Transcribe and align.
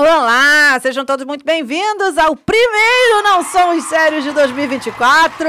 Olá, 0.00 0.78
sejam 0.80 1.04
todos 1.04 1.26
muito 1.26 1.44
bem-vindos 1.44 2.16
ao 2.16 2.36
primeiro 2.36 3.22
Não 3.24 3.42
Somos 3.42 3.84
Sérios 3.84 4.22
de 4.22 4.30
2024. 4.30 5.48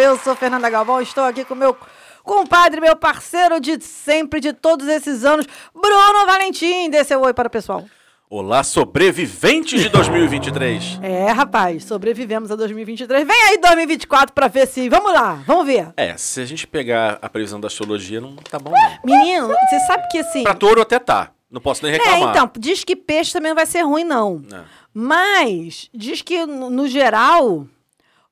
Eu 0.00 0.18
sou 0.18 0.34
Fernanda 0.34 0.68
Galvão, 0.68 1.00
estou 1.00 1.22
aqui 1.22 1.44
com 1.44 1.54
meu 1.54 1.76
compadre, 2.24 2.80
meu 2.80 2.96
parceiro 2.96 3.60
de 3.60 3.80
sempre, 3.80 4.40
de 4.40 4.52
todos 4.52 4.88
esses 4.88 5.24
anos, 5.24 5.46
Bruno 5.72 6.26
Valentim. 6.26 6.90
Dê 6.90 7.04
seu 7.04 7.20
oi 7.20 7.32
para 7.32 7.46
o 7.46 7.50
pessoal. 7.50 7.84
Olá, 8.28 8.64
sobreviventes 8.64 9.80
de 9.82 9.88
2023. 9.88 10.98
É, 11.06 11.30
rapaz, 11.30 11.84
sobrevivemos 11.84 12.50
a 12.50 12.56
2023. 12.56 13.24
Vem 13.26 13.36
aí 13.50 13.58
2024 13.58 14.34
para 14.34 14.48
ver 14.48 14.66
se. 14.66 14.88
Vamos 14.88 15.12
lá, 15.12 15.42
vamos 15.46 15.66
ver. 15.66 15.88
É, 15.96 16.16
se 16.16 16.40
a 16.40 16.44
gente 16.44 16.66
pegar 16.66 17.18
a 17.22 17.28
previsão 17.28 17.60
da 17.60 17.68
astrologia, 17.68 18.20
não 18.20 18.34
tá 18.36 18.58
bom. 18.58 18.72
Não. 18.72 18.98
Menino, 19.04 19.48
você 19.48 19.78
sabe 19.86 20.08
que 20.10 20.18
assim. 20.18 20.42
Pra 20.42 20.54
touro 20.54 20.80
até 20.80 20.98
tá. 20.98 21.30
Não 21.48 21.60
posso 21.60 21.84
nem 21.84 21.94
É, 21.94 21.98
reclamar. 21.98 22.30
então, 22.30 22.50
diz 22.58 22.82
que 22.82 22.96
peixe 22.96 23.32
também 23.32 23.50
não 23.50 23.56
vai 23.56 23.66
ser 23.66 23.82
ruim, 23.82 24.02
não. 24.02 24.42
É. 24.52 24.60
Mas 24.92 25.88
diz 25.94 26.22
que, 26.22 26.44
no 26.44 26.88
geral, 26.88 27.66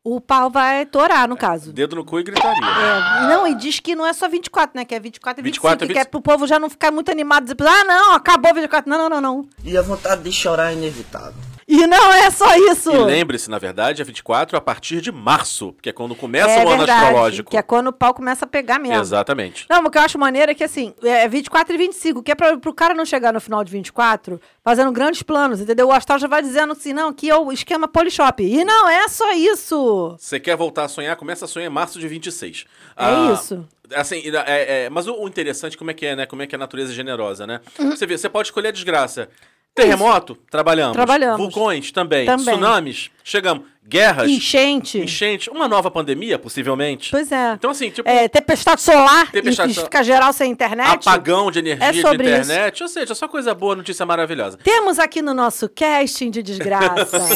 o 0.04 0.20
pau 0.20 0.50
vai 0.50 0.84
torar, 0.84 1.26
no 1.26 1.34
caso. 1.34 1.72
Dedo 1.72 1.96
no 1.96 2.04
cu 2.04 2.20
e 2.20 2.22
gritaria. 2.22 2.62
É, 2.62 3.26
não, 3.26 3.46
e 3.48 3.54
diz 3.54 3.80
que 3.80 3.94
não 3.94 4.06
é 4.06 4.12
só 4.12 4.28
24, 4.28 4.78
né? 4.78 4.84
Que 4.84 4.94
é 4.94 5.00
24 5.00 5.40
e 5.40 5.42
25. 5.42 5.66
24 5.66 5.84
e 5.84 5.88
que 5.88 5.92
é 5.98 6.04
25. 6.04 6.10
pro 6.10 6.20
povo 6.20 6.46
já 6.46 6.58
não 6.58 6.68
ficar 6.68 6.92
muito 6.92 7.10
animado. 7.10 7.44
Dizer, 7.44 7.56
ah, 7.66 7.84
não, 7.84 8.14
acabou 8.14 8.52
24. 8.52 8.88
Não, 8.88 8.98
não, 8.98 9.08
não, 9.08 9.20
não. 9.20 9.48
E 9.64 9.78
a 9.78 9.82
vontade 9.82 10.22
de 10.22 10.30
chorar 10.30 10.72
é 10.72 10.74
inevitável. 10.74 11.53
E 11.66 11.86
não 11.86 12.12
é 12.12 12.30
só 12.30 12.55
isso. 12.70 12.91
E 12.91 12.98
lembre-se, 12.98 13.50
na 13.50 13.58
verdade, 13.58 14.02
é 14.02 14.05
24 14.05 14.56
a 14.56 14.61
partir 14.61 15.00
de 15.00 15.11
março, 15.11 15.72
porque 15.72 15.89
é 15.89 15.92
quando 15.92 16.14
começa 16.14 16.50
é 16.50 16.64
o 16.64 16.69
ano 16.69 16.78
verdade, 16.78 17.05
astrológico. 17.05 17.50
Que 17.50 17.56
é 17.56 17.62
quando 17.62 17.89
o 17.89 17.92
pau 17.92 18.12
começa 18.12 18.44
a 18.44 18.48
pegar 18.48 18.78
mesmo. 18.78 19.00
Exatamente. 19.00 19.66
Não, 19.69 19.84
o 19.84 19.91
que 19.91 19.98
eu 19.98 20.02
acho 20.02 20.19
maneiro 20.19 20.52
é 20.52 20.55
que 20.55 20.64
assim, 20.64 20.94
é 21.02 21.27
24 21.28 21.74
e 21.74 21.78
25, 21.78 22.22
que 22.22 22.33
é 22.33 22.34
pra, 22.34 22.56
pro 22.56 22.74
cara 22.74 22.94
não 22.94 23.05
chegar 23.05 23.33
no 23.33 23.41
final 23.41 23.64
de 23.64 23.72
24 23.72 24.41
fazendo 24.62 24.92
grandes 24.92 25.22
planos, 25.22 25.61
entendeu? 25.61 25.89
O 25.89 25.92
astral 25.92 26.19
já 26.19 26.27
vai 26.27 26.42
dizendo 26.42 26.72
assim, 26.72 26.92
não, 26.92 27.12
que 27.12 27.30
é 27.30 27.36
o 27.36 27.50
esquema 27.52 27.89
polishop. 27.89 28.42
E 28.42 28.64
não 28.64 28.89
é 28.89 29.08
só 29.08 29.33
isso. 29.33 30.17
Você 30.19 30.39
quer 30.39 30.56
voltar 30.56 30.84
a 30.84 30.89
sonhar? 30.89 31.17
Começa 31.17 31.44
a 31.44 31.48
sonhar 31.48 31.70
em 31.70 31.72
março 31.72 31.98
de 31.98 32.08
26. 32.08 32.64
É 32.96 33.33
isso. 33.33 33.67
Assim, 33.94 34.22
é, 34.46 34.84
é, 34.84 34.91
mas 34.91 35.06
o, 35.06 35.14
o 35.14 35.28
interessante, 35.28 35.77
como 35.77 35.91
é 35.91 35.94
que 35.94 36.06
é, 36.06 36.17
né? 36.17 36.27
Como 36.27 36.42
é 36.42 36.46
que 36.46 36.55
a 36.55 36.58
natureza 36.58 36.92
é 36.92 36.94
generosa, 36.94 37.46
né? 37.46 37.61
Uhum. 37.78 37.91
Você 37.91 38.06
vê, 38.06 38.17
você 38.17 38.28
pode 38.28 38.48
escolher 38.48 38.69
a 38.69 38.72
desgraça. 38.72 39.28
Terremoto, 39.75 40.36
trabalhamos. 40.50 40.92
Trabalhamos. 40.94 41.36
Vulcões, 41.39 41.91
também. 41.91 42.25
Também. 42.27 42.55
Tsunamis, 42.55 43.11
chegamos. 43.25 43.64
Guerras, 43.86 44.30
Enchente. 44.30 44.98
enchente. 44.98 45.50
Uma 45.50 45.69
nova 45.69 45.91
pandemia, 45.91 46.39
possivelmente. 46.39 47.11
Pois 47.11 47.30
é. 47.30 47.53
Então, 47.53 47.70
assim, 47.70 47.91
tipo, 47.91 48.08
É, 48.08 48.27
tempestade 48.28 48.80
solar 48.80 49.30
Tempestade 49.30 49.72
e 49.78 50.02
geral 50.05 50.33
sem 50.33 50.50
internet. 50.50 51.06
apagão 51.06 51.50
de 51.50 51.58
energia 51.58 51.84
É 51.89 51.92
de 51.92 52.00
sobre 52.00 52.25
isso. 52.33 52.50
internet. 52.50 52.83
Ou 52.83 52.89
seja, 52.89 53.14
só 53.14 53.28
coisa 53.28 53.52
boa, 53.55 53.77
notícia 53.77 54.06
maravilhosa. 54.06 54.56
Temos 54.64 54.98
aqui 54.98 55.20
no 55.20 55.34
nosso 55.34 55.69
casting 55.69 56.30
de 56.30 56.42
desgraça. 56.42 57.19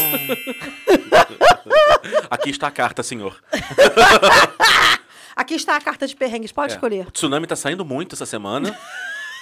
Aqui 2.31 2.51
está 2.51 2.69
a 2.69 2.71
carta, 2.71 3.03
senhor. 3.03 3.37
aqui 5.37 5.55
está 5.55 5.77
a 5.77 5.81
carta 5.81 6.07
de 6.07 6.17
perrengues, 6.17 6.53
pode 6.53 6.73
É. 6.73 6.77
escolher. 6.77 7.07
O 7.07 7.11
tsunami 7.11 7.47
tá 7.47 7.57
saindo 7.57 7.85
muito 7.85 8.15
essa 8.15 8.25
semana. 8.27 8.77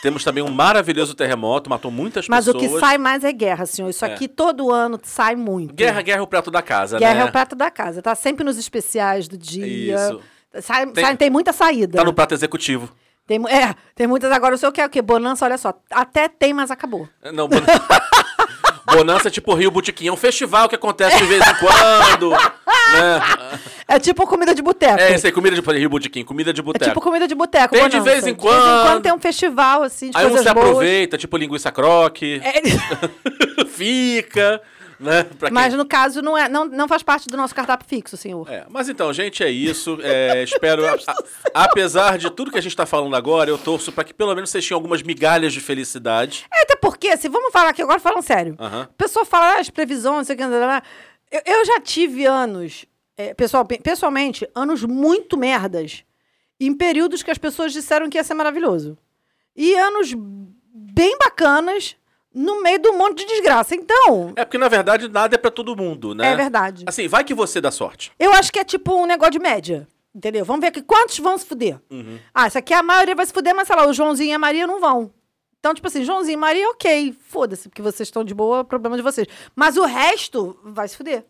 Temos 0.06 0.22
também 0.22 0.40
um 0.40 0.48
maravilhoso 0.48 1.16
terremoto, 1.16 1.68
matou 1.68 1.90
muitas 1.90 2.28
Mas 2.28 2.44
pessoas. 2.44 2.64
o 2.64 2.68
que 2.74 2.78
sai 2.78 2.96
mais 2.96 3.24
é 3.24 3.32
guerra, 3.32 3.66
senhor. 3.66 3.88
Isso 3.90 4.04
É. 4.04 4.12
aqui 4.14 4.28
todo 4.28 4.70
ano 4.70 5.00
sai 5.02 5.34
muito. 5.34 5.74
Guerra, 5.74 6.00
guerra 6.00 6.20
é 6.20 6.22
o 6.22 6.28
prato 6.28 6.48
da 6.48 6.62
casa, 6.62 6.96
Guerra 6.96 7.14
né? 7.14 7.20
é 7.22 7.24
o 7.24 7.32
prato 7.32 7.56
da 7.56 7.72
casa. 7.72 8.00
Tá 8.00 8.14
sempre 8.14 8.44
nos 8.44 8.56
especiais 8.56 9.27
do 9.27 9.36
dia. 9.36 9.96
Isso. 9.96 10.20
Sai, 10.62 10.86
Tem- 10.92 11.05
sai- 11.05 11.16
tem 11.16 11.28
muita 11.28 11.52
saída. 11.52 11.98
Tá 11.98 12.05
no 12.05 12.14
prato 12.14 12.34
executivo. 12.34 12.89
Tem, 13.27 13.42
é, 13.48 13.74
tem 13.96 14.06
muitas 14.06 14.30
agora. 14.30 14.55
O 14.55 14.58
senhor 14.58 14.70
quer 14.70 14.86
o 14.86 14.89
quê? 14.89 15.02
Bonança, 15.02 15.45
olha 15.45 15.58
só. 15.58 15.74
Até 15.90 16.28
tem, 16.28 16.55
mas 16.55 16.70
acabou. 16.70 17.08
Não, 17.34 17.48
Bon- 17.48 17.56
Bonança 18.96 19.29
é 19.29 19.30
tipo 19.30 19.55
Rio 19.55 19.70
Botiquim. 19.70 20.08
É 20.08 20.12
um 20.12 20.17
festival 20.17 20.68
que 20.68 20.74
acontece 20.74 21.17
de 21.18 21.24
vez 21.24 21.42
em 21.46 21.55
quando. 21.55 22.30
né? 22.30 23.58
É 23.89 23.98
tipo 24.01 24.27
comida 24.27 24.55
de 24.55 24.62
boteco. 24.62 24.98
É, 25.01 25.14
isso 25.14 25.27
aí, 25.27 25.33
comida 25.33 25.55
de 25.55 25.62
Rio 25.79 25.89
Botiquim, 25.89 26.24
comida 26.24 26.52
de 26.52 26.61
É 26.61 26.64
boteco. 26.64 26.84
tipo 26.86 27.01
comida 27.01 27.29
de 27.29 27.34
boteco. 27.34 27.74
Tem 27.74 27.84
de 27.89 27.98
bonança. 27.98 28.05
vez 28.11 28.27
em 28.27 28.34
De 28.34 28.40
vez 28.42 28.55
em 28.55 28.58
quando. 28.61 28.83
quando 28.86 29.02
tem 29.02 29.12
um 29.12 29.18
festival, 29.18 29.83
assim, 29.83 30.11
de 30.11 30.17
Aí 30.17 30.24
um 30.27 30.30
coisas 30.30 30.46
se 30.46 30.55
boas. 30.55 30.67
aproveita, 30.67 31.17
tipo 31.18 31.36
linguiça 31.36 31.70
croque, 31.70 32.40
É, 32.45 32.61
fica, 33.67 34.61
né? 34.98 35.24
Pra 35.24 35.48
quem- 35.48 35.55
mas 35.55 35.74
no 35.74 35.84
caso 35.86 36.23
não, 36.23 36.36
é, 36.36 36.48
não, 36.48 36.64
não 36.64 36.89
faz 36.89 37.02
parte 37.02 37.27
do 37.29 37.36
nosso 37.36 37.55
cardápio 37.55 37.86
fixo, 37.89 38.17
senhor. 38.17 38.51
É, 38.51 38.64
mas 38.68 38.89
então, 38.89 39.12
gente, 39.12 39.42
é 39.42 39.51
isso. 39.51 39.98
É, 40.02 40.42
espero, 40.45 40.86
a- 40.86 40.95
a- 41.55 41.64
apesar 41.64 42.18
de 42.18 42.30
tudo 42.30 42.51
que 42.51 42.58
a 42.58 42.62
gente 42.62 42.77
tá 42.77 42.86
falando 42.86 43.14
agora, 43.17 43.51
eu 43.51 43.58
torço 43.58 43.92
pra 43.92 44.05
que 44.05 44.14
pelo 44.14 44.34
menos 44.34 44.51
vocês 44.51 44.67
tenham 44.67 44.77
algumas 44.79 45.02
migalhas 45.02 45.52
de 45.52 45.61
felicidade. 45.61 46.45
É, 46.52 46.62
Até 46.62 46.77
porque, 46.77 47.17
se 47.17 47.29
vamos 47.29 47.52
falar 47.52 47.70
aqui 47.70 47.83
agora, 47.83 47.98
falando 48.01 48.23
sério. 48.23 48.57
Aham. 48.58 48.83
A 48.83 48.96
pessoa 48.96 49.24
fala 49.24 49.57
ah, 49.57 49.61
as 49.61 49.70
previsões, 49.70 50.17
não 50.17 50.24
sei 50.24 50.34
o 50.34 50.39
que, 50.39 50.45
eu, 50.45 51.42
eu 51.45 51.64
já 51.64 51.80
tive 51.80 52.24
anos, 52.24 52.84
é, 53.17 53.34
pessoal, 53.34 53.64
pessoalmente, 53.64 54.48
anos 54.55 54.83
muito 54.84 55.36
merdas, 55.36 56.05
em 56.58 56.73
períodos 56.74 57.23
que 57.23 57.30
as 57.30 57.39
pessoas 57.39 57.73
disseram 57.73 58.08
que 58.08 58.17
ia 58.17 58.24
ser 58.24 58.34
maravilhoso. 58.34 58.96
E 59.55 59.74
anos 59.74 60.14
bem 60.73 61.17
bacanas 61.18 61.96
no 62.36 62.63
meio 62.63 62.79
de 62.79 62.89
um 62.91 62.98
monte 62.98 63.19
de 63.20 63.27
desgraça. 63.27 63.74
Então, 63.74 64.35
É 64.36 64.45
porque, 64.45 64.58
na 64.58 64.69
verdade, 64.69 65.08
nada 65.08 65.35
é 65.35 65.39
pra 65.39 65.51
todo 65.51 65.74
mundo, 65.74 66.14
né? 66.14 66.33
é 66.33 66.36
verdade. 66.36 66.85
Assim, 66.86 67.08
vai 67.08 67.24
que 67.24 67.33
você 67.33 67.61
dá 67.63 67.70
sorte. 67.70 68.13
Eu 68.19 68.33
acho 68.35 68.52
que 68.52 68.58
é 68.58 68.64
tipo 68.64 68.95
um 68.95 69.07
negócio 69.07 69.33
de 69.33 69.39
média. 69.39 69.89
Entendeu? 70.14 70.45
Vamos 70.45 70.61
ver 70.61 70.69
aqui 70.69 70.83
quantos 70.83 71.19
vão 71.19 71.36
se 71.36 71.45
fuder. 71.46 71.79
Uhum. 71.91 72.19
Ah, 72.35 72.46
isso 72.46 72.57
aqui 72.58 72.73
a 72.73 72.83
maioria 72.83 73.14
vai 73.14 73.25
se 73.27 73.33
fuder, 73.33 73.55
mas 73.55 73.67
sei 73.67 73.77
lá, 73.77 73.86
o 73.86 73.92
Joãozinho 73.92 74.30
e 74.30 74.33
a 74.35 74.39
Maria 74.39 74.67
não 74.67 74.80
vão. 74.80 75.13
Então, 75.58 75.75
tipo 75.75 75.86
assim, 75.89 76.05
Joãozinho 76.05 76.35
e 76.35 76.36
Maria, 76.36 76.69
ok, 76.70 77.14
foda-se, 77.29 77.69
porque 77.69 77.83
vocês 77.83 78.07
estão 78.07 78.23
de 78.25 78.35
boa, 78.35 78.64
problema 78.64 78.96
de 78.96 79.02
vocês. 79.02 79.27
Mas 79.55 79.77
o 79.77 79.85
resto 79.85 80.58
vai 80.64 80.89
se 80.89 80.96
fuder. 80.96 81.25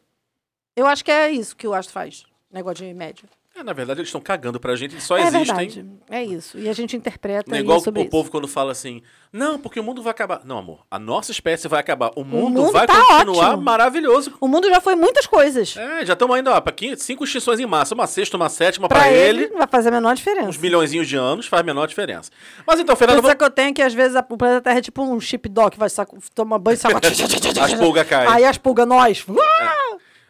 Eu 0.77 0.87
acho 0.87 1.05
que 1.05 1.11
é 1.11 1.31
isso 1.31 1.57
que 1.57 1.67
o 1.67 1.73
Astro 1.75 1.95
faz. 1.95 2.25
Negócio 2.53 2.85
de 2.87 2.93
média. 2.95 3.25
É, 3.59 3.63
na 3.63 3.73
verdade, 3.73 4.01
eles 4.01 4.09
estão 4.09 4.21
cagando 4.21 4.61
pra 4.61 4.77
gente, 4.77 4.93
eles 4.93 5.05
só 5.05 5.17
é 5.17 5.23
existem. 5.23 5.45
verdade. 5.45 5.87
É 6.11 6.23
isso. 6.23 6.59
E 6.59 6.69
a 6.69 6.73
gente 6.75 6.95
interpreta 6.97 7.51
Não 7.51 7.57
é 7.57 7.61
igual 7.61 7.79
é 7.79 7.81
o 7.81 7.99
isso. 8.01 8.11
povo 8.11 8.31
quando 8.31 8.47
fala 8.47 8.71
assim, 8.73 9.01
não, 9.33 9.59
porque 9.59 9.81
o 9.81 9.83
mundo 9.83 10.03
vai 10.03 10.11
acabar. 10.11 10.43
Não, 10.45 10.59
amor, 10.59 10.81
a 10.91 10.99
nossa 10.99 11.31
espécie 11.33 11.67
vai 11.67 11.81
acabar. 11.81 12.11
O 12.17 12.23
mundo, 12.23 12.61
mundo 12.61 12.73
vai 12.73 12.87
tá 12.87 13.03
continuar 13.03 13.49
ótimo. 13.51 13.63
maravilhoso. 13.63 14.35
O 14.41 14.47
mundo 14.47 14.69
já 14.69 14.79
foi 14.81 14.95
muitas 14.95 15.27
coisas. 15.27 15.75
É, 15.77 16.05
já 16.05 16.13
estamos 16.13 16.37
ainda, 16.37 16.53
ó, 16.53 16.61
pra 16.61 16.71
quin- 16.73 16.97
cinco 16.97 17.25
extinções 17.25 17.59
em 17.59 17.65
massa. 17.67 17.95
Uma 17.95 18.07
sexta, 18.07 18.37
uma 18.37 18.49
sétima 18.51 18.89
pra 18.89 18.99
pra, 19.01 19.13
ele, 19.13 19.49
vai 19.49 19.67
fazer 19.67 19.89
a 19.89 19.93
menor 19.93 20.15
diferença. 20.15 20.49
Uns 20.49 20.59
milhõezinhos 20.59 21.09
de 21.09 21.17
anos 21.17 21.47
faz 21.47 21.61
a 21.61 21.65
menor 21.65 21.87
diferença. 21.87 22.31
Mas 22.67 22.79
então, 22.79 22.95
Fernando, 22.95 23.17
sensação 23.17 23.37
que 23.39 23.45
eu 23.45 23.51
tenho 23.51 23.71
é 23.71 23.73
que 23.73 23.83
às 23.83 23.95
vezes 23.95 24.17
a- 24.17 24.27
o 24.29 24.37
planeta 24.37 24.61
Terra 24.61 24.79
é 24.79 24.83
tipo 24.83 25.03
um 25.03 25.19
chip 25.19 25.49
dog 25.49 25.71
que 25.71 25.79
vai 25.79 25.89
saco, 25.89 26.19
toma 26.35 26.59
banho 26.59 26.75
e 26.75 26.79
saco. 26.79 27.01
As 27.63 27.75
pulgas 27.75 28.07
caem. 28.07 28.29
Aí 28.31 28.45
as 28.45 28.59
pulgas 28.59 28.87
nós. 28.87 29.25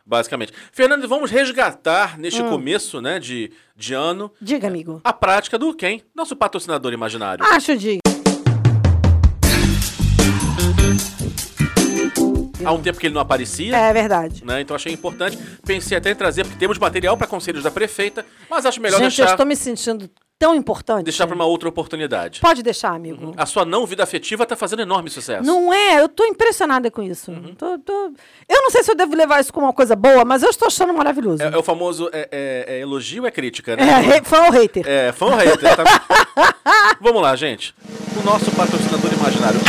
Basicamente. 0.06 0.52
Fernando, 0.72 1.06
vamos 1.08 1.30
resgatar 1.30 2.18
neste 2.18 2.40
Hum. 2.42 2.48
começo, 2.48 3.00
né, 3.00 3.18
de, 3.18 3.50
de 3.76 3.92
ano, 3.92 4.30
Diga, 4.40 4.68
amigo. 4.68 5.00
a 5.02 5.12
prática 5.12 5.58
do 5.58 5.74
quem? 5.74 6.02
Nosso 6.14 6.36
patrocinador 6.36 6.92
imaginário. 6.92 7.44
Acho, 7.44 7.76
diga. 7.76 8.00
Há 12.64 12.72
um 12.72 12.82
tempo 12.82 12.98
que 12.98 13.06
ele 13.06 13.14
não 13.14 13.20
aparecia. 13.20 13.76
É 13.76 13.92
verdade. 13.92 14.44
Né, 14.44 14.60
então 14.60 14.74
achei 14.74 14.92
importante. 14.92 15.38
Pensei 15.64 15.96
até 15.96 16.10
em 16.10 16.14
trazer, 16.16 16.44
porque 16.44 16.58
temos 16.58 16.78
material 16.78 17.16
para 17.16 17.26
conselhos 17.26 17.62
da 17.62 17.70
prefeita, 17.70 18.24
mas 18.50 18.66
acho 18.66 18.80
melhor 18.80 18.98
Gente, 18.98 19.20
eu 19.20 19.24
deixar, 19.24 19.30
estou 19.34 19.46
me 19.46 19.54
sentindo 19.54 20.10
tão 20.38 20.54
importante. 20.54 21.04
deixar 21.04 21.26
para 21.26 21.34
uma 21.34 21.44
outra 21.44 21.68
oportunidade. 21.68 22.40
Pode 22.40 22.62
deixar, 22.62 22.90
amigo. 22.94 23.32
A 23.36 23.46
sua 23.46 23.64
não 23.64 23.86
vida 23.86 24.02
afetiva 24.02 24.44
tá 24.46 24.54
fazendo 24.56 24.82
enorme 24.82 25.08
sucesso. 25.10 25.44
Não 25.44 25.72
é? 25.72 26.00
Eu 26.00 26.08
tô 26.08 26.24
impressionada 26.24 26.90
com 26.90 27.02
isso. 27.02 27.30
Uhum. 27.30 27.54
Tô- 27.54 27.78
tô- 27.78 28.12
Eu 28.48 28.62
não 28.62 28.70
sei 28.70 28.82
se 28.82 28.90
eu 28.90 28.94
devo 28.94 29.14
levar 29.16 29.40
isso 29.40 29.52
como 29.52 29.66
uma 29.66 29.72
coisa 29.72 29.96
boa, 29.96 30.24
mas 30.24 30.42
eu 30.42 30.50
estou 30.50 30.66
achando 30.66 30.92
maravilhoso. 30.92 31.42
É, 31.42 31.46
é 31.46 31.56
o 31.56 31.62
famoso 31.62 32.08
é, 32.12 32.28
é- 32.30 32.76
é 32.76 32.80
elogio 32.80 33.22
ou 33.22 33.28
é 33.28 33.30
crítica, 33.30 33.72
É, 33.72 33.76
né? 33.76 34.00
re- 34.00 34.22
fã 34.22 34.44
ou 34.44 34.50
hater? 34.50 34.84
É, 34.86 35.12
fã 35.12 35.26
ou 35.26 35.34
hater, 35.36 35.76
tá? 35.76 35.84
Vamos 37.00 37.22
lá, 37.22 37.34
gente. 37.36 37.74
O 38.20 38.24
nosso 38.24 38.50
patrocinador 38.52 39.12
imaginário 39.12 39.60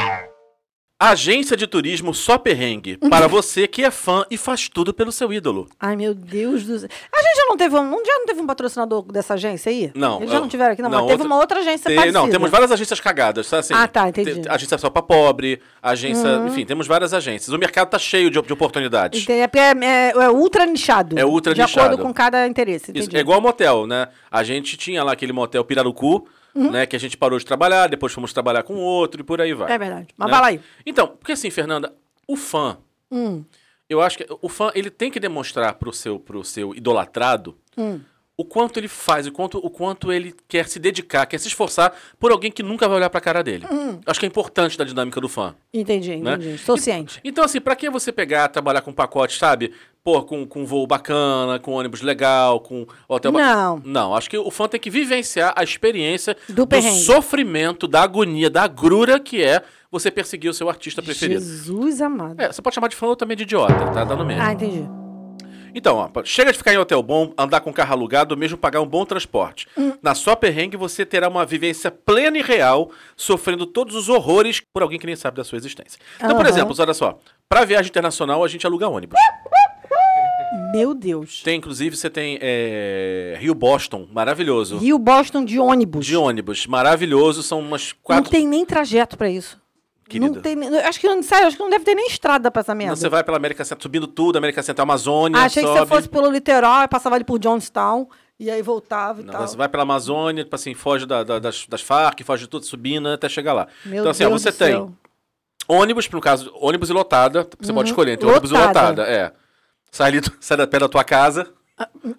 é... 0.00 0.03
Agência 1.10 1.56
de 1.56 1.66
Turismo 1.66 2.14
Só 2.14 2.38
Perrengue. 2.38 2.96
Para 2.96 3.26
você 3.26 3.66
que 3.68 3.84
é 3.84 3.90
fã 3.90 4.24
e 4.30 4.36
faz 4.36 4.68
tudo 4.68 4.92
pelo 4.94 5.12
seu 5.12 5.32
ídolo. 5.32 5.68
Ai, 5.78 5.96
meu 5.96 6.14
Deus 6.14 6.64
do 6.64 6.78
céu. 6.78 6.88
A 7.14 7.22
gente 7.22 7.36
já 7.36 7.44
não 7.48 7.56
teve 7.56 7.76
um, 7.76 7.90
já 8.04 8.18
não 8.18 8.26
teve 8.26 8.40
um 8.40 8.46
patrocinador 8.46 9.02
dessa 9.12 9.34
agência 9.34 9.70
aí? 9.70 9.90
Não, 9.94 10.18
Eles 10.18 10.30
já 10.30 10.36
eu- 10.36 10.40
não 10.40 10.48
tiveram 10.48 10.72
aqui, 10.72 10.82
não. 10.82 10.88
não, 10.90 10.98
mas 10.98 11.06
teve 11.08 11.22
outra- 11.22 11.26
uma 11.26 11.40
outra 11.40 11.60
agência 11.60 11.86
Tem- 11.88 11.96
parecida. 11.96 12.18
não, 12.18 12.28
temos 12.30 12.50
várias 12.50 12.72
agências 12.72 13.00
cagadas, 13.00 13.48
tá? 13.48 13.58
Assim, 13.58 13.74
Ah, 13.74 13.86
tá, 13.86 14.08
entendi. 14.08 14.40
te- 14.42 14.48
agência 14.48 14.78
só 14.78 14.88
pra 14.90 15.02
pobre, 15.02 15.60
agência... 15.82 16.42
Enfim, 16.46 16.64
temos 16.64 16.86
várias 16.86 17.12
agências. 17.12 17.48
O 17.54 17.58
mercado 17.58 17.90
tá 17.90 17.98
cheio 17.98 18.30
de, 18.30 18.40
de 18.40 18.52
oportunidades. 18.52 19.22
Entendi. 19.22 19.40
É, 19.40 19.50
é, 19.58 19.84
é- 19.84 20.10
é 20.24 20.30
ultra 20.30 20.64
nichado. 20.66 21.18
É 21.18 21.24
ultra 21.24 21.54
de 21.54 21.60
nichado. 21.60 21.86
acordo 21.94 22.02
com 22.02 22.12
cada 22.14 22.46
interesse. 22.46 22.92
Isso, 22.94 23.14
é 23.14 23.20
igual 23.20 23.40
motel, 23.40 23.86
né? 23.86 24.08
A 24.30 24.42
gente 24.42 24.76
tinha 24.76 25.02
lá 25.04 25.12
aquele 25.12 25.32
motel 25.32 25.64
Pirarucu, 25.64 26.26
Uhum. 26.54 26.70
né? 26.70 26.86
Que 26.86 26.96
a 26.96 27.00
gente 27.00 27.16
parou 27.16 27.38
de 27.38 27.44
trabalhar, 27.44 27.88
depois 27.88 28.12
fomos 28.12 28.32
trabalhar 28.32 28.62
com 28.62 28.76
outro 28.76 29.20
e 29.20 29.24
por 29.24 29.40
aí 29.40 29.52
vai. 29.52 29.72
É 29.72 29.78
verdade. 29.78 30.08
Mas 30.16 30.26
né? 30.26 30.32
vai 30.32 30.40
lá 30.40 30.46
aí. 30.48 30.60
Então, 30.86 31.08
porque 31.08 31.32
assim, 31.32 31.50
Fernanda, 31.50 31.94
o 32.26 32.36
fã, 32.36 32.78
Hum. 33.10 33.44
Eu 33.88 34.00
acho 34.00 34.18
que 34.18 34.26
o 34.40 34.48
fã 34.48 34.72
ele 34.74 34.90
tem 34.90 35.10
que 35.10 35.20
demonstrar 35.20 35.74
pro 35.74 35.92
seu, 35.92 36.18
pro 36.18 36.42
seu 36.42 36.74
idolatrado 36.74 37.56
Hum. 37.76 38.00
O 38.36 38.44
quanto 38.44 38.80
ele 38.80 38.88
faz, 38.88 39.26
o 39.28 39.32
quanto, 39.32 39.58
o 39.58 39.70
quanto 39.70 40.12
ele 40.12 40.34
quer 40.48 40.66
se 40.66 40.78
dedicar, 40.80 41.24
quer 41.26 41.38
se 41.38 41.46
esforçar 41.46 41.94
por 42.18 42.32
alguém 42.32 42.50
que 42.50 42.62
nunca 42.64 42.88
vai 42.88 42.96
olhar 42.96 43.08
pra 43.08 43.20
cara 43.20 43.42
dele. 43.44 43.64
Hum. 43.70 44.00
Acho 44.04 44.18
que 44.18 44.26
é 44.26 44.28
importante 44.28 44.76
da 44.76 44.84
dinâmica 44.84 45.20
do 45.20 45.28
fã. 45.28 45.54
Entendi, 45.72 46.16
Né? 46.16 46.32
entendi. 46.34 46.54
Estou 46.56 46.76
ciente. 46.76 47.20
Então, 47.22 47.44
assim, 47.44 47.60
pra 47.60 47.76
que 47.76 47.88
você 47.88 48.10
pegar, 48.10 48.48
trabalhar 48.48 48.80
com 48.80 48.92
pacote, 48.92 49.38
sabe? 49.38 49.72
Pô, 50.02 50.20
com, 50.22 50.44
com 50.46 50.66
voo 50.66 50.86
bacana, 50.86 51.58
com 51.60 51.72
ônibus 51.72 52.02
legal, 52.02 52.58
com 52.60 52.86
hotel 53.08 53.30
ba- 53.32 53.38
Não. 53.38 53.82
Não, 53.84 54.14
acho 54.16 54.28
que 54.28 54.36
o 54.36 54.50
fã 54.50 54.66
tem 54.68 54.80
que 54.80 54.90
vivenciar 54.90 55.52
a 55.56 55.62
experiência 55.62 56.36
Do 56.48 56.66
perrengue. 56.66 56.98
sofrimento, 57.04 57.86
da 57.86 58.02
agonia, 58.02 58.50
da 58.50 58.64
agrura 58.64 59.18
que 59.20 59.42
é 59.42 59.62
você 59.90 60.10
perseguir 60.10 60.50
o 60.50 60.54
seu 60.54 60.68
artista 60.68 61.00
preferido. 61.00 61.40
Jesus 61.40 62.00
amado. 62.02 62.38
É, 62.40 62.52
você 62.52 62.60
pode 62.60 62.74
chamar 62.74 62.88
de 62.88 62.96
fã 62.96 63.06
ou 63.06 63.16
também 63.16 63.36
de 63.36 63.44
idiota, 63.44 63.92
tá 63.92 64.04
dando 64.04 64.26
mesmo. 64.26 64.42
Ah, 64.42 64.52
entendi. 64.52 64.84
Então, 65.74 65.96
ó, 65.96 66.24
chega 66.24 66.52
de 66.52 66.58
ficar 66.58 66.72
em 66.72 66.78
hotel 66.78 67.02
bom, 67.02 67.32
andar 67.36 67.60
com 67.60 67.72
carro 67.72 67.92
alugado, 67.92 68.34
ou 68.34 68.38
mesmo 68.38 68.56
pagar 68.56 68.80
um 68.80 68.86
bom 68.86 69.04
transporte. 69.04 69.66
Hum. 69.76 69.92
Na 70.00 70.14
sua 70.14 70.36
perrengue, 70.36 70.76
você 70.76 71.04
terá 71.04 71.28
uma 71.28 71.44
vivência 71.44 71.90
plena 71.90 72.38
e 72.38 72.42
real, 72.42 72.90
sofrendo 73.16 73.66
todos 73.66 73.96
os 73.96 74.08
horrores 74.08 74.60
por 74.72 74.82
alguém 74.82 74.98
que 74.98 75.06
nem 75.06 75.16
sabe 75.16 75.36
da 75.36 75.44
sua 75.44 75.58
existência. 75.58 75.98
Então, 76.16 76.36
por 76.36 76.46
Aham. 76.46 76.48
exemplo, 76.48 76.74
olha 76.78 76.94
só, 76.94 77.18
pra 77.48 77.64
viagem 77.64 77.90
internacional, 77.90 78.44
a 78.44 78.48
gente 78.48 78.64
aluga 78.66 78.88
ônibus. 78.88 79.18
Meu 80.72 80.94
Deus. 80.94 81.42
Tem, 81.42 81.58
inclusive, 81.58 81.96
você 81.96 82.08
tem 82.08 82.38
é, 82.40 83.36
Rio-Boston, 83.40 84.08
maravilhoso. 84.12 84.78
Rio 84.78 84.98
Boston 84.98 85.44
de 85.44 85.58
ônibus. 85.58 86.06
De 86.06 86.16
ônibus, 86.16 86.66
maravilhoso, 86.66 87.42
são 87.42 87.58
umas 87.60 87.90
Não 87.90 87.98
quatro... 88.02 88.30
tem 88.30 88.46
nem 88.46 88.64
trajeto 88.64 89.16
pra 89.16 89.28
isso. 89.28 89.60
Não 90.12 90.34
tem 90.34 90.56
acho 90.78 91.00
que 91.00 91.06
não, 91.08 91.22
sério, 91.22 91.46
acho 91.46 91.56
que 91.56 91.62
não 91.62 91.70
deve 91.70 91.84
ter 91.84 91.94
nem 91.94 92.06
estrada 92.06 92.50
pra 92.50 92.60
essa 92.60 92.74
merda. 92.74 92.94
Você 92.96 93.08
vai 93.08 93.24
pela 93.24 93.36
América 93.36 93.64
Central, 93.64 93.82
subindo 93.82 94.06
tudo, 94.06 94.36
América 94.36 94.62
Central, 94.62 94.84
Amazônia, 94.84 95.40
Achei 95.40 95.62
que 95.62 95.68
sobe. 95.68 95.80
você 95.80 95.86
fosse 95.86 96.08
pelo 96.08 96.30
litoral, 96.30 96.86
passava 96.88 97.14
ali 97.16 97.24
por 97.24 97.38
Johnstown 97.38 98.06
e 98.38 98.50
aí 98.50 98.60
voltava 98.62 99.20
e 99.20 99.24
Não, 99.24 99.32
tal. 99.32 99.46
você 99.48 99.56
vai 99.56 99.68
pela 99.68 99.82
Amazônia, 99.84 100.44
tipo 100.44 100.54
assim, 100.56 100.74
foge 100.74 101.06
da- 101.06 101.22
da- 101.24 101.38
das, 101.38 101.66
das 101.66 101.80
Farc, 101.80 102.20
foge 102.22 102.42
de 102.44 102.48
tudo, 102.48 102.66
subindo 102.66 103.08
até 103.08 103.28
chegar 103.28 103.52
lá. 103.54 103.66
Meu 103.84 104.00
então, 104.00 104.10
assim, 104.10 104.24
ó, 104.24 104.28
Deus 104.28 104.42
você 104.42 104.52
tem 104.52 104.68
céu. 104.72 104.92
ônibus, 105.68 106.08
no 106.10 106.20
caso, 106.20 106.52
ônibus 106.60 106.90
e 106.90 106.92
lotada, 106.92 107.48
você 107.58 107.72
pode 107.72 107.88
escolher 107.88 108.12
entre 108.12 108.26
ônibus 108.28 108.50
e 108.50 108.54
Uhum. 108.54 108.60
Lotada. 108.60 108.88
lotada. 108.90 109.02
É. 109.10 109.32
Sai, 109.90 110.08
ali, 110.08 110.20
sai 110.40 110.56
da 110.56 110.66
pé 110.66 110.78
da 110.80 110.88
tua 110.88 111.04
casa, 111.04 111.50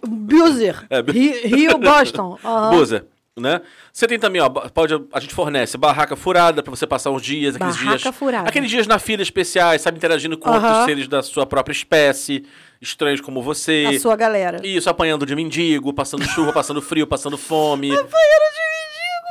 Buser. 0.06 0.86
É, 0.90 1.02
Bu- 1.02 1.12
Rio, 1.12 1.48
Rio 1.48 1.78
Boston. 1.80 2.38
Aham. 2.44 2.72
Busa, 2.72 3.06
né? 3.38 3.62
Você 3.92 4.08
tem 4.08 4.18
também, 4.18 4.42
ó, 4.42 4.50
pode, 4.50 4.94
a 5.12 5.20
gente 5.20 5.34
fornece 5.34 5.78
barraca 5.78 6.16
furada 6.16 6.64
pra 6.64 6.70
você 6.70 6.88
passar 6.88 7.12
uns 7.12 7.22
dias, 7.22 7.56
aqueles 7.56 7.76
Barraca 7.76 7.98
dias. 7.98 8.16
furada. 8.16 8.48
Aqueles 8.50 8.70
dias 8.70 8.88
na 8.88 8.98
fila 8.98 9.22
especiais, 9.22 9.82
sabe, 9.82 9.98
interagindo 9.98 10.38
com 10.38 10.50
outros 10.50 10.86
seres 10.86 11.08
da 11.08 11.22
sua 11.22 11.46
própria 11.46 11.74
espécie, 11.74 12.46
estranhos 12.82 13.20
como 13.20 13.42
você. 13.42 13.86
A 13.96 14.00
sua 14.00 14.16
galera. 14.16 14.62
Isso, 14.66 14.90
apanhando 14.90 15.26
de 15.26 15.36
mendigo, 15.36 15.94
passando 15.94 16.24
chuva, 16.26 16.52
passando 16.54 16.82
frio, 16.82 17.06
passando 17.06 17.38
fome. 17.38 17.92
Apanhando 17.92 18.08
de. 18.10 18.65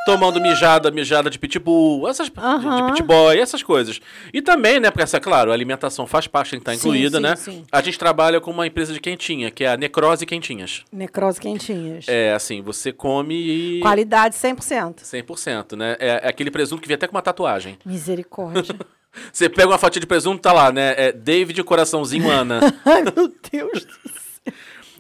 Tomando 0.05 0.41
mijada, 0.41 0.91
mijada 0.91 1.31
de 1.31 1.39
pitbull, 1.39 2.07
essas 2.09 2.27
de- 2.29 2.35
de 2.35 2.41
Aham. 2.41 2.93
pit 2.93 3.03
boy, 3.03 3.39
essas 3.39 3.63
coisas. 3.63 4.01
E 4.33 4.43
também, 4.43 4.79
né, 4.79 4.91
porque 4.91 5.03
essa, 5.03 5.19
claro, 5.19 5.51
a 5.51 5.55
alimentação 5.55 6.07
faz 6.07 6.27
parte, 6.27 6.51
Sim, 6.51 6.75
incluída, 6.75 7.17
sim, 7.19 7.23
né? 7.23 7.37
sim. 7.37 7.65
A 7.73 7.81
gente 7.81 7.99
trabalha 7.99 8.41
com 8.41 8.51
uma 8.51 8.67
empresa 8.67 8.93
de 8.93 9.01
quentinha, 9.01 9.51
que 9.51 9.65
é 9.65 9.69
a 9.73 9.77
Necrose 9.77 10.27
Quentinhas. 10.27 10.83
Necrose 10.93 11.41
quentinhas. 11.41 12.07
É, 12.09 12.33
assim, 12.35 12.61
você 12.63 12.93
come 12.93 13.35
e... 13.35 13.81
Qualidade 13.81 14.35
100%. 14.37 15.03
100%, 15.03 15.77
né? 15.77 15.97
É, 15.99 16.21
é 16.25 16.29
aquele 16.29 16.51
presunto 16.51 16.83
que 16.83 16.89
vem 16.89 16.97
até 16.97 17.07
com 17.07 17.15
uma 17.17 17.23
tatuagem. 17.23 17.79
Misericórdia. 17.85 18.75
Você 19.33 19.49
pega 19.49 19.69
uma 19.69 19.79
fatia 19.79 20.01
de 20.01 20.09
presunto, 20.09 20.43
tá 20.43 20.53
lá, 20.53 20.73
né? 20.73 20.93
É 20.97 21.13
David 21.13 21.63
Coraçãozinho 21.63 22.29
Ana. 22.29 22.59
Ai, 22.85 23.03
meu 23.05 23.33
Deus 23.53 23.85
do 23.85 24.09
céu. 24.11 24.24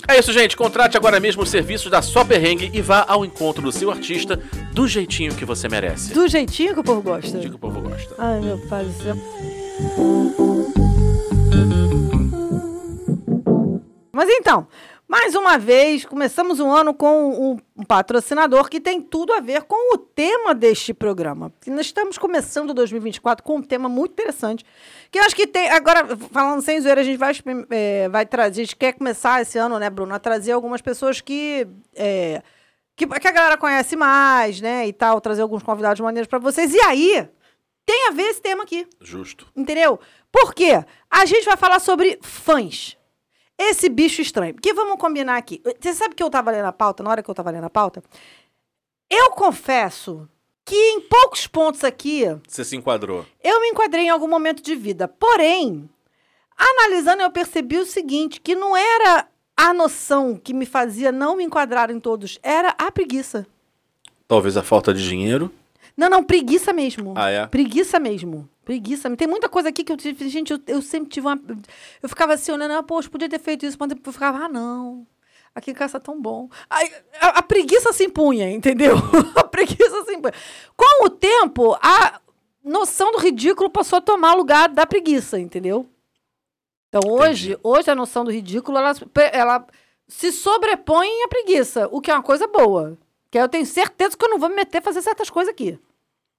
É 0.09 0.19
isso, 0.19 0.33
gente. 0.33 0.56
Contrate 0.56 0.97
agora 0.97 1.19
mesmo 1.19 1.43
os 1.43 1.51
serviços 1.51 1.91
da 1.91 2.03
Só 2.03 2.25
Perrengue 2.25 2.71
e 2.73 2.81
vá 2.81 3.05
ao 3.09 3.25
encontro 3.25 3.62
do 3.62 3.73
seu 3.73 3.91
artista 3.91 4.37
do 4.73 4.87
jeitinho 4.87 5.35
que 5.35 5.45
você 5.45 5.69
merece. 5.69 6.12
Do 6.12 6.29
jeitinho 6.29 6.75
que 6.75 6.81
o 6.81 6.85
povo 6.85 7.03
gosta. 7.03 7.31
Jeitinho 7.31 7.51
que 7.51 7.56
o 7.56 7.59
povo 7.59 7.81
gosta. 7.81 8.15
Ai, 8.19 8.41
meu 8.41 8.59
pai 8.69 8.85
do 8.85 8.93
céu. 9.03 9.17
Mas 14.12 14.29
então, 14.31 14.67
mais 15.14 15.37
uma 15.37 15.56
vez, 15.56 16.05
começamos 16.05 16.58
um 16.58 16.72
ano 16.72 16.93
com 16.93 17.56
um, 17.76 17.84
patrocinador 17.84 18.69
que 18.69 18.81
tem 18.81 19.00
tudo 19.00 19.32
a 19.32 19.38
ver 19.38 19.62
com 19.62 19.94
o 19.94 19.96
tema 19.96 20.52
deste 20.52 20.93
programa. 20.93 21.52
E 21.64 21.70
nós 21.70 21.87
estamos 21.87 22.19
começando 22.19 22.75
2024 22.75 23.44
com 23.44 23.58
um 23.58 23.62
tema 23.62 23.88
muito 23.88 24.11
interessante. 24.11 24.64
Que 25.12 25.20
eu 25.20 25.22
acho 25.22 25.37
que 25.37 25.46
tem. 25.46 25.70
Agora, 25.70 26.16
falando 26.32 26.62
sem 26.62 26.81
zoeira, 26.81 27.00
a 27.00 27.05
gente 27.05 27.16
vai, 27.16 27.32
eh, 27.70 28.08
vai 28.08 28.26
trazer. 28.26 28.62
A 28.62 28.64
gente 28.64 28.75
quer 28.75 28.93
começar 28.94 29.40
esse 29.40 29.56
ano, 29.56 29.78
né, 29.78 29.88
Bruno? 29.88 30.12
A 30.12 30.19
trazer 30.19 30.50
algumas 30.50 30.82
pessoas 30.82 31.20
que. 31.20 31.64
eh, 31.94 32.43
que, 32.96 33.06
que 33.06 33.28
a 33.28 33.32
galera 33.32 33.56
conhece 33.56 33.94
mais, 33.94 34.61
né? 34.61 34.88
E 34.88 34.93
tal, 34.93 35.20
trazer 35.20 35.43
alguns 35.43 35.62
convidados 35.62 36.00
maneiros 36.00 36.26
para 36.26 36.40
vocês. 36.40 36.75
E 36.75 36.81
aí, 36.81 37.28
tem 37.87 38.08
a 38.08 38.11
ver 38.11 38.31
esse 38.31 38.43
tema 38.43 38.64
aqui. 38.64 38.84
Justo. 39.00 39.46
Entendeu? 39.55 40.00
Por 40.32 40.52
quê? 40.52 40.84
A 41.08 41.25
gente 41.25 41.44
vai 41.44 41.56
falar 41.56 41.78
sobre 41.78 42.19
fãs. 42.20 42.96
Esse 43.59 43.89
bicho 43.89 44.21
estranho. 44.21 44.55
Porque 44.55 44.73
vamos 44.75 44.99
combinar 44.99 45.37
aqui. 45.37 45.62
Você 45.81 45.95
sabe 45.95 46.15
que 46.15 46.23
eu 46.23 46.31
tava 46.31 46.51
lendo 46.51 46.67
a 46.67 46.73
pauta, 46.73 47.03
na 47.03 47.11
hora 47.11 47.23
que 47.23 47.31
eu 47.31 47.35
tava 47.35 47.51
lendo 47.51 47.65
a 47.65 47.71
pauta? 47.71 48.03
Eu 49.11 49.31
confesso 49.31 50.29
que 50.65 50.75
em 50.75 51.01
poucos 51.03 51.47
pontos 51.47 51.85
aqui 51.85 52.25
Você 52.49 52.65
se 52.65 52.75
enquadrou. 52.77 53.25
eu 53.43 53.61
me 53.61 53.69
enquadrei 53.69 54.05
em 54.06 54.11
algum 54.11 54.29
momento 54.29 54.62
de 54.62 54.75
vida. 54.75 55.06
Porém, 55.06 55.89
analisando, 56.56 57.23
eu 57.23 57.31
percebi 57.31 57.79
o 57.79 57.87
seguinte: 57.87 58.41
que 58.41 58.55
não 58.55 58.77
era 58.77 59.29
a 59.57 59.73
noção 59.73 60.37
que 60.37 60.53
me 60.53 60.67
fazia 60.67 61.12
não 61.12 61.37
me 61.37 61.45
enquadrar 61.45 61.91
em 61.91 62.00
todos, 62.00 62.39
era 62.43 62.71
a 62.79 62.91
preguiça. 62.91 63.47
Talvez 64.27 64.57
a 64.57 64.62
falta 64.62 64.93
de 64.93 65.07
dinheiro. 65.09 65.50
Não, 65.97 66.09
não, 66.09 66.25
preguiça 66.25 66.73
mesmo. 66.73 67.15
Ah, 67.17 67.31
é? 67.31 67.47
Preguiça 67.47 68.00
mesmo. 68.00 68.49
Preguiça. 68.64 69.14
Tem 69.16 69.28
muita 69.28 69.49
coisa 69.49 69.69
aqui 69.69 69.84
que 69.84 69.93
eu 69.93 69.96
tive. 69.96 70.28
Gente, 70.28 70.52
eu, 70.52 70.61
eu 70.66 70.81
sempre 70.81 71.11
tive 71.11 71.26
uma. 71.26 71.40
Eu 72.02 72.08
ficava 72.08 72.34
assim, 72.34 72.52
olhando, 72.52 72.75
ah, 72.75 72.82
poxa, 72.82 73.11
podia 73.11 73.28
ter 73.28 73.38
feito 73.38 73.66
isso, 73.66 73.76
mas 73.78 73.90
eu 73.90 74.12
ficava, 74.12 74.44
ah, 74.44 74.49
não. 74.49 75.06
Aqui 75.55 75.70
em 75.70 75.75
casa 75.75 76.00
tá 76.00 76.00
tão 76.00 76.20
bom. 76.20 76.49
Aí, 76.69 76.90
a, 77.20 77.38
a 77.38 77.43
preguiça 77.43 77.93
se 77.93 78.05
impunha, 78.05 78.50
entendeu? 78.50 78.96
a 79.37 79.44
preguiça 79.44 80.05
se 80.05 80.14
impunha. 80.14 80.34
Com 80.76 81.05
o 81.05 81.11
tempo, 81.11 81.76
a 81.81 82.20
noção 82.64 83.12
do 83.12 83.19
ridículo 83.19 83.70
passou 83.70 83.99
a 83.99 84.02
tomar 84.02 84.34
lugar 84.34 84.69
da 84.69 84.87
preguiça, 84.87 85.38
entendeu? 85.38 85.87
Então, 86.88 87.11
hoje, 87.11 87.52
Entendi. 87.52 87.61
hoje 87.62 87.90
a 87.90 87.94
noção 87.94 88.25
do 88.25 88.30
ridículo, 88.30 88.78
ela, 88.78 88.92
ela 89.33 89.66
se 90.09 90.33
sobrepõe 90.33 91.09
à 91.25 91.28
preguiça, 91.28 91.88
o 91.90 92.00
que 92.00 92.11
é 92.11 92.14
uma 92.14 92.23
coisa 92.23 92.47
boa. 92.47 92.97
Que 93.30 93.38
eu 93.38 93.49
tenho 93.49 93.66
certeza 93.66 94.16
que 94.16 94.25
eu 94.25 94.30
não 94.30 94.38
vou 94.38 94.49
me 94.49 94.56
meter 94.56 94.78
a 94.78 94.83
fazer 94.83 95.02
certas 95.02 95.28
coisas 95.28 95.52
aqui. 95.52 95.78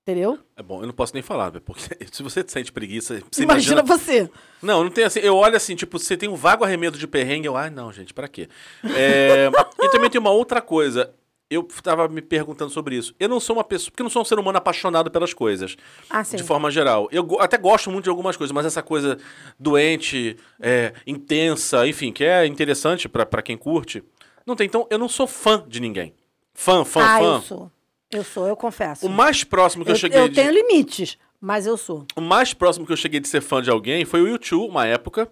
Entendeu? 0.08 0.38
É 0.56 0.62
bom, 0.62 0.82
eu 0.82 0.86
não 0.86 0.94
posso 0.94 1.16
nem 1.16 1.24
falar, 1.24 1.52
porque 1.62 1.82
se 2.12 2.22
você 2.22 2.46
sente 2.48 2.72
preguiça, 2.72 3.24
você 3.32 3.42
Imagina, 3.42 3.82
imagina... 3.82 3.84
você. 3.84 4.30
Não, 4.62 4.84
não 4.84 4.92
tem 4.92 5.04
assim. 5.04 5.20
Eu 5.20 5.36
olho 5.36 5.56
assim, 5.56 5.76
tipo, 5.76 5.98
você 5.98 6.16
tem 6.16 6.30
um 6.30 6.36
vago 6.36 6.64
arremedo 6.64 6.96
de 6.96 7.08
perrengue, 7.08 7.48
eu, 7.48 7.58
ai, 7.58 7.72
não, 7.72 7.92
gente, 7.92 8.14
pra 8.14 8.28
quê? 8.28 8.48
É, 8.84 9.50
e 9.82 9.90
também 9.90 10.08
tem 10.08 10.22
uma 10.22 10.30
outra 10.30 10.62
coisa. 10.62 11.12
Eu 11.50 11.64
tava 11.82 12.08
me 12.08 12.22
perguntando 12.22 12.72
sobre 12.72 12.96
isso. 12.96 13.16
Eu 13.20 13.30
não 13.30 13.40
sou 13.40 13.56
uma 13.56 13.64
pessoa. 13.64 13.92
Porque 13.92 14.02
eu 14.02 14.06
não 14.06 14.10
sou 14.10 14.22
um 14.22 14.26
ser 14.26 14.38
humano 14.38 14.58
apaixonado 14.58 15.10
pelas 15.12 15.32
coisas. 15.32 15.76
Ah, 16.10 16.24
sim. 16.24 16.38
De 16.38 16.44
forma 16.44 16.72
geral. 16.72 17.08
Eu 17.12 17.40
até 17.40 17.56
gosto 17.56 17.92
muito 17.92 18.06
de 18.06 18.10
algumas 18.10 18.36
coisas, 18.36 18.52
mas 18.52 18.66
essa 18.66 18.82
coisa 18.82 19.18
doente, 19.60 20.38
é, 20.60 20.94
intensa, 21.06 21.88
enfim, 21.88 22.12
que 22.12 22.24
é 22.24 22.48
interessante 22.48 23.08
pra 23.08 23.26
pra 23.28 23.44
quem 23.44 23.58
curte. 23.58 24.04
Não 24.46 24.56
tem. 24.56 24.66
Então, 24.66 24.88
eu 24.90 24.98
não 24.98 25.08
sou 25.08 25.28
fã 25.28 25.64
de 25.68 25.80
ninguém. 25.80 26.14
Fã, 26.54 26.84
fã, 26.86 27.02
ah, 27.04 27.20
fã. 27.20 27.36
eu 27.36 27.42
sou. 27.42 27.72
Eu 28.15 28.24
sou, 28.24 28.48
eu 28.48 28.55
confesso. 28.55 29.05
O 29.05 29.10
mais 29.10 29.43
próximo 29.43 29.84
que 29.84 29.91
eu, 29.91 29.95
eu, 29.95 30.00
cheguei 30.00 30.19
eu 30.19 30.29
de. 30.29 30.36
tenho 30.36 30.51
limites, 30.51 31.17
mas 31.39 31.65
eu 31.65 31.77
sou. 31.77 32.05
O 32.15 32.22
mais 32.22 32.53
próximo 32.53 32.86
que 32.86 32.91
eu 32.93 32.98
cheguei 32.98 33.19
de 33.19 33.27
ser 33.27 33.41
fã 33.41 33.62
de 33.62 33.69
alguém 33.69 34.05
foi 34.05 34.22
o 34.22 34.27
YouTube, 34.27 34.69
uma 34.69 34.86
época. 34.86 35.29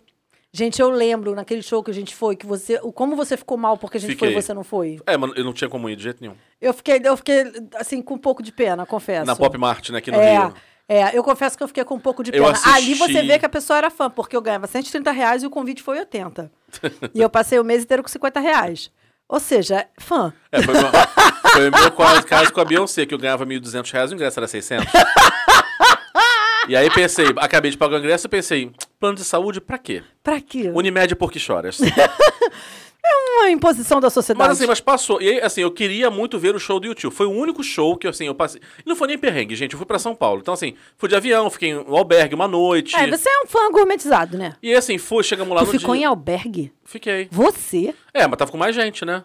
Gente, 0.55 0.79
eu 0.79 0.91
lembro 0.91 1.33
naquele 1.33 1.63
show 1.63 1.81
que 1.81 1.89
a 1.89 1.93
gente 1.93 2.15
foi, 2.15 2.35
que 2.35 2.45
você. 2.45 2.77
Como 2.93 3.15
você 3.15 3.35
ficou 3.35 3.57
mal 3.57 3.75
porque 3.75 3.97
a 3.97 3.99
gente 3.99 4.15
foi 4.15 4.27
Fiquei. 4.27 4.37
e 4.37 4.41
você 4.41 4.53
não 4.53 4.63
foi. 4.63 4.99
É, 5.07 5.17
mas 5.17 5.31
eu 5.35 5.43
não 5.43 5.51
tinha 5.51 5.67
como 5.67 5.89
ir 5.89 5.95
de 5.95 6.03
jeito 6.03 6.21
nenhum. 6.21 6.35
Eu 6.61 6.73
fiquei, 6.73 7.01
eu 7.03 7.17
fiquei, 7.17 7.43
assim, 7.75 8.03
com 8.03 8.13
um 8.13 8.19
pouco 8.19 8.43
de 8.43 8.51
pena, 8.51 8.85
confesso. 8.85 9.25
Na 9.25 9.35
Pop 9.35 9.57
Mart, 9.57 9.89
né, 9.89 9.97
aqui 9.97 10.11
no 10.11 10.17
é, 10.17 10.37
Rio. 10.37 10.53
é, 10.87 11.17
eu 11.17 11.23
confesso 11.23 11.57
que 11.57 11.63
eu 11.63 11.67
fiquei 11.67 11.83
com 11.83 11.95
um 11.95 11.99
pouco 11.99 12.21
de 12.21 12.31
pena. 12.31 12.51
assisti- 12.51 12.69
Ali 12.69 12.93
você 12.93 13.23
vê 13.23 13.39
que 13.39 13.45
a 13.47 13.49
pessoa 13.49 13.77
era 13.77 13.89
fã, 13.89 14.11
porque 14.11 14.35
eu 14.35 14.41
ganhava 14.43 14.67
130 14.67 15.09
reais 15.11 15.41
e 15.41 15.47
o 15.47 15.49
convite 15.49 15.81
foi 15.81 15.97
80. 15.97 16.51
e 17.15 17.19
eu 17.19 17.29
passei 17.31 17.57
o 17.57 17.63
mês 17.63 17.81
inteiro 17.81 18.03
com 18.03 18.09
50 18.09 18.39
reais. 18.39 18.91
Ou 19.33 19.39
seja, 19.39 19.87
fã. 19.97 20.31
É, 20.51 20.61
foi, 20.61 20.73
meu- 20.75 20.91
foi 21.51 21.69
meu 21.71 22.23
caso 22.23 22.53
com 22.53 22.61
a 22.61 22.65
Beyoncé, 22.65 23.03
que 23.03 23.15
eu 23.15 23.17
ganhava 23.17 23.43
1.200 23.43 23.91
reais, 23.91 24.11
o 24.11 24.13
ingresso 24.13 24.39
era 24.39 24.45
600. 24.47 24.85
e 26.69 26.75
aí 26.75 26.87
pensei, 26.91 27.25
acabei 27.37 27.71
de 27.71 27.77
pagar 27.79 27.95
o 27.95 27.97
ingresso 27.99 28.27
e 28.27 28.29
pensei, 28.29 28.71
plano 28.99 29.15
de 29.17 29.23
saúde 29.23 29.59
pra 29.59 29.79
quê? 29.79 30.03
Pra 30.21 30.39
quê? 30.39 30.71
Unimed 30.71 31.15
por 31.15 31.31
que 31.31 31.39
choras? 31.39 31.79
uma 33.05 33.49
imposição 33.49 33.99
da 33.99 34.09
sociedade. 34.09 34.47
Mas 34.47 34.57
assim, 34.57 34.67
mas 34.67 34.79
passou. 34.79 35.21
E 35.21 35.29
aí, 35.29 35.41
assim, 35.41 35.61
eu 35.61 35.71
queria 35.71 36.09
muito 36.09 36.39
ver 36.39 36.55
o 36.55 36.59
show 36.59 36.79
do 36.79 36.87
YouTube. 36.87 37.13
Foi 37.13 37.25
o 37.25 37.31
único 37.31 37.63
show 37.63 37.97
que, 37.97 38.07
assim, 38.07 38.27
eu 38.27 38.35
passei. 38.35 38.61
E 38.85 38.87
não 38.87 38.95
foi 38.95 39.07
nem 39.07 39.17
perrengue, 39.17 39.55
gente. 39.55 39.73
Eu 39.73 39.77
fui 39.77 39.85
pra 39.85 39.99
São 39.99 40.15
Paulo. 40.15 40.39
Então, 40.41 40.53
assim, 40.53 40.75
fui 40.97 41.09
de 41.09 41.15
avião, 41.15 41.49
fiquei 41.49 41.73
no 41.73 41.95
albergue 41.95 42.35
uma 42.35 42.47
noite. 42.47 42.95
É, 42.95 43.07
você 43.07 43.27
é 43.29 43.39
um 43.43 43.47
fã 43.47 43.69
gourmetizado, 43.71 44.37
né? 44.37 44.53
E 44.63 44.73
assim, 44.73 44.97
fui, 44.97 45.23
chegamos 45.23 45.53
lá 45.53 45.61
tu 45.61 45.73
no 45.73 45.79
ficou 45.79 45.95
dia. 45.95 46.03
em 46.03 46.05
albergue? 46.05 46.71
Fiquei. 46.85 47.27
Você? 47.31 47.93
É, 48.13 48.25
mas 48.27 48.37
tava 48.37 48.51
com 48.51 48.57
mais 48.57 48.73
gente, 48.75 49.03
né? 49.03 49.23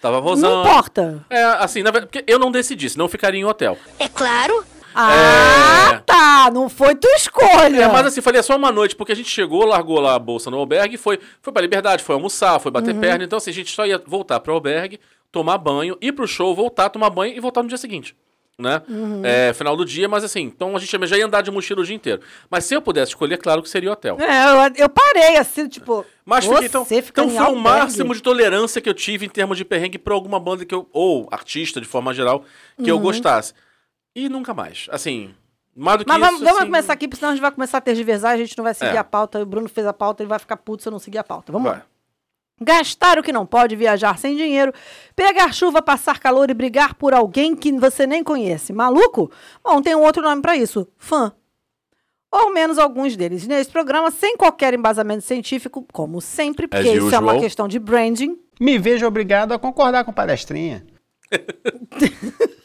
Tava 0.00 0.16
Não 0.16 0.22
Rosana. 0.24 0.68
importa. 0.68 1.24
É, 1.30 1.42
assim, 1.44 1.82
na 1.82 1.90
verdade, 1.90 2.10
porque 2.12 2.30
eu 2.30 2.38
não 2.38 2.50
decidi, 2.50 2.90
senão 2.90 3.06
eu 3.06 3.08
ficaria 3.08 3.40
em 3.40 3.44
hotel. 3.44 3.78
É 3.98 4.08
claro. 4.08 4.64
Ah, 4.94 6.02
tá. 6.06 6.50
Não 6.52 6.68
foi 6.68 6.94
tua 6.94 7.10
escolha. 7.16 7.82
É, 7.82 7.88
mas 7.88 8.06
assim, 8.06 8.20
falei, 8.20 8.40
é 8.40 8.42
só 8.42 8.56
uma 8.56 8.70
noite, 8.72 8.94
porque 8.96 9.12
a 9.12 9.16
gente 9.16 9.30
chegou, 9.30 9.64
largou 9.64 10.00
lá 10.00 10.14
a 10.14 10.18
bolsa 10.18 10.50
no 10.50 10.58
albergue, 10.58 10.96
foi, 10.96 11.18
foi 11.42 11.52
pra 11.52 11.62
liberdade, 11.62 12.02
foi 12.02 12.14
almoçar, 12.14 12.58
foi 12.60 12.70
Uhum. 12.70 12.74
bater 12.74 12.94
perna. 12.94 13.24
Então, 13.24 13.36
assim, 13.36 13.50
a 13.50 13.54
gente 13.54 13.74
só 13.74 13.86
ia 13.86 14.00
voltar 14.06 14.40
pro 14.40 14.52
albergue, 14.54 15.00
tomar 15.32 15.58
banho, 15.58 15.96
ir 16.00 16.12
pro 16.12 16.26
show, 16.26 16.54
voltar, 16.54 16.88
tomar 16.90 17.10
banho 17.10 17.36
e 17.36 17.40
voltar 17.40 17.62
no 17.62 17.68
dia 17.68 17.78
seguinte. 17.78 18.14
Né? 18.56 18.80
Uhum. 18.88 19.20
É, 19.24 19.52
final 19.52 19.76
do 19.76 19.84
dia, 19.84 20.08
mas 20.08 20.22
assim, 20.22 20.42
então 20.42 20.76
a 20.76 20.78
gente 20.78 21.06
já 21.08 21.18
ia 21.18 21.26
andar 21.26 21.40
de 21.40 21.50
mochila 21.50 21.80
o 21.80 21.84
dia 21.84 21.96
inteiro. 21.96 22.20
Mas 22.48 22.64
se 22.64 22.72
eu 22.72 22.80
pudesse 22.80 23.10
escolher, 23.10 23.36
claro 23.36 23.60
que 23.60 23.68
seria 23.68 23.90
hotel. 23.90 24.16
É, 24.20 24.68
eu, 24.68 24.84
eu 24.84 24.88
parei 24.88 25.36
assim, 25.38 25.66
tipo. 25.66 26.06
Mas 26.24 26.44
você 26.44 26.54
fiquei, 26.54 26.66
então, 26.68 26.86
então 27.26 27.30
foi 27.30 27.46
o 27.52 27.56
máximo 27.56 28.14
de 28.14 28.22
tolerância 28.22 28.80
que 28.80 28.88
eu 28.88 28.94
tive 28.94 29.26
em 29.26 29.28
termos 29.28 29.58
de 29.58 29.64
perrengue 29.64 29.98
pra 29.98 30.14
alguma 30.14 30.38
banda 30.38 30.64
que 30.64 30.72
eu. 30.72 30.88
Ou 30.92 31.26
artista, 31.32 31.80
de 31.80 31.86
forma 31.88 32.14
geral, 32.14 32.44
que 32.80 32.88
eu 32.88 32.96
gostasse. 33.00 33.52
E 34.14 34.28
nunca 34.28 34.54
mais. 34.54 34.86
Assim, 34.90 35.34
mais 35.74 35.98
do 35.98 36.04
que. 36.04 36.08
Mas 36.08 36.18
isso. 36.20 36.26
vamos, 36.30 36.40
vamos 36.42 36.58
assim, 36.58 36.66
começar 36.66 36.92
aqui, 36.92 37.08
porque 37.08 37.18
senão 37.18 37.30
a 37.30 37.34
gente 37.34 37.42
vai 37.42 37.50
começar 37.50 37.78
a 37.78 37.80
tergiversar, 37.80 38.30
a 38.32 38.36
gente 38.36 38.56
não 38.56 38.62
vai 38.64 38.74
seguir 38.74 38.94
É. 38.96 38.98
a 38.98 39.04
pauta. 39.04 39.40
O 39.42 39.46
Bruno 39.46 39.68
fez 39.68 39.86
a 39.86 39.92
pauta, 39.92 40.22
ele 40.22 40.28
vai 40.28 40.38
ficar 40.38 40.56
puto 40.56 40.82
se 40.82 40.88
eu 40.88 40.92
não 40.92 40.98
seguir 40.98 41.18
a 41.18 41.24
pauta. 41.24 41.50
Vamos 41.52 41.68
Vai. 41.70 41.78
lá. 41.80 41.86
Gastar 42.60 43.18
o 43.18 43.22
que 43.22 43.32
não 43.32 43.44
pode, 43.44 43.74
viajar 43.74 44.16
sem 44.16 44.36
dinheiro, 44.36 44.72
pegar 45.16 45.52
chuva, 45.52 45.82
passar 45.82 46.20
calor 46.20 46.48
e 46.50 46.54
brigar 46.54 46.94
por 46.94 47.12
alguém 47.12 47.56
que 47.56 47.72
você 47.72 48.06
nem 48.06 48.22
conhece. 48.22 48.72
Maluco? 48.72 49.28
Bom, 49.64 49.82
tem 49.82 49.96
um 49.96 50.02
outro 50.02 50.22
nome 50.22 50.40
pra 50.40 50.56
isso: 50.56 50.86
fã. 50.96 51.32
Ou 52.30 52.52
menos 52.52 52.78
alguns 52.78 53.16
deles. 53.16 53.44
Nesse 53.46 53.70
programa, 53.70 54.10
sem 54.12 54.36
qualquer 54.36 54.72
embasamento 54.74 55.22
científico, 55.22 55.84
como 55.92 56.20
sempre, 56.20 56.66
porque 56.68 56.88
As 56.88 56.94
isso 56.96 57.14
é 57.14 57.18
uma 57.18 57.32
usual. 57.32 57.40
questão 57.40 57.66
de 57.68 57.78
branding. 57.80 58.38
Me 58.60 58.78
vejo 58.78 59.04
obrigado 59.06 59.52
a 59.52 59.58
concordar 59.58 60.04
com 60.04 60.12
palestrinha. 60.12 60.84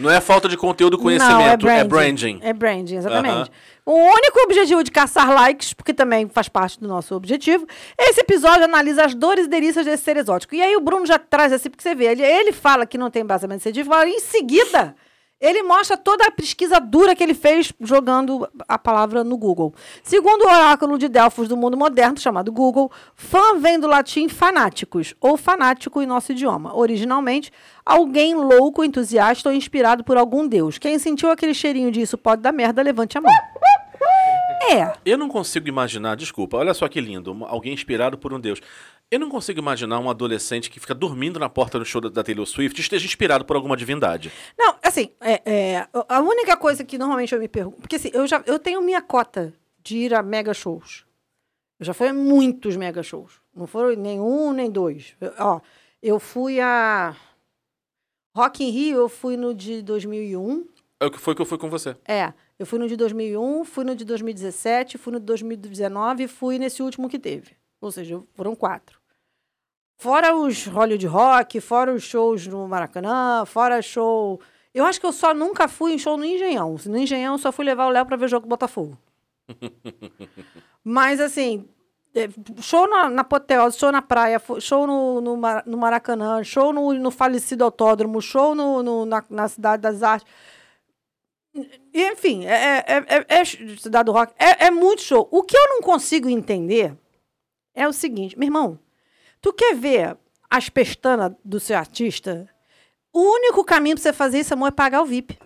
Não 0.00 0.10
é 0.10 0.20
falta 0.20 0.48
de 0.48 0.56
conteúdo 0.56 0.98
conhecimento, 0.98 1.68
é 1.68 1.84
branding. 1.84 2.40
É 2.42 2.52
branding, 2.52 2.96
exatamente. 2.96 3.50
O 3.84 3.92
único 3.92 4.40
objetivo 4.44 4.82
de 4.82 4.90
caçar 4.90 5.30
likes, 5.32 5.72
porque 5.72 5.92
também 5.92 6.28
faz 6.28 6.48
parte 6.48 6.78
do 6.78 6.86
nosso 6.88 7.14
objetivo, 7.14 7.66
esse 7.98 8.20
episódio 8.20 8.64
analisa 8.64 9.04
as 9.04 9.14
dores 9.14 9.46
e 9.46 9.48
delícias 9.48 9.84
desse 9.84 10.02
ser 10.02 10.16
exótico. 10.16 10.54
E 10.54 10.62
aí 10.62 10.76
o 10.76 10.80
Bruno 10.80 11.04
já 11.06 11.18
traz 11.18 11.52
assim, 11.52 11.68
porque 11.68 11.82
você 11.82 11.94
vê, 11.94 12.06
ele, 12.06 12.22
ele 12.22 12.52
fala 12.52 12.86
que 12.86 12.96
não 12.96 13.10
tem 13.10 13.22
embasamento 13.22 13.62
científico, 13.62 13.94
mas 13.94 14.08
em 14.08 14.20
seguida 14.20 14.94
ele 15.40 15.62
mostra 15.62 15.96
toda 15.96 16.26
a 16.26 16.30
pesquisa 16.30 16.78
dura 16.78 17.16
que 17.16 17.22
ele 17.22 17.32
fez 17.32 17.72
jogando 17.80 18.46
a 18.68 18.78
palavra 18.78 19.24
no 19.24 19.38
Google. 19.38 19.74
Segundo 20.02 20.42
o 20.42 20.46
oráculo 20.48 20.98
de 20.98 21.08
Delfos 21.08 21.48
do 21.48 21.56
mundo 21.56 21.76
moderno, 21.76 22.18
chamado 22.18 22.52
Google, 22.52 22.92
fã 23.14 23.58
vem 23.58 23.80
do 23.80 23.86
latim 23.86 24.28
fanáticos, 24.28 25.14
ou 25.20 25.36
fanático 25.36 26.02
em 26.02 26.06
nosso 26.06 26.32
idioma. 26.32 26.76
Originalmente, 26.76 27.50
alguém 27.86 28.34
louco, 28.34 28.84
entusiasta 28.84 29.48
ou 29.48 29.54
inspirado 29.54 30.04
por 30.04 30.18
algum 30.18 30.46
deus. 30.46 30.76
Quem 30.76 30.98
sentiu 30.98 31.30
aquele 31.30 31.54
cheirinho 31.54 31.90
disso 31.90 32.18
pode 32.18 32.42
dar 32.42 32.52
merda, 32.52 32.82
levante 32.82 33.16
a 33.16 33.20
mão. 33.20 33.32
É. 34.70 34.92
Eu 35.04 35.16
não 35.16 35.28
consigo 35.28 35.68
imaginar, 35.68 36.16
desculpa, 36.16 36.58
olha 36.58 36.74
só 36.74 36.86
que 36.86 37.00
lindo, 37.00 37.44
alguém 37.46 37.72
inspirado 37.72 38.18
por 38.18 38.32
um 38.32 38.38
deus. 38.38 38.60
Eu 39.10 39.18
não 39.18 39.28
consigo 39.28 39.58
imaginar 39.58 39.98
um 39.98 40.08
adolescente 40.08 40.70
que 40.70 40.78
fica 40.78 40.94
dormindo 40.94 41.40
na 41.40 41.48
porta 41.48 41.78
do 41.78 41.84
show 41.84 42.00
da- 42.00 42.22
Taylor 42.22 42.46
Swift 42.46 42.78
e 42.78 42.82
esteja 42.82 43.04
inspirado 43.06 43.44
por 43.44 43.56
alguma 43.56 43.76
divindade. 43.76 44.30
Não, 44.56 44.76
assim, 44.82 45.10
é, 45.20 45.42
é, 45.44 45.88
a 46.08 46.20
única 46.20 46.56
coisa 46.56 46.84
que 46.84 46.96
normalmente 46.96 47.34
eu 47.34 47.40
me 47.40 47.48
pergunto. 47.48 47.80
Porque 47.80 47.96
assim, 47.96 48.10
eu 48.14 48.24
já 48.26 48.42
eu 48.46 48.58
tenho 48.58 48.80
minha 48.80 49.02
cota 49.02 49.52
de 49.82 49.96
ir 49.96 50.14
a 50.14 50.22
mega 50.22 50.54
shows. 50.54 51.04
Eu 51.80 51.86
já 51.86 51.92
fui 51.94 52.06
a 52.08 52.14
muitos 52.14 52.76
mega 52.76 53.02
shows. 53.02 53.40
Não 53.54 53.66
foram 53.66 53.96
nenhum, 54.00 54.52
nem 54.52 54.70
dois. 54.70 55.16
Eu- 55.20 55.34
ó, 55.38 55.60
eu 56.00 56.20
fui 56.20 56.60
a. 56.60 57.16
Rock 58.36 58.62
in 58.62 58.70
Rio, 58.70 58.96
eu 58.98 59.08
fui 59.08 59.36
no 59.36 59.52
de 59.52 59.82
2001. 59.82 60.68
É 61.00 61.06
o 61.06 61.10
que 61.10 61.18
foi 61.18 61.34
que 61.34 61.42
eu 61.42 61.46
fui 61.46 61.58
com 61.58 61.68
você. 61.68 61.96
É, 62.06 62.32
eu 62.58 62.64
fui 62.66 62.78
no 62.78 62.86
de 62.86 62.94
2001, 62.94 63.64
fui 63.64 63.84
no 63.84 63.96
de 63.96 64.04
2017, 64.04 64.98
fui 64.98 65.12
no 65.14 65.18
de 65.18 65.26
2019 65.26 66.24
e 66.24 66.28
fui 66.28 66.58
nesse 66.60 66.80
último 66.80 67.08
que 67.08 67.18
teve. 67.18 67.56
Ou 67.80 67.90
seja, 67.90 68.22
foram 68.34 68.54
quatro. 68.54 68.99
Fora 70.00 70.34
os 70.34 70.64
Hollywood 70.64 71.06
Rock, 71.06 71.60
fora 71.60 71.92
os 71.92 72.02
shows 72.02 72.46
no 72.46 72.66
Maracanã, 72.66 73.44
fora 73.44 73.82
show. 73.82 74.40
Eu 74.72 74.86
acho 74.86 74.98
que 74.98 75.04
eu 75.04 75.12
só 75.12 75.34
nunca 75.34 75.68
fui 75.68 75.92
em 75.92 75.98
show 75.98 76.16
no 76.16 76.24
Engenhão. 76.24 76.74
No 76.86 76.96
Engenhão 76.96 77.34
eu 77.34 77.38
só 77.38 77.52
fui 77.52 77.66
levar 77.66 77.84
o 77.86 77.90
Léo 77.90 78.06
pra 78.06 78.16
ver 78.16 78.26
jogo 78.26 78.46
do 78.46 78.48
Botafogo. 78.48 78.96
Mas 80.82 81.20
assim, 81.20 81.68
é, 82.14 82.30
show 82.62 82.88
na, 82.88 83.10
na 83.10 83.20
Apoteose, 83.20 83.78
show 83.78 83.92
na 83.92 84.00
praia, 84.00 84.40
show 84.58 84.86
no, 84.86 85.20
no, 85.20 85.36
no 85.66 85.76
Maracanã, 85.76 86.42
show 86.42 86.72
no, 86.72 86.94
no 86.94 87.10
falecido 87.10 87.62
autódromo, 87.62 88.22
show 88.22 88.54
no, 88.54 88.82
no- 88.82 89.04
na, 89.04 89.22
na 89.28 89.48
Cidade 89.48 89.82
das 89.82 90.02
Artes. 90.02 90.26
E, 91.92 92.02
enfim, 92.06 92.46
é, 92.46 92.78
é, 92.86 93.04
é, 93.06 93.26
é 93.40 93.44
Cidade 93.44 94.06
do 94.06 94.12
Rock. 94.12 94.32
É, 94.38 94.64
é 94.68 94.70
muito 94.70 95.02
show. 95.02 95.28
O 95.30 95.42
que 95.42 95.54
eu 95.54 95.68
não 95.68 95.82
consigo 95.82 96.26
entender 96.26 96.96
é 97.74 97.86
o 97.86 97.92
seguinte, 97.92 98.38
meu 98.38 98.46
irmão, 98.46 98.78
tu 99.40 99.52
quer 99.52 99.74
ver 99.74 100.16
as 100.50 100.68
pestanas 100.68 101.32
do 101.44 101.58
seu 101.60 101.76
artista? 101.76 102.48
O 103.12 103.20
único 103.20 103.64
caminho 103.64 103.96
pra 103.96 104.02
você 104.02 104.12
fazer 104.12 104.40
isso, 104.40 104.54
amor, 104.54 104.68
é 104.68 104.70
pagar 104.70 105.02
o 105.02 105.06
VIP. 105.06 105.38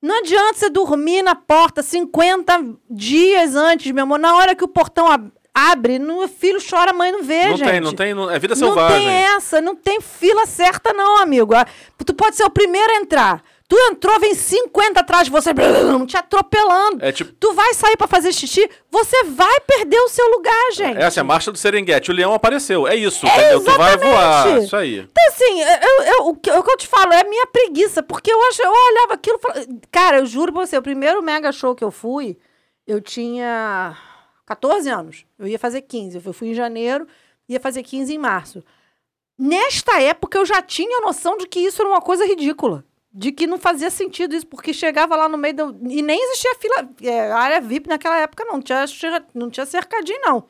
Não 0.00 0.18
adianta 0.18 0.54
você 0.58 0.68
dormir 0.70 1.22
na 1.22 1.34
porta 1.34 1.82
50 1.82 2.76
dias 2.90 3.54
antes, 3.56 3.90
meu 3.92 4.02
amor. 4.04 4.18
Na 4.18 4.36
hora 4.36 4.54
que 4.54 4.62
o 4.64 4.68
portão 4.68 5.10
ab- 5.10 5.32
abre, 5.52 5.98
no 5.98 6.28
filho 6.28 6.58
chora, 6.68 6.90
a 6.90 6.94
mãe 6.94 7.10
não 7.10 7.22
vê, 7.22 7.46
não 7.48 7.56
gente. 7.56 7.70
tem, 7.70 7.80
não 7.80 7.92
tem, 7.94 8.14
não- 8.14 8.30
é 8.30 8.38
vida 8.38 8.54
Não 8.54 8.66
selvagem. 8.68 8.98
tem 9.00 9.08
essa, 9.08 9.60
não 9.60 9.74
tem 9.74 10.00
fila 10.00 10.44
certa, 10.46 10.92
não, 10.92 11.18
amigo. 11.22 11.54
Tu 12.04 12.12
pode 12.14 12.36
ser 12.36 12.44
o 12.44 12.50
primeiro 12.50 12.92
a 12.92 12.96
entrar. 12.96 13.42
Tu 13.66 13.76
entrou, 13.90 14.20
vem 14.20 14.34
50 14.34 15.00
atrás 15.00 15.24
de 15.24 15.30
você, 15.30 15.50
te 16.06 16.16
atropelando. 16.16 17.02
É 17.02 17.10
tipo- 17.10 17.32
Tu 17.32 17.52
vai 17.54 17.72
sair 17.72 17.96
pra 17.96 18.06
fazer 18.06 18.30
xixi, 18.32 18.68
você 18.90 19.24
vai 19.24 19.58
perder 19.60 19.98
o 20.00 20.08
seu 20.08 20.26
lugar, 20.32 20.72
gente. 20.72 20.98
Essa 20.98 21.20
é 21.20 21.22
a 21.22 21.24
marcha 21.24 21.50
do 21.50 21.56
Serengeti. 21.56 22.10
O 22.10 22.14
leão 22.14 22.34
apareceu. 22.34 22.86
É 22.86 22.94
isso, 22.94 23.26
entendeu? 23.26 23.60
Tu 23.60 23.64
vai 23.64 23.94
exatamente. 23.94 24.10
voar. 24.12 24.62
Isso 24.62 24.76
aí. 24.76 24.98
Então, 24.98 25.28
assim, 25.28 25.60
eu, 25.62 26.04
eu- 26.14 26.26
o, 26.28 26.36
que, 26.36 26.50
o 26.50 26.62
que 26.62 26.70
eu 26.70 26.76
te 26.76 26.86
falo 26.86 27.12
é 27.14 27.22
a 27.22 27.24
minha 27.28 27.46
preguiça, 27.46 28.02
porque 28.02 28.30
eu, 28.30 28.42
acho, 28.48 28.62
eu 28.62 28.70
olhava 28.70 29.14
aquilo 29.14 29.38
e 29.38 29.40
falava... 29.40 29.66
Cara, 29.90 30.18
eu 30.18 30.26
juro 30.26 30.52
pra 30.52 30.66
você, 30.66 30.76
o 30.76 30.82
primeiro 30.82 31.22
mega 31.22 31.50
show 31.50 31.74
que 31.74 31.82
eu 31.82 31.90
fui, 31.90 32.36
eu 32.86 33.00
tinha 33.00 33.96
14 34.44 34.88
anos. 34.90 35.24
Eu 35.38 35.46
ia 35.46 35.58
fazer 35.58 35.80
15. 35.80 36.20
Eu 36.22 36.32
fui 36.34 36.48
em 36.48 36.54
janeiro, 36.54 37.06
ia 37.48 37.58
fazer 37.58 37.82
15 37.82 38.12
em 38.14 38.18
março. 38.18 38.62
Nesta 39.38 40.00
época, 40.02 40.36
eu 40.38 40.44
já 40.44 40.60
tinha 40.60 41.00
noção 41.00 41.38
de 41.38 41.46
que 41.48 41.60
isso 41.60 41.80
era 41.80 41.88
uma 41.90 42.02
coisa 42.02 42.26
ridícula. 42.26 42.84
De 43.16 43.30
que 43.30 43.46
não 43.46 43.58
fazia 43.58 43.90
sentido 43.90 44.34
isso, 44.34 44.46
porque 44.46 44.74
chegava 44.74 45.14
lá 45.14 45.28
no 45.28 45.38
meio 45.38 45.54
do... 45.54 45.78
E 45.88 46.02
nem 46.02 46.20
existia 46.20 46.56
fila... 46.56 46.88
é, 47.00 47.30
área 47.30 47.60
VIP 47.60 47.88
naquela 47.88 48.18
época, 48.18 48.44
não. 48.44 48.54
Não 48.54 48.60
tinha, 48.60 48.84
não 49.32 49.50
tinha 49.50 49.64
cercadinho, 49.64 50.20
não. 50.22 50.44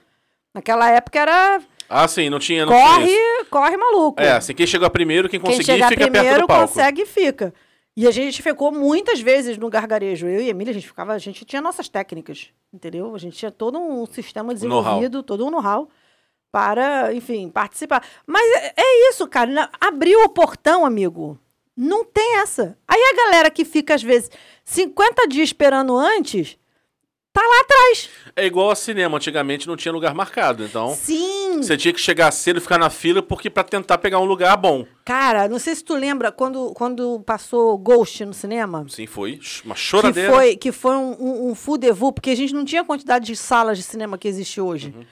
Naquela 0.55 0.89
época 0.89 1.19
era... 1.21 1.61
Ah, 1.89 2.09
sim, 2.09 2.31
não 2.31 2.39
tinha. 2.39 2.65
Não 2.65 2.73
tinha 2.73 2.89
Corre, 2.89 3.11
isso. 3.11 3.47
corre 3.51 3.77
maluco. 3.77 4.23
É, 4.23 4.33
assim, 4.33 4.55
quem 4.55 4.67
chegou 4.67 4.89
primeiro, 4.89 5.29
quem 5.29 5.39
Quem 5.39 5.51
conseguir, 5.51 5.65
chegar 5.73 5.89
fica 5.91 6.01
perto 6.01 6.13
primeiro 6.13 6.41
do 6.41 6.47
palco. 6.47 6.69
consegue 6.69 7.03
e 7.03 7.07
fica. 7.07 7.53
E 7.97 8.09
a 8.09 8.11
gente 8.11 8.43
ficou 8.43 8.73
muitas 8.73 9.21
vezes 9.21 9.59
no 9.59 9.69
gargarejo. 9.69 10.27
Eu 10.27 10.41
e 10.41 10.47
a 10.47 10.51
Emília, 10.51 10.71
a 10.71 10.75
gente 10.75 10.87
ficava, 10.87 11.13
a 11.13 11.19
gente 11.19 11.45
tinha 11.45 11.61
nossas 11.61 11.89
técnicas, 11.89 12.49
entendeu? 12.73 13.15
A 13.15 13.19
gente 13.19 13.37
tinha 13.37 13.51
todo 13.51 13.79
um 13.79 14.07
sistema 14.07 14.55
desenvolvido, 14.55 15.23
todo 15.23 15.47
um 15.47 15.51
know-how 15.51 15.89
para, 16.51 17.15
enfim, 17.15 17.51
participar. 17.51 18.03
Mas 18.27 18.43
é, 18.57 18.75
é 18.77 19.11
isso, 19.11 19.29
cara. 19.29 19.71
Abriu 19.81 20.21
o 20.25 20.29
portão, 20.31 20.87
amigo. 20.87 21.39
Não 21.77 22.05
tem 22.05 22.39
essa. 22.39 22.79
Aí 22.87 23.01
a 23.01 23.17
galera 23.25 23.51
que 23.51 23.65
fica, 23.65 23.95
às 23.95 24.03
vezes, 24.03 24.31
50 24.65 25.27
dias 25.27 25.49
esperando 25.49 25.97
antes, 25.97 26.57
tá 27.33 27.43
lá 27.43 27.61
atrás. 27.63 28.09
É 28.37 28.47
igual 28.47 28.71
a 28.71 28.77
cinema. 28.77 29.17
Antigamente 29.17 29.67
não 29.67 29.77
tinha 29.77 29.93
lugar 29.93 30.15
marcado. 30.15 30.65
Então, 30.65 30.95
Sim. 30.95 31.57
você 31.57 31.77
tinha 31.77 31.93
que 31.93 32.01
chegar 32.01 32.31
cedo 32.31 32.59
e 32.59 32.61
ficar 32.61 32.79
na 32.79 32.91
fila 32.91 33.23
porque 33.23 33.51
para 33.51 33.65
tentar 33.65 33.99
pegar 33.99 34.21
um 34.21 34.25
lugar 34.25 34.57
bom. 34.57 34.87
Cara, 35.05 35.49
não 35.49 35.59
sei 35.59 35.75
se 35.75 35.85
tu 35.85 35.95
lembra 35.95 36.31
quando, 36.31 36.73
quando 36.75 37.21
passou 37.21 37.77
Ghost 37.77 38.25
no 38.25 38.33
cinema. 38.33 38.87
Sim, 38.89 39.07
foi. 39.07 39.41
Uma 39.65 39.75
que 39.75 39.81
choradeira. 39.81 40.33
foi, 40.33 40.57
que 40.57 40.71
foi 40.71 40.95
um, 40.95 41.17
um, 41.21 41.51
um 41.51 41.55
full 41.57 41.77
devu, 41.77 42.13
porque 42.13 42.31
a 42.31 42.37
gente 42.37 42.55
não 42.55 42.65
tinha 42.65 42.83
a 42.83 42.85
quantidade 42.85 43.27
de 43.27 43.37
salas 43.37 43.79
de 43.79 43.85
cinema 43.85 44.17
que 44.17 44.29
existe 44.29 44.61
hoje. 44.61 44.95
Uhum. 44.97 45.05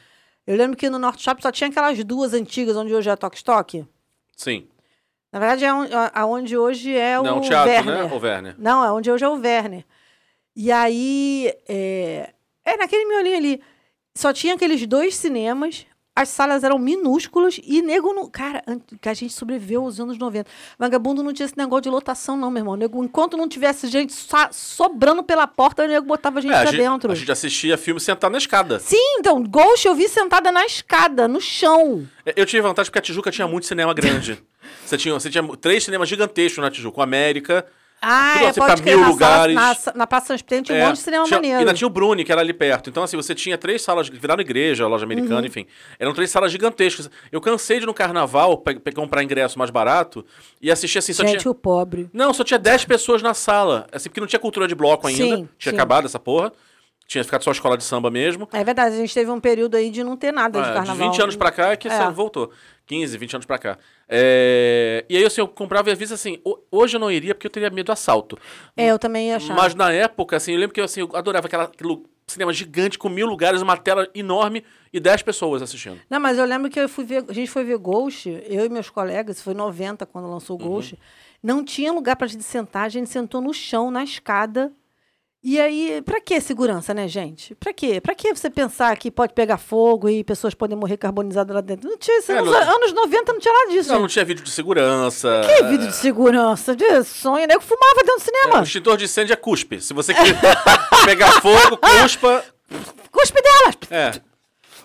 Eu 0.47 0.57
lembro 0.57 0.77
que 0.77 0.89
no 0.91 0.99
Norte 0.99 1.23
Shopping 1.23 1.43
só 1.43 1.53
tinha 1.53 1.71
aquelas 1.71 2.03
duas 2.05 2.33
antigas, 2.35 2.77
onde 2.77 2.95
hoje 2.95 3.09
é 3.09 3.13
a 3.13 3.17
Tok 3.17 3.37
Stock. 3.37 3.85
Sim. 4.37 4.67
Na 5.33 5.39
verdade, 5.39 5.65
é 5.65 5.69
a- 5.69 6.11
aonde 6.15 6.57
hoje 6.57 6.95
é 6.95 7.19
o 7.19 7.23
Não, 7.23 7.41
teatro, 7.41 7.71
Werner. 7.73 7.95
né? 7.95 8.05
O 8.13 8.19
Werner. 8.19 8.55
Não, 8.59 8.85
é 8.85 8.93
onde 8.93 9.11
hoje 9.11 9.25
é 9.25 9.29
o 9.29 9.35
Werner. 9.41 9.85
E 10.55 10.71
aí, 10.71 11.51
é, 11.67 12.31
é 12.65 12.77
naquele 12.77 13.07
miolinho 13.07 13.37
ali. 13.39 13.63
Só 14.15 14.33
tinha 14.33 14.55
aqueles 14.55 14.87
dois 14.87 15.15
cinemas 15.17 15.87
as 16.15 16.29
salas 16.29 16.63
eram 16.63 16.79
minúsculas 16.79 17.59
e 17.65 17.81
nego 17.81 18.13
não. 18.13 18.29
Cara, 18.29 18.63
a 19.07 19.15
gente 19.15 19.33
sobreviveu 19.33 19.81
aos 19.83 19.99
anos 19.99 20.19
90. 20.19 20.47
Vagabundo 20.79 21.23
não 21.23 21.33
tinha 21.33 21.47
esse 21.47 21.57
negócio 21.57 21.85
de 21.85 21.89
lotação, 21.89 22.37
não, 22.37 22.51
meu 22.51 22.61
irmão. 22.61 22.77
Nego, 22.77 23.03
enquanto 23.03 23.35
não 23.35 23.49
tivesse 23.49 23.87
gente 23.89 24.13
sobrando 24.51 25.23
pela 25.23 25.47
porta, 25.47 25.83
o 25.85 25.89
nego 25.89 26.05
botava 26.07 26.43
gente 26.43 26.53
É, 26.53 26.57
a, 26.57 26.61
pra 26.63 26.71
gente, 26.71 26.81
dentro. 26.83 27.11
a 27.13 27.15
gente 27.15 27.33
assistia 27.33 27.79
filme 27.79 27.99
sentado 27.99 28.31
na 28.31 28.37
escada. 28.37 28.79
Sim, 28.79 29.17
então, 29.19 29.43
Ghost 29.43 29.87
eu 29.89 29.95
vi 29.95 30.07
sentada 30.07 30.53
na 30.53 30.67
escada, 30.67 31.27
no 31.27 31.41
chão. 31.41 32.07
Eu 32.37 32.45
tive 32.45 32.61
vantagem 32.61 32.91
porque 32.91 32.99
a 32.99 33.03
Tijuca 33.03 33.31
tinha 33.31 33.49
muito 33.49 33.67
cinema 33.67 33.95
grande. 33.95 34.39
Você 34.87 34.97
tinha, 34.97 35.15
você 35.15 35.31
tinha 35.31 35.43
três 35.57 35.85
cinemas 35.85 36.09
gigantescos 36.09 36.63
na 36.63 36.71
Tijuca. 36.71 37.01
O 37.01 37.03
América. 37.03 37.65
Ah, 38.05 38.33
Tudo 38.35 38.45
é, 38.45 38.49
assim, 38.49 38.61
pode 38.61 38.83
pra 38.83 38.91
mil 38.91 38.97
na 38.99 39.05
sala- 39.05 39.13
lugares. 39.13 39.55
na, 39.55 39.75
sa- 39.77 39.93
na 39.95 40.07
Praça 40.09 40.27
São 40.27 40.35
Espírito 40.37 40.67
tinha 40.67 40.77
um 40.77 40.81
é, 40.81 40.87
monte 40.87 40.97
de 40.97 41.03
cinema 41.03 41.25
tinha- 41.25 41.37
maneiro. 41.39 41.57
E 41.57 41.61
ainda 41.61 41.73
tinha 41.73 41.87
o 41.87 41.91
Bruni, 41.91 42.25
que 42.25 42.33
era 42.33 42.41
ali 42.41 42.53
perto. 42.53 42.91
Então, 42.91 43.05
assim, 43.05 43.17
você 43.17 43.33
tinha 43.33 43.57
três 43.57 43.81
salas 43.81 44.09
viraram 44.09 44.41
igreja, 44.41 44.89
loja 44.89 45.05
americana, 45.05 45.39
Uhum. 45.39 45.47
enfim. 45.47 45.67
Eram 46.01 46.13
três 46.13 46.29
salas 46.29 46.51
gigantescas. 46.51 47.09
Eu 47.31 47.41
cansei 47.41 47.79
de 47.79 47.85
ir 47.85 47.87
no 47.87 47.95
carnaval 47.95 48.59
pe- 48.59 48.81
pe- 48.81 48.91
comprar 48.91 49.23
ingresso 49.23 49.57
mais 49.57 49.71
barato 49.71 50.27
e 50.61 50.69
assistir 50.69 50.99
assim. 50.99 51.13
Só 51.13 51.23
Gente, 51.25 51.43
tinha... 51.43 51.53
o 51.53 51.55
pobre. 51.55 52.11
Não, 52.13 52.35
só 52.35 52.43
tinha 52.43 52.59
10 52.59 52.85
pessoas 52.87 53.23
na 53.23 53.35
sala. 53.35 53.87
Assim, 53.93 54.09
porque 54.09 54.21
não 54.21 54.27
tinha 54.27 54.41
cultura 54.41 54.67
de 54.67 54.75
bloco 54.75 55.07
ainda. 55.07 55.23
Sim, 55.23 55.49
tinha 55.57 55.71
sim. 55.71 55.77
acabado 55.77 56.05
essa 56.07 56.19
porra. 56.19 56.53
Tinha 57.13 57.23
ficado 57.25 57.45
só 57.45 57.51
a 57.51 57.53
escola 57.53 57.77
de 57.77 57.85
samba 57.85 58.11
mesmo. 58.11 58.49
É 58.55 58.65
verdade, 58.65 58.95
a 58.95 58.99
gente 58.99 59.13
teve 59.13 59.31
um 59.31 59.39
período 59.39 59.75
aí 59.77 59.91
de 59.91 60.03
não 60.03 60.17
ter 60.17 60.33
nada 60.33 60.63
de 60.63 60.67
Ah, 60.67 60.73
carnaval. 60.73 60.97
de 60.97 61.13
20 61.13 61.23
anos 61.23 61.37
pra 61.37 61.51
cá 61.53 61.73
é 61.73 61.77
que 61.77 61.87
É. 61.87 62.11
voltou. 62.11 62.51
15, 62.87 63.19
20 63.19 63.35
anos 63.35 63.45
pra 63.45 63.59
cá. 63.59 63.77
É, 64.09 65.05
E 65.11 65.17
aí, 65.19 65.25
assim, 65.25 65.43
eu 65.43 65.47
comprava 65.49 65.91
e 65.91 65.95
vezes 65.95 66.13
assim, 66.13 66.41
ho- 66.43 66.59
hoje 66.71 66.97
eu 66.97 67.01
não 67.01 67.11
iria 67.11 67.35
porque 67.35 67.47
eu 67.47 67.51
teria 67.51 67.69
medo 67.69 67.87
do 67.87 67.93
assalto. 67.93 68.39
É, 68.75 68.87
eu 68.91 68.99
também 68.99 69.29
ia 69.29 69.37
achar. 69.37 69.55
Mas 69.55 69.75
na 69.75 69.93
época, 69.93 70.37
assim, 70.39 70.53
eu 70.53 70.59
lembro 70.59 70.73
que 70.73 70.81
assim, 70.81 71.01
eu 71.01 71.11
adorava 71.15 71.47
aquela, 71.49 71.65
aquele 71.65 72.03
cinema 72.27 72.51
gigante 72.51 72.99
com 72.99 73.11
mil 73.11 73.27
lugares, 73.27 73.61
uma 73.61 73.77
tela 73.77 74.09
enorme 74.15 74.65
e 74.91 74.99
10 74.99 75.21
pessoas 75.23 75.61
assistindo. 75.61 76.01
Não, 76.09 76.19
mas 76.19 76.39
eu 76.39 76.47
lembro 76.47 76.71
que 76.71 76.81
eu 76.81 76.89
fui 76.89 77.05
ver, 77.05 77.25
a 77.29 77.33
gente 77.35 77.51
foi 77.51 77.63
ver 77.63 77.77
Ghost, 77.77 78.27
eu 78.49 78.65
e 78.65 78.69
meus 78.71 78.89
colegas, 78.89 79.43
foi 79.43 79.53
em 79.53 79.57
90 79.57 80.07
quando 80.07 80.31
lançou 80.31 80.59
Uhum. 80.59 80.67
Ghost. 80.67 80.99
Não 81.43 81.63
tinha 81.63 81.93
lugar 81.93 82.17
pra 82.17 82.27
gente 82.27 82.45
sentar, 82.45 82.85
a 82.85 82.89
gente 82.89 83.11
sentou 83.11 83.41
no 83.43 83.53
chão, 83.53 83.91
na 83.91 84.03
escada. 84.03 84.73
E 85.45 85.61
aí, 85.61 86.01
pra 86.03 86.21
que 86.21 86.41
segurança, 86.41 86.95
né, 86.95 87.09
gente? 87.09 87.53
Pra 87.57 87.73
quê? 87.73 88.01
Pra 88.01 88.15
que 88.15 88.33
você 88.33 88.49
pensar 88.49 88.97
que 88.97 89.11
pode 89.11 89.35
pegar 89.35 89.59
fogo 89.59 90.09
e 90.09 90.23
pessoas 90.23 90.55
podem 90.55 90.77
morrer 90.79 90.97
carbonizadas 90.97 91.53
lá 91.53 91.61
dentro? 91.61 91.91
Não 91.91 91.99
tinha. 91.99 92.17
É, 92.29 92.41
nos 92.41 92.53
não- 92.53 92.75
anos 92.77 92.93
90 92.93 93.33
não 93.33 93.41
tinha 93.41 93.53
nada 93.53 93.71
disso. 93.73 93.89
Não, 93.89 93.97
não 93.97 94.03
gente. 94.03 94.13
tinha 94.13 94.25
vídeo 94.25 94.45
de 94.45 94.51
segurança. 94.51 95.41
Que 95.45 95.65
vídeo 95.65 95.89
de 95.89 95.97
segurança? 95.97 96.77
De 96.77 97.03
sonho, 97.03 97.45
nego 97.49 97.61
fumava 97.61 98.03
dentro 98.05 98.19
do 98.19 98.23
É, 98.23 98.25
cinema. 98.25 98.61
o 98.61 98.63
extintor 98.63 98.97
de 98.97 99.05
incêndio 99.07 99.33
é 99.33 99.37
cuspe. 99.37 99.81
Se 99.81 99.93
você 99.93 100.15
quiser 100.15 100.37
pegar 101.05 101.41
fogo, 101.41 101.77
cuspa. 101.77 102.45
Cuspe 103.11 103.43
delas! 103.43 103.77
É. 103.91 104.13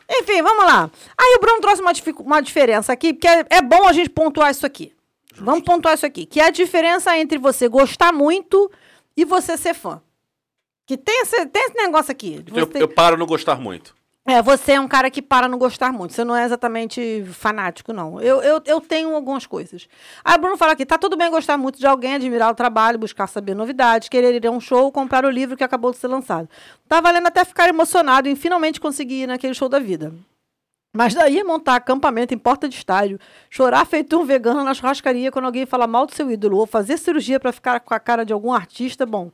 Enfim, 0.10 0.42
vamos 0.42 0.66
lá. 0.66 0.90
Aí 1.18 1.36
o 1.38 1.40
Bruno 1.40 1.62
trouxe 1.62 1.82
uma, 1.84 1.92
uma 2.22 2.42
diferença 2.42 2.92
aqui, 2.92 3.14
porque 3.14 3.28
é, 3.28 3.46
é 3.52 3.62
bom 3.62 3.88
a 3.88 3.94
gente 3.94 4.10
pontuar 4.10 4.50
isso 4.50 4.66
aqui. 4.66 4.92
Vamos 5.36 5.62
pontuar 5.64 5.94
isso 5.94 6.06
aqui. 6.06 6.26
Que 6.26 6.40
é 6.40 6.46
a 6.46 6.50
diferença 6.50 7.16
entre 7.16 7.38
você 7.38 7.68
gostar 7.68 8.12
muito 8.12 8.72
e 9.16 9.24
você 9.24 9.56
ser 9.56 9.76
fã. 9.76 10.02
Que 10.88 10.98
tem 10.98 11.22
esse, 11.22 11.46
tem 11.48 11.66
esse 11.66 11.76
negócio 11.76 12.12
aqui. 12.12 12.44
eu, 12.56 12.70
eu 12.74 12.88
paro 12.88 13.18
não 13.18 13.26
gostar 13.26 13.60
muito. 13.60 13.94
É, 14.26 14.42
você 14.42 14.74
é 14.74 14.80
um 14.80 14.90
cara 14.90 15.10
que 15.10 15.22
para 15.22 15.48
não 15.48 15.58
gostar 15.58 15.94
muito. 15.94 16.14
Você 16.14 16.24
não 16.24 16.36
é 16.36 16.44
exatamente 16.44 17.24
fanático, 17.32 17.94
não. 17.94 18.22
Eu, 18.22 18.42
eu, 18.42 18.62
eu 18.66 18.82
tenho 18.82 19.16
algumas 19.16 19.46
coisas. 19.46 19.88
Aí 20.24 20.36
o 20.36 20.40
Bruno 20.40 20.58
fala 20.58 20.74
aqui: 20.74 20.86
tá 20.86 20.98
tudo 20.98 21.16
bem 21.16 21.30
gostar 21.30 21.58
muito 21.58 21.80
de 21.80 21.86
alguém, 21.88 22.16
admirar 22.16 22.52
o 22.52 22.56
trabalho, 22.56 23.00
buscar 23.00 23.28
saber 23.28 23.54
novidades, 23.54 24.10
querer 24.10 24.36
ir 24.36 24.46
a 24.46 24.52
um 24.52 24.60
show, 24.60 24.92
comprar 24.92 25.26
o 25.26 25.30
livro 25.30 25.56
que 25.56 25.64
acabou 25.64 25.92
de 25.92 25.98
ser 25.98 26.08
lançado. 26.08 26.50
Tá 26.90 27.00
valendo 27.00 27.28
até 27.28 27.46
ficar 27.46 27.70
emocionado 27.70 28.28
em 28.28 28.36
finalmente 28.36 28.82
conseguir 28.82 29.24
ir 29.24 29.28
naquele 29.28 29.54
show 29.54 29.70
da 29.70 29.80
vida. 29.80 30.14
Mas 30.94 31.14
daí 31.14 31.40
é 31.40 31.44
montar 31.44 31.76
acampamento 31.76 32.34
em 32.34 32.38
porta 32.38 32.68
de 32.68 32.76
estádio, 32.76 33.20
chorar 33.50 33.86
feito 33.86 34.20
um 34.20 34.26
vegano 34.26 34.64
na 34.64 34.74
churrascaria 34.74 35.32
quando 35.32 35.46
alguém 35.46 35.66
fala 35.66 35.86
mal 35.86 36.06
do 36.06 36.14
seu 36.14 36.30
ídolo, 36.32 36.58
ou 36.58 36.66
fazer 36.66 36.98
cirurgia 36.98 37.40
para 37.40 37.52
ficar 37.52 37.80
com 37.80 37.94
a 37.94 38.00
cara 38.00 38.26
de 38.26 38.34
algum 38.34 38.52
artista, 38.52 39.06
bom. 39.06 39.32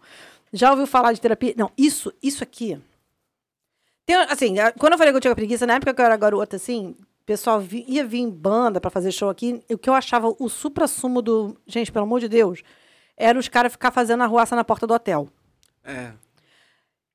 Já 0.53 0.69
ouviu 0.69 0.85
falar 0.85 1.11
de 1.13 1.19
terapia? 1.19 1.53
Não, 1.57 1.71
isso, 1.75 2.13
isso 2.21 2.43
aqui. 2.43 2.79
Tem, 4.05 4.15
assim, 4.15 4.55
quando 4.77 4.93
eu 4.93 4.97
falei 4.97 5.11
que 5.11 5.17
eu 5.17 5.21
tinha 5.21 5.35
preguiça, 5.35 5.65
na 5.65 5.73
época 5.75 5.93
que 5.93 5.99
eu 6.01 6.05
era 6.05 6.15
garota, 6.15 6.57
assim, 6.57 6.95
o 7.21 7.25
pessoal 7.25 7.59
vi- 7.59 7.85
ia 7.87 8.05
vir 8.05 8.19
em 8.19 8.29
banda 8.29 8.79
para 8.79 8.91
fazer 8.91 9.11
show 9.11 9.29
aqui, 9.29 9.63
o 9.69 9.77
que 9.77 9.89
eu 9.89 9.93
achava 9.93 10.33
o 10.37 10.47
supra-sumo 10.49 11.21
do. 11.21 11.57
Gente, 11.65 11.91
pelo 11.91 12.05
amor 12.05 12.19
de 12.19 12.29
Deus, 12.29 12.61
era 13.17 13.39
os 13.39 13.47
caras 13.47 13.71
ficar 13.71 13.91
fazendo 13.91 14.21
arruaça 14.23 14.55
na 14.55 14.63
porta 14.63 14.85
do 14.85 14.93
hotel. 14.93 15.27
É. 15.83 16.13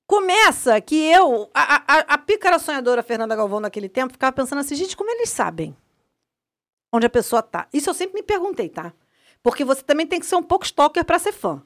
Começa 0.06 0.80
que 0.80 0.96
eu, 0.96 1.50
a, 1.52 1.82
a, 1.86 1.98
a 2.14 2.18
pícara 2.18 2.58
sonhadora 2.58 3.02
Fernanda 3.02 3.36
Galvão 3.36 3.60
naquele 3.60 3.88
tempo, 3.88 4.14
ficava 4.14 4.32
pensando 4.32 4.60
assim, 4.60 4.74
gente, 4.74 4.96
como 4.96 5.10
eles 5.10 5.28
sabem 5.28 5.76
onde 6.90 7.04
a 7.04 7.10
pessoa 7.10 7.42
tá? 7.42 7.68
Isso 7.72 7.90
eu 7.90 7.94
sempre 7.94 8.14
me 8.14 8.22
perguntei, 8.22 8.70
tá? 8.70 8.94
Porque 9.42 9.64
você 9.64 9.82
também 9.82 10.06
tem 10.06 10.18
que 10.18 10.24
ser 10.24 10.36
um 10.36 10.42
pouco 10.42 10.64
stalker 10.64 11.04
para 11.04 11.18
ser 11.18 11.32
fã. 11.32 11.62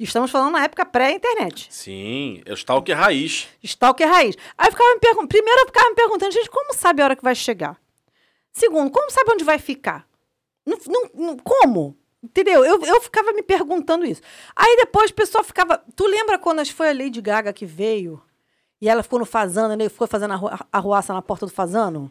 E 0.00 0.04
Estamos 0.04 0.30
falando 0.30 0.52
na 0.54 0.64
época 0.64 0.86
pré-internet. 0.86 1.68
Sim, 1.70 2.40
é 2.46 2.52
o 2.52 2.54
stalker 2.54 2.96
raiz. 2.96 3.48
Stalker 3.62 4.08
raiz. 4.08 4.34
Aí 4.56 4.66
eu 4.68 4.72
ficava 4.72 4.94
me 4.94 4.98
perguntando. 4.98 5.28
Primeiro 5.28 5.60
eu 5.60 5.66
ficava 5.66 5.90
me 5.90 5.94
perguntando, 5.94 6.32
gente, 6.32 6.48
como 6.48 6.72
sabe 6.72 7.02
a 7.02 7.04
hora 7.04 7.14
que 7.16 7.22
vai 7.22 7.34
chegar? 7.34 7.78
Segundo, 8.50 8.90
como 8.90 9.10
sabe 9.10 9.30
onde 9.32 9.44
vai 9.44 9.58
ficar? 9.58 10.06
Não, 10.64 10.78
não- 10.86 11.10
não- 11.26 11.36
como? 11.36 11.94
Entendeu? 12.22 12.64
Eu, 12.64 12.82
eu 12.82 13.00
ficava 13.02 13.30
me 13.32 13.42
perguntando 13.42 14.06
isso. 14.06 14.22
Aí 14.56 14.74
depois 14.78 15.10
o 15.10 15.14
pessoal 15.14 15.44
ficava. 15.44 15.82
Tu 15.94 16.06
lembra 16.06 16.38
quando 16.38 16.66
foi 16.72 16.88
a 16.88 16.94
Lady 16.94 17.20
Gaga 17.20 17.52
que 17.52 17.66
veio? 17.66 18.22
E 18.80 18.88
ela 18.88 19.02
ficou 19.02 19.18
no 19.18 19.26
Fazano, 19.26 19.76
né? 19.76 19.88
Ficou 19.90 20.06
fazendo 20.06 20.32
arru- 20.32 20.50
arruaça 20.72 21.12
na 21.12 21.20
porta 21.20 21.44
do 21.44 21.52
Fazano? 21.52 22.10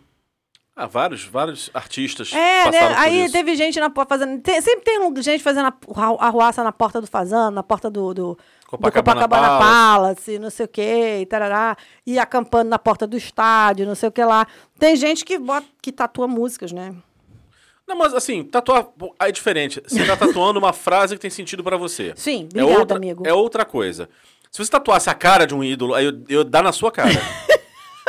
Ah, 0.82 0.86
vários, 0.88 1.26
vários 1.26 1.70
artistas 1.74 2.32
É, 2.32 2.72
né? 2.72 2.94
Aí 2.96 3.24
isso. 3.26 3.34
teve 3.34 3.54
gente 3.58 3.78
na 3.82 3.90
porta 3.90 4.18
fazendo. 4.18 4.42
tem- 4.42 4.62
sempre 4.62 4.82
tem 4.86 5.22
gente 5.22 5.44
fazendo 5.44 5.66
a- 5.68 6.26
arruaça 6.26 6.64
na 6.64 6.72
porta 6.72 7.02
do 7.02 7.08
Fazano, 7.08 7.52
na 7.52 7.62
porta 7.62 7.90
do, 7.90 8.14
do, 8.14 8.24
do 8.24 8.38
Copacabana 8.66 9.22
Copacabana 9.28 9.60
Palace. 9.60 9.66
Palace, 9.66 10.40
não 10.40 10.50
sei 10.50 10.66
o 10.66 10.70
quê, 10.70 11.18
e 11.22 11.26
tarará, 11.26 11.76
e 12.08 12.18
acampando 12.18 12.70
na 12.70 12.80
porta 12.80 13.06
do 13.06 13.18
estádio, 13.18 13.86
não 13.86 13.94
sei 13.94 14.08
o 14.08 14.12
que 14.12 14.24
lá. 14.24 14.48
Tem 14.80 14.96
gente 14.96 15.26
que, 15.26 15.38
bota, 15.38 15.68
que 15.82 15.92
tatua 15.92 16.30
músicas, 16.30 16.72
né? 16.72 16.96
Não, 17.86 17.98
mas 17.98 18.14
assim, 18.14 18.44
tatuar 18.44 18.88
é 19.20 19.32
diferente. 19.34 19.82
Você 19.86 20.06
tá 20.06 20.16
tatuando 20.16 20.60
uma 20.60 20.72
frase 20.72 21.16
que 21.16 21.20
tem 21.22 21.30
sentido 21.30 21.62
pra 21.62 21.76
você. 21.76 22.14
Sim, 22.16 22.48
é 22.54 22.62
obrigada, 22.62 22.80
outra, 22.80 22.98
amigo. 22.98 23.24
É 23.28 23.34
outra 23.34 23.66
coisa. 23.66 24.08
Se 24.50 24.64
você 24.64 24.72
tatuasse 24.72 25.10
a 25.10 25.14
cara 25.14 25.46
de 25.46 25.54
um 25.54 25.62
ídolo, 25.62 25.94
aí 25.94 26.06
eu, 26.06 26.24
eu 26.30 26.44
dar 26.46 26.64
na 26.64 26.72
sua 26.72 26.90
cara. 26.90 27.10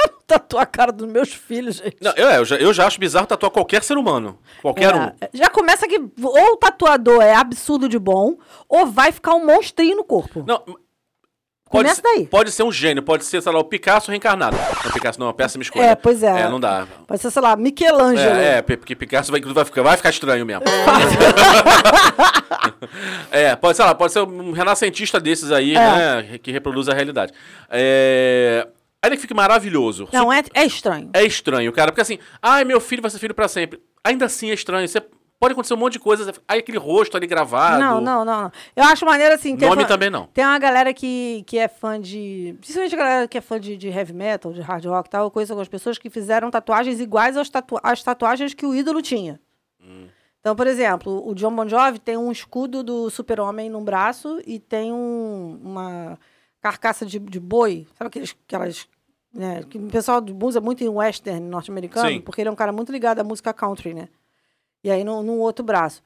Tatuar 0.27 0.63
a 0.63 0.67
cara 0.67 0.93
dos 0.93 1.09
meus 1.09 1.33
filhos, 1.33 1.77
gente. 1.79 1.97
Não, 2.01 2.13
eu, 2.13 2.29
eu 2.31 2.45
já, 2.45 2.57
eu 2.57 2.73
já 2.73 2.87
acho 2.87 3.01
bizarro 3.01 3.27
tatuar 3.27 3.51
qualquer 3.51 3.83
ser 3.83 3.97
humano. 3.99 4.39
Qualquer 4.63 4.95
um. 4.95 5.03
É, 5.21 5.29
Já 5.33 5.49
começa 5.51 5.89
que 5.89 5.99
ou 6.23 6.53
o 6.53 6.57
tatuador 6.57 7.21
é 7.21 7.35
absurdo 7.35 7.89
de 7.89 7.99
bom, 7.99 8.37
ou 8.69 8.87
vai 8.87 9.11
ficar 9.11 9.35
um 9.35 9.45
monstrinho 9.45 9.97
no 9.97 10.05
corpo. 10.05 10.45
Não, 10.47 10.59
pode, 10.61 10.79
Começa 11.69 11.97
ser- 11.97 12.03
daí. 12.03 12.27
pode 12.27 12.53
ser 12.53 12.63
um 12.63 12.71
gênio, 12.71 13.03
pode 13.03 13.25
ser, 13.25 13.43
sei 13.43 13.51
lá, 13.53 13.59
o 13.59 13.65
Picasso 13.65 14.11
reencarnado. 14.13 14.57
Não, 14.85 14.93
Picasso 14.93 15.19
não, 15.19 15.27
é 15.27 15.29
uma 15.31 15.35
péssima 15.35 15.63
escolha. 15.65 15.83
É, 15.85 15.95
pois 15.97 16.23
é. 16.23 16.43
É, 16.43 16.49
não 16.49 16.61
dá. 16.61 16.87
Pode 17.09 17.21
ser, 17.21 17.31
sei 17.33 17.43
lá, 17.43 17.57
Michelangelo. 17.57 18.37
É, 18.37 18.59
é, 18.59 18.63
porque 18.63 18.95
Picasso 18.95 19.33
vai, 19.33 19.41
vai, 19.41 19.65
ficar, 19.65 19.83
vai 19.83 19.97
ficar 19.97 20.11
estranho 20.11 20.47
mesmo. 20.47 20.63
é, 23.31 23.57
pode, 23.57 23.77
sei 23.77 23.85
lá, 23.85 23.95
pode 23.95 24.13
ser 24.13 24.21
um 24.21 24.53
renascentista 24.53 25.19
desses 25.21 25.51
aí, 25.51 25.75
É. 25.75 25.79
né, 26.23 26.39
que 26.43 26.53
reproduz 26.53 26.89
a 26.89 26.95
realidade. 26.95 27.33
É... 27.69 28.67
Aí 29.03 29.11
ele 29.11 29.17
fica 29.17 29.35
maravilhoso. 29.35 30.09
Não, 30.13 30.33
é, 30.33 30.43
é 30.55 30.65
estranho. 30.65 31.11
É 31.15 31.25
estranho, 31.25 31.73
cara, 31.73 31.91
porque 31.91 32.03
assim, 32.03 32.19
ai, 32.43 32.65
meu 32.65 32.81
filho 32.81 33.01
vai 33.01 33.11
ser 33.11 33.19
filho 33.19 33.35
pra 33.35 33.49
sempre. 33.49 33.81
Ainda 34.05 34.27
assim 34.27 34.51
é 34.51 34.55
estranho. 34.55 34.87
Você 34.87 35.01
pode 35.39 35.53
acontecer 35.53 35.73
um 35.73 35.79
monte 35.79 35.95
de 35.95 36.01
coisa. 36.01 36.31
Aí 36.47 36.59
aquele 36.59 36.77
rosto 36.77 37.17
ali 37.17 37.27
gravado. 37.27 37.81
Não, 37.81 37.99
não, 38.01 38.25
não, 38.27 38.43
não. 38.43 38.53
Eu 38.77 38.85
acho 38.85 39.07
maneiro 39.07 39.35
assim. 39.35 39.57
Nome 39.57 39.83
fã- 39.83 39.89
também 39.89 40.11
não. 40.11 40.27
Tem 40.27 40.45
uma 40.45 40.59
galera 40.59 40.93
que, 40.93 41.43
que 41.47 41.57
é 41.59 41.67
fã 41.67 41.99
de. 41.99 42.55
Principalmente 42.61 42.95
a 42.95 42.99
galera 42.99 43.29
que 43.29 43.39
é 43.39 43.41
fã 43.41 43.59
de, 43.59 43.75
de 43.79 43.89
heavy 43.89 44.13
metal, 44.13 44.53
de 44.53 44.61
hard 44.61 44.85
rock 44.85 45.09
e 45.09 45.11
tal. 45.11 45.25
Eu 45.25 45.31
conheço 45.31 45.53
algumas 45.53 45.69
pessoas 45.69 45.97
que 45.97 46.11
fizeram 46.11 46.51
tatuagens 46.51 47.01
iguais 47.01 47.39
aos 47.39 47.49
tatu 47.49 47.79
às 47.83 48.03
tatuagens 48.03 48.53
que 48.53 48.67
o 48.67 48.75
ídolo 48.75 49.01
tinha. 49.01 49.41
Hum. 49.83 50.09
Então, 50.41 50.55
por 50.55 50.67
exemplo, 50.67 51.27
o 51.27 51.35
John 51.35 51.55
Bon 51.55 51.67
Jovi 51.69 51.99
tem 51.99 52.17
um 52.19 52.31
escudo 52.33 52.83
do 52.83 53.09
super-homem 53.11 53.69
num 53.71 53.85
braço 53.85 54.41
e 54.47 54.59
tem 54.59 54.91
um- 54.93 55.59
uma 55.63 56.19
carcaça 56.61 57.05
de, 57.07 57.19
de 57.19 57.41
boi. 57.41 57.87
Sabe 57.97 58.09
aqueles, 58.09 58.37
aquelas. 58.47 58.89
Né, 59.33 59.63
que 59.63 59.79
o 59.79 59.87
pessoal 59.87 60.21
usa 60.43 60.61
muito 60.61 60.83
em 60.83 60.89
western 60.89 61.47
norte-americano, 61.47 62.21
porque 62.23 62.41
ele 62.41 62.49
é 62.49 62.53
um 62.53 62.57
cara 62.57 62.73
muito 62.73 62.91
ligado 62.91 63.21
à 63.21 63.25
música 63.25 63.53
country, 63.53 63.95
né? 63.95 64.09
E 64.83 64.91
aí 64.91 65.05
no, 65.05 65.23
no 65.23 65.39
outro 65.39 65.65
braço. 65.65 66.03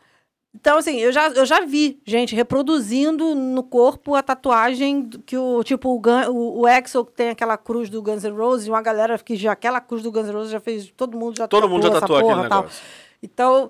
Então, 0.54 0.78
assim, 0.78 0.98
eu 0.98 1.10
já, 1.10 1.28
eu 1.30 1.44
já 1.44 1.60
vi 1.62 2.00
gente 2.06 2.34
reproduzindo 2.34 3.34
no 3.34 3.62
corpo 3.64 4.14
a 4.14 4.22
tatuagem 4.22 5.08
que 5.26 5.36
o, 5.36 5.64
tipo, 5.64 5.88
o, 5.88 5.98
Gun, 5.98 6.28
o, 6.28 6.60
o 6.60 6.66
Axl 6.66 7.02
tem 7.02 7.30
aquela 7.30 7.56
cruz 7.56 7.90
do 7.90 8.00
Guns 8.00 8.22
N' 8.22 8.36
Roses, 8.36 8.66
e 8.68 8.70
uma 8.70 8.80
galera 8.80 9.18
que 9.18 9.34
já, 9.34 9.50
aquela 9.50 9.80
cruz 9.80 10.02
do 10.02 10.12
Guns 10.12 10.28
N' 10.28 10.32
Roses 10.32 10.52
já 10.52 10.60
fez, 10.60 10.92
todo 10.96 11.18
mundo 11.18 11.36
já 11.36 11.48
Todo 11.48 11.68
mundo 11.68 11.82
já 11.82 11.88
essa 11.88 12.00
tatuou 12.02 12.18
aquele 12.18 12.34
porra, 12.34 12.48
tal. 12.48 12.62
negócio. 12.62 12.84
Então, 13.20 13.68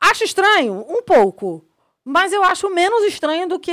acho 0.00 0.22
estranho, 0.22 0.86
um 0.88 1.02
pouco, 1.02 1.64
mas 2.04 2.32
eu 2.32 2.44
acho 2.44 2.70
menos 2.72 3.02
estranho 3.04 3.48
do 3.48 3.58
que 3.58 3.72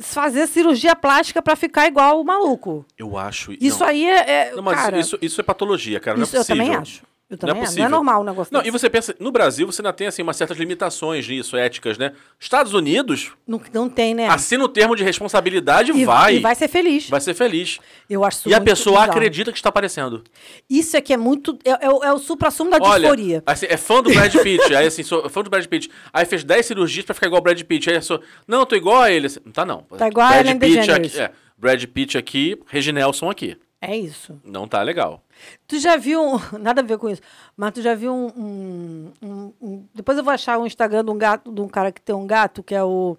fazer 0.00 0.46
cirurgia 0.46 0.94
plástica 0.96 1.42
pra 1.42 1.56
ficar 1.56 1.86
igual 1.86 2.20
o 2.20 2.24
maluco. 2.24 2.84
Eu 2.98 3.16
acho. 3.16 3.52
Isso 3.60 3.80
não. 3.80 3.86
aí 3.88 4.04
é, 4.04 4.30
é 4.30 4.52
Não, 4.54 4.62
mas 4.62 4.80
cara, 4.80 4.98
isso, 4.98 5.18
isso 5.20 5.40
é 5.40 5.44
patologia, 5.44 6.00
cara. 6.00 6.16
Não 6.16 6.24
isso 6.24 6.36
é 6.36 6.38
eu 6.38 6.42
possível. 6.42 6.64
também 6.64 6.78
acho. 6.78 7.02
Eu 7.34 7.38
Não 7.46 7.46
é 7.46 7.54
também 7.54 7.62
é, 7.62 7.64
possível. 7.66 7.82
Não 7.84 7.88
é 7.88 7.90
normal 7.90 8.20
um 8.20 8.24
negócio 8.24 8.52
Não, 8.52 8.60
desse. 8.60 8.68
e 8.68 8.72
você 8.72 8.90
pensa, 8.90 9.14
no 9.20 9.30
Brasil 9.32 9.66
você 9.66 9.82
ainda 9.82 9.92
tem 9.92 10.06
assim 10.06 10.22
umas 10.22 10.36
certas 10.36 10.56
limitações 10.56 11.26
nisso, 11.28 11.56
éticas, 11.56 11.98
né? 11.98 12.12
Estados 12.40 12.72
Unidos, 12.74 13.32
Não, 13.46 13.60
não 13.72 13.88
tem, 13.88 14.14
né? 14.14 14.28
assina 14.28 14.64
o 14.64 14.68
termo 14.68 14.94
de 14.96 15.02
responsabilidade 15.04 15.92
e, 15.92 16.04
vai. 16.04 16.36
E 16.36 16.40
vai 16.40 16.54
ser 16.54 16.68
feliz. 16.68 17.08
Vai 17.08 17.20
ser 17.20 17.34
feliz. 17.34 17.78
Eu 18.08 18.24
acho 18.24 18.48
E 18.48 18.54
a 18.54 18.60
pessoa 18.60 19.00
bizarro. 19.00 19.12
acredita 19.12 19.50
que 19.52 19.58
está 19.58 19.68
aparecendo. 19.68 20.22
Isso 20.68 20.96
aqui 20.96 21.12
é 21.12 21.16
muito. 21.16 21.58
É, 21.64 21.86
é 21.86 21.90
o- 21.90 22.04
é 22.04 22.12
o 22.12 22.18
supra-sumo 22.18 22.70
da 22.70 22.78
Olha, 22.80 23.00
disforia. 23.00 23.42
assim, 23.46 23.66
é 23.68 23.76
fã 23.76 24.02
do 24.02 24.12
Brad 24.12 24.34
Pitt. 24.42 24.74
aí 24.74 24.86
assim, 24.86 25.02
sou 25.02 25.28
fã 25.28 25.42
do 25.42 25.50
Brad 25.50 25.64
Pitt. 25.66 25.90
Aí 26.12 26.24
fez 26.24 26.44
10 26.44 26.66
cirurgias 26.66 27.04
pra 27.04 27.14
ficar 27.14 27.26
igual 27.26 27.38
ao 27.38 27.42
Brad 27.44 27.60
Pitt. 27.62 27.90
Aí 27.90 28.00
sou, 28.02 28.20
não, 28.46 28.64
tô 28.66 28.76
igual 28.76 29.00
a 29.02 29.10
ele. 29.10 29.26
Assim, 29.26 29.40
Não 29.44 29.52
tá 29.52 29.64
não. 29.64 29.82
Tá 29.96 30.08
igual 30.08 30.26
a 30.26 30.30
Brad 30.30 30.46
Ellen 30.46 30.58
Pitt 30.58 30.74
DeGeneres. 30.76 31.12
aqui, 31.14 31.20
é, 31.20 31.30
Brad 31.56 31.84
Pitt 31.86 32.18
aqui, 32.18 32.60
Reginelson 32.66 33.30
aqui. 33.30 33.56
É 33.90 33.96
isso. 33.96 34.40
Não 34.44 34.66
tá 34.68 34.82
legal. 34.82 35.22
Tu 35.66 35.78
já 35.78 35.96
viu. 35.96 36.20
um- 36.22 36.40
Nada 36.58 36.80
a 36.80 36.84
ver 36.84 36.98
com 36.98 37.08
isso. 37.08 37.20
Mas 37.56 37.72
tu 37.72 37.82
já 37.82 37.94
viu 37.94 38.12
um. 38.12 38.26
um- 38.36 39.12
um- 39.22 39.52
um- 39.60 39.84
depois 39.94 40.16
eu 40.18 40.24
vou 40.24 40.32
achar 40.32 40.58
o 40.58 40.66
Instagram 40.66 41.04
de 41.04 41.10
um 41.10 41.18
gato, 41.18 41.52
de 41.52 41.60
um 41.60 41.68
cara 41.68 41.90
que 41.92 42.00
tem 42.00 42.14
um 42.14 42.26
gato, 42.26 42.62
que 42.62 42.74
é 42.74 42.82
o 42.82 43.16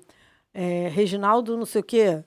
é, 0.54 0.88
Reginaldo, 0.90 1.58
não 1.58 1.66
sei 1.66 1.82
o 1.82 1.84
quê. 1.84 2.24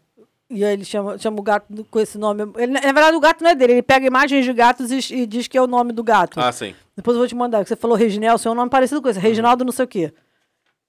E 0.51 0.65
aí 0.65 0.73
ele 0.73 0.85
chama, 0.85 1.19
chama 1.19 1.39
o 1.39 1.43
gato 1.43 1.87
com 1.91 2.01
esse 2.01 2.17
nome. 2.17 2.43
Ele, 2.57 2.73
na 2.73 2.81
verdade, 2.81 3.17
o 3.17 3.21
gato 3.21 3.43
não 3.45 3.51
é 3.51 3.55
dele. 3.55 3.73
Ele 3.75 3.83
pega 3.83 4.07
imagens 4.07 4.45
de 4.45 4.53
gatos 4.53 4.91
e, 4.91 5.15
e 5.15 5.27
diz 5.27 5.47
que 5.47 5.59
é 5.59 5.63
o 5.63 5.67
nome 5.67 5.93
do 5.93 6.03
gato. 6.03 6.41
Ah, 6.41 6.51
sim. 6.53 6.75
Depois 6.97 7.15
eu 7.15 7.19
vou 7.21 7.29
te 7.29 7.35
mandar. 7.35 7.67
Você 7.67 7.77
falou 7.77 7.97
Reginelson, 7.97 8.49
é 8.49 8.53
um 8.53 8.55
nome 8.55 8.71
parecido 8.71 9.03
com 9.03 9.09
esse. 9.09 9.19
Reginaldo 9.19 9.65
não 9.65 9.73
sei 9.73 9.85
o 9.85 9.89
quê. 9.89 10.13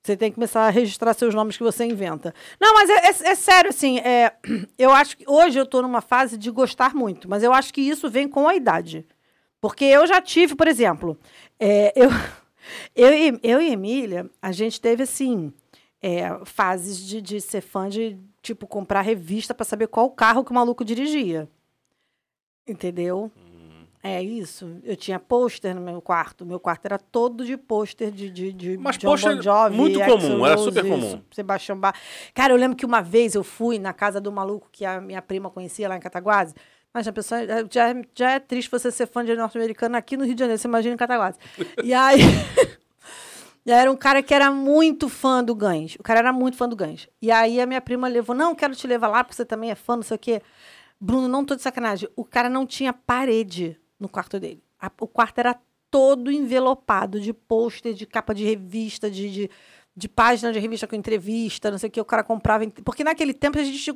Você 0.02 0.16
tem 0.16 0.32
que 0.32 0.36
começar 0.36 0.62
a 0.66 0.70
registrar 0.70 1.14
seus 1.14 1.36
nomes 1.36 1.58
que 1.58 1.64
você 1.64 1.86
inventa. 1.86 2.34
Não, 2.60 2.74
mas 2.74 2.90
é, 2.90 2.94
é- 3.08 3.32
é 3.32 3.36
sério, 3.36 3.70
assim. 3.70 4.00
é, 4.00 4.34
eu 4.78 4.92
acho 4.92 5.18
que 5.18 5.26
hoje 5.30 5.60
eu 5.60 5.64
estou 5.64 5.82
numa 5.82 6.02
fase 6.02 6.38
de 6.38 6.50
gostar 6.50 6.96
muito, 6.96 7.30
mas 7.30 7.44
eu 7.44 7.54
acho 7.54 7.74
que 7.74 7.82
isso 7.82 8.10
vem 8.10 8.28
com 8.28 8.48
a 8.48 8.56
idade. 8.56 9.06
Porque 9.62 9.84
eu 9.84 10.08
já 10.08 10.22
tive, 10.22 10.56
por 10.56 10.68
exemplo, 10.68 11.18
é, 11.60 11.92
eu, 12.00 12.10
eu, 12.96 13.14
e, 13.14 13.40
eu 13.44 13.62
e 13.62 13.72
Emília, 13.72 14.30
a 14.42 14.52
gente 14.54 14.80
teve, 14.80 15.04
assim, 15.04 15.52
é, 16.02 16.30
fases 16.46 16.98
de, 17.06 17.22
de 17.22 17.42
ser 17.42 17.60
fã 17.62 17.90
de, 17.90 18.18
tipo, 18.42 18.66
comprar 18.66 19.02
revista 19.02 19.54
para 19.54 19.66
saber 19.66 19.88
qual 19.88 20.10
carro 20.10 20.46
que 20.46 20.52
o 20.52 20.56
maluco 20.56 20.86
dirigia. 20.86 21.48
Entendeu? 22.66 23.30
É 24.02 24.24
isso. 24.24 24.78
Eu 24.84 24.96
tinha 24.96 25.20
pôster 25.20 25.76
no 25.76 25.82
meu 25.82 26.02
quarto. 26.02 26.46
Meu 26.46 26.60
quarto 26.60 26.86
era 26.86 26.98
todo 26.98 27.44
de 27.44 27.58
pôster 27.58 28.12
de, 28.12 28.30
de, 28.30 28.54
de 28.54 28.78
Mas 28.78 28.98
John 28.98 29.10
pôster 29.10 29.36
Bon 29.36 29.42
Jovi, 29.42 29.76
muito 29.76 30.00
comum, 30.00 30.46
era 30.46 30.56
Rose, 30.56 30.70
super 30.70 30.88
comum. 30.88 31.22
Sebastião 31.32 31.78
Bach. 31.78 31.96
Cara, 32.34 32.54
eu 32.54 32.58
lembro 32.58 32.78
que 32.78 32.86
uma 32.86 33.02
vez 33.02 33.36
eu 33.36 33.44
fui 33.44 33.78
na 33.78 33.92
casa 33.92 34.22
do 34.22 34.32
maluco 34.32 34.70
que 34.72 34.86
a 34.86 35.02
minha 35.02 35.22
prima 35.22 35.50
conhecia 35.50 35.90
lá 35.90 35.98
em 35.98 36.00
Cataguases. 36.00 36.56
Mas 36.94 37.08
a 37.08 37.12
pessoa 37.14 37.42
já, 37.70 37.90
é- 37.90 38.02
já 38.16 38.32
é 38.32 38.40
triste 38.40 38.72
você 38.72 38.90
ser 38.90 39.06
fã 39.06 39.24
de 39.24 39.36
norte-americano 39.36 39.96
aqui 39.98 40.16
no 40.18 40.24
Rio 40.26 40.34
de 40.34 40.40
Janeiro, 40.40 40.60
você 40.62 40.68
imagina 40.68 40.94
em 40.96 40.98
Cataguases. 40.98 41.40
E 41.84 41.94
aí. 41.94 42.20
E 43.66 43.72
aí 43.72 43.82
era 43.82 43.92
um 43.92 43.96
cara 43.96 44.24
que 44.24 44.34
era 44.34 44.50
muito 44.50 45.08
fã 45.10 45.44
do 45.44 45.54
Gans. 45.54 45.96
O 46.00 46.02
cara 46.04 46.20
era 46.20 46.34
muito 46.34 46.58
fã 46.58 46.68
do 46.68 46.76
Gans. 46.76 47.08
E 47.22 47.30
aí 47.30 47.60
a 47.62 47.66
minha 47.68 47.82
prima 47.82 48.08
levou, 48.08 48.36
não, 48.36 48.56
quero 48.56 48.74
te 48.74 48.88
levar 48.88 49.10
lá, 49.10 49.24
porque 49.24 49.36
você 49.36 49.46
também 49.46 49.70
é 49.70 49.76
fã, 49.76 49.98
não 49.98 50.02
sei 50.02 50.16
o 50.16 50.20
quê. 50.20 50.42
Bruno, 51.00 51.28
não 51.28 51.46
tô 51.46 51.56
de 51.56 51.62
sacanagem. 51.62 52.10
O 52.16 52.26
cara 52.26 52.50
não 52.50 52.66
tinha 52.66 52.92
parede 52.94 53.78
no 54.00 54.08
quarto 54.10 54.40
dele. 54.40 54.64
A- 54.80 54.92
o 55.00 55.08
quarto 55.08 55.40
era 55.40 55.60
todo 55.92 56.32
envelopado 56.32 57.20
de 57.20 57.34
pôster, 57.34 57.94
de 57.94 58.06
capa 58.06 58.34
de 58.34 58.44
revista, 58.46 59.10
de, 59.10 59.30
de, 59.30 59.50
de 59.96 60.08
página 60.08 60.52
de 60.54 60.60
revista 60.60 60.86
com 60.88 60.96
entrevista, 60.96 61.72
não 61.72 61.78
sei 61.78 61.90
o 61.90 61.92
que. 61.92 62.00
O 62.00 62.06
cara 62.06 62.24
comprava. 62.24 62.66
Porque 62.86 63.04
naquele 63.04 63.34
tempo 63.34 63.58
a 63.60 63.64
gente 63.64 63.92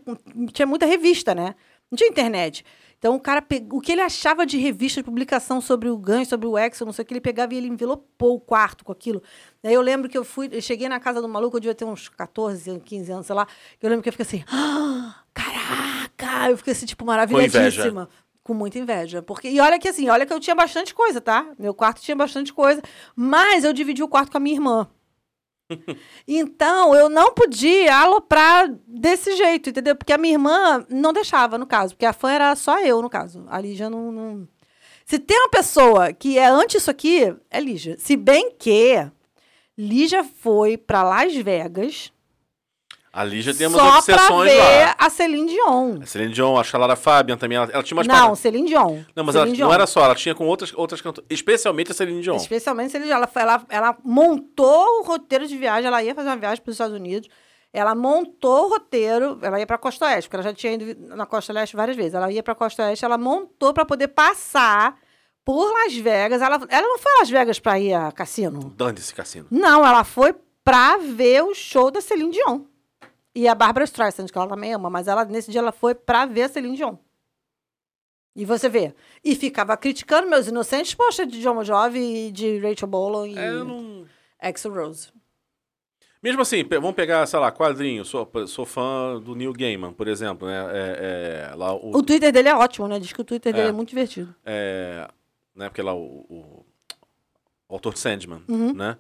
tinha, 0.52 0.66
muita 0.66 0.86
revista, 0.86 1.34
né? 1.36 1.56
Não 1.92 1.96
tinha 1.96 2.10
internet. 2.10 2.66
Então 2.98 3.16
o 3.16 3.20
cara 3.20 3.42
pegou. 3.42 3.78
O 3.80 3.82
que 3.82 3.92
ele 3.92 4.02
achava 4.02 4.46
de 4.46 4.58
revista 4.58 5.02
de 5.02 5.06
publicação 5.06 5.62
sobre 5.62 5.90
o 5.90 5.98
Gans, 5.98 6.30
sobre 6.30 6.48
o 6.48 6.58
Exxon, 6.58 6.86
não 6.86 6.94
sei 6.94 7.04
o 7.04 7.06
que, 7.06 7.14
ele 7.14 7.22
pegava 7.22 7.54
e 7.54 7.58
ele 7.58 7.68
envelopou 7.68 8.36
o 8.36 8.40
quarto 8.40 8.84
com 8.84 8.92
aquilo. 8.92 9.22
Daí 9.62 9.74
eu 9.74 9.82
lembro 9.82 10.10
que 10.10 10.18
eu 10.18 10.24
fui, 10.24 10.50
eu 10.52 10.62
cheguei 10.62 10.88
na 10.90 11.00
casa 11.00 11.22
do 11.22 11.28
maluco, 11.30 11.58
eu 11.58 11.62
devia 11.62 11.76
ter 11.76 11.86
uns 11.86 12.10
14, 12.10 12.80
15 12.80 13.12
anos, 13.12 13.26
sei 13.28 13.36
lá. 13.36 13.46
Eu 13.82 13.90
lembro 13.90 14.02
que 14.02 14.10
eu 14.10 14.14
fiquei 14.14 14.26
assim, 14.26 14.44
ah, 14.50 15.16
caraca! 15.34 16.50
Eu 16.50 16.58
fiquei 16.58 16.72
assim, 16.74 16.86
tipo, 16.86 17.06
maravilhadíssima. 17.06 18.10
Com 18.44 18.54
muita 18.54 18.78
inveja. 18.78 19.22
Porque, 19.22 19.48
e 19.48 19.60
olha 19.60 19.80
que 19.80 19.88
assim, 19.88 20.10
olha 20.10 20.26
que 20.26 20.34
eu 20.34 20.40
tinha 20.40 20.56
bastante 20.56 20.94
coisa, 20.94 21.22
tá? 21.22 21.48
Meu 21.58 21.74
quarto 21.74 22.02
tinha 22.02 22.16
bastante 22.16 22.54
coisa. 22.54 22.82
Mas 23.16 23.64
eu 23.64 23.72
dividi 23.72 24.04
o 24.04 24.08
quarto 24.08 24.32
com 24.32 24.38
a 24.38 24.42
minha 24.42 24.56
irmã. 24.56 24.90
Então, 26.28 26.96
eu 26.96 27.10
não 27.10 27.34
podia 27.34 27.96
aloprar 27.96 28.70
desse 28.88 29.36
jeito, 29.36 29.70
entendeu? 29.70 29.96
Porque 29.96 30.14
a 30.14 30.18
minha 30.18 30.34
irmã 30.34 30.86
não 30.90 31.12
deixava, 31.14 31.58
no 31.58 31.66
caso. 31.66 31.94
Porque 31.94 32.06
a 32.06 32.14
fã 32.14 32.32
era 32.32 32.56
só 32.56 32.80
eu, 32.80 33.02
no 33.02 33.10
caso. 33.10 33.46
A 33.48 33.60
Lígia 33.60 33.90
não... 33.90 34.12
não... 34.12 34.48
Se 35.06 35.20
tem 35.20 35.38
uma 35.38 35.50
pessoa 35.50 36.14
que 36.14 36.38
é 36.38 36.48
anti 36.48 36.78
isso 36.78 36.90
aqui, 36.90 37.36
é 37.50 37.60
Lígia. 37.60 37.98
Se 38.00 38.16
bem 38.16 38.52
que 38.58 39.06
Lígia 39.78 40.24
foi 40.24 40.78
pra 40.78 41.04
Las 41.04 41.36
Vegas 41.36 42.12
A 43.16 43.24
Lígia 43.24 43.54
tem 43.54 43.68
umas 43.68 43.80
só 43.80 43.88
pra 43.88 43.98
obsessões 44.16 44.52
ver 44.52 44.58
lá. 44.86 44.96
a 44.98 45.08
Celine 45.12 45.48
Dion. 45.54 46.00
A 46.02 46.06
Celine 46.08 46.34
Dion, 46.34 46.58
acho 46.58 46.72
que 46.72 46.76
a 46.76 46.80
Lara 46.80 46.96
Fabian 46.96 47.38
também, 47.38 47.58
ela, 47.60 47.70
ela 47.72 47.84
tinha 47.84 47.96
umas 47.96 48.08
Não, 48.08 48.16
paradas- 48.16 48.40
Celine 48.40 48.68
Dion. 48.68 49.04
Não, 49.16 49.24
mas 49.24 49.36
ela 49.36 49.46
Celine 49.46 49.60
não 49.62 49.68
Dion. 49.68 49.74
era 49.76 49.86
só, 49.86 50.04
ela 50.04 50.16
tinha 50.16 50.34
com 50.34 50.48
outras, 50.48 50.74
outras 50.74 51.00
cantoras, 51.00 51.28
especialmente 51.30 51.92
a 51.92 51.94
Celine 51.94 52.22
Dion. 52.24 52.36
Especialmente 52.38 52.92
Celine 52.92 53.08
Dion. 53.10 53.18
Ela, 53.18 53.30
ela, 53.36 53.66
ela 53.70 53.98
montou 54.04 55.02
o 55.02 55.04
roteiro 55.04 55.46
de 55.48 55.56
viagem, 55.56 55.86
ela 55.88 56.02
ia 56.04 56.16
fazer 56.16 56.28
uma 56.30 56.38
viagem 56.38 56.64
para 56.64 56.72
os 56.72 56.74
Estados 56.74 56.96
Unidos. 56.96 57.30
Ela 57.72 57.94
montou 57.94 58.66
o 58.66 58.70
roteiro, 58.70 59.38
ela 59.44 59.60
ia 59.60 59.66
para 59.68 59.76
a 59.76 59.80
Costa 59.80 60.06
Oeste, 60.06 60.28
porque 60.28 60.36
ela 60.38 60.44
já 60.44 60.54
tinha 60.54 60.74
ido 60.74 61.16
na 61.16 61.26
Costa 61.28 61.54
Leste 61.54 61.76
várias 61.76 61.96
vezes. 61.96 62.16
Ela 62.16 62.32
ia 62.32 62.42
para 62.42 62.54
a 62.54 62.56
Costa 62.56 62.84
Oeste, 62.84 63.06
ela 63.06 63.18
montou 63.18 63.74
para 63.76 63.86
poder 63.86 64.08
passar 64.10 64.96
por 65.46 65.72
Las 65.72 65.94
Vegas. 65.96 66.42
Ela, 66.42 66.60
ela 66.70 66.88
não 66.88 66.98
foi 66.98 67.12
a 67.16 67.20
Las 67.20 67.30
Vegas 67.30 67.60
para 67.60 67.80
ir 67.80 67.94
a 67.94 68.12
cassino. 68.12 68.74
Dane-se, 68.76 69.14
cassino. 69.14 69.46
Não, 69.52 69.86
ela 69.86 70.04
foi 70.04 70.34
para 70.64 70.98
ver 70.98 71.44
o 71.44 71.54
show 71.54 71.92
da 71.92 72.02
Celine 72.02 72.32
Dion. 72.32 72.62
E 73.36 73.48
a 73.48 73.56
Bárbara 73.56 73.84
Streisand, 73.86 74.28
que 74.28 74.38
ela 74.38 74.48
também 74.48 74.74
ama, 74.74 74.90
mas 74.90 75.08
ela 75.08 75.26
nesse 75.26 75.50
dia 75.52 75.60
ela 75.60 75.72
foi 75.72 75.96
para 75.96 76.26
ver 76.26 76.44
a 76.44 76.50
Celine 76.50 76.76
Dion. 76.78 76.96
E 78.36 78.46
você 78.46 78.68
vê. 78.70 78.94
E 79.24 79.36
ficava 79.36 79.76
criticando 79.78 80.28
meus 80.28 80.48
inocentes, 80.48 80.94
poxa, 80.96 81.26
de 81.26 81.40
John 81.42 81.64
Jovi 81.64 82.28
e 82.28 82.32
de 82.32 82.58
Rachel 82.60 82.88
Bolan 82.88 83.28
e 83.28 83.38
É, 83.38 83.52
não... 83.52 84.06
Axl 84.40 84.70
Rose. 84.74 85.12
Mesmo 86.22 86.42
assim, 86.42 86.64
vamos 86.64 86.94
pegar, 86.96 87.26
sei 87.28 87.38
lá, 87.40 87.52
quadrinho. 87.52 88.04
Sou, 88.06 88.30
sou 88.48 88.66
fã 88.66 89.20
do 89.20 89.36
Neil 89.36 89.52
Gaiman, 89.54 89.94
por 89.94 90.08
exemplo, 90.08 90.48
né? 90.48 90.58
É, 90.72 91.50
é, 91.52 91.56
lá 91.56 91.74
o, 91.76 91.98
O 91.98 92.04
Twitter 92.04 92.32
dele 92.32 92.50
é 92.50 92.56
ótimo, 92.56 92.88
né? 92.88 92.98
Diz 92.98 93.12
que 93.12 93.22
o 93.22 93.26
Twitter 93.26 93.52
dele 93.54 93.68
É. 93.68 93.70
é 93.70 93.74
muito 93.74 93.90
divertido. 93.90 94.34
é, 94.46 95.08
né? 95.56 95.68
Porque 95.70 95.82
lá 95.82 95.94
o, 95.94 96.00
o, 96.30 96.66
o 97.68 97.74
autor 97.76 97.94
de 97.94 98.00
Sandman, 98.00 98.42
Uhum. 98.48 98.74
né? 98.74 98.98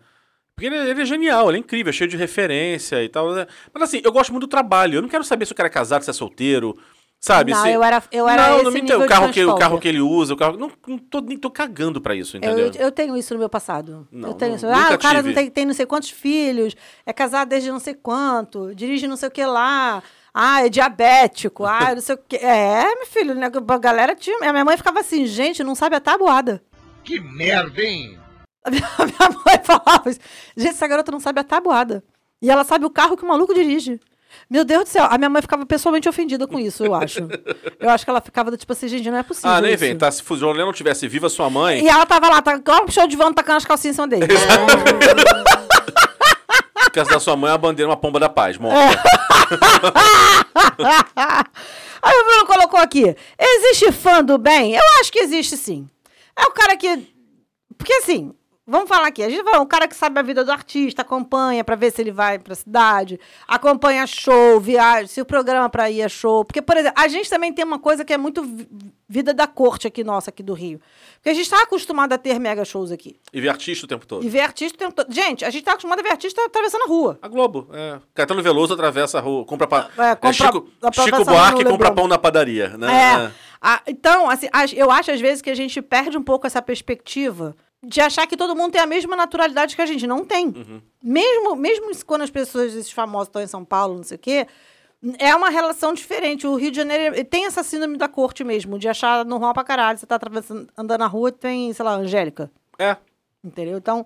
Porque 0.56 0.68
ele, 0.68 0.76
ele 0.90 1.02
é 1.02 1.06
genial, 1.06 1.50
ele 1.50 1.58
é 1.58 1.60
incrível, 1.62 1.90
é 1.90 1.94
cheio 1.94 2.10
de 2.10 2.16
referência 2.18 3.04
e 3.04 3.10
tal. 3.10 3.34
né? 3.34 3.48
Mas 3.74 3.84
assim, 3.84 4.02
eu 4.04 4.12
gosto 4.12 4.32
muito 4.32 4.46
do 4.46 4.50
trabalho. 4.50 4.96
Eu 4.98 5.02
não 5.02 5.10
quero 5.10 5.24
saber 5.24 5.46
se 5.46 5.52
o 5.52 5.56
cara 5.56 5.68
é 5.68 5.72
casado, 5.72 6.04
se 6.04 6.10
é 6.10 6.14
solteiro, 6.14 6.78
sabe? 7.20 7.52
não, 7.52 7.62
se... 7.64 7.72
eu 7.72 7.84
era, 7.84 8.04
eu 8.12 8.30
era 8.30 8.50
não, 8.50 8.56
esse 8.58 8.64
não 8.66 8.72
me 8.72 8.82
nível 8.82 8.98
entendo. 8.98 9.06
O 9.06 9.10
carro, 9.10 9.34
que, 9.34 9.44
o 9.46 9.56
carro 9.56 9.80
que 9.80 9.88
ele 9.88 10.00
usa, 10.02 10.34
o 10.36 10.38
carro. 10.38 10.56
Não, 10.58 10.72
não 10.88 10.98
tô, 11.00 11.22
nem 11.22 11.38
tô 11.40 11.50
cagando 11.50 12.00
pra 12.00 12.14
isso, 12.16 12.38
Eu, 12.38 12.40
entendeu? 12.40 12.68
eu, 12.68 12.82
eu 12.86 12.92
tenho 12.92 13.18
isso 13.18 13.34
no 13.34 13.40
meu 13.40 13.50
passado. 13.50 14.08
Não, 14.12 14.30
eu 14.30 14.34
tenho 14.36 14.52
não- 14.52 14.58
isso. 14.58 14.68
nunca 14.68 14.92
Ah, 14.92 14.96
o 14.96 15.00
cara 15.00 15.16
tive. 15.18 15.30
não 15.30 15.36
tem, 15.36 15.50
tem 15.50 15.66
não 15.66 15.74
sei 15.74 15.86
quantos 15.88 16.12
filhos, 16.12 16.76
é 17.06 17.12
casado 17.12 17.50
desde 17.50 17.72
não 17.72 17.80
sei 17.80 17.96
quanto, 17.96 18.76
dirige 18.76 19.08
não 19.08 19.16
sei 19.18 19.30
o 19.30 19.32
que 19.32 19.44
lá. 19.46 20.04
Ah, 20.36 20.66
é 20.66 20.70
diabético. 20.70 21.66
Ah, 21.66 21.94
não 21.96 22.02
sei 22.02 22.16
o 22.16 22.18
que. 22.18 22.38
É, 22.38 22.84
meu 22.96 23.06
filho, 23.06 23.36
né? 23.36 23.48
A 23.68 23.78
galera 23.78 24.16
tinha. 24.16 24.38
A 24.48 24.52
minha 24.52 24.66
mãe 24.66 24.78
ficava 24.78 25.00
assim, 25.00 25.26
gente, 25.28 25.64
não 25.64 25.76
sabe 25.76 25.96
a 25.96 26.00
tabuada. 26.00 26.64
Que 27.04 27.20
merda, 27.20 27.82
hein? 27.82 28.18
A 28.64 28.72
minha, 28.72 28.88
a 28.98 29.06
minha 29.06 29.42
mãe 29.46 29.60
falava 29.64 30.10
isso. 30.10 30.20
Gente, 30.56 30.70
essa 30.72 30.88
garota 30.88 31.12
não 31.12 31.20
sabe 31.20 31.40
a 31.40 31.44
tabuada. 31.44 32.04
E 32.42 32.50
ela 32.50 32.64
sabe 32.64 32.86
o 32.86 32.90
carro 32.90 33.16
que 33.18 33.24
o 33.24 33.28
maluco 33.28 33.54
dirige. 33.54 34.00
Meu 34.50 34.66
Deus 34.66 34.84
do 34.86 34.90
céu, 34.90 35.06
a 35.10 35.18
minha 35.18 35.30
mãe 35.30 35.42
ficava 35.42 35.66
pessoalmente 35.66 36.10
ofendida 36.10 36.48
com 36.48 36.60
isso, 36.60 36.84
eu 36.84 36.94
acho. 36.96 37.20
Eu 37.80 37.90
acho 37.90 38.04
que 38.04 38.10
ela 38.10 38.20
ficava 38.20 38.50
do 38.50 38.58
tipo 38.58 38.74
assim, 38.74 38.88
gente, 38.88 39.10
não 39.10 39.18
é 39.18 39.24
possível. 39.24 39.52
ah, 39.52 39.62
nem 39.62 39.72
isso. 39.74 39.80
vem, 39.80 39.96
tá? 39.96 40.10
Se 40.12 40.24
o 40.28 40.36
João 40.36 40.52
Lennon 40.54 40.74
tivesse 40.74 41.08
viva 41.08 41.30
sua 41.30 41.50
mãe. 41.52 41.84
E 41.84 41.88
ela 41.88 42.06
tava 42.06 42.28
lá, 42.30 42.42
tá 42.42 42.56
igual 42.56 42.84
um 42.84 42.88
show 42.92 43.08
de 43.08 43.16
vão 43.16 43.32
tacando 43.32 43.58
as 43.58 43.66
calcinhas 43.66 43.94
em 43.94 44.02
cima 44.02 44.08
dele. 44.08 44.26
No 46.84 46.92
caso 46.92 47.10
da 47.12 47.20
sua 47.20 47.36
mãe, 47.36 47.52
é 47.52 47.54
a 47.54 47.58
bandeira, 47.58 47.90
uma 47.90 47.98
pomba 47.98 48.20
da 48.20 48.28
paz. 48.30 48.58
Bom, 48.58 48.72
É. 48.72 48.90
Aí 52.04 52.20
o 52.20 52.26
Bruno 52.26 52.46
colocou 52.46 52.80
aqui: 52.80 53.16
existe 53.40 53.92
fã 53.92 54.24
do 54.24 54.38
bem? 54.38 54.74
Eu 54.76 54.82
acho 55.00 55.12
que 55.12 55.20
existe 55.20 55.56
sim. 55.56 55.88
É 56.38 56.44
o 56.46 56.52
cara 56.52 56.76
que. 56.76 57.08
Porque 57.78 57.94
assim, 57.94 58.34
vamos 58.66 58.88
falar 58.90 59.08
aqui: 59.08 59.22
a 59.24 59.30
gente 59.30 59.44
vai, 59.44 59.60
um 59.60 59.66
cara 59.66 59.88
que 59.88 59.96
sabe 59.96 60.20
a 60.20 60.24
vida 60.24 60.44
do 60.44 60.52
artista, 60.52 61.02
acompanha 61.02 61.64
pra 61.64 61.76
ver 61.76 61.92
se 61.92 62.02
ele 62.02 62.12
vai 62.12 62.40
pra 62.40 62.56
cidade, 62.56 63.20
acompanha 63.48 64.06
show, 64.08 64.60
viagem, 64.60 65.08
se 65.08 65.22
o 65.22 65.26
programa 65.26 65.70
pra 65.70 65.90
ir 65.90 66.02
é 66.02 66.10
show. 66.10 66.44
Porque, 66.46 66.62
por 66.62 66.78
exemplo, 66.78 67.02
a 67.02 67.08
gente 67.08 67.30
também 67.30 67.52
tem 67.54 67.64
uma 67.66 67.80
coisa 67.80 68.04
que 68.06 68.14
é 68.14 68.18
muito 68.18 68.44
vi- 68.44 68.68
vida 69.08 69.34
da 69.34 69.46
corte 69.46 69.86
aqui 69.88 70.04
nossa, 70.04 70.30
aqui 70.32 70.42
do 70.42 70.54
Rio. 70.54 70.80
Porque 71.16 71.30
a 71.30 71.34
gente 71.34 71.50
tá 71.50 71.62
acostumado 71.62 72.14
a 72.14 72.18
ter 72.18 72.40
mega 72.40 72.66
shows 72.66 72.92
aqui. 72.92 73.16
e 73.32 73.40
ver 73.40 73.50
artista 73.50 73.86
o 73.86 73.88
tempo 73.90 74.06
todo. 74.08 74.26
E 74.26 74.30
ver 74.30 74.42
artista 74.42 74.76
o 74.76 74.80
tempo 74.80 74.94
todo. 74.94 75.14
Gente, 75.14 75.46
a 75.46 75.50
gente 75.50 75.64
tá 75.64 75.72
acostumado 75.74 76.00
a 76.00 76.04
ver 76.04 76.10
artista 76.12 76.44
atravessando 76.44 76.84
a 76.84 76.88
rua. 76.88 77.20
A 77.22 77.28
Globo, 77.28 77.68
é. 77.74 78.00
Caetano 78.14 78.42
Veloso 78.42 78.74
atravessa 78.74 79.20
a 79.20 79.22
rua, 79.22 79.46
compra 79.46 79.68
pa... 79.68 79.90
É, 79.98 80.16
compra- 80.16 80.34
Chico, 80.34 80.68
atravessa 80.82 81.04
Chico 81.04 81.16
a 81.16 81.18
rua 81.20 81.26
Buarque 81.26 81.64
compra 81.66 81.92
pão 81.94 82.08
na 82.08 82.18
padaria, 82.18 82.70
né? 82.78 82.88
É. 83.30 83.32
Ah, 83.62 83.82
então, 83.88 84.30
assim, 84.30 84.50
as- 84.52 84.74
eu 84.74 84.92
acho 84.92 85.12
às 85.12 85.22
vezes 85.22 85.42
que 85.42 85.50
a 85.50 85.56
gente 85.56 85.82
perde 85.82 86.18
um 86.18 86.24
pouco 86.24 86.46
essa 86.48 86.62
perspectiva 86.62 87.56
de 87.84 88.00
achar 88.02 88.26
que 88.28 88.38
todo 88.38 88.56
mundo 88.56 88.72
tem 88.72 88.82
a 88.82 88.86
mesma 88.86 89.16
naturalidade 89.16 89.76
que 89.76 89.82
a 89.82 89.86
gente. 89.86 90.08
Não 90.08 90.24
tem. 90.26 90.54
Mesmo, 91.04 91.56
mesmo 91.56 91.92
quando 92.06 92.22
as 92.22 92.30
pessoas, 92.30 92.74
esses 92.74 92.92
famosos, 92.92 93.28
estão 93.28 93.42
em 93.42 93.48
São 93.48 93.66
Paulo, 93.66 93.96
não 93.98 94.04
sei 94.04 94.16
o 94.16 94.20
quê, 94.20 94.48
é 95.20 95.36
uma 95.36 95.50
relação 95.50 95.94
diferente. 95.94 96.48
O 96.48 96.56
Rio 96.56 96.72
de 96.72 96.78
Janeiro 96.78 97.24
tem 97.26 97.46
essa 97.46 97.62
síndrome 97.62 97.98
da 97.98 98.08
corte 98.08 98.44
mesmo, 98.44 98.80
de 98.80 98.88
achar 98.88 99.26
normal 99.26 99.54
pra 99.54 99.64
caralho. 99.64 99.98
Você 100.00 100.06
tá 100.06 100.16
atravessando, 100.16 100.68
andando 100.78 101.00
na 101.02 101.08
rua 101.08 101.30
e 101.30 101.34
tem, 101.34 101.74
sei 101.74 101.84
lá, 101.84 101.96
Angélica. 101.96 102.50
É. 102.80 102.96
Entendeu? 103.44 103.78
Então, 103.78 104.06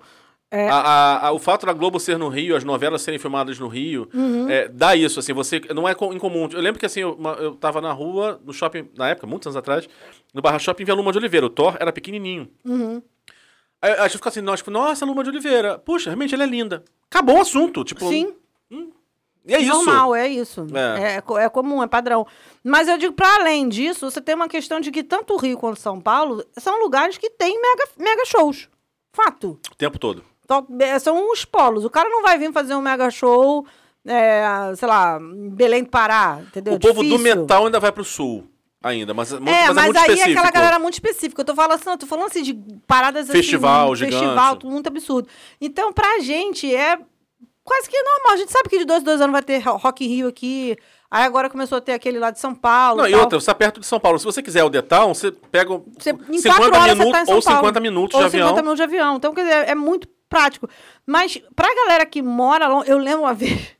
A- 0.49 0.57
a- 0.57 1.27
a- 1.27 1.31
o 1.33 1.39
fato 1.39 1.65
da 1.65 1.73
Globo 1.73 1.99
ser 1.99 2.17
no 2.17 2.29
Rio, 2.29 2.55
as 2.55 2.63
novelas 2.63 3.01
serem 3.01 3.19
filmadas 3.19 3.59
no 3.59 3.67
Rio, 3.67 4.07
Uhum. 4.13 4.49
é, 4.49 4.69
dá 4.69 4.95
isso, 4.95 5.19
assim, 5.19 5.33
você. 5.33 5.59
Não 5.75 5.85
é 5.85 5.93
co- 5.93 6.13
incomum. 6.13 6.47
Eu 6.53 6.61
lembro 6.61 6.79
que 6.79 6.85
assim, 6.85 7.01
eu, 7.01 7.19
eu 7.37 7.53
tava 7.55 7.81
na 7.81 7.91
rua, 7.91 8.39
no 8.45 8.53
shopping, 8.53 8.87
na 8.95 9.09
época, 9.09 9.27
muitos 9.27 9.45
anos 9.45 9.57
atrás, 9.57 9.89
no 10.33 10.41
Barra 10.41 10.57
Shopping 10.57 10.85
via 10.85 10.95
Luma 10.95 11.11
de 11.11 11.17
Oliveira. 11.17 11.45
O 11.45 11.49
Thor 11.49 11.75
era 11.81 11.91
pequenininho. 11.91 12.47
Aí, 12.65 13.01
aí 13.81 13.91
a 13.93 14.03
gente 14.07 14.17
fica 14.17 14.29
assim, 14.29 14.41
nós, 14.41 14.59
tipo, 14.59 14.71
nossa, 14.71 15.05
Luma 15.05 15.23
de 15.23 15.29
Oliveira. 15.29 15.77
Puxa, 15.79 16.09
realmente 16.09 16.33
ela 16.33 16.43
é 16.43 16.47
linda. 16.47 16.83
Acabou 17.09 17.37
o 17.37 17.41
assunto. 17.41 17.83
Tipo, 17.83 18.07
sim. 18.09 18.33
E 19.49 19.53
é 19.55 19.59
isso. 19.61 19.71
Normal, 19.73 20.13
é 20.13 20.27
isso. 20.27 20.67
É. 20.73 21.15
É. 21.15 21.21
co- 21.21 21.37
é 21.37 21.47
comum, 21.49 21.81
é 21.81 21.87
padrão. 21.87 22.27
Mas 22.63 22.89
eu 22.89 22.97
digo, 22.97 23.13
para 23.13 23.35
além 23.41 23.69
disso, 23.69 24.11
você 24.11 24.19
tem 24.19 24.35
uma 24.35 24.49
questão 24.49 24.81
de 24.81 24.91
que 24.91 25.01
tanto 25.03 25.33
o 25.33 25.37
Rio 25.37 25.57
quanto 25.57 25.79
São 25.79 26.01
Paulo 26.01 26.43
são 26.57 26.81
lugares 26.83 27.17
que 27.17 27.29
têm 27.29 27.57
mega, 27.61 27.87
mega 27.97 28.25
shows. 28.25 28.67
Fato. 29.13 29.57
O 29.71 29.75
tempo 29.75 29.97
todo. 29.97 30.21
Então, 30.43 30.67
é, 30.81 30.99
São 30.99 31.31
os 31.31 31.45
polos. 31.45 31.85
O 31.85 31.89
cara 31.89 32.09
não 32.09 32.21
vai 32.21 32.37
vir 32.37 32.51
fazer 32.51 32.75
um 32.75 32.81
mega 32.81 33.09
show, 33.09 33.65
é, 34.05 34.43
sei 34.75 34.87
lá, 34.87 35.17
Belém 35.21 35.83
do 35.83 35.89
Pará, 35.89 36.39
entendeu? 36.45 36.73
o 36.73 36.79
povo 36.79 37.01
do 37.01 37.17
metal 37.17 37.65
ainda 37.65 37.79
vai 37.79 37.91
pro 37.93 38.03
sul. 38.03 38.45
Ainda, 38.83 39.13
mas, 39.13 39.31
muito, 39.31 39.49
É, 39.49 39.67
mas, 39.67 39.75
mas, 39.75 39.77
é 39.77 39.85
muito 39.85 39.97
aí 39.97 40.03
é 40.03 40.13
específico. 40.13 40.39
aquela 40.39 40.51
galera 40.51 40.79
muito 40.79 40.93
específica. 40.93 41.41
Eu 41.41 41.45
tô 41.45 41.55
falando 41.55 41.71
assim, 41.73 41.89
eu 41.89 41.97
tô 41.97 42.05
falando 42.05 42.25
assim 42.27 42.43
de 42.43 42.53
paradas 42.85 43.27
Festival 43.27 43.87
assim, 43.93 44.05
gigante. 44.05 44.19
festival, 44.23 44.55
tudo 44.55 44.71
muito 44.71 44.87
absurdo. 44.87 45.27
Então, 45.59 45.91
pra 45.91 46.19
gente 46.19 46.73
é 46.73 46.97
quase 47.63 47.89
que 47.89 48.01
normal. 48.01 48.33
A 48.33 48.37
gente 48.37 48.51
sabe 48.51 48.69
que 48.69 48.77
de 48.77 48.85
dois 48.85 49.03
dois 49.03 49.19
anos 49.19 49.31
vai 49.33 49.41
ter 49.41 49.57
Rock 49.59 50.05
in 50.05 50.07
Rio 50.07 50.27
aqui. 50.27 50.77
Aí 51.09 51.23
agora 51.23 51.49
começou 51.49 51.77
a 51.77 51.81
ter 51.81 51.93
aquele 51.93 52.19
lá 52.19 52.31
de 52.31 52.39
São 52.39 52.53
Paulo. 52.53 53.01
Não, 53.01 53.07
e 53.07 53.11
tal. 53.11 53.21
outra, 53.21 53.39
você 53.39 53.45
tá 53.45 53.55
perto 53.55 53.79
de 53.79 53.85
São 53.85 53.99
Paulo. 53.99 54.19
Se 54.19 54.25
você 54.25 54.43
quiser 54.43 54.63
o 54.63 54.69
Town, 54.83 55.13
você 55.13 55.31
pega 55.31 55.69
Você, 55.97 56.11
em 56.11 56.37
50 56.37 56.49
quatro 56.49 56.65
horas 56.65 56.81
você 56.81 56.95
minutos 56.95 57.11
tá 57.11 57.21
em 57.21 57.25
São 57.25 57.35
ou 57.35 57.41
Paulo. 57.41 57.59
50 57.59 57.79
minutos 57.79 58.13
ou 58.15 58.19
de 58.21 58.25
avião. 58.25 58.47
50 58.49 58.61
minutos 58.61 58.77
de 58.77 58.83
avião. 58.83 59.15
Então, 59.15 59.33
quer 59.33 59.43
dizer, 59.43 59.69
é 59.69 59.75
muito 59.75 60.07
prático. 60.29 60.69
Mas 61.05 61.41
pra 61.55 61.73
galera 61.73 62.05
que 62.05 62.21
mora 62.21 62.67
longe, 62.67 62.89
eu 62.91 62.97
lembro 62.97 63.21
uma 63.21 63.33
vez. 63.33 63.75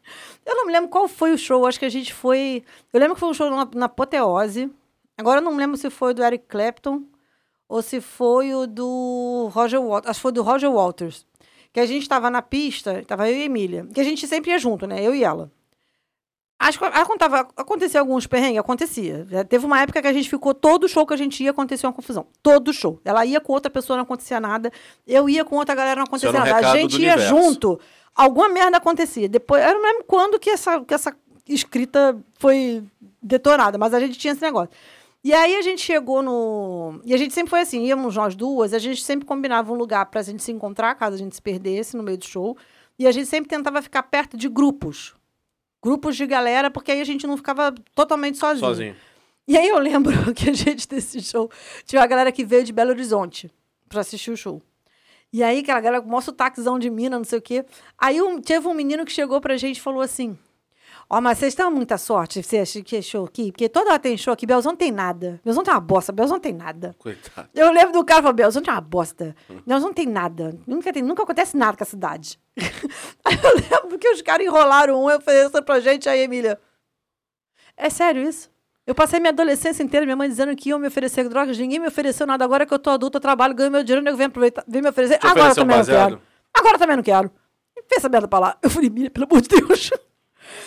Eu 0.45 0.55
não 0.55 0.65
me 0.65 0.71
lembro 0.71 0.89
qual 0.89 1.07
foi 1.09 1.33
o 1.33 1.37
show. 1.37 1.67
Acho 1.67 1.77
que 1.77 1.85
a 1.85 1.89
gente 1.89 2.13
foi. 2.13 2.63
Eu 2.93 2.99
lembro 2.99 3.15
que 3.15 3.19
foi 3.19 3.29
um 3.29 3.33
show 3.33 3.49
na, 3.49 3.67
na 3.75 3.85
Apoteose. 3.87 4.71
Agora 5.17 5.39
eu 5.39 5.43
não 5.43 5.55
lembro 5.55 5.77
se 5.77 5.89
foi 5.89 6.13
do 6.13 6.23
Eric 6.23 6.45
Clapton 6.47 7.03
ou 7.67 7.81
se 7.81 7.99
foi 7.99 8.53
o 8.53 8.67
do 8.67 9.49
Roger 9.53 9.81
Waters. 9.81 10.09
Acho 10.09 10.19
que 10.19 10.21
foi 10.21 10.31
do 10.31 10.43
Roger 10.43 10.71
Waters. 10.71 11.25
Que 11.73 11.79
a 11.79 11.85
gente 11.85 12.07
tava 12.07 12.29
na 12.29 12.41
pista, 12.41 13.03
tava 13.05 13.29
eu 13.29 13.35
e 13.35 13.41
a 13.41 13.45
Emília. 13.45 13.85
Que 13.93 13.99
a 13.99 14.03
gente 14.03 14.27
sempre 14.27 14.51
ia 14.51 14.59
junto, 14.59 14.87
né? 14.87 15.03
Eu 15.03 15.13
e 15.13 15.23
ela. 15.23 15.51
Acho 16.59 16.79
que 16.79 16.85
acontava, 16.85 17.47
acontecia 17.55 17.99
alguns 17.99 18.25
perrengues, 18.25 18.59
acontecia. 18.59 19.27
Já 19.29 19.43
teve 19.43 19.63
uma 19.63 19.79
época 19.79 20.01
que 20.01 20.07
a 20.07 20.13
gente 20.13 20.27
ficou, 20.27 20.55
todo 20.55 20.89
show 20.89 21.05
que 21.05 21.13
a 21.13 21.17
gente 21.17 21.43
ia, 21.43 21.51
acontecia 21.51 21.87
uma 21.87 21.93
confusão. 21.93 22.25
Todo 22.41 22.73
show. 22.73 22.99
Ela 23.05 23.23
ia 23.25 23.39
com 23.39 23.53
outra 23.53 23.69
pessoa, 23.69 23.95
não 23.95 24.03
acontecia 24.03 24.39
nada. 24.39 24.71
Eu 25.05 25.29
ia 25.29 25.45
com 25.45 25.55
outra 25.55 25.75
galera, 25.75 25.97
não 25.97 26.05
acontecia 26.05 26.29
um 26.29 26.33
nada. 26.33 26.71
A 26.71 26.77
gente 26.77 26.99
ia 26.99 27.13
universo. 27.13 27.27
junto. 27.27 27.79
Alguma 28.15 28.49
merda 28.49 28.77
acontecia. 28.77 29.29
Depois, 29.29 29.63
eu 29.63 29.75
não 29.75 29.83
lembro 29.83 30.05
quando 30.05 30.39
que 30.39 30.49
essa, 30.49 30.83
que 30.83 30.95
essa 30.95 31.15
escrita 31.47 32.17
foi 32.39 32.83
detonada, 33.21 33.77
mas 33.77 33.93
a 33.93 33.99
gente 33.99 34.17
tinha 34.17 34.33
esse 34.33 34.41
negócio. 34.41 34.71
E 35.27 35.33
aí 35.33 35.57
a 35.57 35.61
gente 35.61 35.81
chegou 35.81 36.23
no. 36.23 37.01
E 37.03 37.13
a 37.13 37.17
gente 37.17 37.33
sempre 37.33 37.49
foi 37.49 37.59
assim, 37.59 37.83
íamos 37.83 38.15
nós 38.15 38.33
duas, 38.33 38.73
a 38.73 38.79
gente 38.79 39.03
sempre 39.03 39.25
combinava 39.25 39.73
um 39.73 39.75
lugar 39.75 40.05
pra 40.05 40.21
gente 40.21 40.41
se 40.41 40.53
encontrar, 40.53 40.95
caso 40.95 41.15
a 41.15 41.19
gente 41.19 41.35
se 41.35 41.41
perdesse 41.41 41.97
no 41.97 42.01
meio 42.03 42.17
do 42.17 42.25
show. 42.25 42.55
E 42.97 43.05
a 43.05 43.11
gente 43.11 43.25
sempre 43.27 43.49
tentava 43.49 43.81
ficar 43.81 44.03
perto 44.03 44.37
de 44.37 44.47
grupos. 44.47 45.13
Grupos 45.83 46.15
de 46.15 46.25
galera, 46.25 46.71
porque 46.71 46.93
aí 46.93 47.01
a 47.01 47.03
gente 47.03 47.27
não 47.27 47.35
ficava 47.35 47.75
totalmente 47.93 48.37
sozinho. 48.37 48.65
sozinho. 48.65 48.95
E 49.45 49.57
aí 49.57 49.67
eu 49.67 49.77
lembro 49.79 50.13
que 50.33 50.49
a 50.49 50.53
gente 50.53 50.87
desse 50.87 51.19
show 51.21 51.51
tinha 51.85 51.99
uma 52.01 52.07
galera 52.07 52.31
que 52.31 52.45
veio 52.45 52.63
de 52.63 52.71
Belo 52.71 52.91
Horizonte 52.91 53.51
pra 53.89 53.99
assistir 53.99 54.31
o 54.31 54.37
show. 54.37 54.61
E 55.33 55.43
aí 55.43 55.59
aquela 55.59 55.81
galera 55.81 56.01
com 56.01 56.07
o 56.07 56.11
maior 56.11 56.21
sotaquezão 56.21 56.79
de 56.79 56.89
mina, 56.89 57.17
não 57.17 57.25
sei 57.25 57.39
o 57.39 57.41
quê. 57.41 57.65
Aí 57.97 58.21
um- 58.21 58.39
teve 58.39 58.65
um 58.65 58.73
menino 58.73 59.03
que 59.03 59.11
chegou 59.11 59.41
pra 59.41 59.57
gente 59.57 59.75
e 59.75 59.81
falou 59.81 59.99
assim: 60.01 60.37
Ó, 61.09 61.21
mas 61.21 61.37
vocês 61.37 61.53
estão 61.53 61.71
muita 61.71 61.97
sorte, 61.97 62.43
você 62.43 62.57
acha 62.57 62.81
que 62.81 62.97
é 62.97 63.01
show 63.01 63.23
aqui? 63.23 63.49
Porque 63.49 63.69
toda 63.69 63.91
hora 63.91 63.99
tem 63.99 64.17
show 64.17 64.33
aqui, 64.33 64.45
Belzão 64.45 64.73
não 64.73 64.77
tem 64.77 64.91
nada. 64.91 65.39
Belzão 65.43 65.63
tem 65.63 65.73
uma 65.73 65.79
bosta, 65.79 66.11
Belzão 66.11 66.35
não 66.35 66.41
tem 66.41 66.51
nada. 66.51 66.93
Coitado. 66.99 67.47
Eu 67.55 67.71
lembro 67.71 67.93
do 67.93 68.03
cara 68.03 68.21
falando, 68.21 68.35
Belzão 68.35 68.61
tem 68.61 68.73
uma 68.73 68.81
bosta. 68.81 69.33
Belzão 69.65 69.87
não 69.87 69.93
tem 69.93 70.05
nada. 70.05 70.59
Nunca, 70.67 70.91
tem, 70.91 71.01
nunca 71.01 71.23
acontece 71.23 71.55
nada 71.55 71.77
com 71.77 71.83
a 71.83 71.87
cidade. 71.87 72.37
Aí 73.23 73.37
eu 73.41 73.55
lembro 73.55 73.97
que 73.97 74.09
os 74.09 74.21
caras 74.21 74.45
enrolaram 74.45 75.01
um, 75.01 75.07
oferecendo 75.07 75.63
pra 75.63 75.79
gente, 75.79 76.09
aí, 76.09 76.21
Emília. 76.21 76.59
É 77.77 77.89
sério 77.89 78.21
isso? 78.21 78.49
Eu 78.85 78.95
passei 78.95 79.19
minha 79.19 79.31
adolescência 79.31 79.83
inteira, 79.83 80.05
minha 80.05 80.15
mãe 80.15 80.27
dizendo 80.27 80.55
que 80.55 80.69
iam 80.69 80.79
me 80.79 80.87
oferecer 80.87 81.27
drogas, 81.29 81.57
ninguém 81.57 81.79
me 81.79 81.87
ofereceu 81.87 82.27
nada. 82.27 82.43
Agora 82.43 82.65
que 82.65 82.73
eu 82.73 82.79
tô 82.79 82.89
adulta, 82.89 83.17
eu 83.17 83.21
trabalho, 83.21 83.53
ganho 83.53 83.71
meu 83.71 83.83
dinheiro, 83.83 84.03
nego 84.03 84.17
vem 84.17 84.27
aproveitar, 84.27 84.63
vem 84.67 84.81
me 84.81 84.89
oferecer. 84.89 85.19
Te 85.19 85.27
Agora 85.27 85.47
eu 85.47 85.51
um 85.51 85.55
também 85.55 85.77
não 85.77 85.85
quero. 85.85 86.21
Agora 86.53 86.75
eu 86.75 86.79
também 86.79 86.95
não 86.97 87.03
quero. 87.03 87.31
Fez 87.87 87.99
essa 87.99 88.09
merda 88.09 88.27
pra 88.27 88.39
lá. 88.39 88.57
Eu 88.61 88.69
falei, 88.69 88.87
Emília, 88.87 89.09
pelo 89.09 89.25
amor 89.25 89.41
de 89.41 89.49
Deus. 89.49 89.91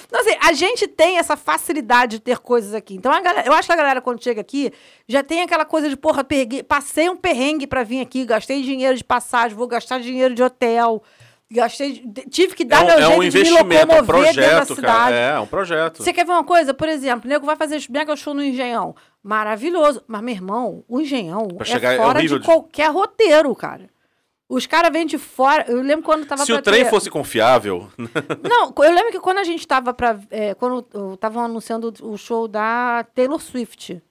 Então, 0.07 0.21
assim, 0.21 0.37
a 0.41 0.53
gente 0.53 0.87
tem 0.89 1.19
essa 1.19 1.37
facilidade 1.37 2.17
de 2.19 2.23
ter 2.23 2.39
coisas 2.39 2.75
aqui. 2.75 2.95
Então, 2.95 3.13
a 3.13 3.21
galera, 3.21 3.47
eu 3.47 3.53
acho 3.53 3.67
que 3.69 3.73
a 3.73 3.77
galera, 3.77 4.01
quando 4.01 4.23
chega 4.23 4.41
aqui, 4.41 4.73
já 5.09 5.23
tem 5.23 5.43
aquela 5.43 5.65
coisa 5.65 5.89
de, 5.89 5.97
porra, 5.97 6.23
peguei, 6.25 6.63
passei 6.63 7.09
um 7.09 7.17
perrengue 7.17 7.67
pra 7.67 7.83
vir 7.83 8.01
aqui, 8.01 8.25
gastei 8.25 8.63
dinheiro 8.63 8.97
de 8.97 9.05
passagem, 9.05 9.57
vou 9.57 9.67
gastar 9.67 10.01
dinheiro 10.01 10.35
de 10.35 10.43
hotel, 10.43 11.03
gastei, 11.51 12.05
tive 12.31 12.55
que 12.55 12.63
É 12.63 12.67
dar 12.67 12.83
um, 12.83 12.87
meu 12.87 12.95
é 12.95 12.99
jeito 12.99 13.11
um 13.11 13.13
de 13.13 13.19
me 13.21 13.27
investimento, 13.27 13.75
é 13.75 13.85
um 13.85 14.01
locomover 14.01 14.25
dentro 14.25 14.41
da 14.43 14.49
projeto, 14.51 14.75
cidade. 14.77 14.87
cara. 14.97 15.17
É, 15.17 15.31
é 15.37 15.39
um 15.41 15.47
projeto. 15.47 16.03
Você 16.03 16.13
quer 16.13 16.25
ver 16.25 16.33
uma 16.33 16.45
coisa? 16.45 16.73
Por 16.75 16.89
exemplo, 16.89 17.27
o 17.27 17.29
nego 17.29 17.45
vai 17.47 17.57
fazer 17.57 17.83
mega 17.91 18.15
show 18.17 18.33
no 18.35 18.43
Engenhão. 18.43 18.95
Maravilhoso. 19.23 20.03
Mas, 20.07 20.23
meu 20.23 20.35
irmão, 20.35 20.85
o 20.89 21.01
Engenhão 21.01 21.47
Pra 21.49 21.67
é 21.67 21.71
chegar 21.71 21.93
é 21.95 21.97
fora 21.97 22.21
de 22.21 22.29
de- 22.29 22.41
qualquer 22.45 22.91
roteiro, 22.91 23.55
cara. 23.55 23.89
Os 24.51 24.67
caras 24.67 24.91
vêm 24.93 25.07
de 25.07 25.17
fora. 25.17 25.65
Eu 25.69 25.81
lembro 25.81 26.05
quando 26.05 26.27
tava 26.27 26.45
Se 26.45 26.53
o 26.53 26.61
trem 26.61 26.83
ter- 26.85 26.91
fosse 26.91 27.09
confiável, 27.09 27.89
Não, 28.43 28.73
eu 28.85 28.93
lembro 28.93 29.13
que 29.13 29.21
quando 29.21 29.39
a 29.39 29.45
gente 29.45 29.65
tava 29.67 29.95
pra. 29.95 30.19
É, 30.31 30.55
quando 30.55 30.85
estavam 31.15 31.45
anunciando 31.45 31.95
o 32.03 32.17
show 32.19 32.49
da 32.49 33.07
Taylor 33.15 33.41
Swift. 33.41 34.03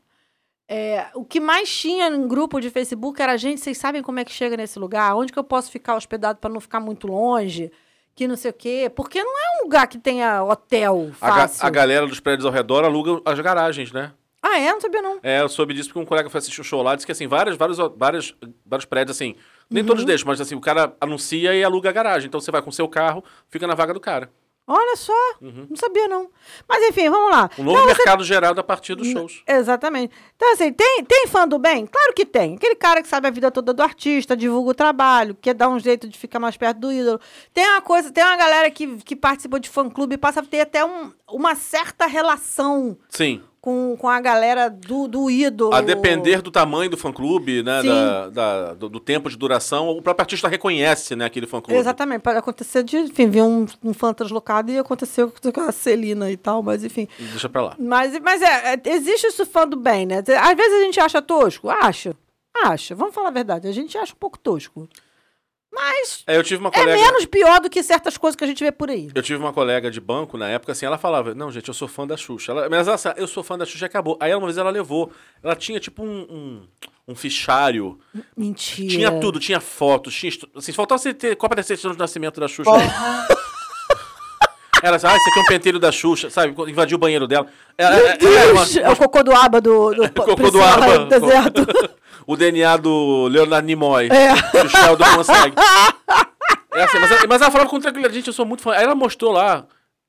é, 0.68 1.08
o 1.14 1.26
que 1.26 1.40
mais 1.40 1.70
tinha 1.70 2.08
em 2.08 2.28
grupo 2.28 2.60
de 2.62 2.70
Facebook 2.70 3.22
era 3.22 3.36
gente, 3.38 3.60
vocês 3.60 3.78
sabem 3.78 4.02
como 4.02 4.20
é 4.20 4.24
que 4.26 4.32
chega 4.32 4.56
nesse 4.56 4.78
lugar? 4.80 5.16
Onde 5.16 5.34
que 5.34 5.40
eu 5.40 5.44
posso 5.44 5.70
ficar 5.72 5.96
hospedado 5.96 6.40
pra 6.40 6.50
não 6.50 6.60
ficar 6.62 6.80
muito 6.80 7.06
longe? 7.08 7.72
Que 8.16 8.28
não 8.28 8.36
sei 8.38 8.52
o 8.52 8.54
quê. 8.54 8.92
Porque 8.96 9.22
não 9.24 9.32
é 9.38 9.60
um 9.60 9.64
lugar 9.66 9.88
que 9.88 9.98
tenha 9.98 10.44
hotel 10.44 11.12
a, 11.20 11.28
ga- 11.28 11.36
fácil. 11.36 11.66
a 11.66 11.70
galera 11.70 12.08
dos 12.08 12.20
prédios 12.20 12.46
ao 12.46 12.52
redor 12.52 12.84
aluga 12.86 13.20
as 13.26 13.40
garagens, 13.40 13.92
né? 13.92 14.12
Ah, 14.42 14.58
é? 14.60 14.72
Não 14.72 14.80
sabia, 14.80 15.02
não. 15.02 15.20
É, 15.22 15.42
eu 15.42 15.50
soube 15.50 15.74
disso 15.74 15.90
porque 15.90 16.00
um 16.00 16.06
colega 16.06 16.30
foi 16.30 16.38
assistir 16.38 16.62
o 16.62 16.64
show 16.64 16.82
lá, 16.82 16.96
disse 16.96 17.06
que 17.06 17.12
assim, 17.12 17.28
vários, 17.28 17.58
vários, 17.58 17.78
vários, 17.98 18.36
vários 18.66 18.86
prédios, 18.86 19.18
assim, 19.18 19.36
nem 19.70 19.84
Uhum. 19.84 19.88
todos 19.88 20.06
deixam, 20.06 20.28
mas 20.28 20.42
assim, 20.42 20.56
o 20.56 20.62
cara 20.62 20.96
anuncia 21.00 21.54
e 21.56 21.64
aluga 21.64 21.90
a 21.90 21.94
garagem. 21.94 22.28
Então 22.28 22.40
você 22.40 22.52
vai 22.52 22.62
com 22.62 22.70
o 22.70 22.74
seu 22.74 22.88
carro, 22.88 23.24
fica 23.50 23.68
na 23.68 23.76
vaga 23.76 23.94
do 23.94 24.00
cara. 24.00 24.32
Olha 24.72 24.96
só, 24.96 25.12
não 25.42 25.76
sabia 25.76 26.08
não. 26.08 26.30
Mas 26.68 26.84
enfim, 26.90 27.10
vamos 27.10 27.32
lá. 27.32 27.50
Um 27.58 27.64
novo 27.64 27.88
mercado 27.88 28.24
gerado 28.24 28.60
a 28.62 28.64
partir 28.64 28.94
dos 28.94 29.08
shows. 29.08 29.42
Exatamente. 29.48 30.14
Então, 30.36 30.54
assim, 30.54 30.72
tem, 30.72 31.04
tem 31.06 31.26
fã 31.26 31.48
do 31.48 31.58
bem? 31.58 31.88
Claro 31.88 32.14
que 32.14 32.24
tem. 32.24 32.54
Aquele 32.54 32.76
cara 32.76 33.02
que 33.02 33.08
sabe 33.08 33.28
a 33.28 33.32
vida 33.32 33.50
toda 33.50 33.74
do 33.74 33.82
artista, 33.82 34.38
divulga 34.38 34.70
o 34.70 34.74
trabalho, 34.76 35.36
quer 35.42 35.56
dar 35.56 35.70
um 35.70 35.80
jeito 35.80 36.08
de 36.08 36.16
ficar 36.16 36.38
mais 36.40 36.56
perto 36.56 36.78
do 36.82 36.92
ídolo. 36.92 37.20
Tem 37.52 37.66
uma 37.68 37.82
coisa, 37.82 38.12
tem 38.12 38.24
uma 38.24 38.38
galera 38.38 38.70
que, 38.70 38.98
que 38.98 39.16
participa 39.16 39.60
de 39.60 39.68
fã-clube 39.68 40.14
e 40.14 40.18
passa 40.20 40.40
a 40.42 40.46
ter 40.46 40.62
até 40.62 40.86
um- 40.86 41.12
uma 41.28 41.56
certa 41.56 42.06
relação 42.06 42.96
Sim. 43.10 43.42
Com, 43.62 43.96
com 43.98 44.08
a 44.08 44.20
galera 44.22 44.70
do, 44.70 45.08
do 45.08 45.30
ídolo. 45.30 45.74
A 45.74 45.82
depender 45.82 46.42
do 46.42 46.50
tamanho 46.52 46.90
do 46.90 46.96
fã-clube, 46.98 47.62
né? 47.64 47.84
Da, 47.84 48.30
da- 48.30 48.74
do, 48.74 48.90
do 48.90 49.00
tempo 49.00 49.30
de 49.30 49.38
duração, 49.38 49.90
o 49.90 50.02
próprio 50.02 50.24
artista 50.24 50.48
reconhece, 50.48 51.16
né, 51.16 51.26
aquele 51.26 51.46
fã-clube. 51.48 51.80
Exatamente, 51.80 52.22
pode 52.22 52.38
acontecer 52.38 52.84
de, 52.84 52.98
enfim, 52.98 53.30
vir 53.30 53.42
um, 53.44 53.66
um 53.84 53.94
fã 53.94 54.14
translocado 54.14 54.72
e 54.72 54.78
aconteceu 54.78 55.32
com 55.54 55.62
a 55.62 55.72
Celina 55.72 56.32
e 56.32 56.38
tal, 56.38 56.64
mas 56.64 56.84
enfim. 56.84 57.08
Deixa 57.18 57.50
pra 57.50 57.62
lá. 57.62 57.76
Mas, 57.80 58.18
mas 58.20 58.42
é, 58.42 58.74
é, 58.76 58.82
existe 58.86 59.28
esse 59.28 59.46
fã 59.46 59.68
do 59.68 59.78
bem, 59.78 60.06
né? 60.06 60.20
Às 60.20 60.56
vezes 60.56 60.74
a 60.82 60.84
gente 60.86 61.00
acha 61.00 61.22
tosco. 61.22 61.70
Acha. 61.70 62.16
Acha. 62.64 62.96
Vamos 62.96 63.14
falar 63.14 63.30
a 63.30 63.32
verdade. 63.32 63.68
A 63.68 63.72
gente 63.72 63.98
acha 63.98 64.14
um 64.14 64.18
pouco 64.20 64.38
tosco. 64.38 64.88
Mas 65.72 66.24
É, 66.26 66.36
eu 66.36 66.44
tive 66.44 66.60
uma 66.62 66.70
é 66.70 66.80
colega. 66.80 67.02
menos 67.02 67.26
pior 67.26 67.60
do 67.62 67.70
que 67.70 67.82
certas 67.84 68.18
coisas 68.18 68.36
que 68.36 68.44
a 68.44 68.48
gente 68.48 68.64
vê 68.64 68.72
por 68.72 68.90
aí. 68.90 69.10
Eu 69.14 69.22
tive 69.22 69.40
uma 69.40 69.54
colega 69.54 69.92
de 69.92 70.02
banco 70.02 70.38
na 70.38 70.50
época, 70.50 70.72
assim, 70.72 70.86
ela 70.86 70.98
falava, 70.98 71.36
não, 71.36 71.52
gente, 71.52 71.68
eu 71.68 71.74
sou 71.74 71.88
fã 71.88 72.08
da 72.08 72.18
Xuxa. 72.18 72.52
Ela, 72.52 72.70
mas 72.70 72.88
ela, 72.88 73.16
eu 73.18 73.28
sou 73.28 73.44
fã 73.44 73.58
da 73.58 73.66
Xuxa 73.66 73.86
e 73.86 73.88
acabou. 73.88 74.18
Aí 74.20 74.34
uma 74.34 74.46
vez 74.48 74.58
ela 74.58 74.70
levou. 74.72 75.12
Ela 75.44 75.56
tinha 75.56 75.80
tipo 75.80 76.04
um, 76.04 76.22
um, 76.22 76.68
um 77.10 77.16
fichário. 77.16 78.00
Mentira. 78.36 78.90
Tinha 78.90 79.20
tudo, 79.20 79.40
tinha 79.40 79.60
fotos, 79.60 80.14
tinha. 80.16 80.32
Assim, 80.56 80.72
faltava 80.74 81.00
você 81.00 81.14
ter 81.14 81.36
cópia 81.36 81.58
da 81.58 81.64
certidão 81.64 81.92
de 81.92 82.00
nascimento 82.00 82.40
da 82.40 82.48
Xuxa. 82.48 82.72
Ela 84.82 84.98
disse, 84.98 85.08
ah, 85.08 85.16
esse 85.16 85.30
aqui 85.30 85.40
é 85.40 85.42
um 85.42 85.46
pentelho 85.46 85.80
da 85.80 85.92
Xuxa, 85.92 86.30
sabe? 86.30 86.54
Invadiu 86.70 86.96
o 86.96 87.00
banheiro 87.00 87.28
dela. 87.28 87.48
Ela- 87.78 87.96
Meu 87.96 88.06
ela- 88.08 88.18
ela 88.22 88.40
era 88.40 88.54
uma- 88.54 88.66
Deus! 88.66 88.78
É 88.78 88.90
o 88.90 88.96
cocô 88.96 89.24
do 89.24 89.34
aba 89.34 89.60
do, 89.60 89.94
do 89.94 90.12
Cocô 90.14 90.50
do 90.52 90.62
aba. 90.62 91.06
deserto. 91.06 91.66
o 92.26 92.36
DNA 92.38 92.78
do 92.78 93.28
Leonardo 93.28 93.66
Nimoy. 93.66 94.08
É. 94.08 94.34
Que 94.52 94.58
o 94.66 94.70
Sheldon 94.70 95.06
consegue. 95.16 95.56
É 96.74 96.84
assim, 96.84 97.00
mas, 97.00 97.12
ela- 97.12 97.28
mas 97.28 97.42
ela 97.42 97.52
falava 97.52 97.70
com 97.70 97.80
tranquilidade, 97.80 98.16
gente, 98.16 98.28
eu 98.28 98.34
sou 98.34 98.46
muito 98.46 98.62
fã. 98.64 98.74
Aí 98.74 98.84
ela 98.84 98.96
mostrou 98.96 99.32
lá, 99.32 99.66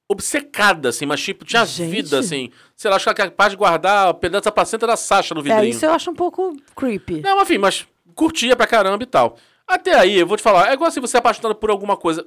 obcecada, 0.09 0.88
assim, 0.90 1.06
mas 1.06 1.20
tipo, 1.20 1.44
tinha 1.44 1.64
Gente. 1.64 1.90
vida, 1.90 2.18
assim. 2.18 2.50
Sei 2.76 2.90
lá, 2.90 2.96
acho 2.96 3.04
que 3.04 3.20
ela 3.20 3.28
é 3.28 3.30
capaz 3.30 3.50
de 3.52 3.56
guardar 3.56 4.11
o 4.11 4.14
pedaço 4.14 4.44
da 4.44 4.52
placenta 4.52 4.87
da 4.87 4.96
Sasha 4.96 5.35
no 5.35 5.40
É, 5.40 5.44
vidrinho. 5.44 5.64
isso 5.70 5.85
eu 5.85 5.92
acho 5.92 6.11
um 6.11 6.14
pouco 6.14 6.54
creepy. 6.76 7.20
Não, 7.22 7.40
enfim, 7.42 7.59
mas 7.59 7.87
curtia 8.14 8.54
pra 8.56 8.66
caramba 8.66 9.02
e 9.02 9.06
tal. 9.06 9.37
Até 9.66 9.94
aí, 9.94 10.18
eu 10.18 10.26
vou 10.26 10.37
te 10.37 10.42
falar, 10.42 10.68
é 10.70 10.74
igual 10.74 10.90
se 10.90 10.98
você 11.00 11.16
é 11.16 11.20
apaixonado 11.20 11.54
por 11.54 11.70
alguma 11.70 11.96
coisa. 11.96 12.26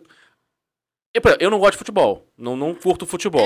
Eu, 1.40 1.52
não 1.52 1.60
gosto 1.60 1.74
de 1.74 1.78
futebol. 1.78 2.26
Não, 2.38 2.56
não 2.56 2.74
curto 2.74 3.06
futebol. 3.06 3.46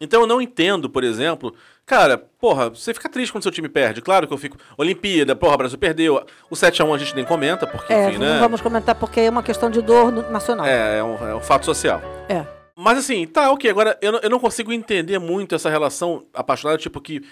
Então 0.00 0.20
eu 0.22 0.26
não 0.26 0.40
entendo, 0.40 0.90
por 0.90 1.04
exemplo. 1.04 1.54
Cara, 1.86 2.18
porra, 2.18 2.70
você 2.70 2.92
fica 2.92 3.08
triste 3.08 3.30
quando 3.32 3.42
seu 3.42 3.52
time 3.52 3.68
perde. 3.68 4.00
Claro 4.00 4.26
que 4.26 4.32
eu 4.32 4.38
fico. 4.38 4.56
Olimpíada, 4.76 5.34
porra, 5.36 5.54
o 5.54 5.58
Brasil 5.58 5.78
perdeu. 5.78 6.24
O 6.50 6.54
7x1 6.56 6.94
a 6.94 6.98
gente 6.98 7.14
nem 7.14 7.24
comenta, 7.24 7.66
porque, 7.66 7.92
É, 7.92 8.08
enfim, 8.08 8.18
não 8.18 8.26
né? 8.34 8.38
vamos 8.40 8.60
comentar 8.60 8.94
porque 8.94 9.20
é 9.20 9.30
uma 9.30 9.42
questão 9.42 9.70
de 9.70 9.80
dor 9.80 10.12
nacional. 10.30 10.66
É, 10.66 10.98
é 10.98 11.04
um, 11.04 11.28
é 11.28 11.34
um 11.34 11.40
fato 11.40 11.64
social. 11.64 12.00
É. 12.28 12.44
Mas 12.76 12.98
assim, 12.98 13.26
tá, 13.26 13.50
ok. 13.52 13.70
Agora, 13.70 13.96
eu, 14.00 14.12
não- 14.12 14.20
eu 14.20 14.30
não 14.30 14.40
consigo 14.40 14.72
entender 14.72 15.18
muito 15.18 15.54
essa 15.54 15.68
relação 15.70 16.24
apaixonada, 16.34 16.78
tipo 16.78 17.00
que. 17.00 17.22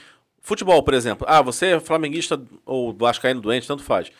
Futebol, 0.43 0.83
por 0.83 0.95
exemplo. 0.95 1.27
Ah, 1.29 1.43
você 1.43 1.66
é 1.75 1.81
flamenguista 1.81 2.40
ou 2.64 2.95
vascaíno 2.95 3.43
doente, 3.43 3.66
tanto 3.69 3.83
faz. 3.83 4.11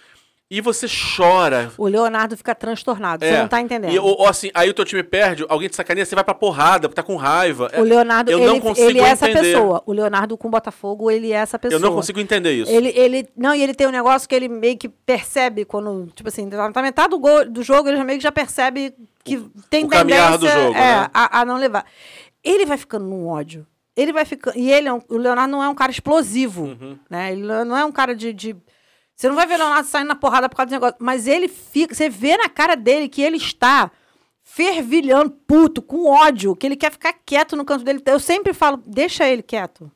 E 0.52 0.60
você 0.60 0.86
chora. 0.88 1.70
O 1.78 1.86
Leonardo 1.86 2.36
fica 2.36 2.52
transtornado. 2.56 3.24
Você 3.24 3.30
É. 3.30 3.38
não 3.40 3.46
tá 3.46 3.60
entendendo. 3.60 3.92
E, 3.92 3.98
ou, 4.00 4.18
ou 4.22 4.26
assim, 4.26 4.50
aí 4.52 4.68
o 4.68 4.74
teu 4.74 4.84
time 4.84 5.00
perde, 5.04 5.46
alguém 5.48 5.68
te 5.68 5.76
sacaneia, 5.76 6.04
você 6.04 6.16
vai 6.16 6.24
pra 6.24 6.34
porrada, 6.34 6.88
tá 6.88 7.04
com 7.04 7.14
raiva. 7.14 7.70
O 7.78 7.82
Leonardo, 7.82 8.32
eu 8.32 8.38
ele, 8.38 8.46
não 8.48 8.58
consigo 8.60 8.90
ele 8.90 8.98
é 8.98 9.04
essa 9.04 9.30
entender. 9.30 9.52
pessoa. 9.52 9.80
O 9.86 9.92
Leonardo 9.92 10.36
com 10.36 10.48
o 10.48 10.50
Botafogo, 10.50 11.08
ele 11.08 11.30
é 11.30 11.36
essa 11.36 11.56
pessoa. 11.56 11.78
Eu 11.78 11.80
não 11.80 11.94
consigo 11.94 12.18
entender 12.18 12.50
isso. 12.52 12.70
Ele, 12.72 12.88
ele, 12.96 13.28
não, 13.36 13.54
e 13.54 13.62
ele 13.62 13.74
tem 13.74 13.86
um 13.86 13.92
negócio 13.92 14.28
que 14.28 14.34
ele 14.34 14.48
meio 14.48 14.76
que 14.76 14.88
percebe 14.88 15.64
quando, 15.64 16.08
tipo 16.16 16.28
assim, 16.28 16.48
tá 16.50 16.68
na 16.68 16.82
metade 16.82 17.10
do, 17.10 17.20
gol, 17.20 17.44
do 17.48 17.62
jogo, 17.62 17.88
ele 17.88 17.96
já 17.98 18.04
meio 18.04 18.18
que 18.18 18.24
já 18.24 18.32
percebe 18.32 18.92
que 19.22 19.38
tem 19.70 19.84
o 19.84 19.88
caminhar 19.88 20.32
do 20.36 20.46
tendência 20.46 20.62
jogo, 20.64 20.74
é, 20.76 20.80
né? 21.02 21.10
a, 21.14 21.40
a 21.40 21.44
não 21.44 21.58
levar. 21.58 21.84
Ele 22.42 22.66
vai 22.66 22.76
ficando 22.76 23.04
num 23.06 23.28
ódio. 23.28 23.64
Ele 23.96 24.12
vai 24.12 24.24
ficando. 24.24 24.56
E 24.58 24.72
ele 24.72 24.88
é 24.88 24.92
um- 24.92 25.02
o 25.08 25.16
Leonardo 25.16 25.52
não 25.52 25.62
é 25.62 25.68
um 25.68 25.74
cara 25.76 25.92
explosivo. 25.92 26.62
Uhum. 26.64 26.98
Né? 27.08 27.32
Ele 27.32 27.42
não 27.42 27.76
é 27.76 27.84
um 27.84 27.92
cara 27.92 28.16
de, 28.16 28.32
de- 28.32 28.56
Você 29.20 29.28
não 29.28 29.37
vai 29.37 29.46
ver 29.46 29.56
o 29.56 29.59
Leonardo 29.59 29.87
saindo 29.87 30.09
na 30.09 30.14
porrada 30.14 30.48
por 30.48 30.56
causa 30.56 30.70
do 30.70 30.72
negócio. 30.72 30.96
Mas 30.98 31.26
ele 31.26 31.46
fica. 31.46 31.94
Você 31.94 32.09
vê 32.09 32.38
na 32.38 32.48
cara 32.48 32.74
dele 32.74 33.06
que 33.06 33.20
ele 33.20 33.37
está 33.37 33.90
fervilhando, 34.42 35.30
puto, 35.46 35.83
com 35.83 36.06
ódio, 36.06 36.56
que 36.56 36.66
ele 36.66 36.74
quer 36.74 36.90
ficar 36.90 37.12
quieto 37.12 37.54
no 37.54 37.62
canto 37.62 37.85
dele. 37.85 38.02
Eu 38.06 38.18
sempre 38.18 38.54
falo, 38.54 38.83
deixa 38.87 39.28
ele 39.28 39.42
quieto. 39.42 39.92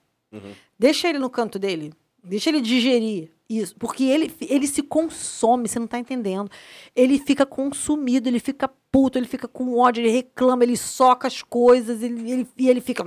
Deixa 0.79 1.09
ele 1.09 1.19
no 1.19 1.31
canto 1.31 1.59
dele. 1.59 1.95
Deixa 2.23 2.51
ele 2.51 2.61
digerir 2.61 3.31
isso. 3.49 3.75
Porque 3.77 4.05
ele, 4.05 4.31
ele 4.43 4.67
se 4.67 4.83
consome, 4.83 5.69
você 5.69 5.79
não 5.79 5.87
tá 5.87 5.99
entendendo. 5.99 6.51
Ele 6.95 7.19
fica 7.19 7.47
consumido, 7.47 8.29
ele 8.29 8.39
fica 8.39 8.69
puto, 8.93 9.19
ele 9.19 9.27
fica 9.27 9.49
com 9.49 9.79
ódio, 9.79 10.03
ele 10.03 10.11
reclama, 10.11 10.65
ele 10.65 10.77
soca 10.77 11.27
as 11.27 11.41
coisas, 11.41 12.03
ele, 12.03 12.31
ele, 12.31 12.49
e 12.59 12.69
ele 12.69 12.83
fica. 12.83 13.03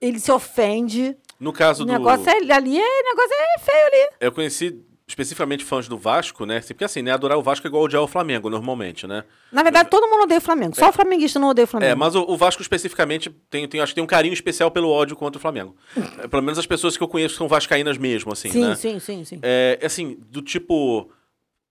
Ele 0.00 0.18
se 0.18 0.32
ofende. 0.32 1.16
No 1.38 1.52
caso 1.52 1.82
O 1.82 1.86
do. 1.86 1.92
negócio 1.92 2.28
é, 2.28 2.32
ali, 2.52 2.78
é, 2.78 2.82
o 2.82 3.04
negócio 3.04 3.32
é 3.34 3.58
feio 3.60 3.86
ali. 3.86 4.10
Eu 4.20 4.32
conheci 4.32 4.80
especificamente 5.08 5.64
fãs 5.64 5.86
do 5.86 5.96
Vasco, 5.96 6.44
né? 6.44 6.60
Porque 6.60 6.82
assim, 6.84 7.00
né? 7.00 7.12
Adorar 7.12 7.38
o 7.38 7.42
Vasco 7.42 7.64
é 7.66 7.68
igual 7.68 7.84
odiar 7.84 8.02
o 8.02 8.08
Flamengo, 8.08 8.50
normalmente, 8.50 9.06
né? 9.06 9.22
Na 9.52 9.62
verdade, 9.62 9.88
todo 9.88 10.08
mundo 10.08 10.24
odeia 10.24 10.38
o 10.38 10.40
Flamengo. 10.40 10.74
Só 10.74 10.88
o 10.88 10.92
flamenguista 10.92 11.38
não 11.38 11.48
odeia 11.50 11.64
o 11.64 11.68
Flamengo. 11.68 11.92
É, 11.92 11.94
mas 11.94 12.16
o, 12.16 12.22
o 12.22 12.36
Vasco 12.36 12.60
especificamente 12.60 13.30
tem, 13.48 13.68
tem, 13.68 13.80
acho 13.80 13.92
que 13.92 13.94
tem 13.94 14.02
um 14.02 14.06
carinho 14.06 14.32
especial 14.34 14.68
pelo 14.70 14.90
ódio 14.90 15.14
contra 15.14 15.38
o 15.38 15.40
Flamengo. 15.40 15.76
É, 16.18 16.26
pelo 16.26 16.42
menos 16.42 16.58
as 16.58 16.66
pessoas 16.66 16.96
que 16.96 17.02
eu 17.02 17.08
conheço 17.08 17.36
são 17.36 17.46
vascaínas 17.46 17.98
mesmo, 17.98 18.32
assim, 18.32 18.50
sim, 18.50 18.64
né? 18.64 18.74
sim, 18.74 18.98
sim, 18.98 19.24
sim. 19.24 19.38
É, 19.42 19.78
assim, 19.82 20.16
do 20.28 20.40
tipo. 20.42 21.10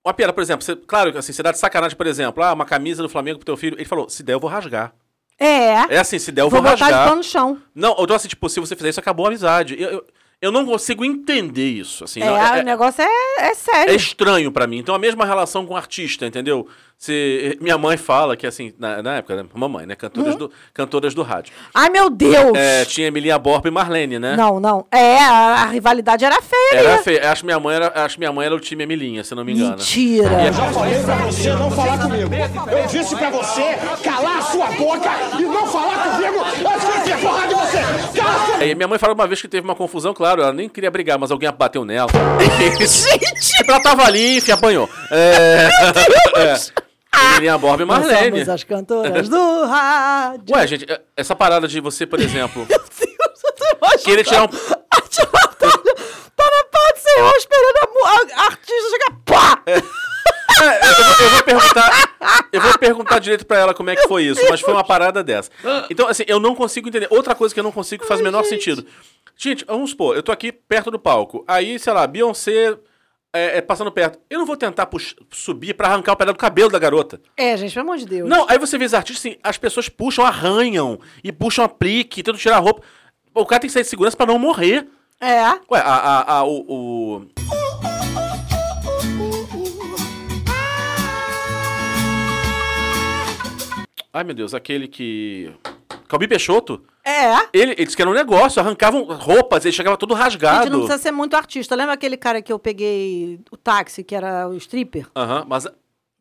Uma 0.06 0.14
piada, 0.14 0.32
por 0.32 0.42
exemplo, 0.42 0.64
você- 0.64 0.76
claro, 0.76 1.18
assim, 1.18 1.34
você 1.34 1.42
dá 1.42 1.52
de 1.52 1.58
sacanagem, 1.58 1.98
por 1.98 2.06
exemplo, 2.06 2.44
ah, 2.44 2.54
uma 2.54 2.64
camisa 2.66 3.02
do 3.02 3.10
Flamengo 3.10 3.40
pro 3.40 3.46
teu 3.46 3.58
filho. 3.58 3.76
Ele 3.76 3.86
falou, 3.86 4.08
se 4.08 4.22
der, 4.22 4.34
eu 4.34 4.40
vou 4.40 4.50
rasgar. 4.50 4.94
É. 5.40 5.96
É 5.96 6.00
assim, 6.00 6.18
se 6.18 6.32
der, 6.32 6.42
eu 6.42 6.50
vou 6.50 6.62
vou, 6.62 6.72
botar 6.72 6.86
rasgar. 6.86 7.08
pano 7.08 7.18
no 7.18 7.24
chão. 7.24 7.62
Não, 7.74 7.96
eu 7.98 8.08
tô 8.08 8.14
assim, 8.14 8.28
tipo, 8.28 8.48
se 8.50 8.60
você 8.60 8.76
fizer 8.76 8.90
isso, 8.90 9.00
acabou 9.00 9.26
a 9.26 9.30
amizade. 9.30 9.76
Eu, 9.80 9.90
eu, 9.90 10.08
eu 10.42 10.52
não 10.52 10.66
consigo 10.66 11.04
entender 11.04 11.70
isso, 11.70 12.04
assim. 12.04 12.22
É, 12.22 12.26
não, 12.26 12.38
é, 12.38 12.62
o 12.62 12.64
negócio 12.64 13.02
é, 13.04 13.48
é 13.50 13.54
sério. 13.56 13.92
é 13.94 13.96
estranho 13.96 14.52
pra 14.52 14.68
mim. 14.68 14.78
Então, 14.78 14.94
a 14.94 15.00
mesma 15.00 15.26
relação 15.26 15.66
com 15.66 15.74
o 15.74 15.78
artista, 15.78 16.26
entendeu? 16.26 16.68
Se, 16.98 17.58
minha 17.60 17.78
mãe 17.78 17.98
fala 17.98 18.38
que, 18.38 18.48
assim, 18.48 18.74
na, 18.80 19.04
na 19.04 19.16
época, 19.18 19.36
né? 19.36 19.46
mamãe, 19.54 19.86
né? 19.86 19.96
Cantoras, 19.96 20.32
Uhum. 20.34 20.40
do, 20.40 20.52
cantoras 20.74 21.14
do 21.14 21.24
rádio. 21.24 21.54
Ai, 21.74 21.90
meu 21.90 22.10
Deus! 22.10 22.54
É, 22.56 22.86
tinha 22.86 23.08
Emilinha 23.08 23.38
Borba 23.38 23.68
e 23.68 23.72
Marlene, 23.72 24.18
né? 24.18 24.36
Não, 24.38 24.62
não. 24.62 24.86
É, 24.90 25.20
a, 25.20 25.64
a 25.64 25.66
rivalidade 25.66 26.24
era 26.24 26.42
feia. 26.42 26.70
Era 26.80 26.98
feio. 27.04 27.28
Acho 27.28 27.42
que 27.42 27.46
minha 27.48 27.60
mãe 27.60 27.76
era, 27.76 27.92
acho 28.06 28.16
que 28.16 28.20
minha 28.20 28.32
mãe 28.32 28.46
era 28.46 28.56
o 28.56 28.60
time 28.62 28.84
Emilinha, 28.84 29.24
se 29.26 29.36
não 29.36 29.44
me 29.44 29.52
engano. 29.54 29.72
Mentira. 29.72 30.54
Já 30.54 30.72
falei 30.72 31.04
pra 31.04 31.16
você 31.18 31.50
não 31.54 31.72
falar 31.72 32.00
comigo. 32.00 32.30
Eu 32.72 32.88
disse 32.88 33.16
pra 33.16 33.30
você 33.30 33.62
calar 34.02 34.38
a 34.38 34.42
sua 34.44 34.68
boca 34.68 35.10
e 35.38 35.42
não 35.44 35.68
falar 35.68 36.12
comigo 36.12 36.40
antes 36.44 36.86
eu 36.88 37.18
você. 37.18 37.22
Cala 37.26 37.44
a 37.44 37.50
sua 37.50 37.55
Aí 38.60 38.74
minha 38.76 38.88
mãe 38.88 38.98
falou 38.98 39.16
uma 39.16 39.28
vez 39.28 39.42
que 39.42 39.48
teve 39.48 39.66
uma 39.66 39.76
confusão, 39.76 40.14
claro, 40.14 40.42
ela 40.42 40.54
nem 40.54 40.70
queria 40.70 40.90
brigar, 40.90 41.18
mas 41.20 41.32
alguém 41.32 41.52
bateu 41.52 41.84
nela. 41.86 42.10
Gente! 42.80 43.54
Ela 43.68 43.80
tava 43.82 44.04
ali, 44.04 44.38
enfim, 44.38 44.52
apanhou. 44.52 44.90
É. 45.12 45.70
é. 46.38 46.56
Emilinha 47.32 47.58
Borba 47.58 47.84
e 47.84 47.86
Nós 47.86 48.00
Marlene. 48.06 48.32
somos 48.32 48.50
as 48.50 48.64
cantoras 48.64 49.30
do 49.30 49.66
rádio. 49.66 50.54
Ué, 50.56 50.68
gente, 50.68 50.92
é- 50.92 51.00
essa 51.16 51.34
parada 51.36 51.66
de 51.68 51.80
você, 51.80 52.06
por 52.06 52.20
exemplo, 52.20 52.66
Meu 52.70 52.78
Deus, 52.78 53.44
eu 53.46 53.54
tô 53.54 53.66
imaginando 53.78 54.04
querer 54.04 54.24
tirar 54.26 54.42
um. 54.44 54.46
a 54.46 55.02
tia 55.02 55.28
Natália 55.34 55.96
tá 56.72 56.94
Senhor 57.14 57.34
esperando 57.38 57.78
a, 58.04 58.10
a- 58.42 58.46
artista 58.46 58.90
chegar. 58.90 59.20
Pá! 59.26 59.64
É, 59.68 59.76
eu, 60.90 60.96
vou, 61.06 61.26
eu 61.26 61.30
vou 61.32 61.44
perguntar. 61.44 62.48
Eu 62.52 62.62
vou 62.62 62.78
perguntar 62.80 63.20
direito 63.20 63.46
pra 63.46 63.58
ela 63.58 63.74
como 63.74 63.90
é 63.90 63.96
que 63.96 64.08
foi 64.08 64.24
isso, 64.24 64.42
mas 64.50 64.62
foi 64.62 64.74
uma 64.74 64.84
parada 64.84 65.22
dessa. 65.24 65.52
Então, 65.90 66.08
assim, 66.08 66.24
eu 66.28 66.40
não 66.40 66.56
consigo 66.56 66.88
entender. 66.88 67.08
Outra 67.12 67.36
coisa 67.36 67.54
que 67.54 67.60
eu 67.60 67.64
não 67.64 67.72
consigo 67.72 68.06
faz 68.06 68.20
o 68.22 68.24
menor 68.24 68.44
sentido. 68.46 68.86
Gente, 69.38 69.66
vamos 69.66 69.90
supor, 69.90 70.16
eu 70.16 70.24
tô 70.24 70.32
aqui 70.32 70.52
perto 70.54 70.90
do 70.90 70.98
palco. 70.98 71.44
Aí, 71.48 71.78
sei 71.78 71.92
lá, 71.92 72.08
Beyoncé 72.08 72.78
é, 73.34 73.58
é, 73.58 73.62
passando 73.62 73.92
perto. 73.92 74.18
Eu 74.30 74.40
não 74.40 74.46
vou 74.46 74.56
tentar 74.56 74.88
subir 75.32 75.74
pra 75.74 75.90
arrancar 75.90 76.14
o 76.14 76.16
pedaço 76.16 76.38
do 76.38 76.40
cabelo 76.40 76.70
da 76.72 76.80
garota. 76.80 77.20
É, 77.36 77.58
gente, 77.58 77.74
pelo 77.74 77.84
amor 77.86 77.98
de 77.98 78.06
Deus. 78.06 78.30
Não, 78.30 78.46
aí 78.50 78.58
você 78.58 78.78
vê 78.78 78.86
os 78.86 78.94
artistas 78.94 79.26
assim, 79.26 79.38
as 79.44 79.58
pessoas 79.58 79.90
puxam, 79.90 80.26
arranham 80.26 80.98
e 81.22 81.34
puxam 81.34 81.66
aplique, 81.66 82.24
tentam 82.24 82.40
tirar 82.40 82.56
a 82.56 82.60
roupa. 82.60 82.82
O 83.34 83.46
cara 83.46 83.60
tem 83.60 83.68
que 83.68 83.74
sair 83.74 83.84
de 83.84 83.90
segurança 83.90 84.16
pra 84.16 84.26
não 84.26 84.40
morrer. 84.40 84.88
É. 85.20 85.44
Ué, 85.72 85.80
a, 85.80 85.96
a, 85.96 86.38
a- 86.40 86.44
o, 86.44 86.66
o- 86.68 87.26
Ai, 94.14 94.24
meu 94.24 94.34
Deus, 94.34 94.54
aquele 94.54 94.88
que. 94.88 95.52
Calbi 96.08 96.28
Peixoto, 96.28 96.82
É. 97.04 97.34
ele, 97.52 97.72
ele 97.74 97.84
disse 97.84 97.96
que 97.96 98.02
era 98.02 98.10
um 98.10 98.14
negócio, 98.14 98.62
arrancavam 98.62 99.04
roupas, 99.04 99.66
ele 99.66 99.74
chegava 99.74 99.98
todo 99.98 100.14
rasgado. 100.14 100.64
Gente, 100.66 100.72
não 100.72 100.80
precisa 100.82 101.02
ser 101.02 101.12
muito 101.12 101.36
artista. 101.36 101.76
Lembra 101.76 101.94
aquele 101.96 102.16
cara 102.16 102.42
que 102.44 102.54
eu 102.54 102.60
peguei 102.60 103.40
o 103.52 103.58
táxi, 103.58 104.04
que 104.04 104.16
era 104.16 104.48
o 104.48 104.54
stripper? 104.56 105.08
Aham, 105.16 105.46
mas. 105.48 105.68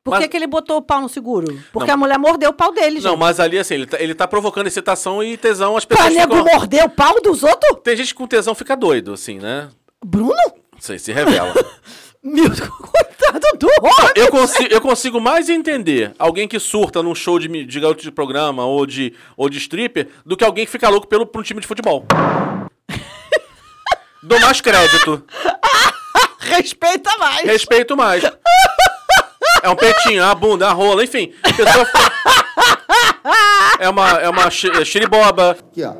Por 0.04 0.10
mas- 0.10 0.26
que, 0.28 0.36
ele 0.36 0.46
botou 0.46 0.76
o 0.76 0.82
pau 0.82 1.00
no 1.00 1.08
seguro? 1.08 1.58
Porque 1.72 1.88
Não. 1.88 1.94
a 1.94 1.96
mulher 1.96 2.18
mordeu 2.18 2.50
o 2.50 2.52
pau 2.52 2.70
dele, 2.74 2.96
gente. 2.96 3.04
Não, 3.04 3.16
mas 3.16 3.40
ali, 3.40 3.58
assim, 3.58 3.72
ele 3.74 3.86
tá, 3.86 3.98
ele 3.98 4.14
tá 4.14 4.28
provocando 4.28 4.66
excitação 4.66 5.24
e 5.24 5.34
tesão, 5.38 5.78
as 5.78 5.86
Pra 5.86 5.96
pessoas 5.96 6.14
nego 6.14 6.36
ficam. 6.36 6.52
morder 6.52 6.84
o 6.84 6.90
pau 6.90 7.20
dos 7.22 7.42
outros? 7.42 7.78
Tem 7.82 7.96
gente 7.96 8.08
que 8.08 8.14
com 8.14 8.26
tesão 8.26 8.54
fica 8.54 8.76
doido, 8.76 9.14
assim, 9.14 9.38
né? 9.38 9.70
Bruno? 10.04 10.34
Sei, 10.78 10.98
se 10.98 11.10
revela. 11.10 11.54
Meu, 12.22 12.50
coitado 12.50 13.46
do 13.58 13.66
homem. 13.82 14.12
Eu 14.14 14.28
consigo, 14.28 14.68
eu 14.74 14.80
consigo 14.80 15.20
mais 15.20 15.48
entender 15.48 16.12
alguém 16.18 16.46
que 16.46 16.58
surta 16.58 17.02
num 17.02 17.14
show 17.14 17.38
de, 17.38 17.64
de 17.64 17.80
garoto 17.80 18.02
de 18.02 18.10
programa 18.10 18.64
ou 18.66 18.84
de, 18.84 19.14
ou 19.38 19.48
de 19.48 19.56
stripper 19.58 20.08
do 20.24 20.36
que 20.36 20.44
alguém 20.44 20.66
que 20.66 20.70
fica 20.72 20.88
louco 20.90 21.06
pelo, 21.06 21.24
por 21.26 21.40
um 21.40 21.42
time 21.42 21.60
de 21.62 21.66
futebol. 21.66 22.04
Dou 24.22 24.38
mais 24.40 24.60
crédito. 24.60 25.22
Respeita 26.40 27.10
mais. 27.18 27.44
Respeito 27.46 27.96
mais. 27.96 28.22
É 29.64 29.68
um 29.70 29.76
peitinho, 29.76 30.20
é 30.20 30.24
uma 30.26 30.34
bunda, 30.34 30.66
é 30.66 30.68
uma 30.68 30.74
rola, 30.74 31.02
enfim. 31.02 31.32
A 31.42 31.52
pessoa 31.52 31.86
fica- 31.86 32.12
É 33.78 33.88
uma, 33.88 34.10
é 34.20 34.28
uma 34.28 34.42
é 34.46 34.50
xiriboba. 34.84 35.52
Aqui, 35.52 35.82
ó. 35.82 35.94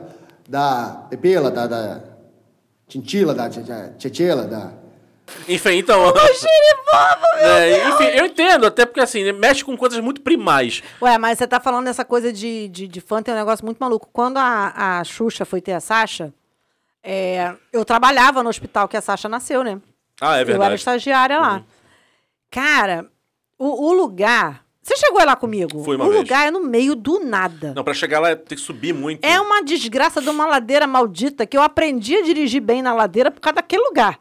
Da 0.46 1.06
pepela, 1.08 1.50
da, 1.50 1.66
da 1.66 2.00
cintila, 2.88 3.34
da 3.34 3.48
tchetchela, 3.48 4.44
da... 4.46 4.70
Enfim, 5.48 5.78
então. 5.78 6.12
É, 7.38 7.88
enfim, 7.88 8.04
eu 8.04 8.26
entendo, 8.26 8.66
até 8.66 8.84
porque 8.84 9.00
assim, 9.00 9.32
mexe 9.32 9.64
com 9.64 9.74
coisas 9.76 9.98
muito 10.00 10.20
primais. 10.20 10.82
Ué, 11.00 11.16
mas 11.16 11.38
você 11.38 11.46
tá 11.46 11.58
falando 11.58 11.86
dessa 11.86 12.04
coisa 12.04 12.30
de, 12.30 12.68
de, 12.68 12.86
de 12.86 13.00
fã, 13.00 13.22
tem 13.22 13.32
um 13.32 13.36
negócio 13.38 13.64
muito 13.64 13.78
maluco. 13.78 14.08
Quando 14.12 14.36
a, 14.36 14.98
a 15.00 15.04
Xuxa 15.04 15.46
foi 15.46 15.62
ter 15.62 15.72
a 15.72 15.80
Sasha, 15.80 16.32
é, 17.02 17.54
eu 17.72 17.82
trabalhava 17.86 18.42
no 18.42 18.50
hospital 18.50 18.86
que 18.86 18.98
a 18.98 19.00
Sasha 19.00 19.26
nasceu, 19.28 19.64
né? 19.64 19.80
Ah, 20.20 20.34
é 20.36 20.36
Eu 20.36 20.40
era 20.42 20.44
verdade. 20.44 20.74
estagiária 20.74 21.38
lá. 21.40 21.62
Cara, 22.50 23.06
o, 23.58 23.88
o 23.88 23.92
lugar. 23.92 24.64
Você 24.82 24.96
chegou 24.96 25.24
lá 25.24 25.34
comigo? 25.34 25.82
Fui 25.82 25.96
uma 25.96 26.04
o 26.04 26.10
vez. 26.10 26.20
lugar 26.20 26.46
é 26.46 26.50
no 26.50 26.60
meio 26.60 26.94
do 26.94 27.18
nada. 27.20 27.72
Não, 27.74 27.82
pra 27.82 27.94
chegar 27.94 28.20
lá 28.20 28.36
tem 28.36 28.56
que 28.56 28.62
subir 28.62 28.92
muito. 28.92 29.24
É 29.24 29.40
uma 29.40 29.62
desgraça 29.62 30.20
de 30.20 30.28
uma 30.28 30.46
ladeira 30.46 30.86
maldita 30.86 31.46
que 31.46 31.56
eu 31.56 31.62
aprendi 31.62 32.16
a 32.16 32.22
dirigir 32.22 32.60
bem 32.60 32.82
na 32.82 32.92
ladeira 32.92 33.30
por 33.30 33.40
causa 33.40 33.56
daquele 33.56 33.82
lugar. 33.82 34.20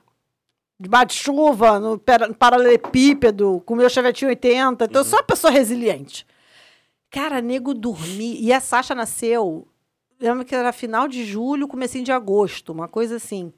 Debaixo 0.79 1.07
de 1.07 1.13
chuva, 1.15 1.79
no 1.79 1.99
paralelepípedo, 2.37 3.61
com 3.65 3.75
meu 3.75 3.89
chevetinho 3.89 4.29
80. 4.29 4.85
Então 4.85 5.01
eu 5.01 5.05
sou 5.05 5.19
uma 5.19 5.25
pessoa 5.25 5.51
resiliente. 5.51 6.25
Cara, 7.11 7.41
nego 7.41 7.73
dormir. 7.73 8.37
E 8.41 8.51
a 8.51 8.59
Sasha 8.59 8.95
nasceu, 8.95 9.67
lembro 10.19 10.45
que 10.45 10.55
era 10.55 10.71
final 10.71 11.07
de 11.07 11.25
julho, 11.25 11.67
comecinho 11.67 12.05
de 12.05 12.11
agosto, 12.11 12.71
uma 12.71 12.87
coisa 12.87 13.17
assim. 13.17 13.51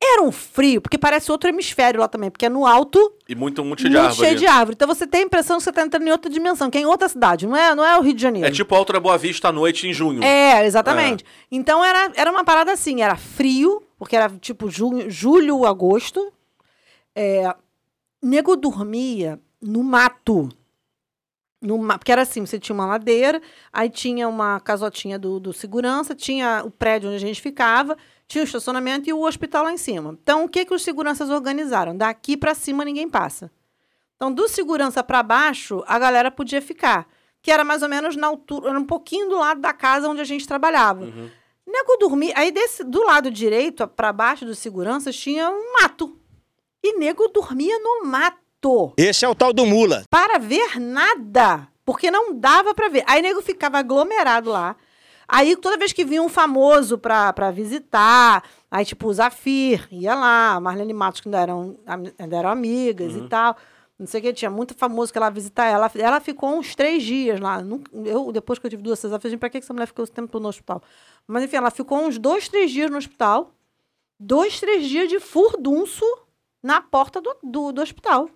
Era 0.00 0.22
um 0.22 0.30
frio, 0.30 0.80
porque 0.80 0.96
parece 0.96 1.30
outro 1.32 1.48
hemisfério 1.48 1.98
lá 2.00 2.06
também, 2.06 2.30
porque 2.30 2.46
é 2.46 2.48
no 2.48 2.64
alto, 2.64 3.14
E 3.28 3.34
muito, 3.34 3.64
muito 3.64 3.82
cheio 3.82 3.92
muito 3.92 4.02
de 4.02 4.08
árvore. 4.08 4.26
cheio 4.28 4.38
de 4.38 4.46
árvore. 4.46 4.74
Então 4.74 4.86
você 4.86 5.06
tem 5.08 5.22
a 5.22 5.24
impressão 5.24 5.56
que 5.56 5.64
você 5.64 5.70
está 5.70 5.82
entrando 5.82 6.06
em 6.06 6.10
outra 6.12 6.30
dimensão, 6.30 6.70
que 6.70 6.78
é 6.78 6.80
em 6.82 6.86
outra 6.86 7.08
cidade, 7.08 7.46
não 7.48 7.56
é, 7.56 7.74
não 7.74 7.84
é 7.84 7.98
o 7.98 8.00
Rio 8.02 8.14
de 8.14 8.22
Janeiro. 8.22 8.46
É 8.46 8.50
tipo 8.50 8.72
Alto 8.76 8.92
da 8.92 9.00
Boa 9.00 9.18
Vista 9.18 9.48
à 9.48 9.52
noite 9.52 9.88
em 9.88 9.92
junho. 9.92 10.22
É, 10.22 10.64
exatamente. 10.64 11.24
Então 11.50 11.84
era, 11.84 12.12
era 12.14 12.30
uma 12.30 12.44
parada 12.44 12.72
assim, 12.72 13.02
era 13.02 13.16
frio, 13.16 13.82
porque 13.98 14.14
era 14.14 14.30
tipo 14.38 14.70
junho, 14.70 15.10
julho, 15.10 15.66
agosto. 15.66 16.32
É, 17.14 17.52
nego 18.22 18.54
dormia 18.56 19.40
no 19.60 19.82
mato. 19.82 20.48
No, 21.60 21.76
porque 21.98 22.12
era 22.12 22.22
assim, 22.22 22.46
você 22.46 22.56
tinha 22.56 22.72
uma 22.72 22.86
ladeira, 22.86 23.42
aí 23.72 23.90
tinha 23.90 24.28
uma 24.28 24.60
casotinha 24.60 25.18
do, 25.18 25.40
do 25.40 25.52
segurança, 25.52 26.14
tinha 26.14 26.62
o 26.64 26.70
prédio 26.70 27.08
onde 27.08 27.16
a 27.16 27.26
gente 27.26 27.42
ficava, 27.42 27.96
tinha 28.28 28.42
o 28.42 28.44
estacionamento 28.44 29.08
e 29.08 29.12
o 29.12 29.22
hospital 29.24 29.64
lá 29.64 29.72
em 29.72 29.78
cima. 29.78 30.16
Então, 30.22 30.44
o 30.44 30.48
que, 30.48 30.64
que 30.64 30.74
os 30.74 30.82
seguranças 30.82 31.30
organizaram? 31.30 31.96
Daqui 31.96 32.36
para 32.36 32.54
cima 32.54 32.84
ninguém 32.84 33.08
passa. 33.08 33.50
Então, 34.16 34.32
do 34.32 34.46
segurança 34.48 35.02
para 35.02 35.22
baixo, 35.22 35.82
a 35.86 35.98
galera 35.98 36.30
podia 36.30 36.60
ficar. 36.60 37.08
Que 37.40 37.50
era 37.50 37.64
mais 37.64 37.82
ou 37.82 37.88
menos 37.88 38.16
na 38.16 38.26
altura, 38.26 38.70
era 38.70 38.78
um 38.78 38.84
pouquinho 38.84 39.28
do 39.30 39.38
lado 39.38 39.60
da 39.60 39.72
casa 39.72 40.08
onde 40.08 40.20
a 40.20 40.24
gente 40.24 40.46
trabalhava. 40.46 41.06
Nego 41.66 41.96
dormia. 41.98 42.34
Aí, 42.36 42.50
desse, 42.50 42.84
do 42.84 43.02
lado 43.04 43.30
direito 43.30 43.86
para 43.88 44.12
baixo 44.12 44.44
dos 44.44 44.58
seguranças, 44.58 45.16
tinha 45.16 45.48
um 45.50 45.72
mato. 45.80 46.18
E 46.82 46.98
nego 46.98 47.28
dormia 47.28 47.78
no 47.78 48.04
mato 48.04 48.92
Esse 48.96 49.24
é 49.24 49.28
o 49.28 49.34
tal 49.34 49.52
do 49.52 49.64
mula. 49.64 50.04
para 50.10 50.38
ver 50.38 50.80
nada, 50.80 51.68
porque 51.84 52.10
não 52.10 52.34
dava 52.34 52.74
para 52.74 52.88
ver. 52.88 53.04
Aí 53.06 53.22
nego 53.22 53.40
ficava 53.40 53.78
aglomerado 53.78 54.50
lá. 54.50 54.76
Aí 55.28 55.54
toda 55.56 55.76
vez 55.76 55.92
que 55.92 56.04
vinha 56.04 56.22
um 56.22 56.28
famoso 56.28 56.96
pra, 56.96 57.32
pra 57.34 57.50
visitar, 57.50 58.42
aí 58.70 58.84
tipo 58.84 59.06
o 59.06 59.12
Zafir 59.12 59.86
ia 59.90 60.14
lá, 60.14 60.54
a 60.54 60.60
Marlene 60.60 60.94
Matos, 60.94 61.20
que 61.20 61.28
ainda 61.28 61.38
eram, 61.38 61.78
ainda 62.18 62.36
eram 62.36 62.48
amigas 62.48 63.14
e 63.14 63.28
tal. 63.28 63.54
Não 63.98 64.06
sei 64.06 64.20
o 64.20 64.22
que, 64.22 64.32
tinha 64.32 64.50
muito 64.50 64.74
famoso 64.74 65.12
que 65.12 65.18
ela 65.18 65.28
visitar 65.28 65.66
ela. 65.66 65.90
Ela 65.96 66.20
ficou 66.20 66.56
uns 66.56 66.74
três 66.74 67.02
dias 67.02 67.40
lá. 67.40 67.60
Eu, 68.06 68.30
depois 68.30 68.58
que 68.58 68.64
eu 68.64 68.70
tive 68.70 68.82
duas 68.82 68.98
cesáreas, 68.98 69.24
eu 69.24 69.28
falei, 69.30 69.38
pra 69.38 69.50
que 69.50 69.58
que 69.58 69.64
essa 69.64 69.74
mulher 69.74 69.86
ficou 69.86 70.04
esse 70.04 70.12
tempo 70.12 70.28
todo 70.30 70.42
no 70.42 70.48
hospital? 70.48 70.80
Mas 71.26 71.42
enfim, 71.42 71.56
ela 71.56 71.70
ficou 71.70 71.98
uns 71.98 72.16
dois, 72.16 72.48
três 72.48 72.70
dias 72.70 72.90
no 72.90 72.96
hospital. 72.96 73.52
Dois, 74.18 74.60
três 74.60 74.86
dias 74.88 75.08
de 75.08 75.18
furdunço 75.18 76.04
na 76.62 76.80
porta 76.80 77.20
do, 77.20 77.36
do, 77.42 77.72
do 77.72 77.82
hospital. 77.82 78.30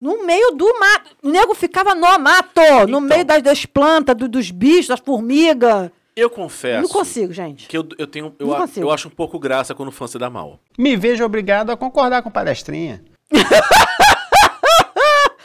No 0.00 0.24
meio 0.24 0.52
do 0.52 0.64
mato. 0.78 1.10
O 1.22 1.28
nego 1.30 1.54
ficava 1.54 1.94
no 1.94 2.18
mato, 2.18 2.60
no 2.88 2.98
Então. 2.98 3.00
meio 3.02 3.24
das, 3.24 3.42
das 3.42 3.66
plantas, 3.66 4.16
do- 4.16 4.28
dos 4.28 4.50
bichos, 4.50 4.88
das 4.88 5.00
formigas. 5.00 5.90
Eu 6.16 6.28
confesso 6.30 6.82
Não 6.82 6.88
consigo, 6.88 7.32
gente. 7.32 7.68
que 7.68 7.76
eu, 7.76 7.86
eu 7.98 8.06
tenho. 8.06 8.34
Eu, 8.38 8.46
Não 8.48 8.54
a- 8.54 8.58
consigo. 8.60 8.86
eu 8.86 8.90
acho 8.90 9.08
um 9.08 9.10
pouco 9.10 9.38
graça 9.38 9.74
quando 9.74 9.90
o 9.90 9.92
fã 9.92 10.06
se 10.06 10.18
dá 10.18 10.28
mal. 10.30 10.58
Me 10.78 10.96
vejo 10.96 11.24
obrigado 11.24 11.70
a 11.70 11.76
concordar 11.76 12.22
com 12.22 12.30
palestrinha. 12.30 13.02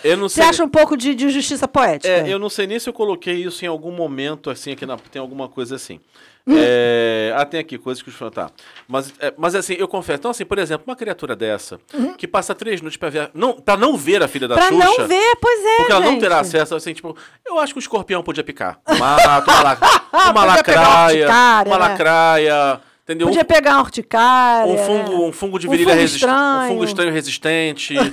Eu 0.03 0.17
não 0.17 0.29
Você 0.29 0.35
sei. 0.41 0.43
acha 0.49 0.63
um 0.63 0.69
pouco 0.69 0.95
de, 0.95 1.15
de 1.15 1.29
justiça 1.31 1.67
poética? 1.67 2.13
É, 2.13 2.31
eu 2.31 2.37
não 2.37 2.47
sei 2.47 2.67
nem 2.67 2.77
se 2.77 2.87
eu 2.87 2.93
coloquei 2.93 3.43
isso 3.43 3.65
em 3.65 3.67
algum 3.67 3.89
momento, 3.91 4.51
assim, 4.51 4.71
aqui 4.71 4.85
na. 4.85 4.97
Tem 4.97 5.19
alguma 5.19 5.49
coisa 5.49 5.75
assim. 5.77 5.99
É, 6.47 7.33
ah, 7.35 7.45
tem 7.45 7.59
aqui, 7.59 7.77
coisas 7.77 8.03
que 8.03 8.09
os 8.09 8.15
fãs. 8.15 8.31
Tá. 8.31 8.49
Mas, 8.87 9.13
é, 9.19 9.33
mas 9.37 9.55
assim, 9.55 9.73
eu 9.79 9.87
confesso. 9.87 10.19
Então, 10.19 10.31
assim, 10.31 10.45
por 10.45 10.57
exemplo, 10.59 10.83
uma 10.87 10.95
criatura 10.95 11.35
dessa, 11.35 11.79
que 12.17 12.27
passa 12.27 12.53
três 12.53 12.81
noites 12.81 12.97
pra 12.97 13.09
ver. 13.09 13.31
Não, 13.33 13.53
pra 13.53 13.75
não 13.75 13.97
ver 13.97 14.21
a 14.21 14.27
filha 14.27 14.47
da 14.47 14.55
Uhum. 14.55 14.61
Pra 14.61 14.69
Xuxa. 14.87 15.01
não 15.01 15.07
ver, 15.07 15.35
pois 15.41 15.65
é, 15.65 15.75
Porque 15.77 15.91
ela 15.91 16.01
não 16.01 16.11
gente. 16.11 16.19
terá 16.21 16.39
acesso, 16.39 16.75
assim, 16.75 16.93
tipo, 16.93 17.15
eu 17.45 17.57
acho 17.59 17.73
que 17.73 17.79
o 17.79 17.81
escorpião 17.81 18.21
podia 18.23 18.43
picar. 18.43 18.79
Mato, 18.99 19.49
uma, 19.51 19.61
la- 19.63 19.77
uma 20.31 20.43
lacraia, 20.45 21.27
uma 21.27 21.63
né? 21.63 21.77
lacraia, 21.77 22.79
entendeu? 23.05 23.27
Podia 23.27 23.45
pegar 23.45 23.75
uma 23.75 23.83
urticária. 23.83 24.73
Um 24.73 24.77
fungo, 24.77 25.11
né? 25.11 25.25
um 25.27 25.31
fungo 25.31 25.59
de 25.59 25.67
Um 25.67 25.71
virilha 25.71 25.91
fungo 25.91 26.01
resistente. 26.01 26.33
Um 26.33 26.67
fungo 26.67 26.83
estranho 26.83 27.13
resistente. 27.13 27.95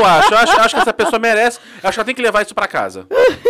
Eu 0.00 0.06
acho, 0.06 0.32
eu 0.32 0.38
acho, 0.38 0.60
acho 0.60 0.74
que 0.74 0.80
essa 0.80 0.92
pessoa 0.92 1.18
merece. 1.18 1.58
Eu 1.82 1.88
acho 1.88 1.96
que 1.96 2.00
ela 2.00 2.06
tem 2.06 2.14
que 2.14 2.22
levar 2.22 2.42
isso 2.42 2.54
pra 2.54 2.66
casa. 2.66 3.06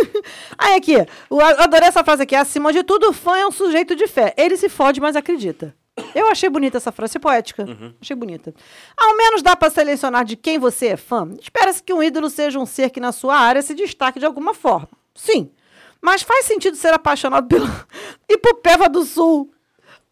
Aí 0.57 0.75
aqui, 0.75 0.93
eu 1.29 1.39
adorei 1.41 1.87
essa 1.87 2.03
frase 2.03 2.23
aqui. 2.23 2.35
Acima 2.35 2.73
de 2.73 2.83
tudo, 2.83 3.09
o 3.09 3.13
fã 3.13 3.37
é 3.37 3.47
um 3.47 3.51
sujeito 3.51 3.95
de 3.95 4.05
fé. 4.07 4.33
Ele 4.37 4.57
se 4.57 4.67
fode, 4.67 4.99
mas 4.99 5.15
acredita. 5.15 5.73
Eu 6.13 6.29
achei 6.29 6.49
bonita 6.49 6.77
essa 6.77 6.91
frase, 6.91 7.19
poética. 7.19 7.65
Achei 8.01 8.15
bonita. 8.15 8.53
Ao 8.97 9.15
menos 9.15 9.41
dá 9.41 9.55
pra 9.55 9.69
selecionar 9.69 10.25
de 10.25 10.35
quem 10.35 10.59
você 10.59 10.87
é 10.87 10.97
fã. 10.97 11.29
Espera-se 11.39 11.81
que 11.81 11.93
um 11.93 12.03
ídolo 12.03 12.29
seja 12.29 12.59
um 12.59 12.65
ser 12.65 12.89
que 12.89 12.99
na 12.99 13.11
sua 13.11 13.37
área 13.37 13.61
se 13.61 13.73
destaque 13.73 14.19
de 14.19 14.25
alguma 14.25 14.53
forma. 14.53 14.89
Sim. 15.15 15.51
Mas 16.01 16.21
faz 16.21 16.45
sentido 16.45 16.75
ser 16.75 16.93
apaixonado 16.93 17.47
pelo 17.47 17.69
Hipopeva 18.29 18.89
do 18.89 19.03
Sul. 19.03 19.51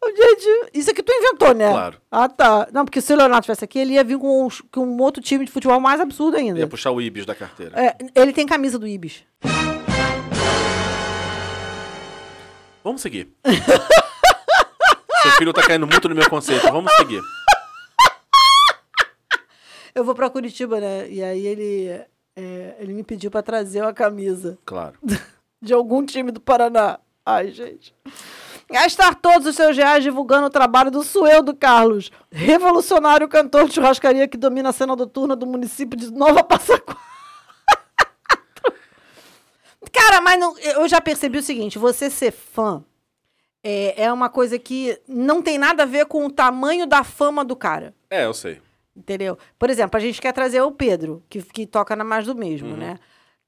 Gente, 0.02 0.70
isso 0.72 0.90
aqui 0.90 1.02
tu 1.02 1.12
inventou, 1.12 1.54
né? 1.54 1.70
Claro. 1.70 2.00
Ah, 2.10 2.28
tá. 2.28 2.68
Não, 2.72 2.84
porque 2.86 3.00
se 3.02 3.12
o 3.12 3.16
Leonardo 3.16 3.40
estivesse 3.42 3.64
aqui, 3.64 3.78
ele 3.78 3.92
ia 3.94 4.02
vir 4.04 4.18
com 4.18 4.46
um, 4.46 4.48
com 4.72 4.86
um 4.86 5.00
outro 5.02 5.22
time 5.22 5.44
de 5.44 5.50
futebol 5.52 5.78
mais 5.78 6.00
absurdo 6.00 6.36
ainda. 6.38 6.58
Ia 6.58 6.66
puxar 6.66 6.90
o 6.90 7.00
Ibis 7.02 7.26
da 7.26 7.34
carteira. 7.34 7.78
É, 7.78 7.96
ele 8.14 8.32
tem 8.32 8.46
camisa 8.46 8.78
do 8.78 8.86
Ibis. 8.88 9.22
Vamos 12.82 13.02
seguir. 13.02 13.28
Seu 15.22 15.30
filho 15.32 15.52
tá 15.52 15.62
caindo 15.62 15.86
muito 15.86 16.08
no 16.08 16.14
meu 16.14 16.28
conceito. 16.30 16.62
Vamos 16.72 16.90
seguir. 16.94 17.20
Eu 19.94 20.02
vou 20.04 20.14
pra 20.14 20.30
Curitiba, 20.30 20.80
né? 20.80 21.10
E 21.10 21.22
aí 21.22 21.46
ele, 21.46 21.88
é, 22.34 22.76
ele 22.78 22.94
me 22.94 23.02
pediu 23.02 23.30
pra 23.30 23.42
trazer 23.42 23.82
uma 23.82 23.92
camisa 23.92 24.56
Claro. 24.64 24.98
de 25.60 25.74
algum 25.74 26.04
time 26.06 26.30
do 26.32 26.40
Paraná. 26.40 26.98
Ai, 27.26 27.50
gente. 27.50 27.94
Gastar 28.70 29.14
todos 29.16 29.46
os 29.48 29.56
seus 29.56 29.76
reais 29.76 30.04
divulgando 30.04 30.46
o 30.46 30.50
trabalho 30.50 30.90
do 30.90 31.02
Sueldo 31.02 31.54
Carlos, 31.56 32.10
revolucionário 32.30 33.26
cantor 33.28 33.66
de 33.68 33.74
churrascaria 33.74 34.28
que 34.28 34.36
domina 34.36 34.68
a 34.68 34.72
cena 34.72 34.94
noturna 34.94 35.34
do 35.34 35.46
município 35.46 35.98
de 35.98 36.12
Nova 36.12 36.44
Passaquara. 36.44 36.98
Cara, 39.92 40.20
mas 40.20 40.38
não- 40.38 40.56
eu 40.58 40.88
já 40.88 41.00
percebi 41.00 41.38
o 41.38 41.42
seguinte: 41.42 41.78
você 41.78 42.08
ser 42.10 42.30
fã 42.30 42.84
é, 43.62 44.04
é 44.04 44.12
uma 44.12 44.28
coisa 44.28 44.58
que 44.58 44.98
não 45.08 45.42
tem 45.42 45.58
nada 45.58 45.82
a 45.82 45.86
ver 45.86 46.06
com 46.06 46.26
o 46.26 46.30
tamanho 46.30 46.86
da 46.86 47.02
fama 47.02 47.44
do 47.44 47.56
cara. 47.56 47.94
É, 48.08 48.24
eu 48.24 48.34
sei. 48.34 48.60
Entendeu? 48.94 49.38
Por 49.58 49.70
exemplo, 49.70 49.96
a 49.96 50.00
gente 50.00 50.20
quer 50.20 50.32
trazer 50.32 50.60
o 50.62 50.70
Pedro, 50.72 51.22
que, 51.28 51.42
que 51.42 51.66
toca 51.66 51.96
na 51.96 52.04
Mais 52.04 52.26
do 52.26 52.34
Mesmo, 52.34 52.76
né? 52.76 52.98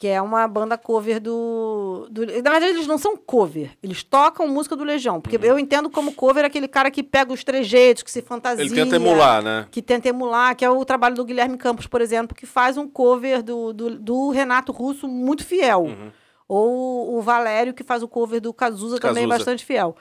Que 0.02 0.08
é 0.08 0.20
uma 0.20 0.48
banda 0.48 0.76
cover 0.76 1.20
do, 1.20 2.08
do. 2.10 2.26
Na 2.26 2.50
verdade, 2.50 2.66
eles 2.70 2.88
não 2.88 2.98
são 2.98 3.16
cover. 3.16 3.70
Eles 3.80 4.02
tocam 4.02 4.48
música 4.48 4.74
do 4.74 4.82
Legião. 4.82 5.20
Porque 5.20 5.38
eu 5.40 5.56
entendo 5.56 5.88
como 5.88 6.12
cover 6.12 6.44
aquele 6.44 6.66
cara 6.66 6.90
que 6.90 7.04
pega 7.04 7.32
os 7.32 7.44
trejeitos, 7.44 8.02
que 8.02 8.10
se 8.10 8.20
fantasia. 8.20 8.64
Ele 8.64 8.74
tenta 8.74 8.96
emular, 8.96 9.40
né? 9.40 9.68
Que 9.70 9.80
tenta 9.80 10.08
emular, 10.08 10.56
que 10.56 10.64
é 10.64 10.68
o 10.68 10.84
trabalho 10.84 11.14
do 11.14 11.24
Guilherme 11.24 11.56
Campos, 11.56 11.86
por 11.86 12.00
exemplo, 12.00 12.36
que 12.36 12.46
faz 12.46 12.76
um 12.76 12.88
cover 12.88 13.44
do, 13.44 13.72
do, 13.72 13.96
do 13.96 14.30
Renato 14.30 14.72
Russo 14.72 15.06
muito 15.06 15.46
fiel. 15.46 15.86
Ou 16.48 17.16
o 17.16 17.22
Valério, 17.22 17.72
que 17.72 17.84
faz 17.84 18.02
o 18.02 18.08
cover 18.08 18.40
do 18.40 18.52
Cazuza, 18.52 18.98
também 18.98 19.22
Cazuza. 19.22 19.38
bastante 19.38 19.64
fiel. 19.64 19.94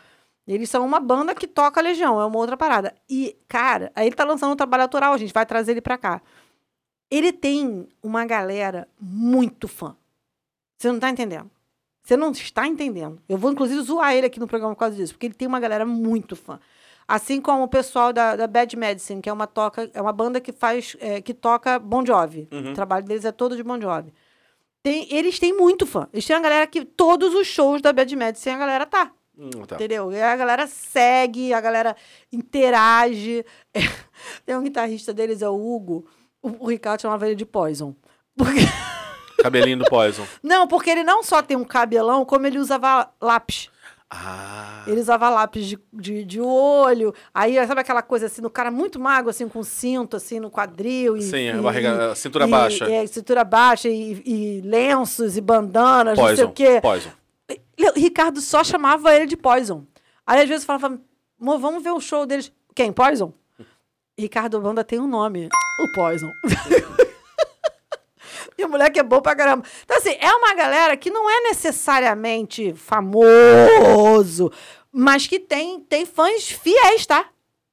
Eles 0.47 0.67
são 0.67 0.83
uma 0.83 0.99
banda 0.99 1.35
que 1.35 1.45
toca 1.45 1.79
Legião, 1.79 2.19
é 2.19 2.25
uma 2.25 2.37
outra 2.39 2.57
parada. 2.57 2.95
E, 3.07 3.37
cara, 3.47 3.91
aí 3.95 4.07
ele 4.07 4.15
tá 4.15 4.23
lançando 4.23 4.53
um 4.53 4.55
trabalho 4.55 4.81
autoral, 4.81 5.13
a 5.13 5.17
gente 5.17 5.31
vai 5.31 5.45
trazer 5.45 5.73
ele 5.73 5.81
pra 5.81 5.95
cá. 5.95 6.23
Ele 7.11 7.33
tem 7.33 7.87
uma 8.01 8.25
galera 8.25 8.87
muito 8.99 9.67
fã. 9.67 9.95
Você 10.77 10.91
não 10.91 10.99
tá 10.99 11.09
entendendo. 11.09 11.51
Você 12.01 12.17
não 12.17 12.31
está 12.31 12.65
entendendo. 12.65 13.21
Eu 13.29 13.37
vou, 13.37 13.51
inclusive, 13.51 13.81
zoar 13.81 14.15
ele 14.15 14.25
aqui 14.25 14.39
no 14.39 14.47
programa 14.47 14.73
por 14.73 14.79
causa 14.79 14.95
disso, 14.95 15.13
porque 15.13 15.27
ele 15.27 15.33
tem 15.33 15.47
uma 15.47 15.59
galera 15.59 15.85
muito 15.85 16.35
fã. 16.35 16.59
Assim 17.07 17.41
como 17.41 17.63
o 17.63 17.67
pessoal 17.67 18.13
da, 18.13 18.35
da 18.35 18.47
Bad 18.47 18.75
Medicine, 18.77 19.21
que 19.21 19.29
é 19.29 19.33
uma, 19.33 19.45
toca, 19.45 19.91
é 19.93 20.01
uma 20.01 20.13
banda 20.13 20.39
que 20.39 20.51
faz, 20.51 20.95
é, 20.99 21.21
que 21.21 21.33
toca 21.33 21.77
Bon 21.77 22.05
Jovi. 22.05 22.47
O 22.71 22.73
trabalho 22.73 23.05
deles 23.05 23.25
é 23.25 23.31
todo 23.31 23.55
de 23.55 23.61
Bon 23.61 23.79
Jovi. 23.79 24.13
Tem, 24.81 25.13
eles 25.13 25.37
têm 25.37 25.55
muito 25.55 25.85
fã. 25.85 26.07
Eles 26.11 26.25
têm 26.25 26.35
uma 26.35 26.41
galera 26.41 26.65
que 26.65 26.85
todos 26.85 27.35
os 27.35 27.45
shows 27.45 27.81
da 27.81 27.93
Bad 27.93 28.15
Medicine 28.15 28.55
a 28.55 28.59
galera 28.59 28.85
tá. 28.85 29.11
Hum, 29.37 29.49
tá. 29.67 29.75
Entendeu? 29.75 30.11
E 30.11 30.21
a 30.21 30.35
galera 30.35 30.65
segue, 30.67 31.53
a 31.53 31.61
galera 31.61 31.95
interage. 32.31 33.45
Tem 34.45 34.55
um 34.55 34.63
guitarrista 34.63 35.13
deles, 35.13 35.41
é 35.41 35.49
o 35.49 35.55
Hugo. 35.55 36.05
O, 36.41 36.65
o 36.65 36.69
Ricardo 36.69 37.01
chamava 37.01 37.25
ele 37.27 37.35
de 37.35 37.45
Poison. 37.45 37.95
Porque... 38.37 38.59
Cabelinho 39.41 39.79
do 39.79 39.85
Poison. 39.85 40.23
Não, 40.43 40.67
porque 40.67 40.89
ele 40.89 41.03
não 41.03 41.23
só 41.23 41.41
tem 41.41 41.57
um 41.57 41.63
cabelão, 41.63 42.23
como 42.25 42.45
ele 42.45 42.59
usava 42.59 43.09
lápis. 43.19 43.69
Ah. 44.13 44.83
Ele 44.85 44.99
usava 44.99 45.29
lápis 45.29 45.65
de, 45.65 45.79
de, 45.93 46.23
de 46.25 46.41
olho. 46.41 47.13
Aí, 47.33 47.55
sabe 47.65 47.79
aquela 47.81 48.01
coisa 48.01 48.25
assim, 48.25 48.41
do 48.41 48.49
cara 48.49 48.69
muito 48.69 48.99
magro, 48.99 49.29
assim, 49.29 49.47
com 49.47 49.63
cinto, 49.63 50.17
assim, 50.17 50.39
no 50.39 50.51
quadril. 50.51 51.15
E, 51.15 51.21
Sim, 51.23 51.49
a 51.49 51.55
e- 51.57 51.61
barriga- 51.61 52.11
a 52.11 52.15
cintura 52.15 52.45
e- 52.45 52.51
baixa. 52.51 52.91
É, 52.91 53.07
cintura 53.07 53.43
baixa 53.43 53.87
e, 53.89 54.61
lenços 54.65 55.37
e 55.37 55.41
bandanas, 55.41 56.17
não 56.17 56.25
sei 56.25 56.35
Poison. 56.35 56.49
o 56.49 56.51
quê. 56.51 56.81
Poison. 56.81 57.09
Ricardo 57.95 58.41
só 58.41 58.63
chamava 58.63 59.15
ele 59.15 59.25
de 59.25 59.37
Poison. 59.37 59.85
Aí, 60.27 60.41
às 60.41 60.47
vezes, 60.49 60.65
falava, 60.65 60.99
"Mo, 61.39 61.57
vamos 61.57 61.81
ver 61.81 61.91
o 61.91 61.99
show 62.01 62.25
deles. 62.25 62.51
Quem? 62.75 62.91
Poison? 62.91 63.33
Ricardo 64.19 64.59
Banda 64.59 64.83
tem 64.83 64.99
um 64.99 65.07
nome. 65.07 65.49
O 65.81 65.91
Poison. 65.93 66.31
E 68.57 68.63
o 68.65 68.69
moleque 68.69 68.99
é 68.99 69.03
bom 69.03 69.21
pra 69.21 69.35
caramba. 69.35 69.65
Então, 69.83 69.97
assim, 69.97 70.15
é 70.19 70.31
uma 70.33 70.53
galera 70.53 70.95
que 70.95 71.09
não 71.09 71.29
é 71.29 71.41
necessariamente 71.41 72.73
famoso, 72.73 74.51
mas 74.91 75.25
que 75.27 75.39
tem, 75.39 75.79
tem 75.81 76.05
fãs 76.05 76.49
fiéis, 76.51 77.05
tá? 77.05 77.27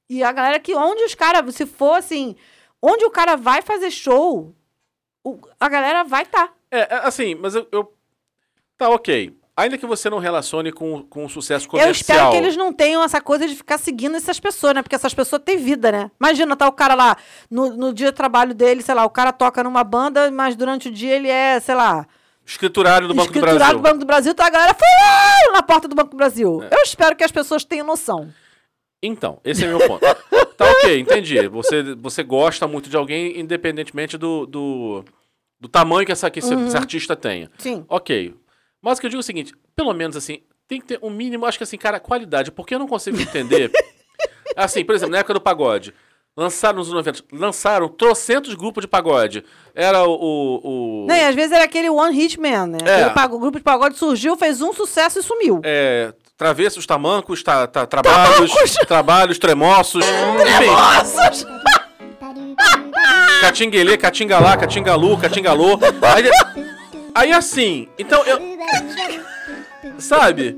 E 0.09 0.23
a 0.23 0.31
galera 0.31 0.59
que 0.59 0.73
onde 0.73 1.03
os 1.03 1.13
caras, 1.13 1.53
se 1.55 1.65
for 1.65 1.93
assim, 1.97 2.35
onde 2.81 3.05
o 3.05 3.11
cara 3.11 3.35
vai 3.35 3.61
fazer 3.61 3.91
show, 3.91 4.55
o- 5.23 5.39
a 5.59 5.69
galera 5.69 6.03
vai 6.03 6.23
estar. 6.23 6.51
É, 6.71 6.79
é, 6.79 6.87
assim, 7.03 7.35
mas 7.35 7.53
eu, 7.55 7.67
eu- 7.71 7.93
Tá, 8.77 8.89
ok. 8.89 9.37
Ainda 9.59 9.77
que 9.77 9.85
você 9.85 10.09
não 10.09 10.19
relacione 10.19 10.71
com, 10.71 11.03
com 11.03 11.25
o 11.25 11.29
sucesso 11.29 11.65
Eu 11.65 11.69
comercial. 11.71 11.93
espero 11.93 12.31
que 12.31 12.37
eles 12.37 12.55
não 12.55 12.71
tenham 12.73 13.03
essa 13.03 13.19
coisa 13.21 13.47
de 13.47 13.55
ficar 13.55 13.77
seguindo 13.77 14.15
essas 14.15 14.39
pessoas, 14.39 14.73
né? 14.73 14.81
Porque 14.81 14.95
essas 14.95 15.13
pessoas 15.13 15.41
têm 15.43 15.57
vida, 15.57 15.91
né? 15.91 16.11
Imagina, 16.19 16.55
tá 16.55 16.67
o 16.67 16.71
cara 16.71 16.95
lá, 16.95 17.17
no, 17.49 17.75
no 17.75 17.93
dia 17.93 18.07
de 18.07 18.13
trabalho 18.13 18.53
dele, 18.53 18.81
sei 18.81 18.95
lá, 18.95 19.05
o 19.05 19.09
cara 19.09 19.31
toca 19.31 19.63
numa 19.63 19.83
banda, 19.83 20.29
mas 20.31 20.55
durante 20.55 20.87
o 20.87 20.91
dia 20.91 21.15
ele 21.15 21.27
é, 21.29 21.59
sei 21.59 21.75
lá, 21.75 22.05
Escriturário 22.45 23.07
do 23.07 23.13
Banco 23.13 23.31
do 23.31 23.39
Brasil. 23.41 23.73
do 23.73 23.79
Banco 23.79 23.97
do 23.99 24.05
Brasil, 24.07 24.33
tá 24.33 24.47
a 24.47 24.49
galera 24.49 24.73
fulano 24.73 25.53
na 25.53 25.61
porta 25.61 25.87
do 25.87 25.93
Banco 25.95 26.09
do 26.11 26.17
Brasil. 26.17 26.63
É. 26.63 26.75
Eu 26.75 26.81
espero 26.81 27.15
que 27.15 27.23
as 27.23 27.31
pessoas 27.31 27.63
tenham 27.63 27.85
noção. 27.85 28.33
Então, 29.03 29.39
esse 29.45 29.63
é 29.63 29.67
meu 29.67 29.77
ponto. 29.87 29.99
tá 30.57 30.65
ok, 30.65 30.99
entendi. 30.99 31.47
Você, 31.47 31.93
você 31.95 32.23
gosta 32.23 32.67
muito 32.67 32.89
de 32.89 32.97
alguém, 32.97 33.39
independentemente 33.39 34.17
do, 34.17 34.45
do, 34.47 35.05
do 35.59 35.67
tamanho 35.67 36.05
que, 36.07 36.11
essa, 36.11 36.29
que 36.31 36.39
esse, 36.39 36.55
Uhum. 36.55 36.65
esse 36.67 36.75
artista 36.75 37.15
tenha. 37.15 37.51
Sim. 37.59 37.85
Ok. 37.87 38.33
Mas 38.81 38.97
o 38.97 39.01
que 39.01 39.07
eu 39.07 39.09
digo 39.09 39.19
é 39.19 39.21
o 39.21 39.23
seguinte: 39.23 39.53
pelo 39.75 39.93
menos 39.93 40.15
assim, 40.15 40.39
tem 40.67 40.79
que 40.79 40.87
ter 40.87 40.99
um 41.01 41.09
mínimo, 41.09 41.45
acho 41.45 41.57
que 41.57 41.63
assim, 41.63 41.77
cara, 41.77 41.99
qualidade, 41.99 42.51
porque 42.51 42.75
eu 42.75 42.79
não 42.79 42.87
consigo 42.87 43.19
entender. 43.19 43.71
assim, 44.55 44.83
por 44.85 44.95
exemplo, 44.95 45.11
na 45.13 45.19
época 45.19 45.33
do 45.33 45.41
pagode. 45.41 45.93
Lançaram 46.37 46.77
nos 46.77 46.87
anos 46.89 47.05
90, 47.05 47.23
lançaram 47.33 47.89
trocentos 47.89 48.53
grupos 48.53 48.81
de 48.83 48.87
pagode. 48.87 49.43
Era 49.75 50.03
o. 50.07 50.11
o, 50.13 51.03
o- 51.03 51.07
Não, 51.07 51.27
às 51.27 51.35
vezes 51.35 51.51
era 51.51 51.65
aquele 51.65 51.89
One 51.89 52.15
Hit 52.15 52.39
Man, 52.39 52.67
né? 52.67 52.77
É. 52.85 53.25
O 53.25 53.39
grupo 53.39 53.57
de 53.57 53.63
pagode 53.63 53.97
surgiu, 53.97 54.37
fez 54.37 54.61
um 54.61 54.71
sucesso 54.71 55.19
e 55.19 55.23
sumiu. 55.23 55.59
é, 55.65 56.13
travessos, 56.37 56.85
tamancos, 56.85 57.43
ta, 57.43 57.67
ta- 57.67 57.85
trabalhos, 57.85 58.51
trabalhos, 58.87 59.37
tremoços. 59.37 60.05
Nossa! 60.65 61.49
Catinguelê, 63.41 63.97
Catingalá, 63.97 64.55
Catingalu, 64.55 65.17
Catingalô. 65.17 65.77
Aí, 66.13 66.68
aí 67.19 67.31
assim, 67.33 67.87
então 67.97 68.23
eu. 68.25 68.39
Sabe? 69.97 70.57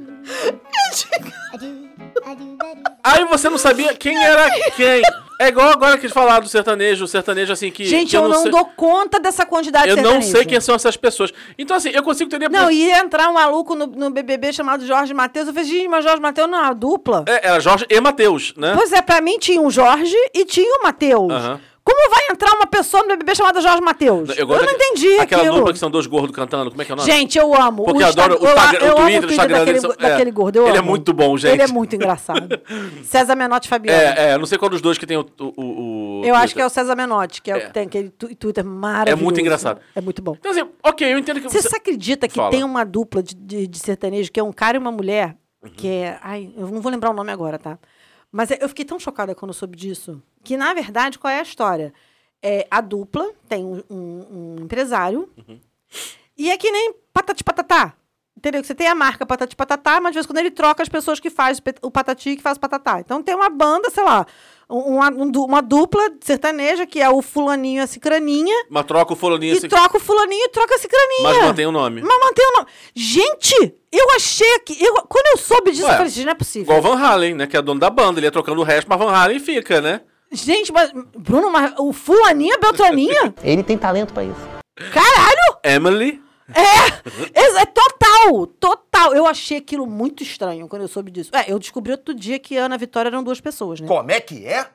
Aí 3.03 3.25
você 3.25 3.49
não 3.49 3.57
sabia 3.57 3.93
quem 3.93 4.17
era 4.23 4.49
quem. 4.75 5.01
É 5.39 5.47
igual 5.47 5.69
agora 5.71 5.97
que 5.97 6.07
falar 6.07 6.39
do 6.39 6.47
sertanejo, 6.47 7.05
o 7.05 7.07
sertanejo 7.07 7.51
assim 7.51 7.71
que. 7.71 7.83
Gente, 7.85 8.11
que 8.11 8.17
eu, 8.17 8.27
não 8.27 8.43
sei- 8.43 8.51
dou 8.51 8.63
conta 8.75 9.19
dessa 9.19 9.43
quantidade 9.43 9.89
Eu 9.89 9.95
de 9.95 10.01
não 10.03 10.11
sertanejo. 10.21 10.37
sei 10.37 10.45
quem 10.45 10.61
são 10.61 10.75
essas 10.75 10.95
pessoas. 10.95 11.33
Então, 11.57 11.75
assim, 11.75 11.89
eu 11.89 12.03
consigo 12.03 12.27
entender. 12.27 12.47
Não, 12.49 12.69
ia 12.69 12.99
entrar 12.99 13.27
um 13.27 13.33
maluco 13.33 13.73
no, 13.73 13.87
no 13.87 14.11
BBB 14.11 14.53
chamado 14.53 14.85
Jorge 14.85 15.15
Matheus. 15.15 15.47
Eu 15.47 15.53
falei, 15.53 15.67
gente, 15.67 15.87
mas 15.87 16.03
Jorge 16.03 16.21
Matheus 16.21 16.47
não 16.47 16.59
é 16.59 16.61
uma 16.61 16.73
dupla? 16.75 17.23
É, 17.27 17.47
era 17.47 17.59
Jorge 17.59 17.87
e 17.89 17.99
Matheus, 17.99 18.53
né? 18.55 18.73
Pois 18.75 18.91
é, 18.91 19.01
pra 19.01 19.19
mim 19.19 19.39
tinha 19.39 19.59
o 19.59 19.71
Jorge 19.71 20.15
e 20.31 20.45
tinha 20.45 20.77
o 20.79 20.83
Matheus. 20.83 21.31
Aham. 21.33 21.59
Como 21.83 22.09
vai 22.11 22.19
entrar 22.31 22.53
uma 22.53 22.67
pessoa 22.67 23.01
no 23.03 23.09
BBB 23.09 23.33
chamada 23.35 23.59
Jorge 23.59 23.81
Matheus? 23.81 24.37
Eu, 24.37 24.45
gosto 24.45 24.63
não 24.65 24.71
entendi 24.71 25.17
Aquela 25.19 25.41
aquilo. 25.41 25.57
dupla 25.57 25.73
que 25.73 25.79
são 25.79 25.89
dois 25.89 26.05
gordos 26.05 26.31
cantando, 26.35 26.69
como 26.69 26.81
é 26.81 26.85
que 26.85 26.91
é 26.91 26.93
o 26.93 26.97
nome? 26.97 27.11
Gente, 27.11 27.37
eu 27.39 27.53
amo. 27.55 27.83
Porque 27.85 27.99
o 27.99 28.01
eu 28.03 28.07
adoro 28.07 28.33
o 28.35 28.37
Insta- 28.37 28.51
Instagram- 28.53 28.85
eu 28.87 28.91
o 28.91 28.95
Twitter, 28.95 29.23
o 29.23 29.31
Instagram 29.31 29.57
daquele, 29.59 29.79
são- 29.79 29.91
é. 29.91 29.95
daquele 30.09 30.31
gordo. 30.31 30.55
Eu 30.57 30.67
Ele 30.67 30.77
é 30.77 30.79
amo. 30.79 30.89
muito 30.89 31.11
bom, 31.13 31.35
gente. 31.37 31.53
Ele 31.53 31.61
é 31.63 31.67
muito 31.67 31.95
engraçado. 31.95 32.47
César 33.03 33.35
Menotti 33.35 33.65
e 33.65 33.69
Fabiano. 33.69 33.99
É, 33.99 34.31
é, 34.31 34.37
não 34.37 34.45
sei 34.45 34.57
qual 34.57 34.69
dos 34.69 34.81
dois 34.81 34.97
que 34.97 35.05
tem 35.07 35.17
o. 35.17 35.25
o, 35.39 35.45
o- 35.57 36.21
Eu 36.23 36.35
o 36.35 36.37
acho 36.37 36.53
que 36.53 36.61
é 36.61 36.65
o 36.65 36.69
Twitter. 36.69 36.83
César 36.83 36.95
Menotti, 36.95 37.41
que 37.41 37.49
é, 37.51 37.55
o 37.55 37.57
É. 37.57 37.61
que 37.61 37.73
tem 37.73 37.83
aquele 37.83 38.09
Twitter 38.09 38.63
maravilhoso. 38.63 39.19
É 39.19 39.23
muito 39.23 39.41
engraçado. 39.41 39.81
É 39.95 40.01
muito 40.01 40.21
bom. 40.21 40.35
Então, 40.39 40.51
assim, 40.51 40.63
ok, 40.83 41.11
eu 41.13 41.17
entendo 41.17 41.41
que 41.41 41.49
Você, 41.49 41.61
se 41.61 41.75
acredita 41.75 42.27
que 42.27 42.35
Fala. 42.35 42.51
tem 42.51 42.63
uma 42.63 42.83
dupla 42.85 43.23
de, 43.23 43.33
de, 43.35 43.67
de 43.67 43.79
sertanejo 43.79 44.31
que 44.31 44.39
é 44.39 44.43
um 44.43 44.53
cara 44.53 44.77
e 44.77 44.79
uma 44.79 44.91
mulher? 44.91 45.35
Uhum. 45.63 45.69
Que 45.75 45.87
é. 45.87 46.17
Ai, 46.21 46.51
eu 46.57 46.67
não 46.67 46.81
vou 46.81 46.91
lembrar 46.91 47.09
o 47.09 47.13
nome 47.13 47.31
agora, 47.31 47.57
tá? 47.59 47.77
Mas 48.31 48.49
eu 48.51 48.69
fiquei 48.69 48.85
tão 48.85 48.99
chocada 48.99 49.35
quando 49.35 49.49
eu 49.49 49.53
soube 49.53 49.75
disso. 49.77 50.21
Que, 50.43 50.55
na 50.55 50.73
verdade, 50.73 51.19
qual 51.19 51.31
é 51.31 51.39
a 51.39 51.43
história? 51.43 51.93
É, 52.41 52.65
a 52.71 52.79
dupla 52.81 53.29
tem 53.49 53.63
um, 53.65 53.83
um- 53.89 54.27
um 54.31 54.55
empresário. 54.63 55.29
Uhum. 55.37 55.59
E 56.37 56.49
é 56.49 56.57
que 56.57 56.71
nem 56.71 56.93
patati 57.13 57.43
patatá. 57.43 57.93
Entendeu? 58.37 58.61
Que 58.61 58.67
Você 58.67 58.73
tem 58.75 58.87
a 58.87 58.95
marca 58.95 59.25
Patati 59.25 59.55
Patatá, 59.55 59.99
mas 60.01 60.11
de 60.11 60.15
vez 60.15 60.25
em 60.25 60.27
quando 60.27 60.37
ele 60.39 60.51
troca 60.51 60.81
as 60.81 60.89
pessoas 60.89 61.19
que 61.19 61.29
faz 61.29 61.59
o 61.81 61.91
Patati 61.91 62.29
e 62.31 62.35
que 62.37 62.41
faz 62.41 62.57
o 62.57 62.59
Patatá. 62.61 62.99
Então 62.99 63.21
tem 63.21 63.35
uma 63.35 63.49
banda, 63.49 63.89
sei 63.89 64.03
lá, 64.03 64.25
um- 64.69 64.95
uma, 64.95 65.09
um 65.11 65.29
uma 65.43 65.61
dupla 65.61 66.01
sertaneja, 66.21 66.85
que 66.87 66.99
é 67.01 67.09
o 67.09 67.21
fulaninho 67.21 67.81
e 67.81 67.83
a 67.83 67.87
cicraninha, 67.87 68.55
Mas 68.69 68.85
troca 68.85 69.13
o 69.13 69.15
fulaninho 69.17 69.53
e 69.53 69.57
assim, 69.57 69.67
troca 69.67 69.97
o 69.97 69.99
fulaninho 69.99 70.45
e 70.45 70.49
troca 70.49 70.73
a 70.75 70.77
cicraninha. 70.77 71.23
mas 71.23 71.37
mantém 71.39 71.65
o 71.67 71.71
nome. 71.71 72.01
Mas 72.01 72.19
mantém 72.19 72.45
o 72.47 72.57
nome. 72.57 72.67
Gente, 72.95 73.75
eu 73.91 74.09
achei 74.15 74.59
que. 74.59 74.81
Eu, 74.83 74.93
quando 75.07 75.27
eu 75.33 75.37
soube 75.37 75.71
disso, 75.71 75.83
Ué, 75.85 75.91
eu 75.91 75.97
falei, 75.97 76.09
gente, 76.11 76.25
não 76.25 76.31
é 76.31 76.35
possível. 76.35 76.75
Igual 76.77 76.79
o 76.93 76.97
Van 76.97 77.03
Halen, 77.05 77.35
né? 77.35 77.47
Que 77.47 77.57
é 77.57 77.61
dono 77.61 77.79
da 77.81 77.89
banda. 77.89 78.17
Ele 78.19 78.27
ia 78.27 78.31
trocando 78.31 78.61
o 78.61 78.63
resto, 78.63 78.87
mas 78.87 78.97
Van 78.97 79.11
Halen 79.11 79.39
fica, 79.39 79.81
né? 79.81 80.01
Gente, 80.31 80.71
mas. 80.71 80.91
Bruno, 81.17 81.51
mas 81.51 81.73
o 81.77 81.91
fulaninho, 81.91 82.55
a 82.55 82.57
Beltraninha? 82.59 83.35
Ele 83.43 83.61
tem 83.61 83.77
talento 83.77 84.13
pra 84.13 84.23
isso. 84.23 84.39
Caralho! 84.93 85.57
Emily. 85.63 86.21
É, 86.53 87.61
é 87.61 87.65
total, 87.65 88.47
total. 88.59 89.13
Eu 89.13 89.25
achei 89.27 89.57
aquilo 89.57 89.85
muito 89.87 90.23
estranho 90.23 90.67
quando 90.67 90.83
eu 90.83 90.87
soube 90.87 91.11
disso. 91.11 91.31
É, 91.33 91.51
eu 91.51 91.59
descobri 91.59 91.91
outro 91.91 92.13
dia 92.13 92.39
que 92.39 92.57
Ana 92.57 92.75
e 92.75 92.77
Vitória 92.77 93.09
eram 93.09 93.23
duas 93.23 93.39
pessoas, 93.41 93.79
né? 93.79 93.87
Como 93.87 94.11
é 94.11 94.19
que 94.19 94.45
é? 94.45 94.67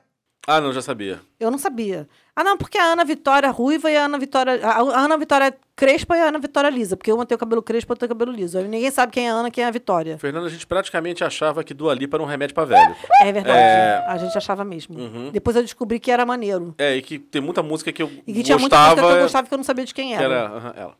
Ah, 0.49 0.61
não, 0.61 0.73
já 0.73 0.81
sabia. 0.81 1.21
Eu 1.41 1.51
não 1.51 1.59
sabia. 1.59 2.09
Ah, 2.35 2.45
não, 2.45 2.57
porque 2.57 2.79
a 2.79 2.85
Ana 2.85 3.05
Vitória 3.05 3.51
ruiva 3.51 3.91
e 3.91 3.97
a 3.97 4.05
Ana 4.05 4.17
Vitória. 4.17 4.65
A 4.65 4.79
Ana 5.01 5.19
Vitória 5.19 5.53
crespa 5.75 6.17
e 6.17 6.21
a 6.21 6.27
Ana 6.29 6.39
Vitória 6.39 6.71
lisa. 6.71 6.97
Porque 6.97 7.13
uma 7.13 7.27
tem 7.27 7.35
o 7.35 7.39
cabelo 7.39 7.61
crespo 7.61 7.91
e 7.91 7.95
outra 7.95 8.07
tem 8.07 8.15
o 8.15 8.17
cabelo 8.17 8.37
liso. 8.37 8.57
Aí 8.57 8.69
ninguém 8.69 8.89
sabe 8.93 9.11
quem 9.11 9.27
é 9.27 9.31
a 9.33 9.35
Ana 9.35 9.49
e 9.49 9.51
quem 9.51 9.65
é 9.65 9.67
a 9.67 9.71
Vitória. 9.73 10.17
Fernando, 10.19 10.47
a 10.47 10.49
gente 10.49 10.65
praticamente 10.65 11.25
achava 11.25 11.65
que 11.65 11.75
Dua 11.75 11.93
Lipa 11.95 12.17
era 12.17 12.23
um 12.23 12.27
remédio 12.27 12.55
pra 12.55 12.65
velho. 12.65 12.95
É 13.21 13.33
verdade. 13.33 13.59
É. 13.59 14.05
A 14.07 14.17
gente 14.19 14.39
achava 14.39 14.63
mesmo. 14.65 14.97
Uhum. 14.97 15.31
Depois 15.33 15.57
eu 15.57 15.63
descobri 15.63 15.99
que 15.99 16.13
era 16.13 16.25
maneiro. 16.25 16.77
É, 16.79 16.95
e 16.95 17.03
que 17.03 17.19
tem 17.19 17.43
muita 17.43 17.61
música 17.61 17.91
que 17.91 18.01
eu 18.01 18.09
E 18.25 18.33
que 18.33 18.45
tinha 18.45 18.57
muita 18.57 18.77
música 18.77 18.95
gostava. 18.95 19.09
que 19.15 19.19
eu 19.19 19.23
gostava 19.23 19.49
que 19.49 19.55
eu 19.55 19.59
não 19.59 19.65
sabia 19.65 19.85
de 19.85 19.93
quem 19.95 20.09
que 20.11 20.15
era. 20.15 20.25
era 20.33 20.47
aham, 20.47 20.73
ela. 20.77 20.95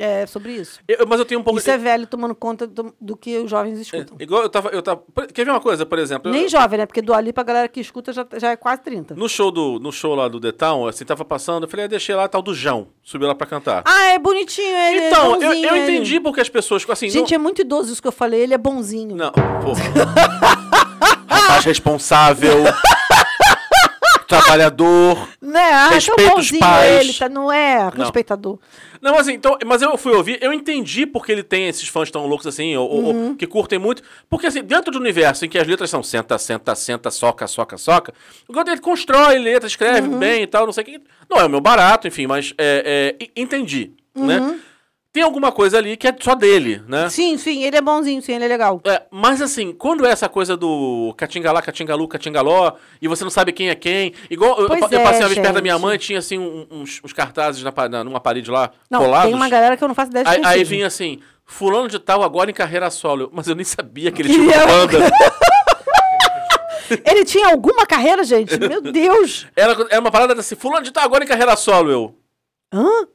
É 0.00 0.26
sobre 0.26 0.52
isso. 0.52 0.78
Eu- 0.86 1.06
mas 1.08 1.18
eu 1.18 1.24
tenho 1.26 1.40
um 1.40 1.42
pouco. 1.42 1.58
Isso 1.58 1.68
é 1.70 1.76
velho 1.76 2.06
tomando 2.06 2.32
conta 2.32 2.68
do, 2.68 2.94
do 3.00 3.16
que 3.16 3.36
os 3.38 3.50
jovens 3.50 3.80
escutam. 3.80 4.16
Igual 4.20 4.42
eu 4.42 4.48
tava, 4.48 4.68
eu 4.68 4.80
tava. 4.80 5.02
Quer 5.34 5.44
ver 5.44 5.50
uma 5.50 5.60
coisa, 5.60 5.84
por 5.84 5.98
exemplo? 5.98 6.30
Nem 6.30 6.42
eu, 6.44 6.48
jovem, 6.48 6.78
né? 6.78 6.86
Porque 6.86 7.02
do 7.02 7.12
Ali 7.12 7.32
pra 7.32 7.42
galera 7.42 7.66
que 7.66 7.80
escuta 7.80 8.12
já, 8.12 8.24
já 8.36 8.50
é 8.52 8.56
quase 8.56 8.80
30. 8.82 9.16
no 9.16 9.28
show 9.28 9.50
do 9.50 9.80
no 9.80 9.90
show 9.90 10.14
lá 10.14 10.28
do 10.28 10.38
The 10.40 10.52
Town, 10.52 10.86
assim, 10.86 11.04
tava 11.04 11.24
passando, 11.24 11.64
eu 11.64 11.68
falei, 11.68 11.86
ah, 11.86 11.88
deixei 11.88 12.14
lá 12.14 12.28
tal 12.28 12.40
do 12.42 12.54
João, 12.54 12.86
subiu 13.02 13.26
lá 13.26 13.34
pra 13.34 13.46
cantar. 13.46 13.82
Ah, 13.84 14.12
é 14.12 14.18
bonitinho 14.20 14.68
ele. 14.68 15.00
é 15.00 15.10
então, 15.10 15.34
eu, 15.34 15.40
bonzinho 15.48 15.68
eu 15.68 15.74
ele. 15.76 15.92
entendi 15.92 16.20
porque 16.20 16.40
as 16.40 16.48
pessoas, 16.48 16.86
assim, 16.88 17.10
Gente, 17.10 17.30
não, 17.32 17.34
é 17.34 17.38
muito 17.38 17.60
idoso 17.62 17.92
isso 17.92 18.00
que 18.00 18.06
eu 18.06 18.12
falei. 18.12 18.40
Ele 18.42 18.54
é 18.54 18.58
bonzinho. 18.58 19.16
Não, 19.16 19.32
pô. 19.64 19.72
Rapaz 21.28 21.64
responsável. 21.64 22.52
trabalhador. 24.28 25.28
Né? 25.40 25.60
Ah, 25.72 25.88
Respeita 25.88 26.30
tão 26.32 26.38
os 26.40 26.50
pais. 26.52 27.00
ele, 27.00 27.14
tá? 27.14 27.28
Não 27.28 27.50
é 27.50 27.88
respeitador. 27.88 28.58
Não, 29.00 29.16
assim, 29.16 29.32
então, 29.32 29.56
mas 29.64 29.80
eu 29.80 29.96
fui 29.96 30.12
ouvir, 30.12 30.38
eu 30.42 30.52
entendi 30.52 31.06
porque 31.06 31.30
ele 31.32 31.42
tem 31.44 31.68
esses 31.68 31.88
fãs 31.88 32.10
tão 32.10 32.26
loucos 32.26 32.46
assim, 32.46 32.76
ou, 32.76 32.90
Uhum. 32.90 33.28
ou 33.30 33.34
que 33.36 33.46
curtem 33.46 33.78
muito. 33.78 34.02
Porque, 34.28 34.46
assim, 34.48 34.62
dentro 34.62 34.90
do 34.92 34.98
universo 34.98 35.44
em 35.44 35.48
que 35.48 35.56
as 35.58 35.66
letras 35.66 35.88
são 35.88 36.02
senta, 36.02 36.36
senta, 36.36 36.74
senta, 36.74 37.10
soca, 37.10 37.46
soca, 37.46 37.78
soca, 37.78 38.12
enquanto 38.48 38.68
ele 38.68 38.80
constrói 38.80 39.38
letra, 39.38 39.66
escreve 39.68 40.08
Uhum. 40.08 40.18
bem 40.18 40.42
e 40.42 40.46
tal, 40.46 40.66
não 40.66 40.72
sei 40.72 40.82
o 40.82 40.86
que. 40.86 41.00
Não 41.30 41.38
é 41.40 41.44
o 41.44 41.48
meu 41.48 41.60
barato, 41.60 42.06
enfim, 42.08 42.26
mas 42.26 42.52
é, 42.58 43.16
é, 43.20 43.28
entendi, 43.40 43.92
né? 44.14 44.58
Tem 45.18 45.24
alguma 45.24 45.50
coisa 45.50 45.78
ali 45.78 45.96
que 45.96 46.06
é 46.06 46.14
só 46.20 46.36
dele, 46.36 46.80
né? 46.86 47.10
Sim, 47.10 47.36
sim, 47.36 47.64
ele 47.64 47.76
é 47.76 47.80
bonzinho, 47.80 48.22
sim, 48.22 48.34
ele 48.34 48.44
é 48.44 48.48
legal. 48.48 48.80
É, 48.84 49.02
mas 49.10 49.42
assim, 49.42 49.72
quando 49.72 50.06
é 50.06 50.12
essa 50.12 50.28
coisa 50.28 50.56
do 50.56 51.12
Catingalá, 51.16 51.60
Catingalu, 51.60 52.06
Catingaló, 52.06 52.74
e 53.02 53.08
você 53.08 53.24
não 53.24 53.30
sabe 53.30 53.50
quem 53.50 53.68
é 53.68 53.74
quem, 53.74 54.14
igual 54.30 54.56
eu, 54.60 54.68
eu 54.68 54.74
é, 54.74 54.78
passei 54.78 54.96
uma 54.96 55.10
vez 55.10 55.34
perto 55.34 55.54
da 55.54 55.60
minha 55.60 55.76
mãe, 55.76 55.98
tinha 55.98 56.20
assim 56.20 56.38
um- 56.38 56.68
uns, 56.70 57.00
uns 57.02 57.12
cartazes 57.12 57.64
na, 57.64 57.72
na- 57.88 58.04
numa 58.04 58.20
parede 58.20 58.48
lá, 58.48 58.70
Não, 58.88 59.00
colados. 59.00 59.26
tem 59.26 59.34
uma 59.34 59.48
galera 59.48 59.76
que 59.76 59.82
eu 59.82 59.88
não 59.88 59.94
faço 59.96 60.12
ideia 60.12 60.24
de 60.24 60.30
Aí, 60.30 60.40
aí 60.44 60.62
vinha 60.62 60.86
assim, 60.86 61.18
fulano 61.44 61.88
de 61.88 61.98
tal 61.98 62.22
agora 62.22 62.48
em 62.48 62.54
carreira 62.54 62.88
solo. 62.88 63.28
Mas 63.32 63.48
eu 63.48 63.56
nem 63.56 63.64
sabia 63.64 64.12
que 64.12 64.22
ele 64.22 64.28
tinha 64.28 64.44
uma 64.44 64.52
era- 64.54 64.66
banda. 64.66 64.98
Ele 67.04 67.24
tinha 67.24 67.48
alguma 67.48 67.84
carreira, 67.84 68.22
gente? 68.24 68.56
Meu 68.58 68.80
Deus! 68.80 69.46
Era, 69.56 69.72
era 69.90 70.00
uma 70.00 70.10
parada 70.12 70.32
assim, 70.34 70.54
fulano 70.54 70.84
de 70.84 70.90
tal 70.92 71.02
agora 71.04 71.24
em 71.24 71.26
carreira 71.26 71.54
solo, 71.56 71.90
eu. 71.90 72.14
Hã? 72.72 73.08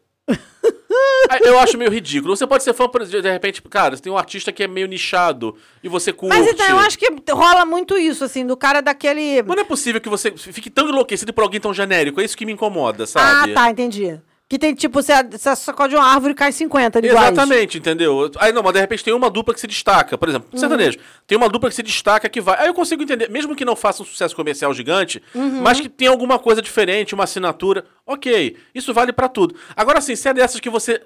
Ah, 1.30 1.38
Eu 1.42 1.60
acho 1.60 1.78
meio 1.78 1.92
ridículo. 1.92 2.36
Você 2.36 2.46
pode 2.46 2.64
ser 2.64 2.74
fã, 2.74 2.88
por 2.88 3.02
exemplo, 3.02 3.22
de 3.22 3.32
repente, 3.32 3.62
cara, 3.64 3.96
você 3.96 4.04
tem 4.04 4.12
um 4.12 4.18
artista 4.18 4.52
que 4.52 4.64
é 4.64 4.68
meio 4.68 4.88
nichado 4.88 5.56
e 5.84 5.90
você 5.90 6.12
curte. 6.14 6.38
Mas 6.38 6.48
então, 6.48 6.68
eu 6.68 6.80
acho 6.80 6.98
que 6.98 7.08
rola 7.32 7.66
muito 7.66 7.98
isso, 7.98 8.24
assim, 8.24 8.46
do 8.46 8.56
cara 8.58 8.82
daquele. 8.82 9.42
Mas 9.44 9.56
não 9.56 9.64
é 9.64 9.66
possível 9.66 10.00
que 10.02 10.10
você 10.10 10.32
fique 10.36 10.70
tão 10.70 10.90
enlouquecido 10.90 11.34
por 11.34 11.44
alguém 11.44 11.60
tão 11.60 11.74
genérico. 11.74 12.20
É 12.22 12.26
isso 12.26 12.38
que 12.38 12.46
me 12.46 12.52
incomoda, 12.54 13.06
sabe? 13.06 13.52
Ah, 13.52 13.54
tá, 13.54 13.70
entendi. 13.70 14.20
Que 14.50 14.60
tem, 14.60 14.76
tipo, 14.76 15.02
você, 15.02 15.14
você 15.24 15.56
sacode 15.56 15.96
uma 15.96 16.04
árvore 16.06 16.34
e 16.34 16.36
cai 16.36 16.52
50 16.52 17.00
iguais. 17.00 17.32
Exatamente, 17.32 17.78
entendeu? 17.80 18.30
Aí 18.38 18.52
não, 18.52 18.62
mas 18.62 18.74
de 18.74 18.80
repente 18.82 19.04
tem 19.04 19.14
uma 19.14 19.30
dupla 19.30 19.54
que 19.54 19.60
se 19.60 19.66
destaca. 19.66 20.16
Por 20.18 20.30
exemplo, 20.30 20.48
Uhum. 20.54 20.60
sertanejo. 20.60 21.00
Tem 21.26 21.38
uma 21.38 21.50
dupla 21.50 21.70
que 21.70 21.76
se 21.76 21.82
destaca 21.82 22.30
que 22.30 22.40
vai. 22.42 22.60
Aí 22.60 22.68
eu 22.68 22.74
consigo 22.74 23.02
entender, 23.02 23.30
mesmo 23.32 23.56
que 23.56 23.66
não 23.66 23.76
faça 23.76 24.04
um 24.04 24.06
sucesso 24.06 24.36
comercial 24.36 24.72
gigante, 24.74 25.24
Uhum. 25.34 25.62
mas 25.62 25.80
que 25.80 25.90
tem 25.90 26.08
alguma 26.08 26.38
coisa 26.38 26.62
diferente, 26.62 27.16
uma 27.16 27.24
assinatura. 27.24 27.86
Ok, 28.06 28.56
isso 28.76 28.94
vale 28.94 29.12
pra 29.14 29.28
tudo. 29.28 29.56
Agora 29.76 30.00
sim, 30.02 30.16
se 30.16 30.28
é 30.30 30.34
dessas 30.34 30.60
que 30.60 30.70
você. 30.70 31.02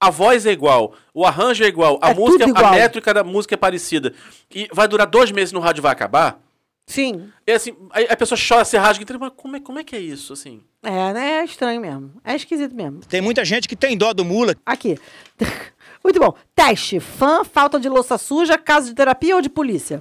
A 0.00 0.10
voz 0.10 0.44
é 0.44 0.50
igual, 0.50 0.92
o 1.14 1.24
arranjo 1.24 1.62
é 1.64 1.68
igual, 1.68 1.98
a 2.02 2.10
É 2.10 2.14
música, 2.14 2.44
tudo 2.46 2.56
a 2.56 2.60
igual. 2.60 2.74
métrica 2.74 3.14
da 3.14 3.24
música 3.24 3.54
é 3.54 3.56
parecida. 3.56 4.12
E 4.54 4.68
vai 4.72 4.86
durar 4.88 5.06
dois 5.06 5.30
meses 5.30 5.52
no 5.52 5.60
rádio 5.60 5.82
vai 5.82 5.92
acabar. 5.92 6.38
Sim. 6.86 7.30
É 7.44 7.54
assim, 7.54 7.76
aí 7.90 8.06
a 8.08 8.16
pessoa 8.16 8.38
chora, 8.38 8.64
se 8.64 8.76
rasga, 8.78 9.04
e 9.04 9.18
mas 9.18 9.32
como 9.36 9.56
é, 9.56 9.60
como 9.60 9.78
é 9.78 9.84
que 9.84 9.96
é 9.96 9.98
isso, 9.98 10.32
assim? 10.32 10.62
É, 10.82 11.12
né? 11.12 11.30
É 11.40 11.44
estranho 11.44 11.80
mesmo. 11.80 12.12
É 12.24 12.36
esquisito 12.36 12.74
mesmo. 12.74 13.00
Tem 13.00 13.20
muita 13.20 13.44
gente 13.44 13.66
que 13.68 13.74
tem 13.74 13.98
dó 13.98 14.12
do 14.12 14.24
mula. 14.24 14.54
Aqui. 14.64 14.96
Muito 16.04 16.20
bom. 16.20 16.32
Teste. 16.54 17.00
Fã, 17.00 17.42
falta 17.42 17.80
de 17.80 17.88
louça 17.88 18.16
suja, 18.16 18.56
caso 18.56 18.88
de 18.88 18.94
terapia 18.94 19.34
ou 19.34 19.42
de 19.42 19.48
polícia. 19.48 20.00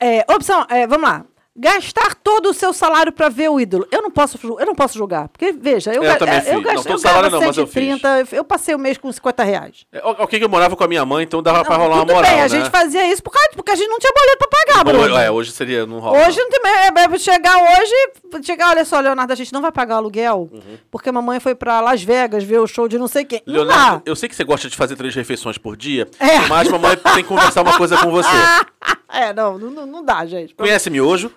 É, 0.00 0.24
opção, 0.32 0.66
é, 0.70 0.86
vamos 0.86 1.08
lá. 1.08 1.26
Gastar 1.54 2.14
todo 2.14 2.48
o 2.48 2.54
seu 2.54 2.72
salário 2.72 3.12
pra 3.12 3.28
ver 3.28 3.50
o 3.50 3.60
ídolo. 3.60 3.86
Eu 3.92 4.00
não 4.00 4.10
posso, 4.10 4.38
eu 4.58 4.64
não 4.64 4.74
posso 4.74 4.96
julgar. 4.96 5.28
Porque, 5.28 5.52
veja, 5.52 5.92
eu, 5.92 6.02
Eu 6.02 6.16
também 6.16 6.36
é, 6.36 6.40
fiz. 6.40 6.52
Não, 6.54 6.62
gasto- 6.62 6.82
todo 6.84 6.92
eu 6.94 6.98
salário 6.98 7.30
não, 7.30 7.40
mas 7.40 7.56
eu 7.58 7.66
fiz. 7.66 7.84
130, 8.00 8.34
eu 8.36 8.42
passei 8.42 8.74
o 8.74 8.78
mês 8.78 8.96
com 8.96 9.12
50 9.12 9.42
reais. 9.44 9.84
É, 9.92 10.00
ok 10.02 10.38
que 10.38 10.44
eu 10.44 10.48
morava 10.48 10.74
com 10.74 10.82
a 10.82 10.88
minha 10.88 11.04
mãe, 11.04 11.24
então 11.24 11.42
dava 11.42 11.62
pra 11.62 11.76
rolar 11.76 11.96
uma 11.96 12.04
moral, 12.06 12.22
bem, 12.22 12.40
a 12.40 12.44
né? 12.44 12.48
gente 12.48 12.70
fazia 12.70 13.06
isso 13.12 13.22
por 13.22 13.30
causa, 13.32 13.50
porque 13.54 13.70
a 13.70 13.74
gente 13.74 13.88
não 13.88 13.98
tinha 13.98 14.12
boleto 14.14 14.38
pra 14.38 14.48
pagar, 14.48 14.84
Bom, 14.84 14.92
Bruno. 14.92 15.16
é, 15.18 15.30
hoje 15.30 15.52
seria, 15.52 15.84
não 15.84 15.98
rola. 15.98 16.26
Hoje 16.26 16.38
não 16.40 16.48
tem 16.48 16.60
mais. 16.62 16.76
É, 16.86 17.14
é, 17.14 17.18
chegar 17.18 17.56
hoje. 17.58 18.42
Chegar, 18.42 18.70
olha 18.70 18.84
só, 18.86 18.98
Leonardo, 19.00 19.30
a 19.34 19.36
gente 19.36 19.52
não 19.52 19.60
vai 19.60 19.70
pagar 19.70 19.96
aluguel. 19.96 20.48
Uhum. 20.50 20.78
Porque 20.90 21.10
a 21.10 21.12
mamãe 21.12 21.38
foi 21.38 21.54
pra 21.54 21.82
Las 21.82 22.02
Vegas 22.02 22.42
ver 22.44 22.60
o 22.60 22.66
show 22.66 22.88
de 22.88 22.96
não 22.96 23.06
sei 23.08 23.26
quem. 23.26 23.42
Não 23.46 23.56
Leonardo, 23.56 24.02
eu 24.06 24.16
sei 24.16 24.26
que 24.26 24.34
você 24.34 24.42
gosta 24.42 24.70
de 24.70 24.76
fazer 24.76 24.96
três 24.96 25.14
refeições 25.14 25.58
por 25.58 25.76
dia, 25.76 26.08
É. 26.18 26.48
mas 26.48 26.66
mamãe 26.68 26.96
tem 26.96 27.16
que 27.16 27.24
conversar 27.24 27.60
uma 27.60 27.76
coisa 27.76 27.98
com 27.98 28.10
você. 28.10 28.28
É, 29.14 29.30
não, 29.34 29.58
não, 29.58 29.84
não 29.84 30.02
dá, 30.02 30.24
gente. 30.24 30.54
Conhece 30.54 30.88
miojo? 30.88 31.30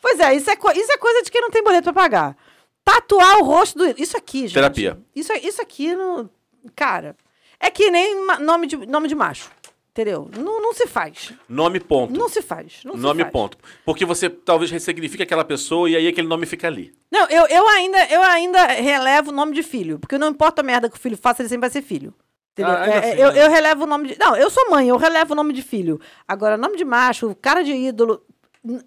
Pois 0.00 0.18
é, 0.18 0.34
isso 0.34 0.50
é, 0.50 0.54
isso 0.54 0.92
é 0.92 0.98
coisa 0.98 1.22
de 1.22 1.30
quem 1.30 1.40
não 1.40 1.50
tem 1.50 1.62
boleto 1.62 1.84
pra 1.84 2.02
pagar. 2.02 2.36
Tatuar 2.84 3.38
o 3.38 3.44
rosto 3.44 3.78
do. 3.78 4.02
Isso 4.02 4.16
aqui, 4.16 4.40
gente. 4.40 4.54
Terapia. 4.54 4.98
Isso, 5.14 5.32
isso 5.34 5.62
aqui, 5.62 5.94
no... 5.94 6.28
cara. 6.74 7.16
É 7.60 7.70
que 7.70 7.90
nem 7.90 8.26
nome 8.40 8.66
de, 8.66 8.76
nome 8.76 9.06
de 9.06 9.14
macho. 9.14 9.48
Entendeu? 9.92 10.28
Não, 10.36 10.60
não 10.60 10.72
se 10.72 10.86
faz. 10.86 11.32
Nome 11.48 11.78
ponto. 11.78 12.18
Não 12.18 12.28
se 12.28 12.40
faz. 12.40 12.80
Não 12.82 12.94
se 12.94 13.00
nome 13.00 13.20
faz. 13.20 13.32
ponto. 13.32 13.58
Porque 13.84 14.04
você 14.04 14.28
talvez 14.28 14.70
ressignifique 14.70 15.22
aquela 15.22 15.44
pessoa 15.44 15.88
e 15.88 15.94
aí 15.94 16.08
aquele 16.08 16.26
nome 16.26 16.46
fica 16.46 16.66
ali. 16.66 16.94
Não, 17.10 17.28
eu, 17.28 17.46
eu, 17.46 17.68
ainda, 17.68 18.06
eu 18.06 18.22
ainda 18.22 18.66
relevo 18.68 19.30
o 19.30 19.34
nome 19.34 19.52
de 19.54 19.62
filho. 19.62 19.98
Porque 19.98 20.16
não 20.16 20.28
importa 20.28 20.62
a 20.62 20.64
merda 20.64 20.88
que 20.88 20.96
o 20.96 21.00
filho 21.00 21.16
faça, 21.16 21.42
ele 21.42 21.48
sempre 21.50 21.68
vai 21.68 21.70
ser 21.70 21.82
filho. 21.82 22.14
Ah, 22.58 22.82
ainda 22.82 22.94
É, 22.94 22.98
assim, 23.12 23.20
eu, 23.22 23.32
né? 23.32 23.44
eu 23.46 23.50
relevo 23.50 23.84
o 23.84 23.86
nome 23.86 24.08
de. 24.08 24.18
Não, 24.18 24.36
eu 24.36 24.50
sou 24.50 24.70
mãe, 24.70 24.88
eu 24.88 24.96
relevo 24.96 25.32
o 25.32 25.36
nome 25.36 25.52
de 25.52 25.62
filho. 25.62 26.00
Agora, 26.28 26.56
nome 26.56 26.76
de 26.76 26.84
macho, 26.84 27.34
cara 27.40 27.62
de 27.62 27.72
ídolo. 27.72 28.22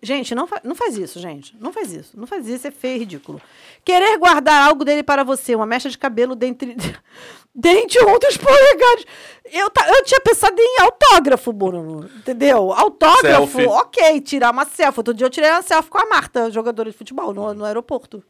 Gente, 0.01 0.33
não, 0.33 0.47
fa- 0.47 0.61
não 0.63 0.73
faz 0.73 0.97
isso, 0.97 1.19
gente. 1.19 1.53
Não 1.59 1.73
faz 1.73 1.91
isso. 1.91 2.17
Não 2.17 2.25
faz 2.25 2.47
isso, 2.47 2.65
é 2.65 2.71
feio 2.71 2.95
e 2.95 2.99
ridículo. 2.99 3.41
Querer 3.83 4.17
guardar 4.17 4.65
algo 4.67 4.85
dele 4.85 5.03
para 5.03 5.21
você, 5.23 5.53
uma 5.53 5.65
mecha 5.65 5.89
de 5.89 5.97
cabelo 5.97 6.33
dentre. 6.35 6.75
Dente 7.53 7.97
dos 7.99 8.37
polegares. 8.37 9.05
Eu, 9.45 9.69
ta- 9.69 9.87
eu 9.89 10.03
tinha 10.03 10.19
pensado 10.21 10.55
em 10.59 10.81
autógrafo, 10.81 11.51
Bruno. 11.53 12.09
Entendeu? 12.17 12.71
Autógrafo, 12.73 13.47
Selfie. 13.47 13.65
ok, 13.67 14.21
tirar 14.21 14.51
uma 14.51 14.65
selfie. 14.65 14.99
Outro 14.99 15.13
dia 15.13 15.25
eu 15.25 15.29
tirei 15.29 15.49
uma 15.49 15.61
selfie 15.61 15.89
com 15.89 15.97
a 15.97 16.05
Marta, 16.05 16.51
jogadora 16.51 16.89
de 16.91 16.97
futebol, 16.97 17.33
no, 17.33 17.53
no 17.53 17.63
aeroporto. 17.65 18.23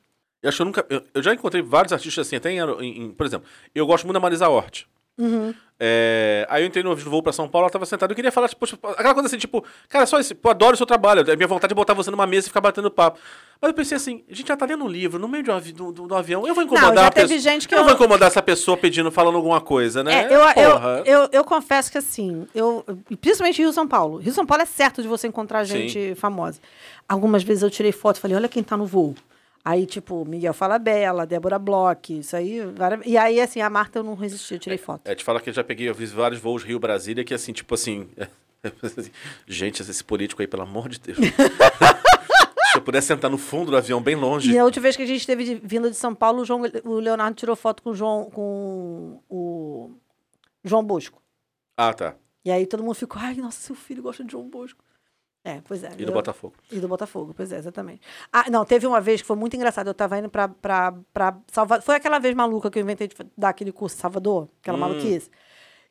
Eu 0.44 0.50
acho 0.50 0.58
que 0.58 0.62
eu 0.62 0.66
nunca. 0.66 0.86
Eu, 0.90 1.02
eu 1.14 1.24
já 1.24 1.34
encontrei 1.34 1.62
vários 1.64 1.92
artistas 1.92 2.28
assim, 2.28 2.36
até 2.36 2.52
em- 2.52 2.60
em- 3.06 3.12
Por 3.12 3.26
exemplo, 3.26 3.48
eu 3.74 3.86
gosto 3.88 4.04
muito 4.06 4.14
da 4.16 4.20
Marisa 4.20 4.48
Hort. 4.48 4.86
Uhum. 5.18 5.54
É, 5.78 6.48
aí 6.50 6.64
eu 6.64 6.68
entrei 6.68 6.82
no 6.82 6.96
voo 6.96 7.22
pra 7.22 7.34
São 7.34 7.50
Paulo, 7.50 7.66
ela 7.66 7.72
tava 7.72 7.86
sentada. 7.86 8.10
Eu 8.12 8.16
queria 8.16 8.32
falar, 8.32 8.48
tipo, 8.48 8.66
tipo, 8.66 8.88
aquela 8.88 9.14
coisa 9.14 9.28
assim, 9.28 9.38
tipo, 9.38 9.62
cara, 9.90 10.06
só 10.06 10.18
esse, 10.20 10.34
pô, 10.34 10.50
adoro 10.50 10.74
o 10.74 10.78
seu 10.78 10.86
trabalho. 10.86 11.30
É 11.30 11.36
minha 11.36 11.48
vontade 11.48 11.72
de 11.72 11.76
botar 11.76 11.94
você 11.94 12.10
numa 12.10 12.26
mesa 12.26 12.48
e 12.48 12.50
ficar 12.50 12.62
batendo 12.62 12.90
papo. 12.90 13.20
Mas 13.62 13.70
eu 13.70 13.74
pensei 13.74 13.98
assim, 13.98 14.24
a 14.30 14.34
gente 14.34 14.48
já 14.48 14.56
tá 14.56 14.66
lendo 14.66 14.86
um 14.86 14.88
livro 14.88 15.20
no 15.20 15.28
meio 15.28 15.44
de 15.44 15.52
um 15.52 15.54
avi- 15.54 15.74
do, 15.74 15.92
do- 15.92 16.08
do 16.08 16.16
avião. 16.16 16.48
Eu 16.48 16.54
vou 16.56 16.64
incomodar 16.64 16.96
já 16.96 17.08
a 17.08 17.12
teve 17.12 17.28
pessoa- 17.34 17.40
gente 17.54 17.68
que 17.68 17.74
eu 17.74 17.78
não 17.80 17.84
eu- 17.84 17.88
vou 17.90 17.96
incomodar 17.96 18.28
essa 18.28 18.42
pessoa 18.42 18.78
pedindo, 18.78 19.12
falando 19.12 19.36
alguma 19.36 19.60
coisa, 19.60 20.02
né? 20.02 20.24
É, 20.24 20.34
eu, 20.34 20.40
eu, 20.40 21.06
eu, 21.24 21.30
eu 21.34 21.44
confesso 21.44 21.92
que 21.92 21.98
assim, 21.98 22.48
eu, 22.56 22.86
principalmente 23.20 23.62
Rio 23.62 23.74
São 23.74 23.86
Paulo. 23.88 24.18
Rio 24.18 24.34
São 24.34 24.46
Paulo 24.46 24.64
é 24.64 24.66
certo 24.66 25.02
de 25.02 25.10
você 25.10 25.28
encontrar 25.28 25.66
Sim. 25.66 25.90
gente 25.90 26.16
famosa. 26.16 26.60
Algumas 27.08 27.44
vezes 27.44 27.64
eu 27.64 27.70
tirei 27.70 27.92
foto 27.92 28.16
e 28.18 28.20
falei, 28.22 28.38
olha 28.38 28.48
quem 28.48 28.64
tá 28.64 28.78
no 28.78 28.86
voo. 28.86 29.14
Aí, 29.68 29.88
tipo, 29.88 30.24
Miguel 30.26 30.54
Falabella, 30.54 31.26
Débora 31.26 31.58
Bloch, 31.58 32.20
isso 32.20 32.36
aí. 32.36 32.60
E 33.04 33.18
aí, 33.18 33.42
assim, 33.42 33.62
a 33.62 33.70
Marta 33.70 33.98
eu 33.98 34.04
não 34.04 34.14
resisti, 34.14 34.54
eu 34.54 34.60
tirei 34.60 34.78
foto. 34.78 35.08
É, 35.10 35.16
te 35.16 35.24
falar 35.24 35.42
que 35.42 35.50
eu 35.50 35.54
já 35.54 35.64
peguei, 35.64 35.90
eu 35.90 35.96
fiz 35.96 36.12
vários 36.12 36.40
voos 36.40 36.64
Rio-Brasília 36.64 37.24
que 37.24 37.34
assim, 37.34 37.52
tipo 37.52 37.74
assim. 37.74 38.08
gente, 39.48 39.82
esse 39.82 40.04
político 40.04 40.40
aí, 40.44 40.48
pelo 40.48 40.62
amor 40.62 40.88
de 40.88 41.00
Deus. 41.00 41.18
Se 42.72 42.78
eu 42.78 42.82
pudesse 42.84 43.08
sentar 43.08 43.32
no 43.32 43.38
fundo 43.40 43.72
do 43.72 43.78
avião, 43.78 44.02
bem 44.02 44.16
longe. 44.16 44.52
E 44.52 44.60
a 44.60 44.66
última 44.66 44.84
vez 44.84 44.96
que 44.96 45.02
a 45.02 45.06
gente 45.06 45.22
esteve 45.22 45.44
de- 45.46 45.56
vindo 45.64 45.90
de 45.90 45.96
São 45.96 46.14
Paulo, 46.14 46.42
o, 46.42 46.46
João, 46.46 46.62
o 46.84 47.00
Leonardo 47.00 47.36
tirou 47.36 47.56
foto 47.56 47.82
com 47.82 47.90
o 47.92 47.96
João, 47.96 48.30
com 48.30 49.20
o 49.30 49.92
João 50.64 50.84
Bosco. 50.84 51.20
Ah, 51.78 51.94
tá. 51.94 52.16
E 52.44 52.52
aí 52.52 52.68
todo 52.68 52.84
mundo 52.84 52.94
ficou, 52.94 53.20
ai, 53.20 53.34
nossa, 53.36 53.60
seu 53.62 53.76
filho 53.76 54.04
gosta 54.04 54.24
de 54.24 54.32
João 54.34 54.48
Bosco. 54.48 54.84
É, 55.48 55.62
pois 55.64 55.84
é. 55.84 55.92
E 55.94 56.04
do 56.04 56.10
eu- 56.10 56.14
Botafogo. 56.14 56.56
E 56.72 56.80
do 56.80 56.88
Botafogo, 56.88 57.32
pois 57.38 57.52
é, 57.52 57.58
exatamente. 57.60 58.02
Ah, 58.34 58.50
não, 58.50 58.66
teve 58.66 58.88
uma 58.88 59.00
vez 59.00 59.22
que 59.22 59.28
foi 59.28 59.36
muito 59.36 59.56
engraçado. 59.56 59.86
Eu 59.88 59.94
tava 59.94 60.18
indo 60.18 60.28
pra, 60.28 60.48
pra, 60.48 60.92
pra 61.14 61.38
Salvador. 61.52 61.84
Foi 61.86 61.96
aquela 61.96 62.18
vez 62.18 62.34
maluca 62.34 62.72
que 62.72 62.80
eu 62.80 62.84
inventei 62.84 63.08
de 63.08 63.16
dar 63.38 63.50
aquele 63.50 63.72
curso 63.72 63.96
em 63.96 64.00
Salvador, 64.00 64.50
aquela 64.60 64.76
maluquice. 64.78 65.30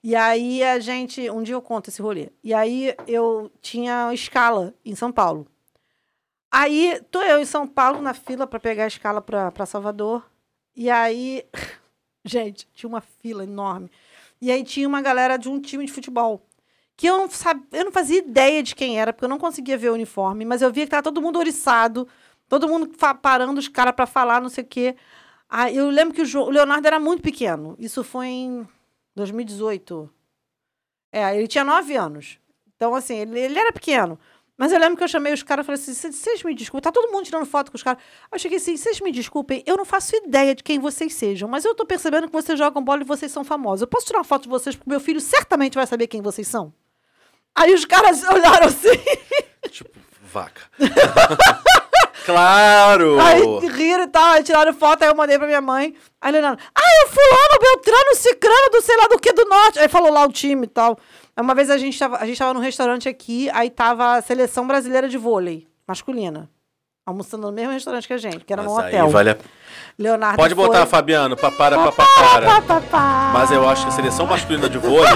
E 0.03 0.17
aí 0.17 0.61
a 0.63 0.81
gente. 0.81 1.31
Um 1.31 1.41
dia 1.43 1.55
eu 1.55 1.63
conto 1.63 1.89
esse 1.89 2.03
rolê. 2.03 2.31
E 2.43 2.53
aí 2.53 2.95
eu 3.07 3.49
tinha 3.63 4.13
escala 4.13 4.75
em 4.85 4.95
São 4.97 5.13
Paulo. 5.13 5.47
Aí 6.51 7.01
tô 7.11 7.23
eu 7.23 7.41
em 7.41 7.45
São 7.45 7.67
Paulo 7.67 8.01
na 8.03 8.13
fila 8.13 8.47
pra 8.47 8.61
pegar 8.61 8.85
a 8.85 8.89
escala 8.89 9.23
pra, 9.23 9.51
pra 9.53 9.67
Salvador. 9.67 10.25
E 10.75 10.91
aí. 10.91 11.45
Gente, 12.27 12.67
tinha 12.75 12.89
uma 12.89 13.01
fila 13.03 13.45
enorme. 13.45 13.91
E 14.41 14.51
aí 14.51 14.65
tinha 14.65 14.89
uma 14.89 15.01
galera 15.03 15.37
de 15.37 15.49
um 15.49 15.61
time 15.61 15.85
de 15.87 15.93
futebol 15.93 16.45
que 16.97 17.07
eu 17.07 17.19
não, 17.19 17.29
eu 17.73 17.85
não 17.87 17.93
fazia 17.93 18.19
ideia 18.19 18.63
de 18.63 18.75
quem 18.75 18.99
era, 19.01 19.13
porque 19.13 19.25
eu 19.25 19.29
não 19.29 19.39
conseguia 19.39 19.77
ver 19.77 19.91
o 19.91 19.95
uniforme, 19.95 20.45
mas 20.45 20.63
eu 20.63 20.73
via 20.73 20.85
que 20.85 20.91
tava 20.91 21.03
todo 21.03 21.21
mundo 21.21 21.39
oriçado, 21.39 22.07
todo 22.49 22.69
mundo 22.69 22.91
parando 23.21 23.59
os 23.59 23.69
caras 23.69 23.95
para 23.95 24.07
falar, 24.07 24.41
não 24.41 24.49
sei 24.49 24.63
o 24.65 24.67
quê. 24.67 24.95
Eu 25.73 25.89
lembro 25.91 26.15
que 26.15 26.23
o, 26.23 26.41
o 26.43 26.51
Leonardo 26.51 26.87
era 26.87 26.99
muito 27.01 27.23
pequeno. 27.23 27.77
Isso 27.79 28.03
foi 28.05 28.27
em 28.29 28.69
2018. 29.15 30.11
É, 31.13 31.37
ele 31.37 31.47
tinha 31.47 31.65
nove 31.65 31.97
anos. 31.97 32.39
Então, 32.77 32.95
assim, 32.95 33.17
ele, 33.17 33.39
ele 33.39 33.59
era 33.59 33.73
pequeno. 33.73 34.19
Mas 34.57 34.73
eu 34.73 34.79
lembro 34.79 34.97
que 34.97 35.03
eu 35.03 35.09
chamei 35.09 35.33
os 35.33 35.43
caras 35.43 35.65
e 35.65 35.67
falei 35.67 35.81
assim: 35.81 35.95
"Cês- 35.95 36.15
vocês 36.15 36.43
me 36.45 36.55
desculpem, 36.55 36.83
tá 36.83 36.93
todo 36.93 37.11
mundo 37.11 37.25
tirando 37.25 37.45
foto 37.47 37.71
com 37.73 37.77
os 37.77 37.83
caras. 37.83 38.01
Eu 38.31 38.39
cheguei 38.39 38.59
assim: 38.59 38.77
vocês 38.77 39.01
me 39.01 39.11
desculpem, 39.11 39.63
eu 39.67 39.77
não 39.77 39.85
faço 39.85 40.15
ideia 40.17 40.55
de 40.55 40.63
quem 40.63 40.79
vocês 40.79 41.13
sejam, 41.15 41.49
mas 41.49 41.65
eu 41.65 41.75
tô 41.75 41.85
percebendo 41.85 42.27
que 42.29 42.33
vocês 42.33 42.57
jogam 42.59 42.83
bola 42.83 43.03
e 43.03 43.05
vocês 43.05 43.33
são 43.33 43.43
famosos. 43.45 43.83
Eu 43.83 43.89
posso 43.89 44.07
tirar 44.07 44.19
uma 44.19 44.25
foto 44.25 44.45
de 44.45 44.49
vocês, 44.49 44.77
porque 44.77 44.91
meu 44.91 45.01
filho 45.01 45.21
certamente 45.21 45.75
vai 45.75 45.87
saber 45.87 46.07
quem 46.07 46.23
vocês 46.23 46.47
são. 46.47 46.73
Aí 47.57 47.73
os 47.75 47.85
caras 47.85 48.23
olharam 48.25 48.67
assim, 48.67 48.99
Tipo, 49.71 49.91
vaca. 50.33 50.63
claro! 52.27 53.19
aí 53.21 53.43
riram 53.69 54.05
e 54.05 54.09
tal, 54.09 54.33
aí 54.33 54.43
tiraram 54.43 54.73
foto, 54.75 55.03
aí 55.03 55.09
eu 55.09 55.15
mandei 55.15 55.39
pra 55.39 55.47
minha 55.47 55.61
mãe. 55.61 55.95
Aí 56.21 56.33
Leonardo, 56.33 56.61
ah, 56.75 57.05
o 57.05 57.09
fulano, 57.09 57.61
Beltrano, 57.61 58.15
Cicrano, 58.17 58.71
do 58.73 58.81
sei 58.83 58.97
lá 58.97 59.07
do 59.09 59.19
que 59.19 59.33
do 59.33 59.45
norte. 59.45 59.79
Aí 59.79 59.89
falou 59.89 60.13
lá 60.13 60.25
o 60.27 60.33
time 60.33 60.65
e 60.65 60.69
tal. 60.69 60.99
Uma 61.37 61.55
vez 61.55 61.69
a 61.71 61.79
gente 61.79 61.99
tava, 61.99 62.17
a 62.19 62.27
gente 62.27 62.39
tava 62.39 62.55
num 62.55 62.61
restaurante 62.61 63.09
aqui, 63.09 63.51
aí 63.53 63.69
tava 63.71 64.15
a 64.17 64.23
seleção 64.23 64.67
brasileira 64.67 65.09
de 65.09 65.19
vôlei, 65.19 65.67
masculina. 65.87 66.49
Almoçando 67.07 67.47
no 67.47 67.53
mesmo 67.53 67.73
restaurante 67.73 68.07
que 68.07 68.15
a 68.15 68.19
gente, 68.19 68.39
que 68.47 68.53
era 68.53 68.63
Mas 68.63 68.73
num 68.73 68.79
aí 68.79 68.87
hotel. 68.89 69.09
vale 69.11 69.31
a- 69.31 69.37
Leonardo 69.99 70.37
Pode 70.39 70.55
botar, 70.55 70.79
foi... 70.81 70.87
Fabiano, 70.87 71.37
papara, 71.37 71.77
pá, 71.77 71.93
pá. 71.93 73.31
Mas 73.35 73.51
eu 73.51 73.69
acho 73.69 73.83
que 73.83 73.89
a 73.89 73.93
seleção 73.93 74.27
masculina 74.27 74.69
de 74.71 74.79
vôlei 74.79 75.13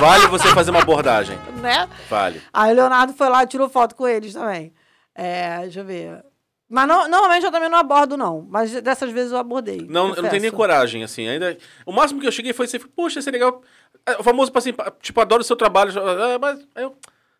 vale 0.00 0.26
você 0.26 0.48
fazer 0.48 0.70
uma 0.70 0.80
abordagem. 0.82 1.38
Né? 1.60 1.88
Vale. 2.08 2.42
Aí 2.52 2.72
o 2.72 2.76
Leonardo 2.76 3.12
foi 3.14 3.28
lá 3.28 3.42
e 3.42 3.46
tirou 3.46 3.68
foto 3.68 3.94
com 3.94 4.06
eles 4.06 4.32
também. 4.34 4.72
É, 5.14 5.60
deixa 5.62 5.80
eu 5.80 5.84
ver. 5.84 6.24
Mas 6.68 6.88
não- 6.88 7.08
normalmente 7.08 7.44
eu 7.44 7.52
também 7.52 7.68
não 7.68 7.78
abordo, 7.78 8.16
não. 8.16 8.44
Mas 8.48 8.72
dessas 8.82 9.10
vezes 9.12 9.30
eu 9.32 9.38
abordei. 9.38 9.86
Não, 9.88 10.14
eu 10.14 10.22
não 10.22 10.28
tenho 10.28 10.42
nem 10.42 10.50
coragem, 10.50 11.04
assim. 11.04 11.28
Ainda... 11.28 11.56
O 11.84 11.92
máximo 11.92 12.20
que 12.20 12.26
eu 12.26 12.32
cheguei 12.32 12.52
foi 12.52 12.66
assim, 12.66 12.78
poxa, 12.80 13.20
isso 13.20 13.28
é 13.28 13.32
legal. 13.32 13.62
É, 14.04 14.16
O 14.18 14.22
famoso, 14.24 14.50
assim, 14.54 14.74
tipo, 15.00 15.20
adoro 15.20 15.42
o 15.42 15.44
seu 15.44 15.54
trabalho. 15.56 15.92
é, 15.98 16.38
Mas 16.38 16.66
eu. 16.74 16.96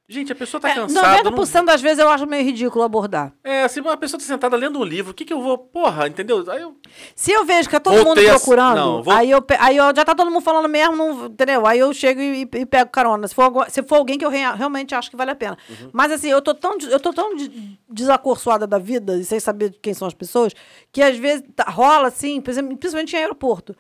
Gente, 0.09 0.31
a 0.31 0.37
pessoa 0.37 0.61
tá 0.61 0.71
É, 0.71 0.75
cansada. 0.77 1.09
não- 1.25 1.33
90% 1.33 1.65
das 1.67 1.81
vezes 1.83 1.99
eu 1.99 2.09
acho 2.09 2.27
meio 2.29 2.45
ridículo 2.45 2.85
abordar. 2.85 3.33
É, 3.43 3.65
assim, 3.65 3.81
uma 3.81 3.97
pessoa 3.97 4.21
tá 4.21 4.25
sentada 4.25 4.57
lendo 4.57 4.79
um 4.79 4.85
livro, 4.85 5.11
o 5.11 5.15
que 5.15 5.25
que 5.25 5.33
eu 5.33 5.43
vou. 5.43 5.59
Porra, 5.59 6.07
entendeu? 6.07 6.45
Aí 6.49 6.63
eu. 6.63 6.77
Se 7.17 7.33
eu 7.33 7.45
vejo 7.45 7.69
que 7.69 7.75
tá 7.75 7.81
todo 7.81 8.05
Voltei 8.05 8.25
mundo 8.27 8.35
a- 8.37 8.39
procurando, 8.39 8.77
não, 8.77 9.03
vou- 9.03 9.13
aí, 9.13 9.29
eu, 9.33 9.45
aí 9.59 9.77
eu 9.77 9.87
já 9.87 10.05
tá 10.05 10.15
todo 10.15 10.31
mundo 10.31 10.43
falando 10.45 10.69
mesmo, 10.69 10.95
não- 10.95 11.27
entendeu? 11.27 11.67
Aí 11.67 11.81
eu 11.81 11.93
chego 11.93 12.21
e, 12.21 12.43
e 12.43 12.65
pego 12.67 12.89
carona. 12.91 13.27
Se 13.27 13.35
for, 13.35 13.67
se 13.69 13.83
for 13.83 13.97
alguém 13.97 14.17
que 14.17 14.25
eu 14.25 14.31
rea- 14.31 14.53
realmente 14.55 14.95
acho 14.95 15.11
que 15.11 15.17
vale 15.17 15.33
a 15.33 15.35
pena. 15.35 15.59
Uhum. 15.69 15.91
Mas 15.93 16.13
assim, 16.13 16.29
eu 16.29 16.41
tô 16.41 16.55
tão, 16.55 16.79
eu 16.89 17.01
tô 17.01 17.13
tão 17.13 17.35
de- 17.35 17.77
desacorçoada 17.89 18.65
da 18.65 18.79
vida 18.79 19.17
e 19.17 19.25
sem 19.25 19.41
saber 19.41 19.75
quem 19.83 19.93
são 19.93 20.07
as 20.07 20.15
pessoas, 20.15 20.53
que 20.93 21.03
às 21.03 21.17
vezes 21.17 21.43
tá- 21.57 21.65
rola 21.69 22.07
assim, 22.09 22.41
principalmente 22.41 23.15
em 23.15 23.19
aeroporto. 23.19 23.75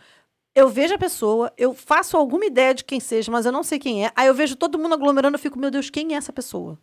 Eu 0.56 0.70
vejo 0.70 0.94
a 0.94 0.98
pessoa, 0.98 1.52
eu 1.58 1.74
faço 1.74 2.16
alguma 2.16 2.46
ideia 2.46 2.72
de 2.72 2.82
quem 2.82 2.98
seja, 2.98 3.30
mas 3.30 3.44
eu 3.44 3.52
não 3.52 3.62
sei 3.62 3.78
quem 3.78 4.06
é. 4.06 4.10
Aí 4.16 4.26
eu 4.26 4.32
vejo 4.32 4.56
todo 4.56 4.78
mundo 4.78 4.94
aglomerando, 4.94 5.34
eu 5.34 5.38
fico, 5.38 5.58
meu 5.58 5.70
Deus, 5.70 5.90
quem 5.90 6.14
é 6.14 6.16
essa 6.16 6.32
pessoa? 6.32 6.78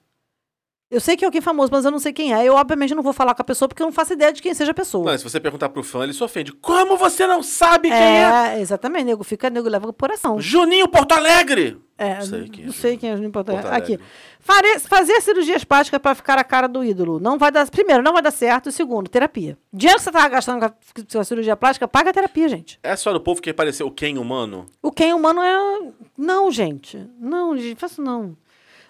Eu 0.91 1.01
sei 1.01 1.17
que 1.17 1.25
é 1.25 1.27
alguém 1.27 1.41
famoso, 1.41 1.71
mas 1.71 1.83
eu 1.83 1.89
não 1.89 1.97
sei 1.97 2.13
quem 2.13 2.35
é. 2.35 2.47
Eu, 2.47 2.53
obviamente, 2.53 2.93
não 2.93 3.01
vou 3.01 3.13
falar 3.13 3.33
com 3.33 3.41
a 3.41 3.45
pessoa 3.45 3.67
porque 3.67 3.81
eu 3.81 3.87
não 3.87 3.91
faço 3.91 4.13
ideia 4.13 4.31
de 4.31 4.43
quem 4.43 4.53
seja 4.53 4.69
a 4.69 4.75
pessoa. 4.75 5.09
Não, 5.11 5.17
se 5.17 5.23
você 5.23 5.39
perguntar 5.39 5.69
pro 5.69 5.81
fã, 5.81 6.03
ele 6.03 6.13
se 6.13 6.23
ofende. 6.23 6.51
Como 6.51 6.97
você 6.97 7.25
não 7.25 7.41
sabe 7.41 7.89
quem 7.89 7.97
é? 7.97 8.57
É, 8.57 8.61
exatamente, 8.61 9.05
nego 9.05 9.23
fica, 9.23 9.49
nego 9.49 9.67
leva 9.67 9.87
pro 9.91 10.07
coração. 10.07 10.39
Juninho 10.39 10.87
Porto 10.87 11.13
Alegre! 11.13 11.81
É, 12.05 12.15
Não 12.15 12.21
sei 12.25 12.49
quem 12.49 12.63
é 12.63 12.65
não 12.67 12.73
sei 12.73 12.97
quem 12.97 13.09
é 13.09 13.13
Alegre. 13.13 13.39
Alegre. 13.51 13.69
Aqui. 13.95 13.99
Fare- 14.39 14.79
fazer 14.79 15.21
cirurgias 15.21 15.63
plásticas 15.63 15.99
para 16.01 16.13
ficar 16.15 16.37
a 16.37 16.43
cara 16.43 16.67
do 16.67 16.83
ídolo. 16.83 17.19
Não 17.19 17.37
vai 17.37 17.51
dar. 17.51 17.69
Primeiro, 17.69 18.03
não 18.03 18.11
vai 18.13 18.21
dar 18.21 18.31
certo. 18.31 18.71
Segundo, 18.71 19.09
terapia. 19.09 19.57
Dinheiro 19.71 19.97
que 19.99 20.03
você 20.03 20.11
tava 20.11 20.27
gastando 20.29 20.59
com 20.59 20.65
a, 20.65 20.69
com 21.13 21.19
a 21.19 21.23
cirurgia 21.23 21.55
plástica, 21.55 21.87
paga 21.87 22.09
a 22.09 22.13
terapia, 22.13 22.49
gente. 22.49 22.79
É 22.83 22.95
só 22.95 23.13
do 23.13 23.21
povo 23.21 23.41
que 23.41 23.53
pareceu 23.53 23.87
o 23.87 23.91
Ken 23.91 24.17
humano? 24.17 24.65
O 24.81 24.91
quem 24.91 25.13
humano 25.13 25.41
é. 25.41 25.91
Não, 26.17 26.51
gente. 26.51 26.99
Não, 27.19 27.57
gente, 27.57 27.79
faço 27.79 28.01
não. 28.01 28.35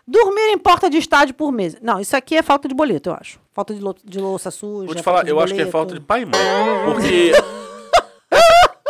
Dormir 0.05 0.51
em 0.51 0.57
porta 0.57 0.89
de 0.89 0.97
estádio 0.97 1.33
por 1.33 1.51
mês. 1.51 1.77
Não, 1.81 1.99
isso 1.99 2.17
aqui 2.17 2.35
é 2.35 2.41
falta 2.41 2.67
de 2.67 2.75
boleto, 2.75 3.09
eu 3.09 3.13
acho. 3.13 3.39
Falta 3.53 3.73
de, 3.73 3.79
lo- 3.79 3.95
de 4.03 4.19
louça 4.19 4.51
suja. 4.51 4.85
Vou 4.87 4.95
te 4.95 5.01
falar, 5.03 5.25
eu 5.27 5.39
acho 5.39 5.53
que 5.53 5.61
é 5.61 5.63
boleto. 5.65 5.71
falta 5.71 5.93
de 5.93 6.01
pai 6.01 6.23
e 6.23 6.25
mãe. 6.25 6.41
Porque. 6.85 7.31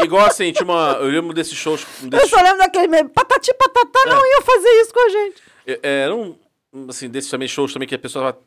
Igual 0.03 0.25
assim, 0.25 0.51
tinha 0.51 0.63
uma. 0.65 0.97
Eu 0.99 1.07
lembro 1.09 1.33
desses 1.33 1.53
shows. 1.53 1.85
Eu 2.01 2.09
Desses, 2.09 2.29
só 2.29 2.41
lembro 2.41 2.57
daquele 2.59 2.87
meme. 2.87 3.09
Patati 3.09 3.53
patatá 3.53 3.99
É. 4.05 4.09
não 4.09 4.25
ia 4.25 4.41
fazer 4.41 4.69
isso 4.81 4.93
com 4.93 4.99
a 5.05 5.09
gente. 5.09 5.41
Era 5.81 6.15
um. 6.15 6.35
Assim, 6.89 7.09
desses 7.09 7.29
também 7.29 7.47
shows 7.47 7.73
também 7.73 7.87
que 7.87 7.95
a 7.95 7.99
pessoa. 7.99 8.39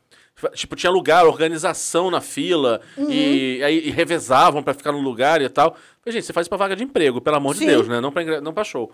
Tipo, 0.53 0.75
tinha 0.75 0.91
lugar, 0.91 1.25
organização 1.25 2.11
na 2.11 2.21
fila. 2.21 2.79
Uhum. 2.95 3.09
E 3.09 3.63
aí 3.63 3.87
e 3.87 3.89
revezavam 3.89 4.61
pra 4.61 4.73
ficar 4.73 4.91
no 4.91 4.99
lugar 4.99 5.41
e 5.41 5.49
tal. 5.49 5.75
Falei, 6.03 6.13
gente, 6.13 6.25
você 6.25 6.33
faz 6.33 6.43
isso 6.45 6.49
pra 6.49 6.57
vaga 6.59 6.75
de 6.75 6.83
emprego, 6.83 7.19
pelo 7.19 7.37
amor 7.37 7.55
Sim. 7.55 7.61
de 7.61 7.65
Deus, 7.71 7.87
né? 7.87 7.99
Não 7.99 8.11
pra, 8.11 8.39
não 8.41 8.53
pra 8.53 8.63
show. 8.63 8.91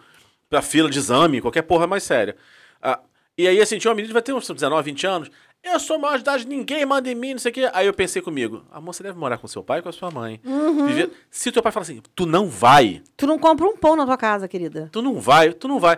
Pra 0.49 0.61
fila 0.61 0.89
de 0.89 0.97
exame, 0.99 1.41
qualquer 1.41 1.63
porra 1.63 1.85
mais 1.85 2.03
séria. 2.03 2.35
Ah, 2.81 2.99
e 3.37 3.47
aí, 3.47 3.59
assim, 3.59 3.77
tinha 3.77 3.89
uma 3.91 3.95
menina, 3.95 4.13
vai 4.13 4.21
ter 4.21 4.31
uns 4.33 4.47
19, 4.47 4.83
20 4.91 5.07
anos. 5.07 5.29
Eu 5.63 5.79
sou 5.79 5.97
maior 5.97 6.15
de 6.15 6.21
idade, 6.21 6.45
ninguém 6.47 6.85
manda 6.85 7.09
em 7.09 7.15
mim, 7.15 7.31
não 7.31 7.39
sei 7.39 7.49
o 7.51 7.53
quê. 7.53 7.69
Aí 7.73 7.87
eu 7.87 7.93
pensei 7.93 8.21
comigo, 8.21 8.63
a 8.71 8.81
moça 8.81 9.01
deve 9.01 9.17
morar 9.17 9.37
com 9.37 9.47
seu 9.47 9.63
pai 9.63 9.79
e 9.79 9.81
com 9.81 9.87
a 9.89 9.93
sua 9.93 10.11
mãe. 10.11 10.41
Uhum. 10.43 10.87
Viver- 10.87 11.09
Se 11.31 11.51
teu 11.53 11.63
pai 11.63 11.71
fala 11.71 11.83
assim, 11.83 12.01
tu 12.13 12.25
não 12.25 12.47
vai, 12.49 13.01
Tu 13.15 13.25
não 13.25 13.39
compra 13.39 13.65
um 13.65 13.77
pão 13.77 13.95
na 13.95 14.05
tua 14.05 14.17
casa, 14.17 14.47
querida. 14.47 14.89
tu 14.91 15.01
não 15.01 15.19
vai, 15.21 15.53
tu 15.53 15.67
não 15.69 15.79
vai. 15.79 15.97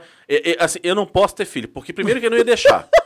Assim, 0.59 0.79
eu 0.83 0.93
não 0.93 1.05
posso 1.07 1.33
ter 1.35 1.45
filho, 1.45 1.67
porque 1.67 1.91
primeiro 1.91 2.19
que 2.19 2.27
eu 2.27 2.29
não 2.31 2.37
ia 2.37 2.43
deixar. 2.45 2.87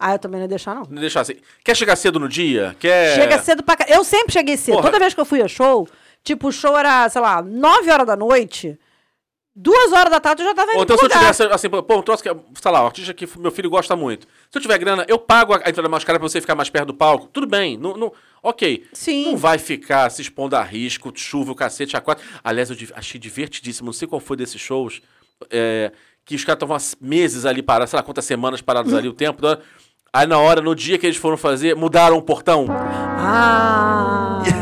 Ah, 0.00 0.12
eu 0.14 0.18
também 0.20 0.38
não 0.38 0.44
ia 0.44 0.48
deixar, 0.48 0.76
não. 0.76 0.84
não 0.84 0.94
ia 0.94 1.00
deixar 1.00 1.22
assim. 1.22 1.34
Quer 1.64 1.76
chegar 1.76 1.96
cedo 1.96 2.20
no 2.20 2.28
dia? 2.28 2.76
Quer. 2.78 3.16
Chega 3.16 3.36
cedo 3.40 3.64
pra 3.64 3.74
cá. 3.76 3.84
Eu 3.88 4.04
sempre 4.04 4.32
cheguei 4.32 4.56
cedo. 4.56 4.74
Porra. 4.76 4.86
Toda 4.92 4.98
vez 5.00 5.12
que 5.12 5.20
eu 5.20 5.24
fui 5.24 5.42
a 5.42 5.48
show, 5.48 5.88
tipo, 6.22 6.46
o 6.48 6.52
show 6.52 6.78
era, 6.78 7.08
sei 7.08 7.20
lá, 7.20 7.42
9 7.42 7.90
horas 7.90 8.06
da 8.06 8.14
noite. 8.14 8.78
Duas 9.60 9.92
horas 9.92 10.08
da 10.12 10.20
tarde 10.20 10.42
eu 10.42 10.46
já 10.46 10.54
tava 10.54 10.70
indo 10.70 10.76
Ou 10.78 10.84
então 10.84 10.96
se 10.96 11.04
eu 11.04 11.08
tivesse, 11.08 11.42
assim, 11.42 11.68
pô, 11.68 11.82
um 11.96 12.02
troço 12.02 12.22
que, 12.22 12.28
sei 12.62 12.70
lá, 12.70 12.84
um 12.84 12.86
artista 12.86 13.12
que 13.12 13.28
meu 13.38 13.50
filho 13.50 13.68
gosta 13.68 13.96
muito. 13.96 14.24
Se 14.50 14.56
eu 14.56 14.62
tiver 14.62 14.78
grana, 14.78 15.04
eu 15.08 15.18
pago 15.18 15.52
a 15.54 15.68
entrada 15.68 15.88
mais 15.88 16.04
cara 16.04 16.16
pra 16.16 16.28
você 16.28 16.40
ficar 16.40 16.54
mais 16.54 16.70
perto 16.70 16.86
do 16.86 16.94
palco. 16.94 17.26
Tudo 17.32 17.44
bem, 17.44 17.76
não, 17.76 17.96
não- 17.96 18.12
ok. 18.40 18.86
Sim. 18.92 19.32
Não 19.32 19.36
vai 19.36 19.58
ficar 19.58 20.08
se 20.12 20.22
expondo 20.22 20.54
a 20.54 20.62
risco, 20.62 21.10
chuva, 21.12 21.50
o 21.50 21.54
cacete, 21.56 21.96
a 21.96 22.00
quatro. 22.00 22.24
Aliás, 22.44 22.70
eu 22.70 22.76
achei 22.94 23.18
divertidíssimo, 23.20 23.86
não 23.86 23.92
sei 23.92 24.06
qual 24.06 24.20
foi 24.20 24.36
desses 24.36 24.60
shows, 24.60 25.02
é, 25.50 25.90
que 26.24 26.36
os 26.36 26.44
caras 26.44 26.56
estavam 26.62 26.76
meses 27.00 27.44
ali 27.44 27.60
parados, 27.60 27.90
sei 27.90 27.96
lá 27.96 28.02
quantas 28.04 28.24
semanas 28.26 28.60
parados 28.62 28.94
ali, 28.94 29.08
o 29.08 29.12
tempo. 29.12 29.42
da- 29.42 29.58
Aí 30.12 30.26
na 30.26 30.38
hora, 30.38 30.60
no 30.62 30.74
dia 30.74 30.96
que 30.98 31.04
eles 31.06 31.18
foram 31.18 31.36
fazer, 31.36 31.74
mudaram 31.74 32.16
o 32.16 32.22
portão. 32.22 32.66
Ah! 32.70 34.40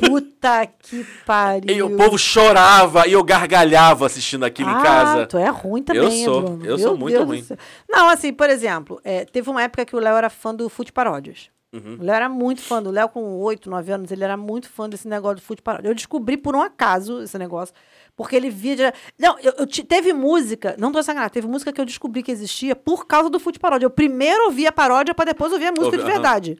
Puta 0.00 0.66
que 0.66 1.04
pariu. 1.24 1.74
E 1.74 1.82
o 1.82 1.96
povo 1.96 2.18
chorava 2.18 3.06
e 3.06 3.12
eu 3.12 3.22
gargalhava 3.24 4.06
assistindo 4.06 4.44
aquilo 4.44 4.68
ah, 4.70 4.78
em 4.78 4.82
casa. 4.82 5.26
tu 5.26 5.38
é 5.38 5.48
ruim 5.48 5.82
também, 5.82 6.22
Eu 6.22 6.32
sou, 6.32 6.42
Bruno. 6.42 6.64
eu 6.66 6.78
sou 6.78 6.90
Meu 6.92 6.96
muito 6.98 7.12
Deus 7.16 7.26
ruim. 7.28 7.46
Não, 7.88 8.08
assim, 8.08 8.32
por 8.32 8.48
exemplo, 8.50 9.00
é, 9.04 9.24
teve 9.24 9.48
uma 9.50 9.62
época 9.62 9.84
que 9.84 9.96
o 9.96 9.98
Léo 9.98 10.16
era 10.16 10.30
fã 10.30 10.54
do 10.54 10.68
Fute 10.68 10.92
Paródias. 10.92 11.50
Uhum. 11.72 11.98
O 12.00 12.04
Léo 12.04 12.14
era 12.14 12.28
muito 12.28 12.62
fã 12.62 12.82
do 12.82 12.90
Léo 12.90 13.08
com 13.08 13.38
8, 13.38 13.68
9 13.68 13.92
anos, 13.92 14.10
ele 14.10 14.24
era 14.24 14.36
muito 14.36 14.68
fã 14.68 14.88
desse 14.88 15.06
negócio 15.08 15.36
do 15.36 15.42
Fute 15.42 15.60
Paródias. 15.60 15.88
Eu 15.90 15.94
descobri 15.94 16.36
por 16.36 16.54
um 16.56 16.62
acaso 16.62 17.22
esse 17.22 17.36
negócio, 17.38 17.74
porque 18.16 18.34
ele 18.36 18.48
via... 18.48 18.76
de- 18.76 18.92
Não, 19.18 19.38
eu, 19.40 19.52
eu 19.58 19.66
te- 19.66 19.84
teve 19.84 20.12
música, 20.12 20.74
não 20.78 20.90
tô 20.92 21.02
sacanagem, 21.02 21.32
teve 21.32 21.46
música 21.48 21.72
que 21.72 21.80
eu 21.80 21.84
descobri 21.84 22.22
que 22.22 22.30
existia 22.30 22.74
por 22.74 23.06
causa 23.06 23.28
do 23.28 23.38
Fute 23.38 23.58
Paródia. 23.58 23.84
Eu 23.84 23.90
primeiro 23.90 24.44
ouvi 24.44 24.66
a 24.66 24.72
paródia 24.72 25.14
pra 25.14 25.24
depois 25.26 25.52
ouvir 25.52 25.66
a 25.66 25.70
música 25.72 25.96
Ouvi, 25.96 25.98
de 25.98 26.04
verdade. 26.04 26.58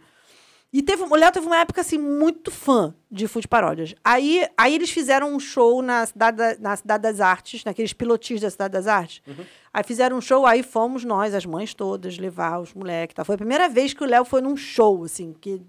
E 0.72 0.82
teve, 0.82 1.02
o 1.04 1.14
Léo 1.14 1.32
teve 1.32 1.46
uma 1.46 1.58
época, 1.58 1.80
assim, 1.80 1.96
muito 1.96 2.50
fã 2.50 2.94
de 3.10 3.26
Food 3.26 3.48
Paródias. 3.48 3.94
Aí, 4.04 4.46
aí 4.58 4.74
eles 4.74 4.90
fizeram 4.90 5.34
um 5.34 5.40
show 5.40 5.80
na 5.80 6.04
Cidade, 6.04 6.36
da- 6.36 6.56
na 6.58 6.76
Cidade 6.76 7.02
das 7.02 7.20
Artes, 7.20 7.64
naqueles 7.64 7.92
pilotis 7.92 8.40
da 8.40 8.50
Cidade 8.50 8.72
das 8.72 8.86
Artes. 8.86 9.22
Aí 9.72 9.82
fizeram 9.84 10.18
um 10.18 10.20
show, 10.20 10.44
aí 10.44 10.62
fomos 10.62 11.04
nós, 11.04 11.32
as 11.34 11.46
mães 11.46 11.72
todas, 11.72 12.18
levar 12.18 12.58
os 12.60 12.74
moleques. 12.74 13.14
Tá? 13.14 13.24
Foi 13.24 13.36
a 13.36 13.38
primeira 13.38 13.68
vez 13.68 13.94
que 13.94 14.02
o 14.02 14.06
Léo 14.06 14.24
foi 14.24 14.40
num 14.42 14.56
show, 14.56 15.04
assim, 15.04 15.34
que, 15.40 15.62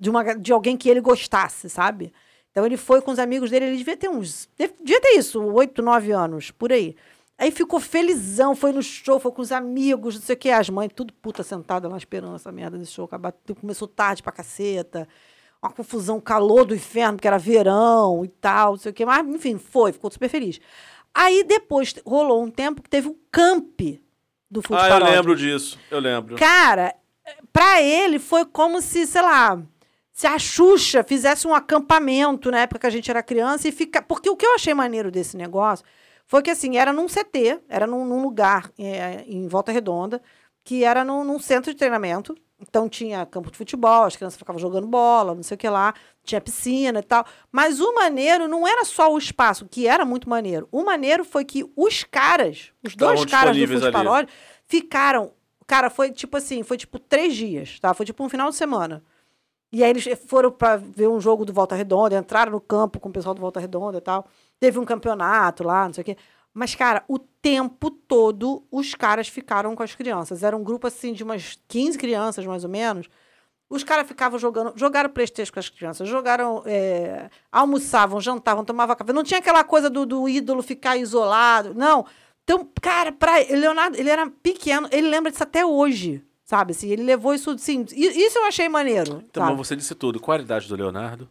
de, 0.00 0.08
uma, 0.08 0.22
de 0.34 0.52
alguém 0.52 0.76
que 0.76 0.88
ele 0.88 1.00
gostasse, 1.00 1.68
sabe? 1.68 2.12
Então 2.50 2.64
ele 2.64 2.78
foi 2.78 3.02
com 3.02 3.10
os 3.10 3.18
amigos 3.18 3.50
dele, 3.50 3.66
ele 3.66 3.76
devia 3.76 3.96
ter 3.96 4.08
uns. 4.08 4.48
Devia 4.56 5.00
ter 5.02 5.18
isso, 5.18 5.42
oito, 5.42 5.82
nove 5.82 6.12
anos, 6.12 6.50
por 6.50 6.72
aí. 6.72 6.96
Aí 7.38 7.50
ficou 7.50 7.78
felizão, 7.78 8.56
foi 8.56 8.72
no 8.72 8.82
show, 8.82 9.20
foi 9.20 9.30
com 9.30 9.42
os 9.42 9.52
amigos, 9.52 10.14
não 10.14 10.22
sei 10.22 10.34
o 10.34 10.38
que, 10.38 10.50
as 10.50 10.70
mães, 10.70 10.90
tudo 10.94 11.12
puta 11.12 11.42
sentada 11.42 11.86
lá 11.86 11.96
esperando 11.96 12.34
essa 12.34 12.50
merda 12.50 12.78
desse 12.78 12.92
show 12.92 13.04
acabar. 13.04 13.34
Começou 13.60 13.86
tarde 13.86 14.22
pra 14.22 14.32
caceta, 14.32 15.06
uma 15.62 15.70
confusão, 15.70 16.18
calor 16.18 16.64
do 16.64 16.74
inferno, 16.74 17.16
porque 17.16 17.28
era 17.28 17.38
verão 17.38 18.24
e 18.24 18.28
tal, 18.28 18.72
não 18.72 18.78
sei 18.78 18.90
o 18.90 18.94
que, 18.94 19.04
mas 19.04 19.26
enfim, 19.26 19.58
foi, 19.58 19.92
ficou 19.92 20.10
super 20.10 20.30
feliz. 20.30 20.58
Aí 21.14 21.44
depois 21.44 21.94
rolou 22.06 22.42
um 22.42 22.50
tempo 22.50 22.82
que 22.82 22.88
teve 22.88 23.08
um 23.08 23.16
camp 23.30 23.80
do 24.50 24.62
Food 24.62 24.80
Ah, 24.80 24.88
eu 24.88 25.04
lembro 25.04 25.36
disso. 25.36 25.78
Eu 25.90 25.98
lembro. 25.98 26.36
Cara, 26.36 26.94
pra 27.52 27.82
ele 27.82 28.18
foi 28.18 28.46
como 28.46 28.80
se, 28.80 29.06
sei 29.06 29.22
lá, 29.22 29.62
se 30.10 30.26
a 30.26 30.38
Xuxa 30.38 31.04
fizesse 31.04 31.46
um 31.46 31.54
acampamento 31.54 32.50
na 32.50 32.60
época 32.60 32.80
que 32.80 32.86
a 32.86 32.90
gente 32.90 33.10
era 33.10 33.22
criança 33.22 33.68
e 33.68 33.72
fica. 33.72 34.00
Porque 34.00 34.30
o 34.30 34.36
que 34.36 34.46
eu 34.46 34.54
achei 34.54 34.72
maneiro 34.72 35.10
desse 35.10 35.36
negócio 35.36 35.84
foi 36.26 36.42
que, 36.42 36.50
assim, 36.50 36.76
era 36.76 36.92
num 36.92 37.06
CT, 37.06 37.60
era 37.68 37.86
num, 37.86 38.04
num 38.04 38.22
lugar 38.22 38.70
é, 38.78 39.24
em 39.26 39.46
Volta 39.46 39.70
Redonda, 39.70 40.20
que 40.64 40.82
era 40.82 41.04
num, 41.04 41.24
num 41.24 41.38
centro 41.38 41.72
de 41.72 41.78
treinamento. 41.78 42.36
Então 42.58 42.88
tinha 42.88 43.26
campo 43.26 43.50
de 43.50 43.58
futebol, 43.58 44.04
as 44.04 44.16
crianças 44.16 44.38
ficavam 44.38 44.58
jogando 44.58 44.86
bola, 44.86 45.34
não 45.34 45.42
sei 45.42 45.54
o 45.54 45.58
que 45.58 45.68
lá, 45.68 45.94
tinha 46.24 46.40
piscina 46.40 47.00
e 47.00 47.02
tal. 47.02 47.24
Mas 47.52 47.80
o 47.80 47.94
maneiro 47.94 48.48
não 48.48 48.66
era 48.66 48.84
só 48.84 49.12
o 49.12 49.18
espaço, 49.18 49.66
que 49.66 49.86
era 49.86 50.04
muito 50.06 50.28
maneiro. 50.28 50.66
O 50.72 50.82
maneiro 50.82 51.22
foi 51.22 51.44
que 51.44 51.70
os 51.76 52.02
caras, 52.02 52.72
os 52.82 52.96
dois 52.96 53.24
caras 53.26 53.56
do. 53.56 53.92
Paródia, 53.92 54.32
ficaram. 54.66 55.32
Cara, 55.66 55.90
foi 55.90 56.10
tipo 56.10 56.36
assim, 56.36 56.62
foi 56.62 56.78
tipo 56.78 56.98
três 56.98 57.34
dias, 57.34 57.78
tá? 57.78 57.92
Foi 57.92 58.06
tipo 58.06 58.24
um 58.24 58.28
final 58.28 58.48
de 58.48 58.56
semana. 58.56 59.04
E 59.70 59.84
aí 59.84 59.90
eles 59.90 60.08
foram 60.26 60.50
pra 60.50 60.76
ver 60.76 61.08
um 61.08 61.20
jogo 61.20 61.44
do 61.44 61.52
Volta 61.52 61.74
Redonda, 61.74 62.16
entraram 62.16 62.52
no 62.52 62.60
campo 62.60 62.98
com 62.98 63.10
o 63.10 63.12
pessoal 63.12 63.34
do 63.34 63.40
Volta 63.40 63.60
Redonda 63.60 63.98
e 63.98 64.00
tal. 64.00 64.26
Teve 64.60 64.78
um 64.78 64.84
campeonato 64.84 65.62
lá, 65.62 65.86
não 65.86 65.92
sei 65.94 66.02
o 66.02 66.04
quê. 66.04 66.16
Mas, 66.54 66.74
cara, 66.74 67.04
o 67.06 67.18
tempo 67.18 67.90
todo 67.90 68.64
os 68.70 68.94
caras 68.94 69.28
ficaram 69.28 69.76
com 69.76 69.82
as 69.82 69.94
crianças. 69.94 70.42
Era 70.42 70.56
um 70.56 70.64
grupo, 70.64 70.86
assim, 70.86 71.12
de 71.12 71.22
umas 71.22 71.58
15 71.68 71.98
crianças, 71.98 72.46
mais 72.46 72.64
ou 72.64 72.70
menos. 72.70 73.08
Os 73.68 73.82
caras 73.84 74.06
ficavam 74.06 74.38
jogando, 74.38 74.72
jogaram 74.76 75.10
Playstation 75.10 75.52
com 75.52 75.58
as 75.58 75.68
crianças, 75.68 76.08
jogaram, 76.08 76.62
é, 76.64 77.28
almoçavam, 77.50 78.20
jantavam, 78.20 78.64
tomavam 78.64 78.94
café. 78.96 79.12
Não 79.12 79.24
tinha 79.24 79.40
aquela 79.40 79.64
coisa 79.64 79.90
do, 79.90 80.06
do 80.06 80.28
ídolo 80.28 80.62
ficar 80.62 80.96
isolado, 80.96 81.74
não. 81.74 82.06
Então, 82.44 82.66
cara, 82.80 83.10
pra 83.10 83.38
Leonardo, 83.50 83.98
ele 83.98 84.08
era 84.08 84.30
pequeno, 84.30 84.88
ele 84.92 85.08
lembra 85.08 85.32
disso 85.32 85.42
até 85.42 85.66
hoje, 85.66 86.24
sabe? 86.44 86.70
Assim, 86.70 86.88
ele 86.88 87.02
levou 87.02 87.34
isso, 87.34 87.50
assim, 87.50 87.84
i- 87.92 88.24
isso 88.24 88.38
eu 88.38 88.44
achei 88.46 88.68
maneiro. 88.68 89.22
Então, 89.28 89.44
sabe? 89.44 89.56
você 89.58 89.74
disse 89.74 89.96
tudo. 89.96 90.20
Qual 90.20 90.38
a 90.38 90.40
idade 90.40 90.68
do 90.68 90.76
Leonardo? 90.76 91.28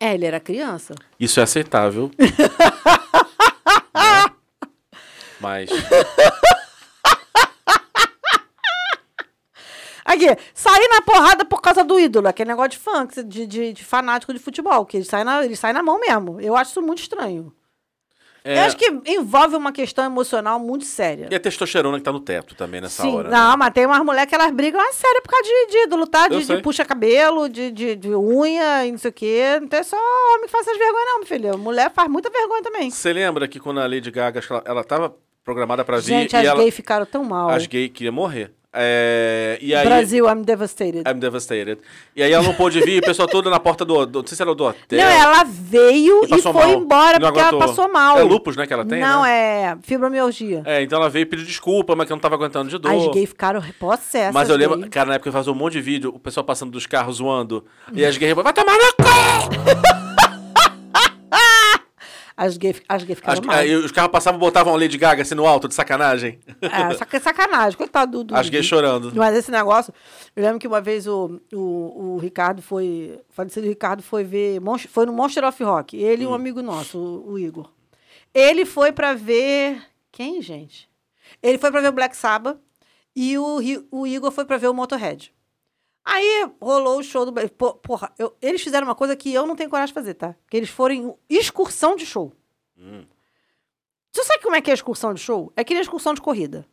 É, 0.00 0.14
ele 0.14 0.26
era 0.26 0.40
criança. 0.40 0.94
Isso 1.18 1.40
é 1.40 1.42
aceitável. 1.42 2.10
Né? 2.18 2.28
Mas. 5.40 5.70
Aqui, 10.04 10.26
sair 10.52 10.88
na 10.88 11.00
porrada 11.02 11.44
por 11.44 11.60
causa 11.62 11.82
do 11.82 11.98
ídolo, 11.98 12.28
aquele 12.28 12.50
negócio 12.50 12.70
de 12.70 12.78
que- 12.78 13.24
de, 13.24 13.46
de, 13.46 13.72
de 13.72 13.84
fanático 13.84 14.32
de 14.32 14.38
futebol, 14.38 14.84
que 14.84 14.98
ele 14.98 15.04
sai, 15.04 15.24
na, 15.24 15.44
ele 15.44 15.56
sai 15.56 15.72
na 15.72 15.82
mão 15.82 15.98
mesmo. 15.98 16.40
Eu 16.40 16.54
acho 16.56 16.70
isso 16.72 16.82
muito 16.82 17.00
estranho. 17.00 17.52
É, 18.46 18.58
Eu 18.58 18.62
acho 18.64 18.76
que 18.76 18.84
envolve 19.06 19.56
uma 19.56 19.72
questão 19.72 20.04
emocional 20.04 20.60
muito 20.60 20.84
séria. 20.84 21.28
E 21.30 21.34
a 21.34 21.40
testosterona 21.40 21.96
que 21.96 22.04
tá 22.04 22.12
no 22.12 22.20
teto 22.20 22.54
também 22.54 22.78
nessa 22.78 23.02
Sim, 23.02 23.16
hora. 23.16 23.30
né? 23.30 23.34
não, 23.36 23.56
mas 23.56 23.72
tem 23.72 23.86
umas 23.86 24.04
mulheres 24.04 24.28
que 24.28 24.34
elas 24.34 24.50
brigam 24.52 24.78
a 24.78 24.92
sério 24.92 25.22
por 25.22 25.30
causa 25.30 25.44
de, 25.48 25.66
de, 25.72 25.86
de 25.88 25.96
lutar, 25.96 26.30
Eu 26.30 26.38
de, 26.38 26.46
de 26.46 26.60
puxa-cabelo, 26.62 27.48
de, 27.48 27.70
de, 27.70 27.96
de 27.96 28.14
unha 28.14 28.84
e 28.84 28.92
não 28.92 28.98
sei 28.98 29.10
o 29.10 29.14
quê. 29.14 29.58
Não 29.58 29.66
tem 29.66 29.82
só 29.82 29.96
homem 29.96 30.44
que 30.44 30.50
faz 30.52 30.66
essas 30.66 30.78
vergonhas, 30.78 31.06
não, 31.06 31.18
meu 31.20 31.26
filho. 31.26 31.56
Mulher 31.58 31.90
faz 31.90 32.06
muita 32.10 32.28
vergonha 32.28 32.62
também. 32.62 32.90
Você 32.90 33.14
lembra 33.14 33.48
que 33.48 33.58
quando 33.58 33.80
a 33.80 33.86
Lady 33.86 34.10
Gaga, 34.10 34.42
ela, 34.50 34.62
ela 34.66 34.84
tava 34.84 35.16
programada 35.42 35.82
pra 35.82 35.96
vir 35.96 36.02
Gente, 36.04 36.36
as 36.36 36.52
gays 36.54 36.74
ficaram 36.74 37.06
tão 37.06 37.24
mal. 37.24 37.48
as 37.48 37.66
gays 37.66 37.90
queriam 37.94 38.12
morrer. 38.12 38.52
É, 38.76 39.56
e 39.60 39.72
aí, 39.74 39.84
Brasil, 39.86 40.26
I'm 40.28 40.42
devastated. 40.42 41.04
I'm 41.08 41.18
devastated. 41.20 41.78
E 42.16 42.22
aí 42.22 42.32
ela 42.32 42.42
não 42.42 42.54
pôde 42.54 42.80
vir, 42.80 42.98
o 43.00 43.02
pessoal 43.06 43.28
todo 43.28 43.48
na 43.48 43.60
porta 43.60 43.84
do, 43.84 44.04
do 44.04 44.20
não 44.20 44.26
sei 44.26 44.36
se 44.36 44.42
era 44.42 44.52
do 44.54 44.64
hotel. 44.64 44.98
Não, 44.98 45.06
ela 45.06 45.44
veio 45.44 46.22
E 46.24 46.34
e, 46.34 46.42
foi 46.42 46.52
mal. 46.52 46.70
embora 46.72 47.18
Não 47.20 47.28
porque 47.28 47.38
ela 47.40 47.48
aguentou. 47.50 47.68
passou 47.68 47.92
mal. 47.92 48.18
É 48.18 48.22
lupus, 48.22 48.56
né, 48.56 48.66
que 48.66 48.72
ela 48.72 48.84
tem, 48.84 49.00
Não, 49.00 49.22
né? 49.22 49.30
é 49.30 49.76
fibromialgia. 49.82 50.62
É, 50.64 50.82
então 50.82 50.98
ela 50.98 51.08
veio 51.08 51.26
pedir 51.26 51.44
desculpa, 51.44 51.94
mas 51.94 52.06
que 52.06 52.12
não 52.12 52.18
tava 52.18 52.34
aguentando 52.34 52.68
de 52.68 52.76
dor. 52.78 52.90
As 52.92 53.08
gays 53.14 53.28
ficaram 53.28 53.62
possessas. 53.78 54.34
Mas 54.34 54.48
eu 54.48 54.56
lembro, 54.56 54.88
cara, 54.90 55.08
na 55.10 55.14
época 55.14 55.28
eu 55.28 55.32
fazia 55.32 55.52
um 55.52 55.56
monte 55.56 55.74
de 55.74 55.80
vídeo, 55.80 56.10
o 56.14 56.18
pessoal 56.18 56.42
passando 56.44 56.72
dos 56.72 56.86
carros 56.86 57.16
zoando. 57.16 57.64
E 57.92 58.04
as 58.04 58.16
gays, 58.16 58.34
vai 58.34 58.52
tomar 58.52 58.72
no 58.72 58.92
cu! 58.96 60.04
As 62.36 62.56
gays 62.56 62.82
as 62.88 63.04
gay 63.04 63.14
ficaram 63.14 63.38
As- 63.40 63.46
mal. 63.46 63.56
aí 63.56 63.74
os 63.76 63.92
carros 63.92 64.10
passavam 64.10 64.38
e 64.38 64.40
botavam 64.40 64.74
Lady 64.76 64.98
Gaga 64.98 65.22
assim 65.22 65.36
no 65.36 65.46
alto, 65.46 65.68
de 65.68 65.74
sacanagem. 65.74 66.40
É, 66.60 66.94
saca- 66.94 67.20
sacanagem. 67.20 67.76
Coitado 67.78 68.10
do, 68.18 68.24
do 68.24 68.34
As 68.36 68.48
gays 68.48 68.66
chorando. 68.66 69.12
Mas 69.14 69.36
esse 69.36 69.50
negócio, 69.52 69.94
eu 70.34 70.42
lembro 70.42 70.58
que 70.58 70.66
uma 70.66 70.80
vez 70.80 71.06
o, 71.06 71.40
o, 71.52 72.14
o 72.14 72.18
Ricardo 72.18 72.60
foi. 72.60 73.20
O 73.30 73.32
falecido 73.32 73.66
Ricardo 73.66 74.02
foi 74.02 74.24
ver. 74.24 74.60
Foi 74.88 75.06
no 75.06 75.12
Monster 75.12 75.44
of 75.44 75.62
Rock. 75.62 75.96
Ele 75.96 76.24
e 76.24 76.26
Hum. 76.26 76.30
um 76.30 76.34
amigo 76.34 76.60
nosso, 76.62 76.98
o, 76.98 77.32
o 77.32 77.38
Igor. 77.38 77.70
Ele 78.34 78.64
foi 78.64 78.90
pra 78.92 79.14
ver. 79.14 79.80
Quem, 80.10 80.40
gente? 80.42 80.88
Ele 81.42 81.58
foi 81.58 81.70
pra 81.70 81.80
ver 81.80 81.88
o 81.88 81.92
Black 81.92 82.16
Sabbath 82.16 82.56
e 83.14 83.36
o, 83.38 83.58
o 83.90 84.06
Igor 84.06 84.30
foi 84.30 84.44
pra 84.44 84.56
ver 84.56 84.68
o 84.68 84.74
Motorhead. 84.74 85.32
Aí 86.04 86.48
rolou 86.60 86.98
o 86.98 87.02
show 87.02 87.24
do. 87.24 87.32
Porra, 87.82 88.12
eu- 88.18 88.36
eles 88.42 88.62
fizeram 88.62 88.86
uma 88.86 88.94
coisa 88.94 89.16
que 89.16 89.32
eu 89.32 89.46
não 89.46 89.56
tenho 89.56 89.70
coragem 89.70 89.88
de 89.92 89.94
fazer, 89.94 90.14
tá? 90.14 90.34
Que 90.50 90.56
eles 90.56 90.68
foram 90.68 90.94
em 90.94 91.14
excursão 91.30 91.96
de 91.96 92.04
show. 92.04 92.32
Hum. 92.78 93.04
Você 94.12 94.22
sabe 94.24 94.42
como 94.42 94.54
é 94.54 94.60
que 94.60 94.70
é 94.70 94.72
a 94.72 94.74
excursão 94.74 95.14
de 95.14 95.20
show? 95.20 95.52
É 95.56 95.64
que 95.64 95.72
nem 95.72 95.80
excursão 95.80 96.12
de 96.14 96.20
corrida. 96.20 96.66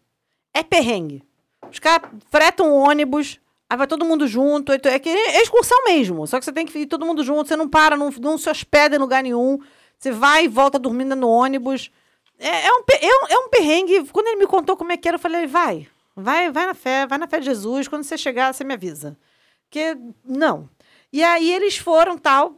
É 0.53 0.61
perrengue. 0.63 1.23
Os 1.71 1.79
caras 1.79 2.09
fretam 2.29 2.67
um 2.67 2.75
ônibus, 2.75 3.39
aí 3.69 3.77
vai 3.77 3.87
todo 3.87 4.05
mundo 4.05 4.27
junto. 4.27 4.71
É 4.73 4.99
que 4.99 5.09
é 5.09 5.41
excursão 5.41 5.85
mesmo. 5.85 6.27
Só 6.27 6.37
que 6.37 6.45
você 6.45 6.51
tem 6.51 6.65
que 6.65 6.77
ir 6.77 6.85
todo 6.87 7.05
mundo 7.05 7.23
junto, 7.23 7.47
você 7.47 7.55
não 7.55 7.69
para, 7.69 7.95
não, 7.95 8.09
não 8.19 8.37
se 8.37 8.49
hospeda 8.49 8.95
em 8.95 8.99
lugar 8.99 9.23
nenhum. 9.23 9.59
Você 9.97 10.11
vai 10.11 10.45
e 10.45 10.47
volta 10.49 10.77
dormindo 10.77 11.15
no 11.15 11.29
ônibus. 11.29 11.89
É, 12.37 12.67
é 12.67 12.71
um, 12.73 12.83
é, 12.89 13.07
um, 13.07 13.27
é 13.29 13.37
um 13.45 13.49
perrengue. 13.49 14.03
Quando 14.11 14.27
ele 14.27 14.37
me 14.37 14.47
contou 14.47 14.75
como 14.75 14.91
é 14.91 14.97
que 14.97 15.07
era, 15.07 15.15
eu 15.15 15.19
falei, 15.21 15.47
vai. 15.47 15.87
Vai, 16.15 16.51
vai 16.51 16.65
na 16.65 16.73
fé, 16.73 17.07
vai 17.07 17.17
na 17.17 17.27
fé 17.27 17.39
de 17.39 17.45
Jesus. 17.45 17.87
Quando 17.87 18.03
você 18.03 18.17
chegar, 18.17 18.53
você 18.53 18.63
me 18.63 18.73
avisa. 18.73 19.17
Porque, 19.63 19.97
não. 20.25 20.69
E 21.11 21.23
aí 21.23 21.51
eles 21.51 21.77
foram, 21.77 22.17
tal, 22.17 22.55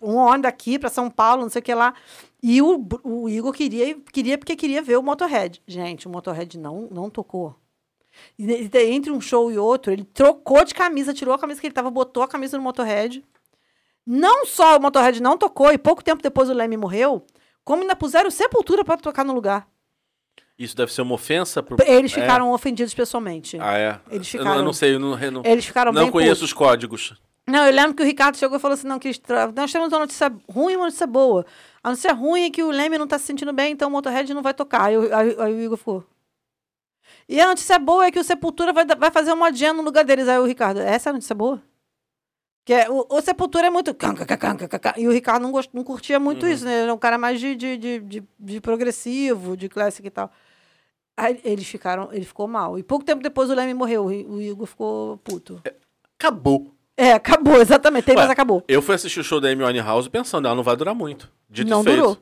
um 0.00 0.16
ônibus 0.16 0.42
daqui 0.42 0.78
para 0.78 0.88
São 0.88 1.10
Paulo, 1.10 1.42
não 1.42 1.50
sei 1.50 1.60
o 1.60 1.62
que 1.62 1.74
lá. 1.74 1.94
E 2.42 2.62
o, 2.62 2.86
o 3.02 3.28
Igor 3.28 3.52
queria, 3.52 3.98
queria 4.12 4.38
porque 4.38 4.56
queria 4.56 4.80
ver 4.82 4.96
o 4.96 5.02
Motorhead. 5.02 5.62
Gente, 5.66 6.06
o 6.06 6.10
Motorhead 6.10 6.58
não, 6.58 6.88
não 6.90 7.10
tocou. 7.10 7.56
E 8.38 8.70
entre 8.90 9.10
um 9.12 9.20
show 9.20 9.50
e 9.50 9.58
outro, 9.58 9.92
ele 9.92 10.04
trocou 10.04 10.64
de 10.64 10.74
camisa, 10.74 11.14
tirou 11.14 11.34
a 11.34 11.38
camisa 11.38 11.60
que 11.60 11.66
ele 11.66 11.74
tava, 11.74 11.90
botou 11.90 12.22
a 12.22 12.28
camisa 12.28 12.56
no 12.56 12.62
Motorhead. 12.62 13.24
Não 14.06 14.46
só 14.46 14.76
o 14.76 14.80
Motorhead 14.80 15.20
não 15.20 15.36
tocou, 15.36 15.72
e 15.72 15.78
pouco 15.78 16.02
tempo 16.02 16.22
depois 16.22 16.48
o 16.48 16.54
Leme 16.54 16.76
morreu, 16.76 17.24
como 17.64 17.82
ainda 17.82 17.94
puseram 17.94 18.30
Sepultura 18.30 18.84
para 18.84 18.96
tocar 18.96 19.24
no 19.24 19.34
lugar. 19.34 19.68
Isso 20.58 20.76
deve 20.76 20.92
ser 20.92 21.02
uma 21.02 21.14
ofensa 21.14 21.62
pro. 21.62 21.76
Eles 21.86 22.10
É. 22.16 22.20
ficaram 22.20 22.50
ofendidos 22.52 22.92
pessoalmente. 22.92 23.56
Ah, 23.60 23.78
é? 23.78 24.00
Eles 24.10 24.28
ficaram- 24.28 24.56
Eu 24.56 24.64
não 24.64 24.72
sei, 24.72 24.94
eu 24.94 24.98
não, 24.98 25.18
eu 25.18 25.30
não, 25.30 25.42
Eles 25.44 25.64
ficaram 25.64 25.92
não 25.92 26.10
conheço 26.10 26.44
os 26.44 26.52
códigos. 26.52 27.14
Não, 27.46 27.64
eu 27.64 27.72
lembro 27.72 27.94
que 27.94 28.02
o 28.02 28.04
Ricardo 28.06 28.36
chegou 28.36 28.58
e 28.58 28.60
falou 28.60 28.74
assim: 28.74 28.86
não, 28.88 28.98
que 28.98 29.08
estra- 29.08 29.52
nós 29.52 29.70
temos 29.72 29.88
uma 29.92 30.00
notícia 30.00 30.30
ruim 30.50 30.72
e 30.72 30.76
uma 30.76 30.86
notícia 30.86 31.06
boa. 31.06 31.46
A 31.82 31.90
notícia 31.90 32.12
ruim 32.12 32.42
é 32.46 32.50
que 32.50 32.62
o 32.62 32.70
Leme 32.70 32.98
não 32.98 33.06
tá 33.06 33.18
se 33.18 33.24
sentindo 33.26 33.52
bem, 33.52 33.72
então 33.72 33.88
o 33.88 33.92
Motorhead 33.92 34.34
não 34.34 34.42
vai 34.42 34.52
tocar. 34.52 34.82
Aí, 34.86 34.98
o- 34.98 35.14
aí- 35.14 35.36
aí 35.38 35.54
o 35.54 35.60
Igor 35.62 35.76
ficou. 35.78 36.04
E 37.28 37.40
a 37.40 37.46
notícia 37.46 37.78
boa 37.78 38.04
é 38.06 38.10
que 38.10 38.18
o 38.18 38.24
Sepultura 38.24 38.72
vai, 38.72 38.84
vai 38.84 39.10
fazer 39.10 39.32
uma 39.32 39.52
jam 39.52 39.74
no 39.74 39.82
lugar 39.82 40.04
deles. 40.04 40.28
Aí 40.28 40.38
o 40.38 40.44
Ricardo, 40.44 40.80
essa 40.80 41.08
é 41.08 41.10
a 41.10 41.12
notícia 41.14 41.34
boa? 41.34 41.62
Que 42.66 42.74
é, 42.74 42.90
o, 42.90 43.06
o 43.08 43.20
Sepultura 43.22 43.68
é 43.68 43.70
muito. 43.70 43.96
E 44.98 45.08
o 45.08 45.10
Ricardo 45.12 45.42
não, 45.42 45.50
gost, 45.52 45.70
não 45.72 45.82
curtia 45.84 46.18
muito 46.20 46.46
isso, 46.46 46.64
né? 46.66 46.72
Ele 46.74 46.82
era 46.82 46.94
um 46.94 46.98
cara 46.98 47.16
mais 47.16 47.40
de, 47.40 47.54
de, 47.56 47.76
de, 47.78 48.00
de, 48.00 48.22
de 48.38 48.60
progressivo, 48.60 49.56
de 49.56 49.68
classic 49.70 50.06
e 50.06 50.10
tal. 50.10 50.30
Aí 51.18 51.40
eles 51.42 51.66
ficaram, 51.66 52.08
ele 52.12 52.24
ficou 52.24 52.46
mal. 52.46 52.78
E 52.78 52.82
pouco 52.84 53.04
tempo 53.04 53.20
depois 53.22 53.50
o 53.50 53.54
Leme 53.54 53.74
morreu. 53.74 54.04
O, 54.06 54.40
Igor 54.40 54.66
ficou 54.66 55.16
puto. 55.18 55.60
Acabou. 56.16 56.72
É, 56.96 57.12
acabou, 57.12 57.60
exatamente. 57.60 58.04
Tem, 58.04 58.14
Ué, 58.14 58.22
mas 58.22 58.30
acabou. 58.30 58.62
Eu 58.68 58.80
fui 58.80 58.94
assistir 58.94 59.18
o 59.18 59.24
show 59.24 59.40
da 59.40 59.48
Amy 59.48 59.64
Winehouse 59.64 60.08
pensando, 60.08 60.46
ela 60.46 60.54
não 60.54 60.62
vai 60.62 60.76
durar 60.76 60.94
muito. 60.94 61.28
Dito 61.50 61.68
não 61.68 61.82
durou. 61.82 62.16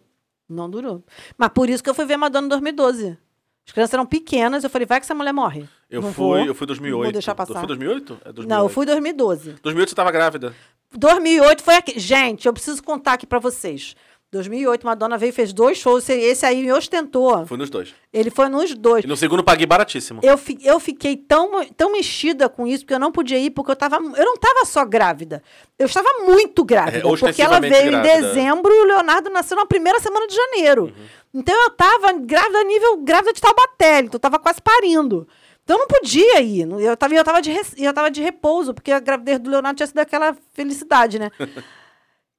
Não 0.48 0.70
durou. 0.70 1.04
Mas 1.36 1.50
por 1.50 1.68
isso 1.68 1.82
que 1.82 1.90
eu 1.90 1.94
fui 1.94 2.06
ver 2.06 2.16
Madonna 2.16 2.46
em 2.46 2.48
2012. 2.48 3.18
As 3.66 3.72
crianças 3.72 3.94
eram 3.94 4.06
pequenas, 4.06 4.64
eu 4.64 4.70
falei, 4.70 4.86
vai 4.86 5.00
que 5.00 5.04
essa 5.04 5.14
mulher 5.14 5.32
morre. 5.32 5.68
Eu 5.90 6.00
Não 6.00 6.12
fui, 6.12 6.24
vou, 6.24 6.38
eu 6.38 6.54
fui 6.54 6.64
em 6.64 6.68
2008. 6.68 6.96
Não 6.96 7.02
vou 7.04 7.12
deixar 7.12 7.32
Eu 7.32 7.36
passar. 7.36 7.54
fui 7.54 7.64
em 7.64 7.66
2008? 7.66 8.12
É 8.24 8.32
2008. 8.32 8.48
Não, 8.48 8.64
eu 8.64 8.68
fui 8.68 8.84
em 8.84 8.86
2012. 8.86 9.50
2008 9.62 9.88
você 9.90 9.94
tava 9.94 10.10
grávida. 10.12 10.54
2008 10.94 11.62
foi 11.62 11.74
aqui. 11.74 11.98
Gente, 11.98 12.46
eu 12.46 12.52
preciso 12.52 12.82
contar 12.82 13.14
aqui 13.14 13.26
pra 13.26 13.38
vocês. 13.38 13.96
2008, 14.32 14.84
Madonna 14.84 15.16
veio 15.16 15.30
e 15.30 15.32
fez 15.32 15.52
dois 15.52 15.78
shows. 15.78 16.08
Esse 16.08 16.44
aí 16.44 16.62
me 16.62 16.72
ostentou. 16.72 17.46
Fui 17.46 17.56
nos 17.56 17.70
dois. 17.70 17.94
Ele 18.12 18.28
foi 18.30 18.48
nos 18.48 18.74
dois. 18.74 19.04
E 19.04 19.08
no 19.08 19.16
segundo 19.16 19.42
paguei 19.42 19.66
baratíssimo. 19.66 20.20
Eu, 20.22 20.36
fi- 20.36 20.58
eu 20.62 20.78
fiquei 20.80 21.16
tão, 21.16 21.64
tão 21.76 21.92
mexida 21.92 22.48
com 22.48 22.66
isso, 22.66 22.84
porque 22.84 22.94
eu 22.94 22.98
não 22.98 23.12
podia 23.12 23.38
ir, 23.38 23.50
porque 23.50 23.70
eu 23.70 23.76
tava. 23.76 23.96
Eu 23.96 24.24
não 24.24 24.34
estava 24.34 24.64
só 24.64 24.84
grávida. 24.84 25.42
Eu 25.78 25.86
estava 25.86 26.08
muito 26.24 26.64
grávida. 26.64 26.98
É, 26.98 27.02
porque 27.02 27.40
ela 27.40 27.60
veio 27.60 27.90
grávida. 27.90 27.98
em 27.98 28.02
dezembro 28.22 28.72
e 28.74 28.80
o 28.80 28.84
Leonardo 28.86 29.30
nasceu 29.30 29.56
na 29.56 29.64
primeira 29.66 30.00
semana 30.00 30.26
de 30.26 30.34
janeiro. 30.34 30.84
Uhum. 30.84 31.06
Então 31.40 31.54
eu 31.64 31.70
tava 31.70 32.12
grávida 32.14 32.62
nível 32.64 32.96
grávida 32.98 33.32
de 33.32 33.40
Taubaté, 33.40 34.00
então 34.00 34.14
eu 34.14 34.20
tava 34.20 34.38
quase 34.38 34.60
parindo. 34.60 35.28
Então 35.62 35.76
eu 35.76 35.80
não 35.80 35.86
podia 35.88 36.40
ir. 36.40 36.60
Eu 36.80 36.96
tava, 36.96 37.14
eu 37.14 37.24
tava, 37.24 37.42
de, 37.42 37.54
eu 37.76 37.92
tava 37.92 38.10
de 38.10 38.22
repouso, 38.22 38.72
porque 38.72 38.90
a 38.92 39.00
gravidez 39.00 39.38
do 39.40 39.50
Leonardo 39.50 39.76
tinha 39.76 39.86
sido 39.86 39.98
aquela 39.98 40.36
felicidade, 40.54 41.18
né? 41.18 41.30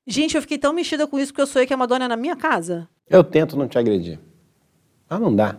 Gente, 0.07 0.35
eu 0.35 0.41
fiquei 0.41 0.57
tão 0.57 0.71
mexida 0.73 1.05
com 1.05 1.19
isso 1.19 1.33
que 1.33 1.41
eu 1.41 1.45
sonhei 1.47 1.67
que 1.67 1.73
a 1.73 1.77
Madonna 1.77 2.05
é 2.05 2.07
na 2.07 2.15
minha 2.15 2.35
casa. 2.35 2.87
Eu 3.09 3.23
tento 3.23 3.57
não 3.57 3.67
te 3.67 3.77
agredir. 3.77 4.17
Mas 5.09 5.19
não 5.19 5.35
dá. 5.35 5.55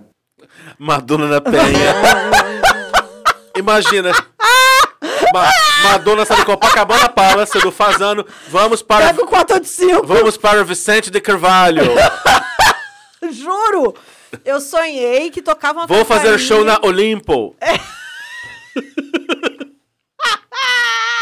Madonna 0.79 1.27
na 1.29 1.41
penha. 1.41 1.95
Imagina. 3.57 4.13
Ma 5.35 5.51
Madonna 5.83 6.25
sai 6.25 6.39
do 6.39 6.45
Copacabana 6.47 7.09
Palace 7.11 7.59
do 7.61 7.71
Fazano. 7.71 8.25
Vamos 8.49 8.81
para, 8.83 9.09
Pega 9.09 9.23
o 9.23 9.27
485. 9.27 10.07
vamos 10.07 10.37
para 10.39 10.65
Vicente 10.65 11.11
de 11.11 11.21
Carvalho. 11.21 11.83
Juro! 13.31 13.95
Eu 14.45 14.61
sonhei 14.61 15.31
que 15.31 15.43
tocava 15.43 15.81
uma 15.81 15.87
Vou 15.87 16.05
fazer 16.05 16.31
campainha. 16.31 16.39
show 16.39 16.65
na 16.65 16.79
Olimpo. 16.83 17.55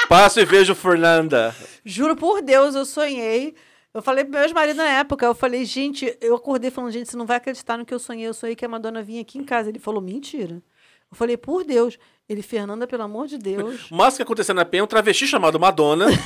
Passo 0.09 0.41
e 0.41 0.45
vejo 0.45 0.75
Fernanda. 0.75 1.55
Juro 1.85 2.15
por 2.17 2.41
Deus, 2.43 2.75
eu 2.75 2.85
sonhei. 2.85 3.55
Eu 3.93 4.03
falei 4.03 4.25
pro 4.25 4.35
meu 4.35 4.43
ex-marido 4.43 4.77
na 4.77 4.89
época, 4.89 5.25
eu 5.25 5.35
falei, 5.35 5.65
gente, 5.65 6.17
eu 6.21 6.35
acordei 6.37 6.71
falando, 6.71 6.93
gente, 6.93 7.09
você 7.11 7.17
não 7.17 7.25
vai 7.25 7.39
acreditar 7.39 7.79
no 7.79 7.85
que 7.85 7.95
eu 7.95 7.99
sonhei. 7.99 8.27
Eu 8.29 8.35
sonhei 8.35 8.55
que 8.55 8.65
a 8.65 8.69
Madonna 8.69 9.03
vinha 9.03 9.23
aqui 9.23 9.39
em 9.39 9.45
casa. 9.45 9.69
Ele 9.71 9.79
falou, 9.79 10.01
mentira. 10.03 10.63
Eu 11.11 11.17
falei, 11.17 11.37
por 11.37 11.65
Deus. 11.65 11.99
Ele, 12.29 12.43
Fernanda, 12.43 12.87
pelo 12.87 13.03
amor 13.05 13.27
de 13.27 13.39
Deus. 13.39 13.89
O 13.91 13.97
máximo 13.97 14.17
que 14.19 14.23
aconteceu 14.23 14.55
na 14.55 14.65
penha 14.65 14.83
é 14.83 14.85
um 14.85 14.87
travesti 14.87 15.27
chamado 15.27 15.59
Madonna, 15.59 16.07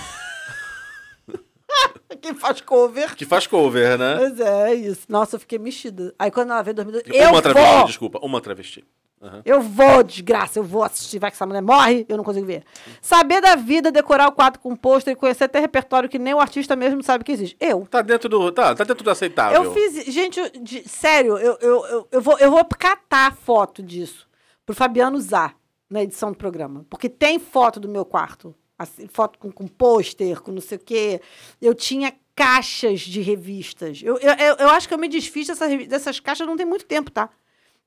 Quem 2.21 2.35
faz 2.35 2.61
cover. 2.61 3.15
que 3.17 3.25
faz 3.25 3.47
cover, 3.47 3.97
né? 3.99 4.17
Pois 4.19 4.41
é, 4.41 4.75
isso. 4.75 5.03
Nossa, 5.09 5.37
eu 5.37 5.41
fiquei 5.41 5.59
mexida. 5.59 6.15
Aí 6.19 6.31
quando 6.31 6.51
ela 6.51 6.61
veio 6.63 6.75
2012, 6.75 7.19
uma 7.29 7.39
eu 7.39 7.43
travesti, 7.43 7.77
vou! 7.77 7.87
desculpa, 7.87 8.19
uma 8.23 8.41
travesti. 8.41 8.85
Aham. 9.23 9.43
Eu 9.45 9.61
vou, 9.61 10.03
desgraça, 10.03 10.59
eu 10.59 10.63
vou 10.63 10.83
assistir, 10.83 11.19
vai 11.19 11.31
que 11.31 11.35
essa 11.37 11.45
mulher 11.47 11.61
morre, 11.61 12.07
eu 12.09 12.17
não 12.17 12.25
consigo 12.25 12.47
ver. 12.47 12.65
Saber 13.03 13.41
da 13.43 13.55
vida, 13.55 13.93
decorar 13.93 14.29
o 14.29 14.33
quadro 14.33 14.59
com 14.61 14.75
pôster 14.75 15.13
e 15.13 15.17
conhecer 15.17 15.45
até 15.45 15.61
repertório 15.61 16.09
que 16.09 16.19
nem 16.19 16.33
o 16.33 16.41
artista 16.41 16.75
mesmo 16.75 17.03
sabe 17.03 17.23
que 17.23 17.33
existe. 17.33 17.57
Eu. 17.61 17.87
Tá 17.91 18.01
dentro 18.01 18.29
do. 18.29 18.51
Tá, 18.51 18.75
tá 18.75 18.83
dentro 18.85 19.05
do 19.05 19.11
aceitável. 19.11 19.63
Eu 19.63 19.75
fiz. 19.75 20.07
Gente, 20.07 20.41
eu- 20.41 20.51
de- 20.63 20.89
sério, 20.89 21.37
eu, 21.37 21.59
eu, 21.61 21.85
eu, 21.87 22.09
eu 22.13 22.21
vou, 22.23 22.39
eu 22.39 22.51
vou 22.51 22.65
catar 22.65 23.35
foto 23.37 23.83
disso 23.83 24.27
pro 24.65 24.75
Fabiano 24.75 25.19
usar 25.19 25.55
na 25.91 26.03
edição 26.03 26.33
do 26.33 26.39
programa. 26.39 26.87
Porque 26.89 27.09
tem 27.09 27.39
foto 27.39 27.79
do 27.79 27.89
meu 27.89 28.05
quarto. 28.07 28.55
assim, 28.79 29.07
foto 29.07 29.39
com, 29.39 29.51
com 29.53 29.67
pôster, 29.69 30.41
com 30.41 30.51
não 30.51 30.63
sei 30.63 30.79
o 30.79 30.81
quê. 30.81 31.21
Eu 31.61 31.75
tinha 31.75 32.15
caixas 32.35 33.01
de 33.01 33.21
revistas. 33.21 34.01
Eu, 34.03 34.17
eu, 34.19 34.33
eu, 34.33 34.55
eu 34.61 34.69
acho 34.71 34.89
que 34.89 34.95
eu 34.95 34.99
me 34.99 35.09
desfiz 35.09 35.47
dessas, 35.49 35.87
dessas 35.87 36.19
caixas 36.21 36.47
não 36.47 36.57
tem 36.57 36.65
muito 36.65 36.87
tempo, 36.87 37.11
tá? 37.11 37.29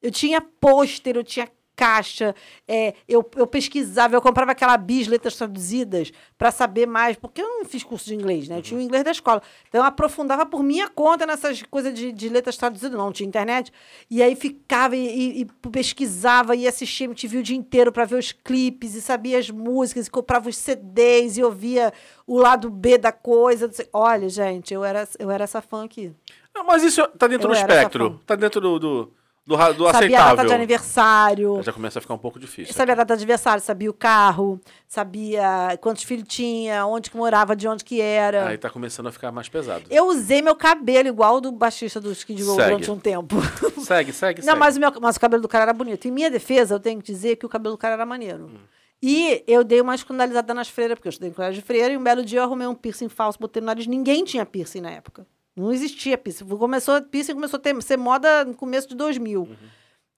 Eu 0.04 0.12
tinha 0.12 0.39
pôster, 0.41 1.16
eu 1.16 1.24
tinha 1.24 1.49
caixa, 1.76 2.36
é, 2.68 2.93
eu, 3.10 3.28
eu 3.36 3.47
pesquisava, 3.47 4.16
eu 4.16 4.22
comprava 4.22 4.51
aquela 4.51 4.78
bis, 4.78 5.08
letras 5.08 5.36
traduzidas, 5.36 6.12
para 6.38 6.51
saber 6.51 6.86
mais, 6.86 7.18
porque 7.18 7.41
eu 7.41 7.47
não 7.47 7.66
fiz 7.66 7.84
curso 7.84 8.06
de 8.06 8.14
inglês, 8.14 8.47
né? 8.47 8.60
Eu 8.60 8.62
tinha 8.62 8.80
o 8.80 8.84
inglês 8.84 9.04
da 9.04 9.10
escola. 9.10 9.41
Então 9.68 9.82
eu 9.82 9.86
aprofundava 9.88 10.45
por 10.45 10.62
minha 10.62 10.88
conta 10.88 11.26
nessas 11.26 11.64
coisas 11.64 11.91
de, 11.95 12.12
de 12.12 12.30
letras 12.30 12.58
traduzidas, 12.58 12.95
não 12.95 13.12
tinha 13.12 13.28
internet. 13.28 13.74
E 14.08 14.22
aí 14.22 14.36
ficava 14.36 14.95
e, 14.95 15.08
e- 15.08 15.41
e 15.41 15.45
pesquisava 15.72 16.56
e 16.56 16.68
assistia 16.68 17.06
MTV 17.08 17.38
o 17.39 17.43
dia 17.43 17.58
inteiro 17.58 17.91
para 17.91 18.06
ver 18.06 18.20
os 18.20 18.32
clipes 18.32 18.93
e 18.93 19.01
sabia 19.01 19.39
as 19.39 19.49
músicas, 19.49 20.06
e 20.06 20.12
comprava 20.12 20.49
os 20.49 20.56
CDs 20.58 21.38
e 21.38 21.43
ouvia 21.43 21.91
o 22.28 22.38
lado 22.38 22.70
B 22.70 22.99
da 22.99 23.12
coisa. 23.12 23.70
Olha, 23.91 24.30
gente, 24.30 24.74
eu 24.74 24.84
era, 24.84 25.08
eu 25.18 25.32
era 25.32 25.43
essa 25.43 25.60
fã 25.60 25.84
aqui. 25.86 26.14
Não, 26.54 26.64
mas 26.64 26.84
isso 26.84 27.01
tá 27.18 27.26
dentro 27.28 27.47
Eu 27.47 27.54
do 27.54 27.58
espectro. 27.60 28.22
Tá 28.28 28.36
dentro 28.36 28.62
do, 28.62 28.78
do, 28.78 29.14
do, 29.45 29.55
do 29.55 29.61
sabia 29.61 29.85
a 29.85 29.91
data 29.91 29.93
aceitável. 29.93 30.45
de 30.45 30.53
aniversário. 30.53 31.63
Já 31.63 31.73
começa 31.73 31.99
a 31.99 32.01
ficar 32.01 32.13
um 32.13 32.17
pouco 32.17 32.39
difícil. 32.39 32.73
Sabia 32.73 32.93
a 32.93 32.97
data 32.97 33.15
de 33.15 33.23
aniversário, 33.23 33.61
sabia 33.61 33.89
o 33.89 33.93
carro, 33.93 34.59
sabia 34.87 35.77
quantos 35.81 36.03
filhos 36.03 36.27
tinha, 36.27 36.85
onde 36.85 37.11
que 37.11 37.17
morava, 37.17 37.55
de 37.55 37.67
onde 37.67 37.83
que 37.83 37.99
era. 37.99 38.47
Aí 38.47 38.57
tá 38.57 38.69
começando 38.69 39.07
a 39.07 39.11
ficar 39.11 39.31
mais 39.31 39.49
pesado. 39.49 39.83
Eu 39.89 40.07
usei 40.07 40.41
meu 40.41 40.55
cabelo 40.55 41.07
igual 41.09 41.35
o 41.37 41.41
do 41.41 41.51
baixista 41.51 41.99
do 41.99 42.11
Skid 42.11 42.41
Row 42.43 42.55
durante 42.55 42.89
um 42.89 42.97
tempo. 42.97 43.35
Segue, 43.83 44.13
segue, 44.13 44.39
Não, 44.41 44.45
segue. 44.45 44.59
mas 44.59 44.77
o, 44.77 44.79
meu, 44.79 44.93
mas 45.01 45.17
o 45.17 45.19
cabelo 45.19 45.41
do 45.41 45.47
cara 45.49 45.65
era 45.65 45.73
bonito. 45.73 46.07
Em 46.07 46.11
minha 46.11 46.31
defesa, 46.31 46.75
eu 46.75 46.79
tenho 46.79 47.01
que 47.01 47.11
dizer 47.11 47.35
que 47.35 47.45
o 47.45 47.49
cabelo 47.49 47.75
do 47.75 47.77
cara 47.77 47.95
era 47.95 48.05
maneiro. 48.05 48.45
Hum. 48.45 48.57
E 49.01 49.43
eu 49.45 49.65
dei 49.65 49.81
uma 49.81 49.93
escandalizada 49.93 50.53
nas 50.53 50.69
freiras, 50.69 50.95
porque 50.95 51.09
eu 51.09 51.11
estudei 51.11 51.29
em 51.29 51.33
colégio 51.33 51.61
de 51.61 51.67
freira, 51.67 51.91
e 51.93 51.97
um 51.97 52.03
belo 52.03 52.23
dia 52.23 52.39
eu 52.39 52.43
arrumei 52.43 52.65
um 52.65 52.73
piercing 52.73 53.09
falso, 53.09 53.37
botei 53.37 53.59
no 53.59 53.65
nariz. 53.65 53.85
Ninguém 53.85 54.23
tinha 54.23 54.45
piercing 54.45 54.79
na 54.79 54.91
época. 54.91 55.27
Não 55.56 55.72
existia 55.72 56.18
piercing. 56.18 56.45
Começou, 56.45 57.01
piercing 57.01 57.34
começou 57.34 57.58
a 57.58 57.62
ter, 57.62 57.82
ser 57.82 57.97
moda 57.97 58.43
no 58.45 58.56
começo 58.56 58.88
de 58.88 58.95
2000. 58.95 59.41
Uhum. 59.41 59.56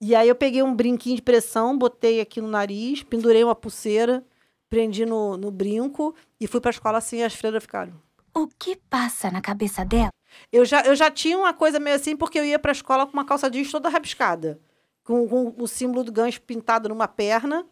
E 0.02 0.16
aí 0.16 0.28
eu 0.28 0.36
peguei 0.36 0.62
um 0.62 0.74
brinquinho 0.74 1.16
de 1.16 1.22
pressão, 1.22 1.78
botei 1.78 2.20
aqui 2.22 2.42
no 2.42 2.48
nariz, 2.48 3.04
pendurei 3.04 3.44
uma 3.44 3.56
pulseira, 3.56 4.24
prendi 4.70 5.06
no, 5.06 5.38
no 5.38 5.52
brinco 5.52 6.16
e 6.40 6.48
fui 6.48 6.60
pra 6.60 6.72
escola 6.72 6.98
assim 6.98 7.18
e 7.18 7.24
as 7.24 7.34
freiras 7.34 7.64
ficaram. 7.64 7.94
O 8.34 8.48
que 8.48 8.76
passa 8.90 9.32
na 9.32 9.42
cabeça 9.42 9.86
dela? 9.86 10.10
Eu 10.52 10.66
já, 10.66 10.82
eu 10.82 10.96
já 10.96 11.10
tinha 11.10 11.38
uma 11.38 11.54
coisa 11.54 11.80
meio 11.80 11.96
assim, 11.96 12.18
porque 12.18 12.38
eu 12.38 12.46
ia 12.46 12.60
pra 12.60 12.74
escola 12.74 13.06
com 13.06 13.14
uma 13.14 13.24
calça 13.24 13.50
jeans 13.50 13.72
toda 13.72 13.88
rabiscada. 13.88 14.60
Com, 15.04 15.28
com 15.28 15.56
o 15.58 15.68
símbolo 15.68 16.04
do 16.04 16.12
gancho 16.12 16.42
pintado 16.42 16.90
numa 16.90 17.08
perna. 17.08 17.66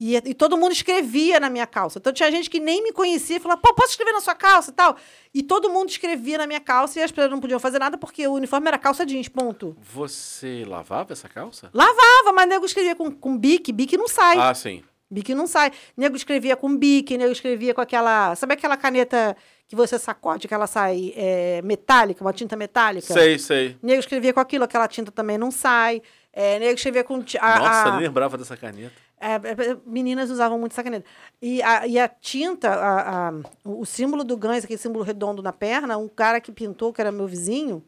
E, 0.00 0.16
e 0.16 0.32
todo 0.32 0.56
mundo 0.56 0.72
escrevia 0.72 1.38
na 1.38 1.50
minha 1.50 1.66
calça. 1.66 1.98
Então 1.98 2.10
tinha 2.10 2.30
gente 2.30 2.48
que 2.48 2.58
nem 2.58 2.82
me 2.82 2.90
conhecia 2.90 3.36
e 3.36 3.40
falava, 3.40 3.60
pô, 3.60 3.74
posso 3.74 3.90
escrever 3.90 4.12
na 4.12 4.20
sua 4.22 4.34
calça 4.34 4.70
e 4.70 4.74
tal? 4.74 4.96
E 5.34 5.42
todo 5.42 5.68
mundo 5.68 5.90
escrevia 5.90 6.38
na 6.38 6.46
minha 6.46 6.58
calça 6.60 6.98
e 6.98 7.02
as 7.02 7.10
pessoas 7.12 7.30
não 7.30 7.38
podiam 7.38 7.60
fazer 7.60 7.78
nada 7.78 7.98
porque 7.98 8.26
o 8.26 8.32
uniforme 8.32 8.66
era 8.68 8.78
calça 8.78 9.04
jeans, 9.04 9.28
ponto. 9.28 9.76
Você 9.80 10.64
lavava 10.66 11.12
essa 11.12 11.28
calça? 11.28 11.68
Lavava, 11.74 12.32
mas 12.34 12.48
nego 12.48 12.64
escrevia 12.64 12.96
com, 12.96 13.10
com 13.10 13.36
bique, 13.36 13.72
bique 13.72 13.98
não 13.98 14.08
sai. 14.08 14.38
Ah, 14.38 14.54
sim. 14.54 14.82
Bique 15.10 15.34
não 15.34 15.46
sai. 15.46 15.72
Nego 15.96 16.16
escrevia 16.16 16.56
com 16.56 16.74
bique, 16.76 17.18
nego 17.18 17.32
escrevia 17.32 17.74
com 17.74 17.80
aquela. 17.80 18.34
Sabe 18.36 18.54
aquela 18.54 18.76
caneta 18.76 19.36
que 19.66 19.74
você 19.76 19.98
sacode, 19.98 20.46
que 20.48 20.54
ela 20.54 20.68
sai 20.68 21.12
é, 21.16 21.60
metálica, 21.62 22.22
uma 22.24 22.32
tinta 22.32 22.56
metálica? 22.56 23.12
Sei, 23.12 23.36
sei. 23.38 23.76
Nego 23.82 23.98
escrevia 24.00 24.32
com 24.32 24.38
aquilo, 24.40 24.62
aquela 24.64 24.86
tinta 24.88 25.10
também 25.10 25.36
não 25.36 25.50
sai. 25.50 26.00
É, 26.32 26.60
nego 26.60 26.74
escrevia 26.74 27.02
com. 27.02 27.16
A, 27.40 27.58
Nossa, 27.58 27.88
a- 27.88 27.90
nem 27.96 28.06
lembrava 28.06 28.38
dessa 28.38 28.56
caneta. 28.56 28.94
É, 29.20 29.34
é, 29.34 29.76
meninas 29.84 30.30
usavam 30.30 30.58
muito 30.58 30.72
essa 30.72 30.82
caneta. 30.82 31.04
E 31.42 31.62
a, 31.62 31.86
e 31.86 31.98
a 31.98 32.08
tinta, 32.08 32.70
a- 32.70 33.28
a- 33.28 33.32
o 33.64 33.84
símbolo 33.84 34.24
do 34.24 34.36
Gans, 34.36 34.64
aquele 34.64 34.78
símbolo 34.78 35.04
redondo 35.04 35.42
na 35.42 35.52
perna, 35.52 35.98
um 35.98 36.08
cara 36.08 36.40
que 36.40 36.50
pintou, 36.50 36.92
que 36.92 37.00
era 37.00 37.12
meu 37.12 37.26
vizinho, 37.26 37.84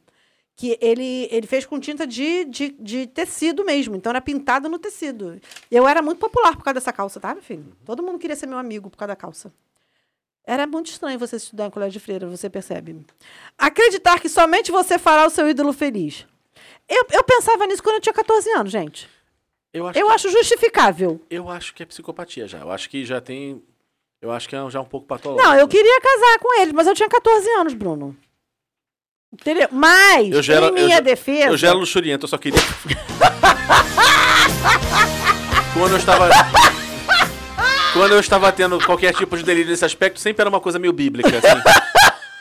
que 0.55 0.76
ele, 0.80 1.26
ele 1.30 1.47
fez 1.47 1.64
com 1.64 1.80
tinta 1.80 2.07
de, 2.07 2.45
de, 2.45 2.76
de 2.78 3.07
tecido 3.07 3.64
mesmo. 3.64 3.97
Então 3.97 4.11
era 4.11 4.20
pintado 4.20 4.68
no 4.68 4.78
tecido. 4.78 5.41
Eu 5.70 5.89
era 5.89 6.03
muito 6.03 6.18
popular 6.18 6.55
por 6.57 6.62
causa 6.62 6.74
dessa 6.74 6.93
calça, 6.93 7.18
tá, 7.18 7.33
meu 7.35 7.43
filho? 7.43 7.74
Todo 7.85 8.03
mundo 8.03 8.18
queria 8.18 8.37
ser 8.37 8.47
meu 8.47 8.59
amigo 8.59 8.91
por 8.91 8.99
causa 8.99 9.09
da 9.09 9.16
calça. 9.16 9.51
Era 10.45 10.66
muito 10.66 10.91
estranho 10.91 11.18
você 11.18 11.37
estudar 11.37 11.66
em 11.66 11.70
colégio 11.70 11.93
de 11.93 12.01
freira, 12.01 12.26
você 12.26 12.51
percebe. 12.51 13.07
Acreditar 13.57 14.20
que 14.20 14.28
somente 14.28 14.70
você 14.72 14.99
fará 14.99 15.26
o 15.26 15.30
seu 15.30 15.49
ídolo 15.49 15.72
feliz. 15.72 16.26
Eu, 16.89 17.07
eu 17.12 17.24
pensava 17.24 17.64
nisso 17.66 17.83
quando 17.83 17.95
eu 17.97 18.01
tinha 18.01 18.12
14 18.12 18.51
anos, 18.51 18.70
gente. 18.72 19.09
Eu 19.73 19.87
acho, 19.87 19.99
Eu 19.99 20.07
que, 20.09 20.12
acho 20.12 20.31
justificável. 20.31 21.20
eu 21.31 21.49
acho 21.49 21.75
que 21.75 21.83
é 21.83 21.87
psicopatia 21.87 22.47
já. 22.47 22.59
Eu 22.59 22.70
acho 22.70 22.91
que 22.91 23.05
já 23.05 23.20
tem. 23.20 23.62
Eu 24.20 24.31
acho 24.31 24.49
que 24.49 24.55
é 24.55 24.70
já 24.70 24.81
um 24.81 24.85
pouco 24.85 25.07
patológico. 25.07 25.49
Não, 25.49 25.57
eu 25.59 25.66
queria 25.66 26.01
casar 26.01 26.39
com 26.39 26.61
ele, 26.61 26.73
mas 26.73 26.87
eu 26.87 26.95
tinha 26.95 27.09
14 27.09 27.49
anos, 27.53 27.75
Bruno. 27.75 28.16
Entendeu? 29.33 29.68
Mas, 29.73 30.31
Eu 30.31 30.43
já 30.43 30.55
era- 30.57 30.66
em 30.66 30.68
eu 30.68 30.75
minha 30.75 30.89
já- 30.97 31.01
defesa. 31.01 31.47
Eu 31.49 31.57
já 31.57 31.68
era 31.68 31.77
luxuriento, 31.77 32.25
eu 32.25 32.29
só 32.29 32.37
queria. 32.37 32.61
Quando 35.75 35.93
eu 35.93 35.99
estava. 35.99 36.29
Quando 37.95 38.12
eu 38.12 38.20
estava 38.20 38.53
tendo 38.53 38.79
qualquer 38.85 39.14
tipo 39.14 39.37
de 39.37 39.43
delírio 39.43 39.70
nesse 39.70 39.85
aspecto, 39.85 40.20
sempre 40.20 40.43
era 40.43 40.49
uma 40.51 40.61
coisa 40.61 40.79
meio 40.79 40.93
bíblica, 40.93 41.39
assim. 41.39 41.61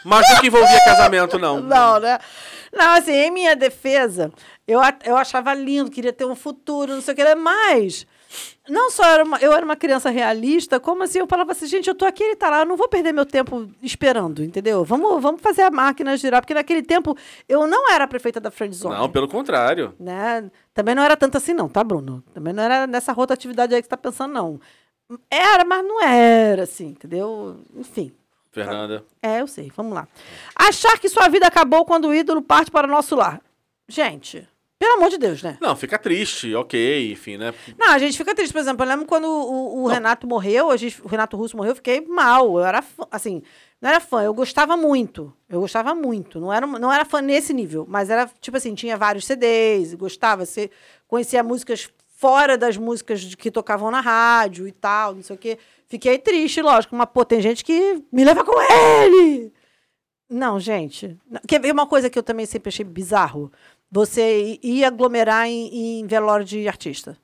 Mas 0.03 0.27
nunca 0.29 0.45
envolvia 0.47 0.85
casamento, 0.85 1.37
não. 1.39 1.61
Não, 1.61 1.99
né? 1.99 2.19
Não, 2.73 2.93
assim, 2.93 3.11
em 3.11 3.31
minha 3.31 3.55
defesa, 3.55 4.31
eu, 4.67 4.79
eu 5.03 5.17
achava 5.17 5.53
lindo, 5.53 5.91
queria 5.91 6.13
ter 6.13 6.25
um 6.25 6.35
futuro, 6.35 6.93
não 6.93 7.01
sei 7.01 7.13
o 7.13 7.17
que, 7.17 7.35
mas 7.35 8.07
não 8.69 8.89
só 8.89 9.03
era 9.03 9.23
uma, 9.25 9.37
eu 9.39 9.51
era 9.51 9.65
uma 9.65 9.75
criança 9.75 10.09
realista, 10.09 10.79
como 10.79 11.03
assim, 11.03 11.19
eu 11.19 11.27
falava 11.27 11.51
assim, 11.51 11.67
gente, 11.67 11.89
eu 11.89 11.95
tô 11.95 12.05
aqui, 12.05 12.23
ele 12.23 12.35
tá 12.37 12.49
lá, 12.49 12.59
eu 12.59 12.65
não 12.65 12.77
vou 12.77 12.87
perder 12.87 13.11
meu 13.11 13.25
tempo 13.25 13.69
esperando, 13.83 14.41
entendeu? 14.43 14.85
Vamos, 14.85 15.21
vamos 15.21 15.41
fazer 15.41 15.63
a 15.63 15.69
máquina 15.71 16.15
girar, 16.15 16.41
porque 16.41 16.53
naquele 16.53 16.81
tempo 16.81 17.15
eu 17.49 17.67
não 17.67 17.91
era 17.91 18.07
prefeita 18.07 18.39
da 18.39 18.49
Friendzone. 18.49 18.95
Não, 18.95 19.09
pelo 19.09 19.27
contrário. 19.27 19.93
né? 19.99 20.49
Também 20.73 20.95
não 20.95 21.03
era 21.03 21.17
tanto 21.17 21.37
assim, 21.37 21.53
não, 21.53 21.67
tá, 21.67 21.83
Bruno? 21.83 22.23
Também 22.33 22.53
não 22.53 22.63
era 22.63 22.87
nessa 22.87 23.11
rotatividade 23.11 23.75
aí 23.75 23.81
que 23.81 23.85
você 23.85 23.89
tá 23.89 23.97
pensando, 23.97 24.33
não. 24.33 24.59
Era, 25.29 25.65
mas 25.65 25.85
não 25.85 26.01
era, 26.01 26.63
assim, 26.63 26.87
entendeu? 26.87 27.59
Enfim. 27.75 28.13
Fernanda. 28.51 29.05
É, 29.21 29.41
eu 29.41 29.47
sei. 29.47 29.71
Vamos 29.75 29.93
lá. 29.93 30.07
Achar 30.55 30.99
que 30.99 31.07
sua 31.09 31.27
vida 31.29 31.47
acabou 31.47 31.85
quando 31.85 32.07
o 32.09 32.13
ídolo 32.13 32.41
parte 32.41 32.69
para 32.69 32.87
o 32.87 32.91
nosso 32.91 33.15
lar. 33.15 33.41
Gente, 33.87 34.47
pelo 34.79 34.95
amor 34.95 35.09
de 35.09 35.17
Deus, 35.17 35.41
né? 35.43 35.57
Não, 35.61 35.75
fica 35.75 35.97
triste, 35.97 36.53
ok, 36.55 37.11
enfim, 37.11 37.37
né? 37.37 37.53
Não, 37.77 37.89
a 37.91 37.97
gente 37.99 38.17
fica 38.17 38.33
triste. 38.35 38.51
Por 38.51 38.59
exemplo, 38.59 38.83
eu 38.83 38.89
lembro 38.89 39.05
quando 39.05 39.25
o, 39.25 39.83
o 39.83 39.87
Renato 39.87 40.27
morreu, 40.27 40.69
a 40.71 40.77
gente- 40.77 41.01
o 41.01 41.07
Renato 41.07 41.37
Russo 41.37 41.55
morreu, 41.55 41.71
eu 41.71 41.75
fiquei 41.75 42.01
mal. 42.01 42.57
Eu 42.59 42.65
era 42.65 42.81
fã, 42.81 43.03
assim, 43.11 43.41
não 43.81 43.89
era 43.89 43.99
fã, 43.99 44.23
eu 44.23 44.33
gostava 44.33 44.75
muito. 44.75 45.33
Eu 45.49 45.59
gostava 45.61 45.93
muito. 45.95 46.39
Não 46.39 46.51
era, 46.51 46.65
não 46.67 46.91
era 46.91 47.05
fã 47.05 47.21
nesse 47.21 47.53
nível, 47.53 47.85
mas 47.87 48.09
era, 48.09 48.29
tipo 48.41 48.57
assim, 48.57 48.73
tinha 48.75 48.97
vários 48.97 49.25
CDs, 49.25 49.93
gostava, 49.93 50.45
você 50.45 50.69
conhecia 51.07 51.43
músicas 51.43 51.89
fora 52.17 52.57
das 52.57 52.77
músicas 52.77 53.33
que 53.35 53.49
tocavam 53.49 53.89
na 53.91 53.99
rádio 53.99 54.67
e 54.67 54.71
tal, 54.71 55.15
não 55.15 55.23
sei 55.23 55.35
o 55.35 55.39
quê. 55.39 55.57
Fiquei 55.91 56.17
triste, 56.17 56.61
lógico, 56.61 56.95
mas, 56.95 57.09
pô, 57.13 57.25
tem 57.25 57.41
gente 57.41 57.65
que 57.65 58.01
me 58.09 58.23
leva 58.23 58.45
com 58.45 58.53
ele. 58.61 59.51
Não, 60.29 60.57
gente. 60.57 61.17
Quer 61.45 61.59
ver 61.59 61.73
uma 61.73 61.85
coisa 61.85 62.09
que 62.09 62.17
eu 62.17 62.23
também 62.23 62.45
sempre 62.45 62.69
achei 62.69 62.85
bizarro? 62.85 63.51
Você 63.91 64.53
i- 64.53 64.59
ir 64.63 64.85
aglomerar 64.85 65.47
em, 65.49 65.99
em 65.99 66.07
velório 66.07 66.45
de 66.45 66.65
artista. 66.65 67.17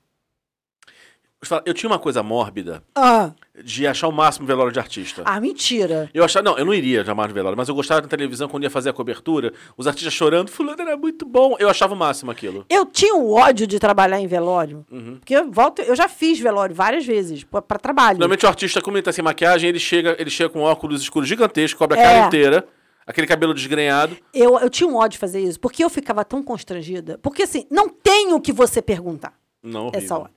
Eu 1.66 1.74
tinha 1.74 1.90
uma 1.90 1.98
coisa 2.00 2.22
mórbida 2.22 2.84
Ah, 2.94 3.32
de 3.64 3.88
achar 3.88 4.08
o 4.08 4.12
máximo 4.12 4.46
velório 4.46 4.72
de 4.72 4.80
artista. 4.80 5.24
ah 5.26 5.40
mentira. 5.40 6.10
Eu 6.14 6.24
achava, 6.24 6.44
não, 6.44 6.58
eu 6.58 6.66
não 6.66 6.74
iria 6.74 7.04
jamais 7.04 7.28
no 7.30 7.34
velório, 7.34 7.58
mas 7.58 7.68
eu 7.68 7.76
gostava 7.76 8.02
na 8.02 8.08
televisão 8.08 8.48
quando 8.48 8.64
ia 8.64 8.70
fazer 8.70 8.90
a 8.90 8.94
cobertura, 8.94 9.54
os 9.76 9.88
artistas 9.88 10.14
chorando, 10.14 10.50
fulano 10.50 10.82
era 10.82 10.96
muito 10.96 11.26
bom. 11.26 11.56
Eu 11.60 11.70
achava 11.70 11.94
o 11.94 11.98
máximo 11.98 12.30
aquilo. 12.32 12.66
Eu 12.70 12.86
tinha 12.86 13.16
um 13.16 13.32
ódio 13.32 13.66
de 13.66 13.80
trabalhar 13.80 14.20
em 14.20 14.28
velório. 14.28 14.86
Uhum. 14.92 15.16
Porque 15.18 15.36
eu 15.36 15.52
volto, 15.52 15.82
eu 15.82 15.96
já 15.96 16.08
fiz 16.08 16.40
velório 16.40 16.76
várias 16.76 17.06
vezes, 17.06 17.44
pra, 17.44 17.62
pra 17.62 17.80
trabalho. 17.80 18.20
Normalmente 18.20 18.46
o 18.46 18.50
artista, 18.50 18.82
como 18.82 18.98
ele 18.98 19.04
tá 19.04 19.12
sem 19.12 19.24
maquiagem, 19.24 19.70
ele 19.70 19.80
chega, 19.80 20.16
ele 20.20 20.30
chega 20.30 20.50
com 20.50 20.62
óculos 20.62 21.02
escuros 21.02 21.28
gigantescos, 21.28 21.78
cobre 21.78 21.98
a 21.98 22.02
É. 22.02 22.06
cara 22.06 22.28
inteira, 22.28 22.68
aquele 23.06 23.26
cabelo 23.28 23.54
desgrenhado. 23.54 24.16
Eu, 24.34 24.60
eu 24.60 24.70
tinha 24.70 24.88
um 24.88 24.96
ódio 24.96 25.12
de 25.12 25.18
fazer 25.18 25.40
isso, 25.42 25.60
porque 25.60 25.84
eu 25.84 25.90
ficava 25.90 26.24
tão 26.24 26.44
constrangida. 26.44 27.18
Porque 27.22 27.44
assim, 27.44 27.66
não 27.72 27.90
tem 27.90 28.34
o 28.34 28.40
que 28.42 28.52
você 28.54 28.82
perguntar. 28.82 29.34
Não, 29.64 29.88
horrível. 29.88 30.00
essa 30.00 30.18
hora. 30.18 30.32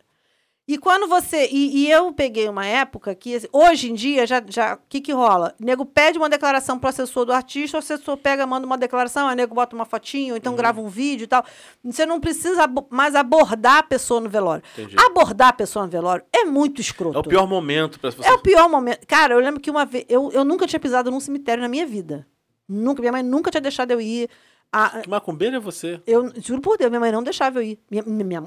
E 0.69 0.79
quando 0.79 1.09
você. 1.09 1.49
E, 1.51 1.79
e 1.85 1.91
eu 1.91 2.13
peguei 2.13 2.49
uma 2.49 2.65
época 2.65 3.13
que, 3.15 3.35
assim, 3.35 3.49
hoje 3.53 3.91
em 3.91 3.95
dia, 3.95 4.25
já. 4.25 4.41
já 4.47 4.75
o 4.75 4.79
que, 4.89 5.01
que 5.01 5.11
rola? 5.13 5.53
O 5.61 5.65
nego 5.65 5.85
pede 5.85 6.17
uma 6.17 6.29
declaração 6.29 6.79
pro 6.79 6.89
assessor 6.89 7.25
do 7.25 7.33
artista, 7.33 7.77
o 7.77 7.81
assessor 7.81 8.17
pega, 8.17 8.47
manda 8.47 8.65
uma 8.67 8.79
declaração, 8.79 9.27
o 9.29 9.33
nego 9.33 9.53
bota 9.53 9.75
uma 9.75 9.85
fotinho, 9.85 10.27
ou 10.27 10.31
Uhum. 10.33 10.37
então 10.37 10.55
grava 10.55 10.81
um 10.81 10.87
vídeo 10.89 11.25
e 11.25 11.27
tal. 11.27 11.45
Você 11.85 12.07
não 12.07 12.21
precisa 12.21 12.65
abo- 12.65 12.87
mais 12.89 13.17
abordar 13.17 13.79
a 13.79 13.83
pessoa 13.83 14.21
no 14.21 14.29
velório. 14.29 14.63
Entendi. 14.79 14.95
Abordar 14.97 15.49
a 15.49 15.53
pessoa 15.53 15.85
no 15.87 15.91
velório 15.91 16.25
é 16.33 16.45
muito 16.45 16.81
escroto. 16.81 17.17
É 17.17 17.21
o 17.21 17.25
pior 17.25 17.49
momento 17.49 17.99
pra 17.99 18.11
você. 18.13 18.25
É 18.29 18.33
o 18.33 18.39
pior 18.39 18.69
momento. 18.69 19.05
Cara, 19.09 19.35
eu 19.35 19.41
lembro 19.41 19.61
que 19.61 19.71
uma 19.71 19.85
vez. 19.85 20.05
Eu, 20.09 20.31
eu 20.31 20.45
nunca 20.45 20.69
tinha 20.69 20.79
pisado 20.79 21.11
num 21.11 21.19
cemitério 21.19 21.61
na 21.63 21.69
minha 21.69 21.87
vida. 21.87 22.27
Nunca. 22.69 23.01
Minha 23.03 23.11
mãe 23.13 23.23
nunca 23.25 23.51
tinha 23.51 23.61
deixado 23.61 23.91
eu 23.91 24.01
ir. 24.01 24.29
A, 24.73 25.01
Que 25.01 25.11
macumbeiro 25.11 25.57
é 25.57 25.59
você? 25.59 26.01
eu 26.07 26.33
juro 26.41 26.61
por 26.61 26.79
Deus, 26.79 26.91
minha 26.91 27.01
mãe 27.01 27.11
não 27.11 27.25
deixava 27.25 27.59
eu 27.59 27.63
ir. 27.65 27.81
Minha, 27.91 28.05
minha, 28.05 28.45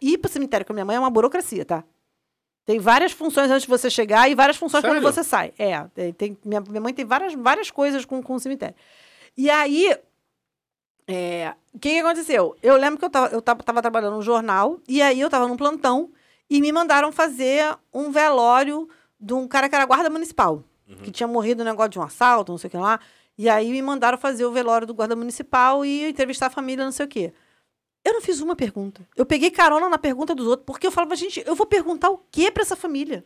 ir 0.00 0.18
pro 0.18 0.30
cemitério 0.30 0.66
com 0.66 0.72
a 0.72 0.74
minha 0.74 0.84
mãe 0.84 0.96
é 0.96 1.00
uma 1.00 1.10
burocracia, 1.10 1.64
tá? 1.64 1.84
Tem 2.64 2.78
várias 2.78 3.12
funções 3.12 3.50
antes 3.50 3.62
de 3.62 3.68
você 3.68 3.88
chegar 3.88 4.30
e 4.30 4.34
várias 4.34 4.56
funções 4.56 4.82
Sério? 4.82 5.00
quando 5.00 5.02
você 5.14 5.24
sai. 5.24 5.54
É, 5.58 5.82
tem, 5.94 6.12
tem- 6.12 6.38
minha, 6.44 6.60
minha 6.60 6.80
mãe 6.80 6.92
tem 6.92 7.04
várias, 7.04 7.32
várias 7.34 7.70
coisas 7.70 8.04
com, 8.04 8.22
com 8.22 8.34
o 8.34 8.40
cemitério. 8.40 8.74
E 9.36 9.48
aí, 9.48 9.96
é, 11.06 11.54
o 11.72 11.78
que, 11.78 11.90
que 11.90 11.98
aconteceu? 12.00 12.54
Eu 12.62 12.76
lembro 12.76 12.98
que 12.98 13.04
eu 13.04 13.10
tava, 13.10 13.28
eu 13.34 13.40
tava, 13.40 13.62
tava 13.62 13.80
trabalhando 13.80 14.16
num 14.16 14.22
jornal, 14.22 14.78
e 14.86 15.00
aí 15.00 15.18
eu 15.18 15.30
tava 15.30 15.48
num 15.48 15.56
plantão, 15.56 16.10
e 16.50 16.60
me 16.60 16.70
mandaram 16.70 17.10
fazer 17.10 17.74
um 17.92 18.10
velório 18.10 18.88
de 19.18 19.32
um 19.32 19.48
cara 19.48 19.68
que 19.68 19.74
era 19.74 19.86
guarda 19.86 20.10
municipal, 20.10 20.62
que 21.02 21.10
tinha 21.10 21.26
morrido 21.26 21.64
no 21.64 21.70
negócio 21.70 21.90
de 21.90 21.98
um 21.98 22.02
assalto, 22.02 22.52
não 22.52 22.58
sei 22.58 22.68
o 22.68 22.70
que 22.70 22.76
lá. 22.76 23.00
E 23.36 23.48
aí 23.48 23.70
me 23.70 23.80
mandaram 23.80 24.18
fazer 24.18 24.44
o 24.44 24.50
velório 24.52 24.86
do 24.86 24.92
guarda 24.94 25.14
municipal 25.16 25.84
e 25.84 26.08
entrevistar 26.08 26.46
a 26.46 26.50
família, 26.50 26.84
não 26.84 26.92
sei 26.92 27.06
o 27.06 27.08
quê. 27.08 27.32
Eu 28.08 28.14
não 28.14 28.20
fiz 28.22 28.40
uma 28.40 28.56
pergunta. 28.56 29.02
Eu 29.16 29.26
peguei 29.26 29.50
carona 29.50 29.88
na 29.88 29.98
pergunta 29.98 30.34
dos 30.34 30.46
outros, 30.46 30.64
porque 30.66 30.86
eu 30.86 30.90
falava, 30.90 31.14
gente, 31.14 31.42
eu 31.46 31.54
vou 31.54 31.66
perguntar 31.66 32.08
o 32.10 32.18
quê 32.30 32.50
pra 32.50 32.62
essa 32.62 32.74
família? 32.76 33.24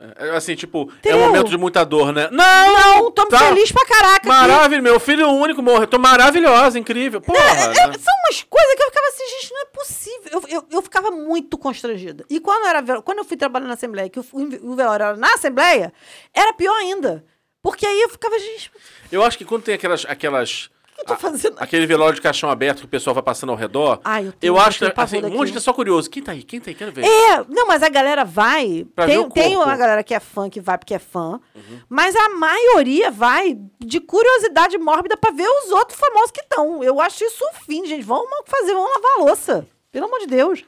É, 0.00 0.30
Assim, 0.30 0.56
tipo, 0.56 0.90
é 1.04 1.14
um 1.14 1.20
momento 1.20 1.48
de 1.48 1.56
muita 1.56 1.84
dor, 1.84 2.12
né? 2.12 2.28
Não! 2.32 2.72
Não, 3.04 3.10
tô 3.12 3.26
tá. 3.26 3.38
feliz 3.38 3.70
pra 3.70 3.86
caraca. 3.86 4.26
Maravilha, 4.28 4.82
meu 4.82 4.98
filho 4.98 5.28
único 5.30 5.62
morreu. 5.62 5.86
Tô 5.86 5.98
maravilhosa, 6.00 6.78
incrível. 6.78 7.20
Porra. 7.20 7.38
É, 7.38 7.68
né? 7.68 7.74
são 7.98 8.12
umas 8.26 8.42
coisas 8.42 8.74
que 8.74 8.82
eu 8.82 8.86
ficava 8.86 9.06
assim, 9.06 9.24
gente, 9.40 9.52
não 9.52 9.62
é 9.62 9.64
possível. 9.66 10.30
Eu, 10.32 10.42
eu, 10.48 10.66
eu 10.72 10.82
ficava 10.82 11.10
muito 11.12 11.56
constrangida. 11.56 12.24
E 12.28 12.40
quando, 12.40 12.66
era, 12.66 12.82
vel- 12.82 13.02
quando 13.02 13.18
eu 13.18 13.24
fui 13.24 13.36
trabalhar 13.36 13.66
na 13.68 13.74
Assembleia, 13.74 14.10
que 14.10 14.18
o, 14.18 14.24
o 14.32 14.74
velório 14.74 15.04
era 15.04 15.16
na 15.16 15.34
Assembleia, 15.34 15.92
era 16.34 16.52
pior 16.52 16.74
ainda. 16.76 17.24
Porque 17.62 17.86
aí 17.86 18.00
eu 18.02 18.08
ficava, 18.10 18.36
gente, 18.38 18.72
Eu 19.12 19.22
acho 19.22 19.38
que 19.38 19.44
quando 19.44 19.62
tem 19.62 19.74
aquelas. 19.76 20.04
aquelas 20.06 20.66
que 20.66 20.74
eu 21.04 21.06
tô 21.08 21.12
a- 21.14 21.16
fazendo? 21.30 21.56
Aquele 21.58 21.86
velório 21.86 22.14
de 22.14 22.20
caixão 22.20 22.50
aberto 22.50 22.80
que 22.80 22.84
o 22.84 22.88
pessoal 22.88 23.14
vai 23.14 23.22
passando 23.22 23.50
ao 23.50 23.56
redor. 23.56 24.00
Eu 24.04 24.32
tenho- 24.32 24.52
eu 24.54 24.58
acho 24.58 24.78
que, 24.78 25.00
assim, 25.00 25.24
um 25.24 25.30
monte 25.30 25.52
de 25.52 25.60
só 25.60 25.72
curioso. 25.72 26.10
Quem 26.10 26.22
tá 26.22 26.32
aí? 26.32 26.42
Quem 26.42 26.60
tá 26.60 26.70
aí? 26.70 26.74
Quero 26.74 26.92
ver. 26.92 27.04
É, 27.04 27.44
não, 27.48 27.66
mas 27.66 27.82
a 27.82 27.88
galera 27.88 28.24
vai. 28.24 28.86
Pra 28.94 29.06
Tem, 29.06 29.18
o 29.18 29.28
tem 29.30 29.56
uma 29.56 29.76
galera 29.76 30.02
que 30.02 30.12
é 30.14 30.20
fã 30.20 30.50
que 30.50 30.60
vai 30.60 30.76
porque 30.78 30.94
é 30.94 30.98
fã. 30.98 31.40
Uhum. 31.54 31.80
Mas 31.88 32.14
a 32.16 32.30
maioria 32.30 33.10
vai 33.10 33.58
de 33.78 34.00
curiosidade 34.00 34.76
mórbida 34.78 35.16
pra 35.16 35.30
ver 35.30 35.46
os 35.48 35.70
outros 35.70 35.98
famosos 35.98 36.30
que 36.30 36.40
estão. 36.40 36.82
Eu 36.82 37.00
acho 37.00 37.24
isso 37.24 37.44
um 37.44 37.54
fim, 37.64 37.86
gente. 37.86 38.02
Vamos 38.04 38.28
fazer, 38.46 38.72
vamos 38.74 38.90
lavar 38.94 39.12
a 39.18 39.24
louça. 39.24 39.66
Pelo 39.92 40.06
amor 40.06 40.18
de 40.20 40.26
Deus. 40.26 40.64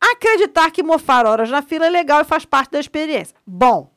Acreditar 0.00 0.70
que 0.70 0.82
mofar 0.82 1.26
horas 1.26 1.50
na 1.50 1.62
fila 1.62 1.86
é 1.86 1.90
legal 1.90 2.20
e 2.20 2.24
faz 2.24 2.44
parte 2.44 2.70
da 2.70 2.78
experiência. 2.78 3.34
Bom, 3.46 3.90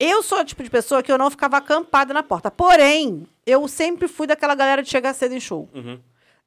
eu 0.00 0.22
sou 0.22 0.40
o 0.40 0.44
tipo 0.44 0.62
de 0.62 0.70
pessoa 0.70 1.02
que 1.02 1.12
eu 1.12 1.18
não 1.18 1.30
ficava 1.30 1.56
acampada 1.58 2.12
na 2.12 2.22
porta. 2.22 2.50
Porém, 2.50 3.26
eu 3.46 3.66
sempre 3.68 4.08
fui 4.08 4.26
daquela 4.26 4.54
galera 4.54 4.82
de 4.82 4.90
chegar 4.90 5.14
cedo 5.14 5.32
em 5.34 5.40
show. 5.40 5.68
Uhum. 5.74 6.00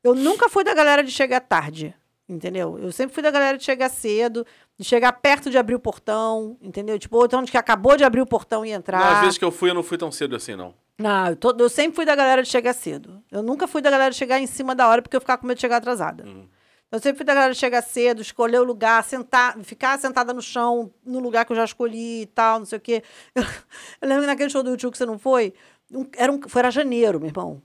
Eu 0.04 0.14
nunca 0.16 0.50
fui 0.50 0.64
da 0.64 0.74
galera 0.74 1.04
de 1.04 1.12
chegar 1.12 1.40
tarde, 1.42 1.94
entendeu? 2.28 2.78
Eu 2.80 2.92
sempre 2.92 3.14
fui 3.14 3.24
da 3.24 3.32
galera 3.32 3.58
de 3.58 3.64
chegar 3.64 3.90
cedo, 3.90 4.46
de 4.78 4.84
chegar 4.86 5.12
perto 5.14 5.50
de 5.50 5.58
abrir 5.58 5.76
o 5.76 5.80
portão, 5.80 6.58
entendeu? 6.62 6.98
Tipo, 7.00 7.18
ou 7.18 7.26
então 7.26 7.44
de 7.44 7.52
que 7.52 7.58
acabou 7.58 7.98
de 7.98 8.04
abrir 8.04 8.22
o 8.22 8.26
portão 8.26 8.66
e 8.66 8.70
Não, 8.70 8.78
entrar. 8.78 9.16
às 9.16 9.22
vezes 9.22 9.38
que 9.38 9.44
eu 9.46 9.52
fui, 9.52 9.70
eu 9.70 9.74
não 9.74 9.84
fui 9.84 9.98
tão 9.98 10.12
cedo 10.12 10.36
assim, 10.36 10.56
não. 10.56 10.74
Não, 10.98 11.28
eu, 11.30 11.36
tô- 11.36 11.56
eu 11.58 11.70
sempre 11.70 11.96
fui 11.96 12.06
da 12.06 12.14
galera 12.16 12.44
de 12.44 12.50
chegar 12.50 12.74
cedo. 12.74 13.24
Eu 13.32 13.42
nunca 13.42 13.68
fui 13.68 13.82
da 13.82 13.90
galera 13.90 14.12
de 14.12 14.18
chegar 14.18 14.38
em 14.40 14.48
cima 14.48 14.76
da 14.76 14.88
hora 14.88 15.02
porque 15.02 15.16
eu 15.16 15.22
ficava 15.22 15.40
com 15.42 15.48
medo 15.48 15.56
de 15.58 15.62
chegar 15.62 15.78
atrasada. 15.78 16.26
Eu 16.92 17.00
sempre 17.00 17.18
fui 17.18 17.26
da 17.26 17.34
galera 17.36 17.54
de 17.54 17.60
chegar 17.60 17.82
cedo, 17.84 18.22
escolher 18.22 18.60
o 18.60 18.64
lugar, 18.64 19.04
sentar, 19.04 19.58
ficar 19.64 19.98
sentada 20.00 20.34
no 20.34 20.42
chão, 20.42 20.92
no 21.06 21.20
lugar 21.20 21.46
que 21.46 21.52
eu 21.52 21.56
já 21.56 21.64
escolhi 21.64 22.24
e 22.24 22.26
tal, 22.26 22.60
não 22.60 22.66
sei 22.66 22.78
o 22.80 22.82
quê. 22.82 23.04
Eu, 23.36 23.44
eu 24.02 24.08
lembro 24.10 24.24
que 24.24 24.28
naquele 24.28 24.50
show 24.50 24.64
do 24.64 24.72
YouTube 24.72 24.92
que 24.94 24.98
você 24.98 25.06
não 25.06 25.20
foi, 25.20 25.54
era, 26.18 26.32
um, 26.32 26.40
foi 26.48 26.60
era 26.60 26.72
janeiro, 26.72 27.20
meu 27.20 27.30
irmão. 27.30 27.62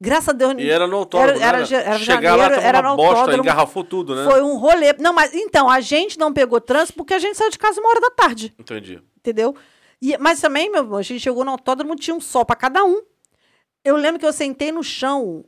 Graças 0.00 0.28
a 0.28 0.32
Deus. 0.32 0.54
E 0.58 0.68
era 0.68 0.86
no 0.86 0.96
autódromo, 0.96 1.38
Era, 1.38 1.46
era, 1.48 1.58
né? 1.60 1.64
ja- 1.64 1.80
era 1.80 1.98
Chegar 1.98 2.36
lá, 2.36 2.42
janeiro, 2.44 2.54
tava 2.56 2.66
era 2.66 2.80
uma 2.80 2.90
no 2.90 2.96
bosta, 2.96 3.14
autódromo. 3.20 3.42
engarrafou 3.44 3.82
tudo, 3.84 4.14
né? 4.14 4.24
Foi 4.30 4.42
um 4.42 4.56
rolê. 4.58 4.92
Não, 4.98 5.12
mas 5.14 5.32
então, 5.34 5.70
a 5.70 5.80
gente 5.80 6.18
não 6.18 6.32
pegou 6.34 6.60
trânsito 6.60 6.98
porque 6.98 7.14
a 7.14 7.18
gente 7.18 7.36
saiu 7.36 7.50
de 7.50 7.58
casa 7.58 7.80
uma 7.80 7.88
hora 7.88 8.00
da 8.00 8.10
tarde 8.10 8.54
Entendi. 8.58 9.02
entendeu? 9.16 9.54
E, 10.02 10.16
mas 10.18 10.38
também, 10.40 10.70
meu 10.70 10.82
irmão, 10.82 10.98
a 10.98 11.02
gente 11.02 11.20
chegou 11.20 11.44
no 11.46 11.50
autódromo, 11.52 11.96
tinha 11.96 12.14
um 12.14 12.20
sol 12.20 12.44
pra 12.44 12.54
cada 12.54 12.84
um. 12.84 13.00
Eu 13.82 13.96
lembro 13.96 14.20
que 14.20 14.26
eu 14.26 14.32
sentei 14.34 14.70
no 14.70 14.82
chão, 14.82 15.44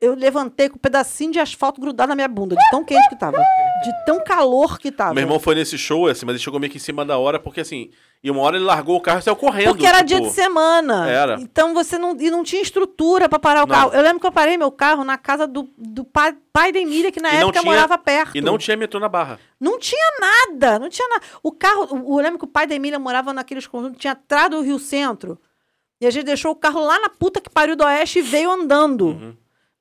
eu 0.00 0.14
levantei 0.14 0.68
com 0.68 0.76
um 0.76 0.80
pedacinho 0.80 1.32
de 1.32 1.40
asfalto 1.40 1.80
grudado 1.80 2.08
na 2.10 2.14
minha 2.14 2.28
bunda, 2.28 2.54
de 2.54 2.70
tão 2.70 2.84
quente 2.84 3.08
que 3.08 3.16
tava. 3.18 3.38
De 3.38 4.04
tão 4.06 4.22
calor 4.22 4.78
que 4.78 4.92
tava. 4.92 5.14
Meu 5.14 5.22
irmão 5.24 5.40
foi 5.40 5.54
nesse 5.56 5.76
show, 5.76 6.06
assim, 6.06 6.24
mas 6.24 6.34
ele 6.34 6.42
chegou 6.42 6.58
meio 6.60 6.70
que 6.70 6.76
em 6.78 6.80
cima 6.80 7.04
da 7.04 7.18
hora, 7.18 7.38
porque 7.40 7.60
assim, 7.60 7.90
e 8.22 8.30
uma 8.30 8.40
hora 8.42 8.56
ele 8.56 8.64
largou 8.64 8.96
o 8.96 9.00
carro 9.00 9.18
e 9.18 9.22
saiu 9.22 9.34
correndo. 9.36 9.68
Porque 9.70 9.86
era 9.86 9.98
tipo, 9.98 10.06
dia 10.06 10.20
de 10.20 10.30
semana. 10.30 11.08
Era. 11.08 11.34
Então 11.40 11.74
você 11.74 11.98
não. 11.98 12.16
E 12.20 12.30
não 12.30 12.42
tinha 12.44 12.62
estrutura 12.62 13.28
pra 13.28 13.38
parar 13.38 13.64
o 13.64 13.66
Não. 13.66 13.74
carro. 13.74 13.90
Eu 13.92 14.02
lembro 14.02 14.20
que 14.20 14.26
eu 14.26 14.32
parei 14.32 14.56
meu 14.56 14.70
carro 14.70 15.02
na 15.04 15.18
casa 15.18 15.46
do, 15.46 15.68
do 15.76 16.04
pai, 16.04 16.36
pai 16.52 16.70
da 16.72 16.78
Emília, 16.78 17.10
que 17.12 17.20
na 17.20 17.32
E 17.32 17.36
época 17.38 17.60
tinha- 17.60 17.72
morava 17.72 17.96
perto. 17.98 18.36
E 18.36 18.40
não 18.40 18.56
tinha 18.58 18.76
metrô 18.76 18.98
na 19.00 19.08
barra. 19.08 19.38
Não 19.60 19.78
tinha 19.78 20.12
nada, 20.20 20.78
não 20.78 20.88
tinha 20.88 21.08
nada. 21.08 21.22
O 21.42 21.50
carro, 21.52 21.88
o- 22.04 22.18
eu 22.18 22.22
lembro 22.22 22.38
que 22.38 22.44
o 22.44 22.48
pai 22.48 22.66
da 22.66 22.74
Emília 22.74 22.98
morava 22.98 23.32
naqueles 23.32 23.66
conjuntos, 23.66 23.98
tinha 24.00 24.12
atrás 24.12 24.48
do 24.50 24.60
Rio 24.60 24.78
Centro. 24.78 25.40
E 26.00 26.06
a 26.06 26.10
gente 26.10 26.24
deixou 26.26 26.52
o 26.52 26.56
carro 26.56 26.80
lá 26.84 26.98
na 27.00 27.08
puta 27.08 27.40
que 27.40 27.50
pariu 27.50 27.74
do 27.76 27.84
Oeste 27.84 28.20
e 28.20 28.22
veio 28.22 28.50
andando. 28.50 29.06
Uhum. 29.08 29.36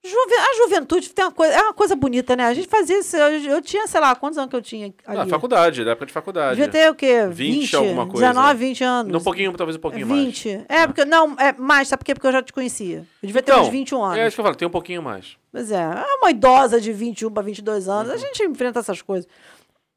Juve- 0.07 0.35
a 0.35 0.55
juventude 0.63 1.09
tem 1.09 1.25
uma 1.25 1.31
coisa, 1.31 1.53
é 1.53 1.61
uma 1.61 1.73
coisa 1.73 1.95
bonita, 1.95 2.35
né? 2.35 2.45
A 2.45 2.53
gente 2.53 2.67
fazia 2.67 2.99
isso. 2.99 3.15
Eu, 3.17 3.39
eu 3.55 3.61
tinha, 3.61 3.85
sei 3.87 3.99
lá, 3.99 4.15
quantos 4.15 4.37
anos 4.37 4.49
que 4.49 4.55
eu 4.55 4.61
tinha 4.61 4.93
ali? 5.05 5.17
Na 5.17 5.27
faculdade, 5.27 5.83
na 5.83 5.91
época 5.91 6.05
de 6.05 6.13
faculdade. 6.13 6.55
Devia 6.55 6.71
ter 6.71 6.89
o 6.89 6.95
quê? 6.95 7.27
20 7.29 7.59
20, 7.61 7.75
alguma 7.75 8.07
coisa. 8.07 8.27
19, 8.27 8.59
20 8.59 8.83
anos. 8.83 9.21
Um 9.21 9.23
pouquinho, 9.23 9.53
talvez 9.53 9.75
um 9.77 9.79
pouquinho 9.81 10.07
mais. 10.07 10.19
20. 10.25 10.65
É, 10.69 10.87
porque. 10.87 11.05
Não, 11.05 11.35
é 11.39 11.53
mais, 11.53 11.87
sabe 11.87 11.99
por 11.99 12.05
quê? 12.05 12.13
Porque 12.13 12.27
eu 12.27 12.31
já 12.31 12.41
te 12.41 12.53
conhecia. 12.53 13.05
Eu 13.21 13.27
devia 13.27 13.41
ter 13.41 13.51
Então, 13.51 13.63
uns 13.63 13.69
21 13.69 14.03
anos. 14.03 14.17
É 14.17 14.27
isso 14.27 14.35
que 14.35 14.41
eu 14.41 14.45
falo, 14.45 14.55
tem 14.55 14.67
um 14.67 14.71
pouquinho 14.71 15.01
mais. 15.03 15.37
Pois 15.51 15.71
é, 15.71 15.75
é 15.81 16.15
uma 16.21 16.31
idosa 16.31 16.79
de 16.79 16.91
21 16.93 17.31
para 17.31 17.43
22 17.43 17.87
anos. 17.89 18.09
Uhum. 18.09 18.13
A 18.15 18.17
gente 18.17 18.43
enfrenta 18.43 18.79
essas 18.79 19.01
coisas. 19.01 19.27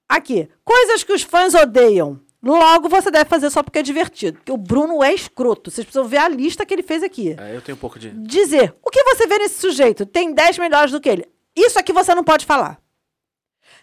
Aqui, 0.09 0.49
coisas 0.65 1.05
que 1.05 1.13
os 1.13 1.23
fãs 1.23 1.55
odeiam. 1.55 2.19
Logo 2.43 2.89
você 2.89 3.11
deve 3.11 3.29
fazer 3.29 3.51
só 3.51 3.63
porque 3.63 3.81
é 3.81 3.83
divertido. 3.83 4.39
Porque 4.39 4.53
o 4.53 4.57
Bruno 4.57 5.03
é 5.05 5.13
escroto. 5.13 5.71
Vocês 5.71 5.85
precisam 5.85 6.09
ver 6.09 6.19
a 6.19 6.29
lista 6.29 6.65
que 6.65 6.73
ele 6.73 6.83
fez 6.83 7.03
aqui. 7.03 7.37
É, 7.39 7.55
eu 7.55 7.61
tenho 7.61 7.77
um 7.77 7.81
pouco 7.81 7.99
de. 7.99 8.11
Dizer, 8.11 8.75
o 8.83 8.91
que 8.91 9.03
você 9.05 9.27
vê 9.27 9.39
nesse 9.39 9.61
sujeito? 9.61 10.07
Tem 10.07 10.33
10 10.33 10.59
melhores 10.59 10.91
do 10.91 11.01
que 11.01 11.09
ele. 11.09 11.29
Isso 11.55 11.79
aqui 11.79 11.93
você 11.93 12.15
não 12.15 12.25
pode 12.25 12.47
falar. 12.47 12.81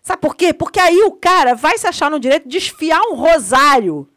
Sabe 0.01 0.21
por 0.21 0.35
quê? 0.35 0.53
Porque 0.53 0.79
aí 0.79 1.01
o 1.03 1.11
cara 1.11 1.53
vai 1.53 1.77
se 1.77 1.85
achar 1.85 2.09
no 2.09 2.19
direito 2.19 2.47
de 2.47 2.57
esfiar 2.57 3.01
um 3.01 3.15
rosário 3.15 4.09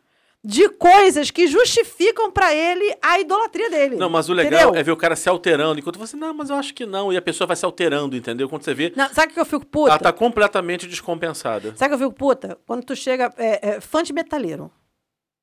de 0.43 0.69
coisas 0.71 1.31
que 1.31 1.47
justificam 1.47 2.31
pra 2.31 2.55
ele 2.55 2.97
a 3.03 3.21
idolatria 3.21 3.69
dele. 3.71 3.97
Não, 3.97 4.09
mas 4.09 4.29
o 4.29 4.33
legal 4.33 4.61
Entendeu? 4.61 4.81
é 4.81 4.83
ver 4.83 4.91
o 4.93 4.97
cara 4.97 5.15
se 5.15 5.29
alterando, 5.29 5.79
enquanto 5.79 5.99
você, 5.99 6.17
não, 6.17 6.33
mas 6.33 6.49
eu 6.49 6.57
acho 6.57 6.73
que 6.73 6.87
não. 6.87 7.13
E 7.13 7.17
a 7.17 7.23
pessoa 7.23 7.47
vai 7.47 7.57
se 7.57 7.65
alterando, 7.65 8.17
entendeu? 8.17 8.49
Quando 8.49 8.65
você 8.65 8.73
vê, 8.73 8.93
Não, 8.97 9.09
sabe 9.13 9.33
o 9.33 9.35
que 9.35 9.41
eu 9.41 9.45
fico 9.45 9.67
puta? 9.67 9.91
ela 9.91 9.99
tá 9.99 10.13
completamente 10.13 10.87
descompensada. 10.87 11.75
Sabe 11.77 11.95
o 11.95 11.99
que 11.99 12.05
eu 12.05 12.09
fico 12.09 12.19
puta? 12.19 12.59
Quando 12.67 12.85
tu 12.85 12.97
chega, 12.97 13.33
é, 13.37 13.77
é, 13.77 13.81
fã 13.81 14.03
de 14.03 14.13
metaleiro. 14.13 14.71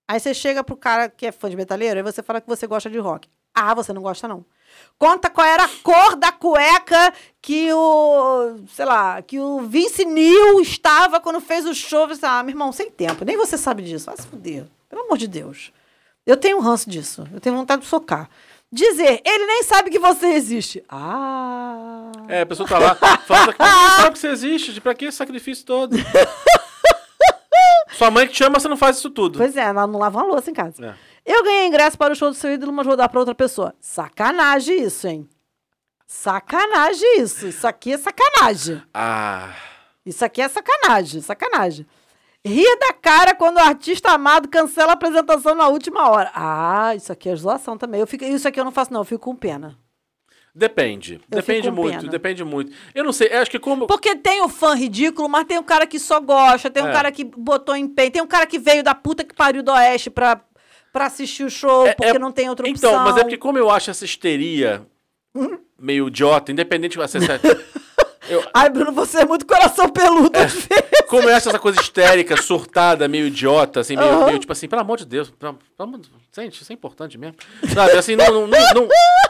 Aí 0.09 0.19
você 0.19 0.33
chega 0.33 0.63
pro 0.63 0.75
cara 0.75 1.09
que 1.09 1.25
é 1.27 1.31
fã 1.31 1.49
de 1.49 1.55
metaleiro, 1.55 1.99
aí 1.99 2.03
você 2.03 2.23
fala 2.23 2.41
que 2.41 2.47
você 2.47 2.65
gosta 2.65 2.89
de 2.89 2.97
rock. 2.97 3.29
Ah, 3.53 3.73
você 3.73 3.91
não 3.91 4.01
gosta 4.01 4.27
não. 4.27 4.45
Conta 4.97 5.29
qual 5.29 5.45
era 5.45 5.63
a 5.65 5.69
cor 5.83 6.15
da 6.15 6.31
cueca 6.31 7.13
que 7.41 7.71
o, 7.73 8.55
sei 8.69 8.85
lá, 8.85 9.21
que 9.21 9.39
o 9.39 9.61
Vince 9.61 10.05
Neil 10.05 10.59
estava 10.61 11.19
quando 11.19 11.39
fez 11.41 11.65
o 11.65 11.73
show. 11.73 12.07
Você, 12.07 12.25
ah, 12.25 12.41
meu 12.43 12.51
irmão, 12.51 12.71
sem 12.71 12.89
tempo. 12.89 13.25
Nem 13.25 13.35
você 13.35 13.57
sabe 13.57 13.83
disso. 13.83 14.05
Vai 14.05 14.17
se 14.17 14.27
fuder. 14.27 14.65
Pelo 14.89 15.03
amor 15.03 15.17
de 15.17 15.27
Deus. 15.27 15.71
Eu 16.25 16.37
tenho 16.37 16.57
um 16.57 16.61
ranço 16.61 16.89
disso. 16.89 17.27
Eu 17.33 17.39
tenho 17.39 17.55
vontade 17.55 17.81
de 17.81 17.87
socar. 17.87 18.29
Dizer, 18.71 19.21
ele 19.25 19.45
nem 19.45 19.63
sabe 19.63 19.89
que 19.89 19.97
você 19.97 20.27
existe. 20.27 20.83
Ah. 20.89 22.11
É, 22.27 22.41
a 22.41 22.45
pessoa 22.45 22.67
tá 22.67 22.77
lá, 22.77 22.95
fala 22.95 23.55
não 23.57 23.89
sabe 23.95 24.11
que 24.11 24.19
você 24.19 24.27
existe, 24.27 24.81
pra 24.81 24.93
que 24.93 25.05
esse 25.05 25.17
sacrifício 25.17 25.65
todo? 25.65 25.95
Sua 27.97 28.11
mãe 28.11 28.27
que 28.27 28.33
te 28.33 28.43
ama, 28.43 28.59
você 28.59 28.67
não 28.67 28.75
faz 28.75 28.97
isso 28.97 29.09
tudo. 29.09 29.37
Pois 29.39 29.55
é, 29.55 29.61
ela 29.61 29.87
não 29.87 29.97
lava 29.97 30.19
uma 30.19 30.27
louça 30.27 30.51
em 30.51 30.53
casa. 30.53 30.85
É. 30.85 30.95
Eu 31.25 31.43
ganhei 31.43 31.65
ingresso 31.65 31.97
para 31.97 32.11
o 32.13 32.15
show 32.15 32.29
do 32.29 32.35
seu 32.35 32.51
ídolo, 32.53 32.73
mas 32.73 32.85
vou 32.85 32.97
dar 32.97 33.07
para 33.09 33.19
outra 33.19 33.33
pessoa. 33.33 33.73
Sacanagem 33.79 34.83
isso, 34.83 35.07
hein? 35.07 35.27
Sacanagem 36.05 37.21
isso. 37.21 37.47
Isso 37.47 37.65
aqui 37.65 37.93
é 37.93 37.97
sacanagem. 37.97 38.83
Ah. 38.93 39.53
Isso 40.05 40.23
aqui 40.23 40.41
é 40.41 40.47
sacanagem, 40.47 41.21
sacanagem. 41.21 41.87
Rir 42.47 42.77
da 42.79 42.93
cara 42.93 43.35
quando 43.35 43.57
o 43.57 43.59
artista 43.59 44.11
amado 44.11 44.47
cancela 44.47 44.91
a 44.91 44.93
apresentação 44.93 45.53
na 45.55 45.67
última 45.67 46.09
hora. 46.09 46.31
Ah, 46.33 46.93
isso 46.95 47.11
aqui 47.11 47.29
é 47.29 47.35
zoação 47.35 47.77
também. 47.77 47.99
Eu 48.01 48.07
fico, 48.07 48.23
isso 48.23 48.47
aqui 48.47 48.59
eu 48.59 48.65
não 48.65 48.71
faço, 48.71 48.91
não. 48.93 49.01
Eu 49.01 49.05
fico 49.05 49.21
com 49.25 49.35
pena. 49.35 49.77
Depende. 50.55 51.21
Eu 51.29 51.37
depende 51.37 51.69
muito, 51.69 51.97
pena. 51.99 52.09
depende 52.11 52.43
muito. 52.43 52.71
Eu 52.95 53.03
não 53.03 53.11
sei, 53.13 53.31
acho 53.31 53.51
que 53.51 53.59
como. 53.59 53.85
Porque 53.85 54.15
tem 54.15 54.41
o 54.41 54.49
fã 54.49 54.73
ridículo, 54.73 55.29
mas 55.29 55.45
tem 55.45 55.59
o 55.59 55.63
cara 55.63 55.85
que 55.85 55.99
só 55.99 56.19
gosta, 56.19 56.69
tem 56.69 56.81
um 56.81 56.87
É. 56.87 56.93
cara 56.93 57.11
que 57.11 57.23
botou 57.23 57.75
empenho, 57.75 58.09
tem 58.11 58.21
um 58.23 58.27
cara 58.27 58.47
que 58.47 58.57
veio 58.57 58.83
da 58.83 58.95
puta 58.95 59.23
que 59.23 59.35
pariu 59.35 59.61
do 59.61 59.71
Oeste 59.71 60.09
pra, 60.09 60.41
pra 60.91 61.05
assistir 61.05 61.43
o 61.43 61.49
show, 61.51 61.85
É- 61.85 61.93
porque 61.93 62.15
é- 62.15 62.19
não 62.19 62.31
tem 62.31 62.49
outra 62.49 62.67
opção. 62.67 62.89
Então, 62.89 63.03
mas 63.03 63.17
é 63.17 63.21
porque 63.21 63.37
como 63.37 63.59
eu 63.59 63.69
acho 63.69 63.91
essa 63.91 64.03
histeria 64.03 64.83
Hum? 65.35 65.59
meio 65.77 66.07
idiota, 66.07 66.51
independente 66.51 66.93
de 66.97 66.97
você. 66.97 67.19
Ai, 68.53 68.69
Bruno, 68.69 68.91
você 68.91 69.19
é 69.21 69.25
muito 69.25 69.45
coração 69.45 69.89
peludo. 69.89 70.31
às 70.37 70.53
vezes. 70.53 70.67
Como 71.07 71.29
eu 71.29 71.35
acho 71.35 71.49
essa 71.49 71.59
coisa 71.59 71.79
histérica, 71.81 72.35
surtada, 72.41 73.07
meio 73.07 73.27
idiota, 73.27 73.79
assim, 73.79 73.95
meio, 73.95 74.09
Aham. 74.09 74.25
meio 74.25 74.39
tipo 74.39 74.51
assim, 74.51 74.67
pelo 74.67 74.81
amor 74.81 74.97
de 74.97 75.05
Deus, 75.05 75.29
pelo, 75.29 75.53
pelo 75.53 75.89
amor 75.89 75.99
de- 75.99 76.09
gente, 76.35 76.61
isso 76.61 76.71
é 76.71 76.75
importante 76.75 77.17
mesmo. 77.17 77.35
Sabe, 77.73 77.93
assim, 77.93 78.15
não, 78.15 78.25
não, 78.31 78.47
não, 78.47 78.73
não, 78.73 78.87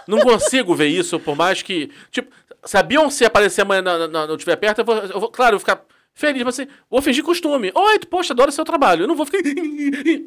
não 0.07 0.19
consigo 0.21 0.73
ver 0.75 0.87
isso, 0.87 1.19
por 1.19 1.35
mais 1.35 1.61
que. 1.61 1.91
Tipo, 2.11 2.31
se 2.65 2.75
a 2.77 2.83
Beyoncé 2.83 3.25
aparecer 3.25 3.61
amanhã 3.61 3.81
na, 3.81 4.07
na, 4.07 4.27
não 4.27 4.35
estiver 4.35 4.55
perto, 4.55 4.79
eu 4.79 4.85
vou, 4.85 4.95
eu 4.95 5.19
vou- 5.19 5.29
claro, 5.29 5.55
eu 5.55 5.59
vou 5.59 5.65
ficar 5.67 5.83
feliz, 6.13 6.43
mas 6.43 6.59
assim, 6.59 6.67
vou 6.89 7.01
fingir 7.01 7.23
costume. 7.23 7.71
Oi, 7.75 7.99
tu, 7.99 8.07
poxa, 8.07 8.33
adoro 8.33 8.51
seu 8.51 8.65
trabalho. 8.65 9.03
Eu 9.03 9.07
não 9.07 9.15
vou 9.15 9.25
ficar. 9.25 9.37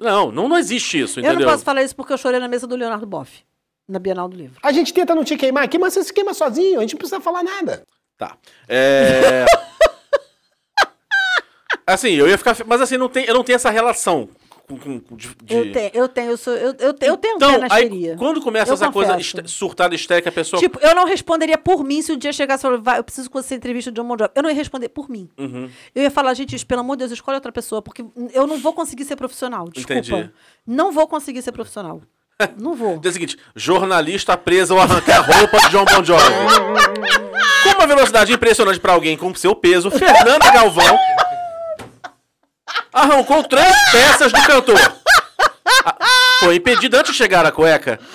Não, 0.00 0.30
não, 0.30 0.48
não 0.48 0.56
existe 0.58 1.00
isso, 1.00 1.18
Eu 1.18 1.24
entendeu? 1.24 1.46
não 1.46 1.52
posso 1.52 1.64
falar 1.64 1.82
isso 1.82 1.96
porque 1.96 2.12
eu 2.12 2.18
chorei 2.18 2.38
na 2.38 2.46
mesa 2.48 2.66
do 2.66 2.76
Leonardo 2.76 3.06
Boff, 3.06 3.42
na 3.88 3.98
Bienal 3.98 4.28
do 4.28 4.36
Livro. 4.36 4.56
A 4.62 4.70
gente 4.72 4.94
tenta 4.94 5.14
não 5.14 5.24
te 5.24 5.36
queimar 5.36 5.64
aqui, 5.64 5.78
mas 5.78 5.92
você 5.94 6.04
se 6.04 6.12
queima 6.12 6.32
sozinho, 6.32 6.78
a 6.78 6.82
gente 6.82 6.92
não 6.94 6.98
precisa 6.98 7.20
falar 7.20 7.42
nada. 7.42 7.82
Tá. 8.20 8.36
É... 8.68 9.46
Assim, 11.86 12.10
eu 12.10 12.28
ia 12.28 12.38
ficar. 12.38 12.56
Mas 12.66 12.80
assim, 12.80 12.96
não 12.96 13.08
tem, 13.08 13.24
eu 13.24 13.34
não 13.34 13.42
tenho 13.42 13.56
essa 13.56 13.70
relação 13.70 14.28
com. 14.68 14.76
com- 14.78 15.16
de, 15.16 15.28
de- 15.42 15.54
Eu 15.54 15.72
tenho, 15.72 15.90
eu 15.94 16.08
tenho, 16.08 16.30
eu, 16.30 16.36
sou, 16.36 16.52
eu, 16.52 16.74
eu, 16.78 16.94
eu 17.00 17.16
tenho 17.16 17.34
um 17.34 17.36
Então, 17.36 17.58
na 17.58 17.66
aí, 17.70 18.16
quando 18.16 18.40
começa 18.40 18.70
Eu 18.70 18.74
essa 18.74 18.92
coisa 18.92 19.12
confesso. 19.14 19.38
este- 19.40 19.50
surtada 19.50 19.94
histérica, 19.94 20.28
a 20.28 20.32
pessoa. 20.32 20.60
Tipo, 20.60 20.78
eu 20.80 20.94
não 20.94 21.04
responderia 21.06 21.58
por 21.58 21.82
mim 21.82 22.00
se 22.02 22.12
o 22.12 22.16
dia 22.16 22.32
chegasse 22.32 22.60
e 22.60 22.64
falasse, 22.64 22.82
vai, 22.84 22.98
eu 22.98 23.04
preciso 23.04 23.28
que 23.28 23.34
você 23.34 23.56
entrevista 23.56 23.90
o 23.90 23.94
John 23.94 24.04
Bon 24.06 24.16
Jovi. 24.16 24.30
Eu 24.36 24.42
não 24.42 24.50
ia 24.50 24.54
responder 24.56 24.88
por 24.90 25.08
mim. 25.10 25.28
Uhum. 25.36 25.68
Eu 25.94 26.02
ia 26.02 26.10
falar, 26.10 26.32
gente, 26.34 26.64
pelo 26.64 26.82
amor 26.82 26.96
de 26.96 27.00
Deus, 27.00 27.12
escolhe 27.12 27.34
outra 27.36 27.50
pessoa, 27.50 27.82
porque 27.82 28.04
eu 28.32 28.46
não 28.46 28.58
vou 28.58 28.72
conseguir 28.72 29.04
ser 29.04 29.16
profissional. 29.16 29.68
Desculpa. 29.68 30.00
Entendi. 30.00 30.30
Não 30.66 30.92
vou 30.92 31.08
conseguir 31.08 31.42
ser 31.42 31.52
profissional. 31.52 32.00
Não 32.58 32.74
vou. 32.74 32.98
Diz 32.98 33.10
o 33.10 33.12
seguinte: 33.14 33.38
jornalista 33.54 34.36
preso 34.36 34.74
ao 34.74 34.80
arrancar 34.80 35.20
roupa 35.20 35.58
de 35.60 35.68
John 35.70 35.84
Bon 35.84 36.04
Jovi. 36.04 36.24
com 37.64 37.70
uma 37.70 37.86
velocidade 37.86 38.32
impressionante 38.32 38.80
pra 38.80 38.92
alguém 38.92 39.16
com 39.16 39.34
seu 39.34 39.54
peso, 39.54 39.90
Fernanda 39.90 40.50
Galvão 40.50 40.98
arrancou 42.92 43.42
três 43.44 43.74
peças 43.90 44.32
do 44.32 44.42
cantor. 44.42 44.80
Ah, 45.84 45.96
Foi 46.40 46.56
impedido 46.56 46.96
antes 46.96 47.12
de 47.12 47.18
chegar 47.18 47.46
a 47.46 47.52
cueca. 47.52 47.98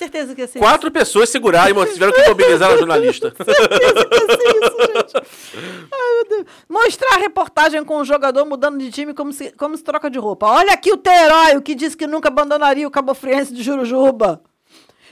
Certeza 0.00 0.34
que 0.34 0.40
ia 0.40 0.48
ser 0.48 0.58
Quatro 0.58 0.90
pessoas 0.90 1.28
seguraram 1.28 1.82
e 1.84 1.92
tiveram 1.92 2.10
que 2.10 2.26
mobilizar 2.26 2.72
a 2.72 2.76
jornalista. 2.78 3.34
Mostrar 6.66 7.16
a 7.16 7.18
reportagem 7.18 7.84
com 7.84 7.98
o 7.98 8.04
jogador 8.04 8.46
mudando 8.46 8.78
de 8.78 8.90
time 8.90 9.12
como 9.12 9.30
se, 9.30 9.50
como 9.52 9.76
se 9.76 9.84
troca 9.84 10.08
de 10.08 10.18
roupa. 10.18 10.46
Olha 10.46 10.72
aqui 10.72 10.90
o 10.90 10.96
teu 10.96 11.12
herói, 11.12 11.56
o 11.56 11.60
que 11.62 11.74
disse 11.74 11.98
que 11.98 12.06
nunca 12.06 12.28
abandonaria 12.28 12.88
o 12.88 12.90
Cabo 12.90 13.12
Friense 13.12 13.52
de 13.52 13.62
Jurujuba. 13.62 14.42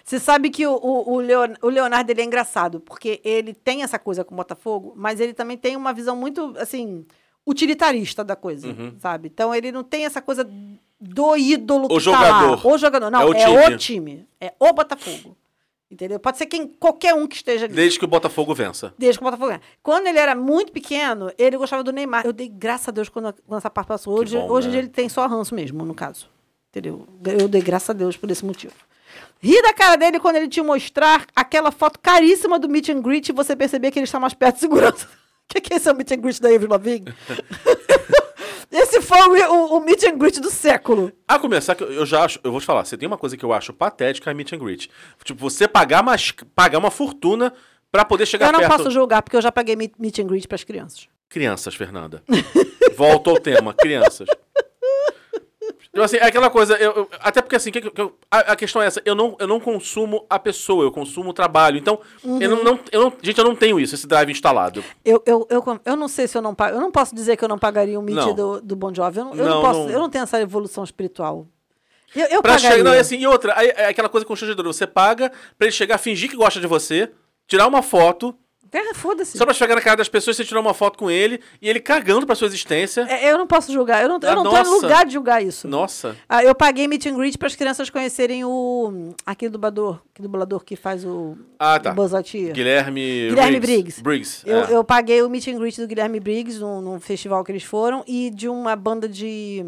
Você 0.02 0.18
sabe 0.18 0.48
que 0.48 0.66
o, 0.66 0.72
o, 0.74 1.16
o 1.16 1.68
Leonardo 1.68 2.10
ele 2.10 2.22
é 2.22 2.24
engraçado, 2.24 2.80
porque 2.80 3.20
ele 3.22 3.52
tem 3.52 3.82
essa 3.82 3.98
coisa 3.98 4.24
com 4.24 4.32
o 4.34 4.38
Botafogo, 4.38 4.94
mas 4.96 5.20
ele 5.20 5.34
também 5.34 5.58
tem 5.58 5.76
uma 5.76 5.92
visão 5.92 6.16
muito, 6.16 6.54
assim, 6.56 7.04
utilitarista 7.46 8.24
da 8.24 8.34
coisa, 8.34 8.68
Uhum. 8.68 8.94
sabe? 8.98 9.28
Então 9.28 9.54
ele 9.54 9.70
não 9.70 9.84
tem 9.84 10.06
essa 10.06 10.22
coisa 10.22 10.48
do 11.00 11.36
ídolo 11.36 11.84
O 11.84 11.88
que 11.88 11.94
tá 11.94 12.00
jogador. 12.00 12.64
lá. 12.64 12.72
O 12.72 12.78
jogador. 12.78 13.10
Não, 13.10 13.20
É 13.20 13.24
o 13.24 13.32
é 13.34 13.44
time. 13.44 13.74
o 13.74 13.78
time. 13.78 14.28
É 14.40 14.52
o 14.58 14.72
Botafogo. 14.72 15.36
Entendeu? 15.90 16.18
Pode 16.20 16.36
ser 16.36 16.44
quem, 16.46 16.66
qualquer 16.68 17.14
um 17.14 17.26
que 17.26 17.36
esteja 17.36 17.64
ali. 17.64 17.74
Desde 17.74 17.98
que 17.98 18.04
o 18.04 18.08
Botafogo 18.08 18.54
vença. 18.54 18.92
Desde 18.98 19.18
que 19.18 19.24
o 19.24 19.26
Botafogo 19.26 19.48
ganha. 19.48 19.62
Quando 19.82 20.06
ele 20.06 20.18
era 20.18 20.34
muito 20.34 20.70
pequeno, 20.70 21.32
ele 21.38 21.56
gostava 21.56 21.82
do 21.82 21.90
Neymar. 21.92 22.26
Eu 22.26 22.32
dei 22.32 22.46
graças 22.48 22.88
a 22.88 22.92
Deus 22.92 23.08
quando, 23.08 23.34
quando 23.46 23.58
essa 23.58 23.70
parte 23.70 23.88
passou. 23.88 24.18
Hoje, 24.18 24.36
bom, 24.36 24.50
hoje 24.50 24.68
né? 24.68 24.78
ele 24.78 24.88
tem 24.88 25.08
só 25.08 25.26
ranço 25.26 25.54
mesmo, 25.54 25.84
no 25.86 25.94
caso. 25.94 26.28
Entendeu? 26.70 27.06
Eu 27.24 27.48
dei 27.48 27.62
graças 27.62 27.88
a 27.88 27.92
Deus 27.94 28.16
por 28.18 28.30
esse 28.30 28.44
motivo. 28.44 28.74
Ri 29.40 29.62
da 29.62 29.72
cara 29.72 29.96
dele 29.96 30.20
quando 30.20 30.36
ele 30.36 30.48
te 30.48 30.60
mostrar 30.60 31.24
aquela 31.34 31.70
foto 31.70 31.98
caríssima 32.00 32.58
do 32.58 32.68
meet 32.68 32.90
and 32.90 33.00
greet 33.00 33.28
e 33.28 33.32
você 33.32 33.56
perceber 33.56 33.90
que 33.90 33.98
ele 33.98 34.04
está 34.04 34.20
mais 34.20 34.34
perto 34.34 34.56
de 34.56 34.60
segurança. 34.60 35.06
O 35.06 35.08
que, 35.48 35.60
que 35.62 35.72
é 35.72 35.76
esse 35.76 35.88
é 35.88 35.92
o 35.92 35.96
meet 35.96 36.10
and 36.12 36.16
greet 36.16 36.38
da 36.42 36.50
Avril 36.50 36.68
Lavigne? 36.68 37.14
esse 38.70 39.00
foi 39.00 39.18
o, 39.46 39.76
o, 39.76 39.80
meet 39.80 40.04
and 40.04 40.16
greet 40.18 40.40
do 40.40 40.50
século. 40.50 41.12
A 41.26 41.38
começar, 41.38 41.74
que 41.74 41.82
eu- 41.84 42.04
já 42.06 42.24
acho, 42.24 42.38
eu 42.44 42.50
vou 42.50 42.60
te 42.60 42.66
falar, 42.66 42.84
você 42.84 42.96
tem 42.96 43.06
uma 43.06 43.18
coisa 43.18 43.36
que 43.36 43.44
eu 43.44 43.52
acho 43.52 43.72
patética 43.72 44.30
é 44.30 44.34
meet 44.34 44.52
and 44.52 44.58
greet. 44.58 44.88
Tipo, 45.24 45.40
você 45.40 45.66
pagar, 45.68 46.02
mais, 46.02 46.32
pagar 46.54 46.78
uma 46.78 46.90
fortuna 46.90 47.52
pra 47.90 48.04
poder 48.04 48.26
chegar 48.26 48.46
eu 48.48 48.52
não 48.52 48.60
perto. 48.60 48.76
posso 48.76 48.90
julgar, 48.90 49.22
porque 49.22 49.36
eu 49.36 49.42
já 49.42 49.50
paguei 49.52 49.74
meet, 49.76 49.92
meet 49.98 50.18
and 50.18 50.26
greet 50.26 50.46
para 50.46 50.56
as 50.56 50.64
crianças. 50.64 51.08
Crianças, 51.28 51.74
Fernanda. 51.74 52.22
Volta 52.96 53.30
ao 53.30 53.38
tema, 53.38 53.74
crianças. 53.74 54.28
Então, 55.98 56.04
assim, 56.04 56.16
é 56.16 56.24
aquela 56.26 56.48
coisa, 56.50 56.74
eu, 56.76 56.92
eu- 56.92 57.10
até 57.20 57.42
porque 57.42 57.56
assim, 57.56 57.70
que- 57.70 57.90
que 57.90 58.00
eu- 58.00 58.16
a, 58.30 58.38
a 58.52 58.56
questão 58.56 58.80
é 58.80 58.86
essa, 58.86 59.02
eu 59.04 59.14
não, 59.14 59.36
eu 59.38 59.46
não 59.46 59.58
consumo 59.60 60.24
a 60.30 60.38
pessoa, 60.38 60.84
eu 60.84 60.90
consumo 60.92 61.30
o 61.30 61.32
trabalho. 61.32 61.76
Então, 61.76 61.98
eu, 62.24 62.50
não, 62.50 62.62
não- 62.64 62.80
eu 62.92 63.00
não- 63.02 63.12
gente, 63.22 63.38
eu 63.38 63.44
não 63.44 63.54
tenho 63.56 63.78
isso, 63.80 63.94
esse 63.94 64.06
drive 64.06 64.30
instalado. 64.30 64.82
Eu, 65.04 65.22
eu, 65.26 65.46
eu, 65.50 65.80
eu 65.84 65.96
não 65.96 66.08
sei 66.08 66.26
se 66.28 66.36
eu 66.38 66.42
não 66.42 66.54
pago. 66.54 66.76
Eu 66.76 66.80
não 66.80 66.90
posso 66.92 67.14
dizer 67.14 67.36
que 67.36 67.44
eu 67.44 67.48
não 67.48 67.58
pagaria 67.58 67.98
um 67.98 68.02
meet 68.02 68.16
Não. 68.16 68.34
do, 68.34 68.60
do 68.60 68.76
Bon 68.76 68.94
Jovi. 68.94 69.18
Eu 69.18 69.24
não, 69.24 69.34
eu 69.34 69.44
Não, 69.44 69.54
não 69.56 69.60
posso. 69.62 69.80
não. 69.80 69.90
Eu 69.90 69.98
não 69.98 70.08
tenho 70.10 70.22
essa 70.22 70.40
evolução 70.40 70.84
espiritual. 70.84 71.46
Eu, 72.14 72.26
eu 72.26 72.42
Pra 72.42 72.54
pagaria. 72.54 72.70
chegar, 72.78 72.84
não, 72.84 72.92
é 72.96 73.00
assim, 73.00 73.18
e 73.18 73.26
outra, 73.26 73.52
é 73.52 73.86
aquela 73.88 74.08
coisa 74.08 74.24
constrangedora, 74.24 74.72
você 74.72 74.86
paga 74.86 75.30
pra 75.58 75.66
ele 75.66 75.72
chegar, 75.72 75.98
fingir 75.98 76.30
que 76.30 76.36
gosta 76.36 76.58
de 76.58 76.66
você, 76.66 77.10
tirar 77.46 77.66
uma 77.66 77.82
foto, 77.82 78.34
É, 78.72 78.94
Foda-se. 78.94 79.36
só 79.38 79.44
pra 79.44 79.54
chegar 79.54 79.74
na 79.74 79.80
cara 79.80 79.96
das 79.96 80.08
pessoas, 80.08 80.36
você 80.36 80.44
tirar 80.44 80.60
uma 80.60 80.74
foto 80.74 80.98
com 80.98 81.10
ele, 81.10 81.40
e 81.60 81.68
ele 81.68 81.80
cagando 81.80 82.26
pra 82.26 82.34
sua 82.34 82.46
existência. 82.46 83.02
É, 83.08 83.30
Eu 83.32 83.38
não 83.38 83.46
posso 83.46 83.72
julgar. 83.72 84.02
Eu 84.02 84.08
não, 84.08 84.18
eu 84.22 84.28
Ah, 84.30 84.34
não 84.34 84.42
tô 84.44 84.62
no 84.62 84.80
lugar 84.80 85.06
de 85.06 85.12
julgar 85.14 85.42
isso. 85.42 85.66
Nossa. 85.66 86.16
Ah, 86.28 86.42
eu 86.44 86.54
paguei 86.54 86.86
meet 86.86 87.06
and 87.06 87.16
greet 87.16 87.38
para 87.38 87.46
as 87.48 87.56
crianças 87.56 87.88
conhecerem 87.90 88.44
o. 88.44 89.14
Aquele 89.24 89.50
dublador, 89.50 90.00
aquele 90.12 90.28
dublador 90.28 90.64
que 90.64 90.76
faz 90.76 91.04
o. 91.04 91.36
Ah, 91.58 91.78
tá. 91.80 91.92
o. 91.94 92.52
Guilherme, 92.52 93.28
Guilherme 93.30 93.60
Briggs. 93.60 94.02
Briggs. 94.02 94.42
Eu, 94.46 94.58
é. 94.64 94.74
eu 94.74 94.84
paguei 94.84 95.22
o 95.22 95.30
meet 95.30 95.48
and 95.48 95.58
greet 95.58 95.80
do 95.80 95.86
Guilherme 95.86 96.20
Briggs 96.20 96.58
num, 96.60 96.80
num 96.80 97.00
festival 97.00 97.42
que 97.44 97.52
eles 97.52 97.64
foram 97.64 98.04
e 98.06 98.30
de 98.30 98.48
uma 98.48 98.74
banda 98.76 99.08
de. 99.08 99.64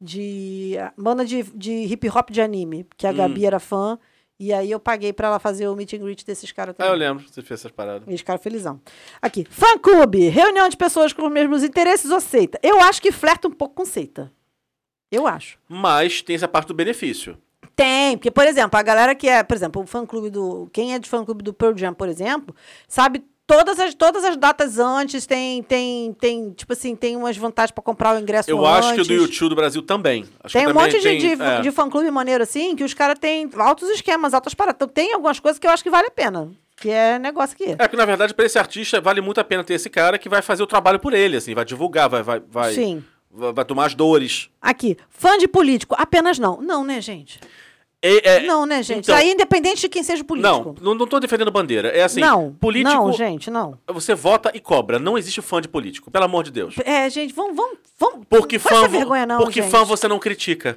de 0.00 0.74
banda 0.96 1.24
de, 1.24 1.42
de 1.54 1.72
hip 1.84 2.08
hop 2.08 2.30
de 2.30 2.40
anime, 2.40 2.86
que 2.96 3.06
a 3.06 3.10
Hum. 3.10 3.14
Gabi 3.16 3.46
era 3.46 3.58
fã. 3.60 3.98
E 4.44 4.52
aí 4.52 4.72
eu 4.72 4.80
paguei 4.80 5.12
pra 5.12 5.28
ela 5.28 5.38
fazer 5.38 5.68
o 5.68 5.76
meet 5.76 5.92
and 5.92 5.98
greet 5.98 6.26
desses 6.26 6.50
caras 6.50 6.74
Ah, 6.76 6.78
também. 6.82 6.92
eu 6.92 6.98
lembro, 6.98 7.24
você 7.28 7.40
fez 7.42 7.60
essas 7.60 7.70
paradas. 7.70 8.08
Eles 8.08 8.18
ficaram 8.18 8.40
felizão. 8.40 8.80
Aqui. 9.20 9.46
Fã 9.48 9.78
clube. 9.78 10.28
Reunião 10.30 10.68
de 10.68 10.76
pessoas 10.76 11.12
com 11.12 11.24
os 11.26 11.32
mesmos 11.32 11.62
interesses 11.62 12.10
ou 12.10 12.20
seita. 12.20 12.58
Eu 12.60 12.80
acho 12.80 13.00
que 13.00 13.12
flerta 13.12 13.46
um 13.46 13.52
pouco 13.52 13.76
com 13.76 13.84
seita. 13.84 14.32
Eu 15.12 15.28
acho. 15.28 15.58
Mas 15.68 16.22
tem 16.22 16.34
essa 16.34 16.48
parte 16.48 16.66
do 16.68 16.74
benefício. 16.74 17.38
Tem, 17.76 18.16
porque, 18.18 18.32
por 18.32 18.44
exemplo, 18.44 18.76
a 18.78 18.82
galera 18.82 19.14
que 19.14 19.28
é, 19.28 19.44
por 19.44 19.56
exemplo, 19.56 19.80
o 19.82 19.86
fã 19.86 20.04
clube 20.04 20.28
do. 20.28 20.68
Quem 20.72 20.92
é 20.92 20.98
de 20.98 21.08
fã 21.08 21.24
clube 21.24 21.44
do 21.44 21.54
Pearl 21.54 21.76
Jam, 21.76 21.94
por 21.94 22.08
exemplo, 22.08 22.52
sabe 22.88 23.24
todas 23.52 23.78
as, 23.78 23.94
todas 23.94 24.24
as 24.24 24.36
datas 24.36 24.78
antes, 24.78 25.26
tem, 25.26 25.62
tem, 25.62 26.12
tem, 26.14 26.50
tipo 26.52 26.72
assim, 26.72 26.96
tem 26.96 27.16
umas 27.16 27.36
vantagens 27.36 27.70
pra 27.70 27.82
comprar 27.82 28.16
o 28.16 28.18
ingresso 28.18 28.50
Eu 28.50 28.64
antes. 28.64 28.86
acho 28.86 28.94
que 28.94 29.00
o 29.02 29.04
do 29.04 29.12
YouTube 29.14 29.50
do 29.50 29.56
Brasil 29.56 29.82
também. 29.82 30.24
Acho 30.42 30.52
Tem 30.54 30.62
que 30.64 30.70
um 30.70 30.74
também 30.74 30.86
monte 30.86 30.96
de, 30.98 31.02
tem, 31.02 31.18
de, 31.36 31.42
é. 31.42 31.60
de 31.60 31.70
fã-clube 31.70 32.10
maneiro, 32.10 32.42
assim, 32.42 32.74
que 32.74 32.82
os 32.82 32.94
caras 32.94 33.18
têm 33.18 33.48
altos 33.56 33.88
esquemas, 33.90 34.32
altas 34.32 34.54
paradas. 34.54 34.76
Então, 34.76 34.88
tem 34.88 35.12
algumas 35.12 35.38
coisas 35.38 35.58
que 35.58 35.66
eu 35.66 35.70
acho 35.70 35.82
que 35.82 35.90
vale 35.90 36.08
a 36.08 36.10
pena. 36.10 36.50
Que 36.76 36.90
é 36.90 37.18
negócio 37.18 37.54
aqui. 37.54 37.72
É 37.72 37.76
porque, 37.76 37.96
na 37.96 38.04
verdade, 38.06 38.34
pra 38.34 38.44
esse 38.44 38.58
artista, 38.58 39.00
vale 39.00 39.20
muito 39.20 39.40
a 39.40 39.44
pena 39.44 39.62
ter 39.62 39.74
esse 39.74 39.88
cara 39.90 40.18
que 40.18 40.28
vai 40.28 40.42
fazer 40.42 40.62
o 40.62 40.66
trabalho 40.66 40.98
por 40.98 41.12
ele, 41.12 41.36
assim, 41.36 41.54
vai 41.54 41.64
divulgar, 41.64 42.08
vai, 42.08 42.22
vai, 42.22 42.42
vai, 42.48 42.72
Sim. 42.72 43.04
vai, 43.30 43.52
vai 43.52 43.64
tomar 43.64 43.86
as 43.86 43.94
dores. 43.94 44.48
Aqui. 44.60 44.96
Fã 45.10 45.36
de 45.38 45.46
político? 45.46 45.94
Apenas 45.98 46.38
não. 46.38 46.60
Não, 46.60 46.84
né, 46.84 47.00
gente? 47.00 47.38
E- 48.02 48.20
é- 48.24 48.40
não, 48.40 48.66
né, 48.66 48.82
gente? 48.82 49.04
então- 49.04 49.14
Isso 49.14 49.24
aí, 49.24 49.30
independente 49.32 49.82
de 49.82 49.88
quem 49.88 50.02
seja 50.02 50.22
o 50.22 50.24
político. 50.24 50.74
Não, 50.80 50.94
não, 50.94 51.06
tô 51.06 51.20
defendendo 51.20 51.50
bandeira. 51.52 51.88
É 51.88 52.02
assim, 52.02 52.20
não, 52.20 52.52
político. 52.54 52.92
não, 52.92 53.12
gente, 53.12 53.50
não. 53.50 53.78
Você 53.88 54.14
vota 54.14 54.50
e 54.54 54.58
cobra. 54.58 54.98
Não 54.98 55.16
existe 55.16 55.40
fã 55.40 55.60
de 55.60 55.68
político, 55.68 56.10
pelo 56.10 56.24
amor 56.24 56.42
de 56.42 56.50
Deus. 56.50 56.74
É, 56.84 57.08
gente, 57.08 57.32
vamos, 57.32 57.54
vamos, 57.56 57.78
vamos. 57.98 58.26
Porque 58.28 58.58
fã, 58.58 58.78
essa 58.78 58.88
vergonha, 58.88 59.24
não, 59.24 59.38
porque 59.38 59.62
gente. 59.62 59.70
fã 59.70 59.84
você 59.84 60.08
não 60.08 60.18
critica. 60.18 60.76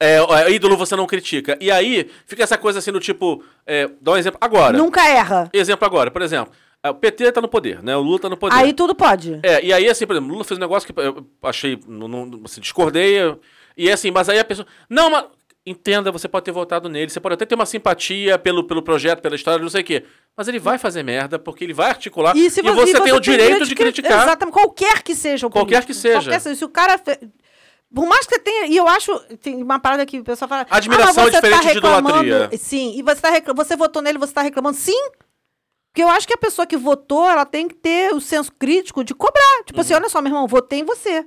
É, 0.00 0.16
é, 0.18 0.50
ídolo 0.50 0.76
você 0.76 0.96
não 0.96 1.06
critica. 1.06 1.56
E 1.60 1.70
aí 1.70 2.10
fica 2.26 2.42
essa 2.42 2.58
coisa 2.58 2.80
assim 2.80 2.90
do 2.90 2.98
tipo. 2.98 3.44
É, 3.64 3.88
dá 4.00 4.12
um 4.12 4.16
exemplo 4.16 4.38
agora. 4.40 4.76
Nunca 4.76 5.08
erra. 5.08 5.48
Exemplo 5.52 5.86
agora, 5.86 6.10
por 6.10 6.22
exemplo. 6.22 6.52
é, 6.82 6.90
O 6.90 6.94
PT 6.94 7.30
tá 7.30 7.40
no 7.40 7.46
poder, 7.48 7.80
né? 7.84 7.96
O 7.96 8.00
Lula 8.02 8.18
tá 8.18 8.28
no 8.28 8.36
poder. 8.36 8.56
Aí 8.56 8.72
tudo 8.74 8.94
pode. 8.96 9.38
É, 9.44 9.64
e 9.64 9.72
aí, 9.72 9.88
assim, 9.88 10.04
por 10.06 10.14
exemplo, 10.14 10.32
Lula 10.32 10.42
fez 10.44 10.58
um 10.58 10.60
negócio 10.60 10.92
que 10.92 11.00
eu 11.00 11.24
achei, 11.44 11.78
não, 11.86 12.08
não, 12.08 12.40
assim, 12.44 12.60
discordei, 12.60 13.18
e 13.76 13.88
assim, 13.90 14.10
mas 14.10 14.28
aí 14.28 14.38
a 14.40 14.44
pessoa, 14.44 14.66
não, 14.90 15.08
mas, 15.10 15.24
entenda, 15.66 16.12
você 16.12 16.28
pode 16.28 16.44
ter 16.44 16.52
votado 16.52 16.88
nele, 16.88 17.10
você 17.10 17.20
pode 17.20 17.34
até 17.34 17.46
ter 17.46 17.54
uma 17.54 17.64
simpatia 17.66 18.38
pelo, 18.38 18.64
pelo 18.64 18.82
projeto, 18.82 19.20
pela 19.22 19.34
história, 19.34 19.62
não 19.62 19.70
sei 19.70 19.80
o 19.80 19.84
quê, 19.84 20.04
mas 20.36 20.46
ele 20.48 20.58
vai 20.58 20.76
fazer 20.78 21.02
merda, 21.02 21.38
porque 21.38 21.64
ele 21.64 21.72
vai 21.72 21.88
articular, 21.88 22.36
e, 22.36 22.50
se 22.50 22.60
você, 22.62 23.00
tem 23.00 23.12
o 23.14 23.20
direito 23.20 23.64
de 23.66 23.74
criticar. 23.74 24.22
Exatamente, 24.24 24.52
qualquer 24.54 25.02
que 25.02 25.14
seja 25.14 25.46
o 25.46 25.50
Qualquer 25.50 25.82
político. 25.82 25.86
que 25.88 25.94
seja. 25.94 26.30
Qualquer. 26.30 26.54
Se 26.56 26.64
o 26.64 26.68
cara. 26.68 27.00
Por 27.94 28.06
mais 28.06 28.26
que 28.26 28.34
você 28.34 28.40
tenha. 28.40 28.66
E 28.66 28.76
eu 28.76 28.88
acho. 28.88 29.16
Tem 29.40 29.62
uma 29.62 29.78
parada 29.78 30.04
que 30.04 30.18
o 30.18 30.24
pessoal 30.24 30.48
fala. 30.48 30.66
Admiração 30.68 31.24
ah, 31.24 31.28
é 31.28 31.30
você 31.30 31.40
tá 31.40 31.40
diferente 31.40 31.68
de 31.68 31.74
reclamando- 31.74 32.24
idolatria. 32.26 32.58
Sim, 32.58 32.94
e 32.98 33.02
você, 33.02 33.20
tá 33.20 33.30
recla- 33.30 33.54
você 33.54 33.76
votou 33.76 34.02
nele, 34.02 34.18
você 34.18 34.32
tá 34.32 34.42
reclamando. 34.42 34.76
Sim! 34.76 34.98
Porque 35.92 36.02
eu 36.02 36.08
acho 36.08 36.26
que 36.26 36.34
a 36.34 36.38
pessoa 36.38 36.66
que 36.66 36.76
votou, 36.76 37.30
ela 37.30 37.44
tem 37.46 37.68
que 37.68 37.74
ter 37.76 38.12
o 38.12 38.20
senso 38.20 38.50
crítico 38.58 39.04
de 39.04 39.14
cobrar. 39.14 39.62
Tipo 39.64 39.78
Uhum. 39.78 39.80
assim, 39.82 39.94
olha 39.94 40.08
só, 40.08 40.20
meu 40.20 40.30
irmão, 40.30 40.48
votei 40.48 40.80
em 40.80 40.84
você. 40.84 41.24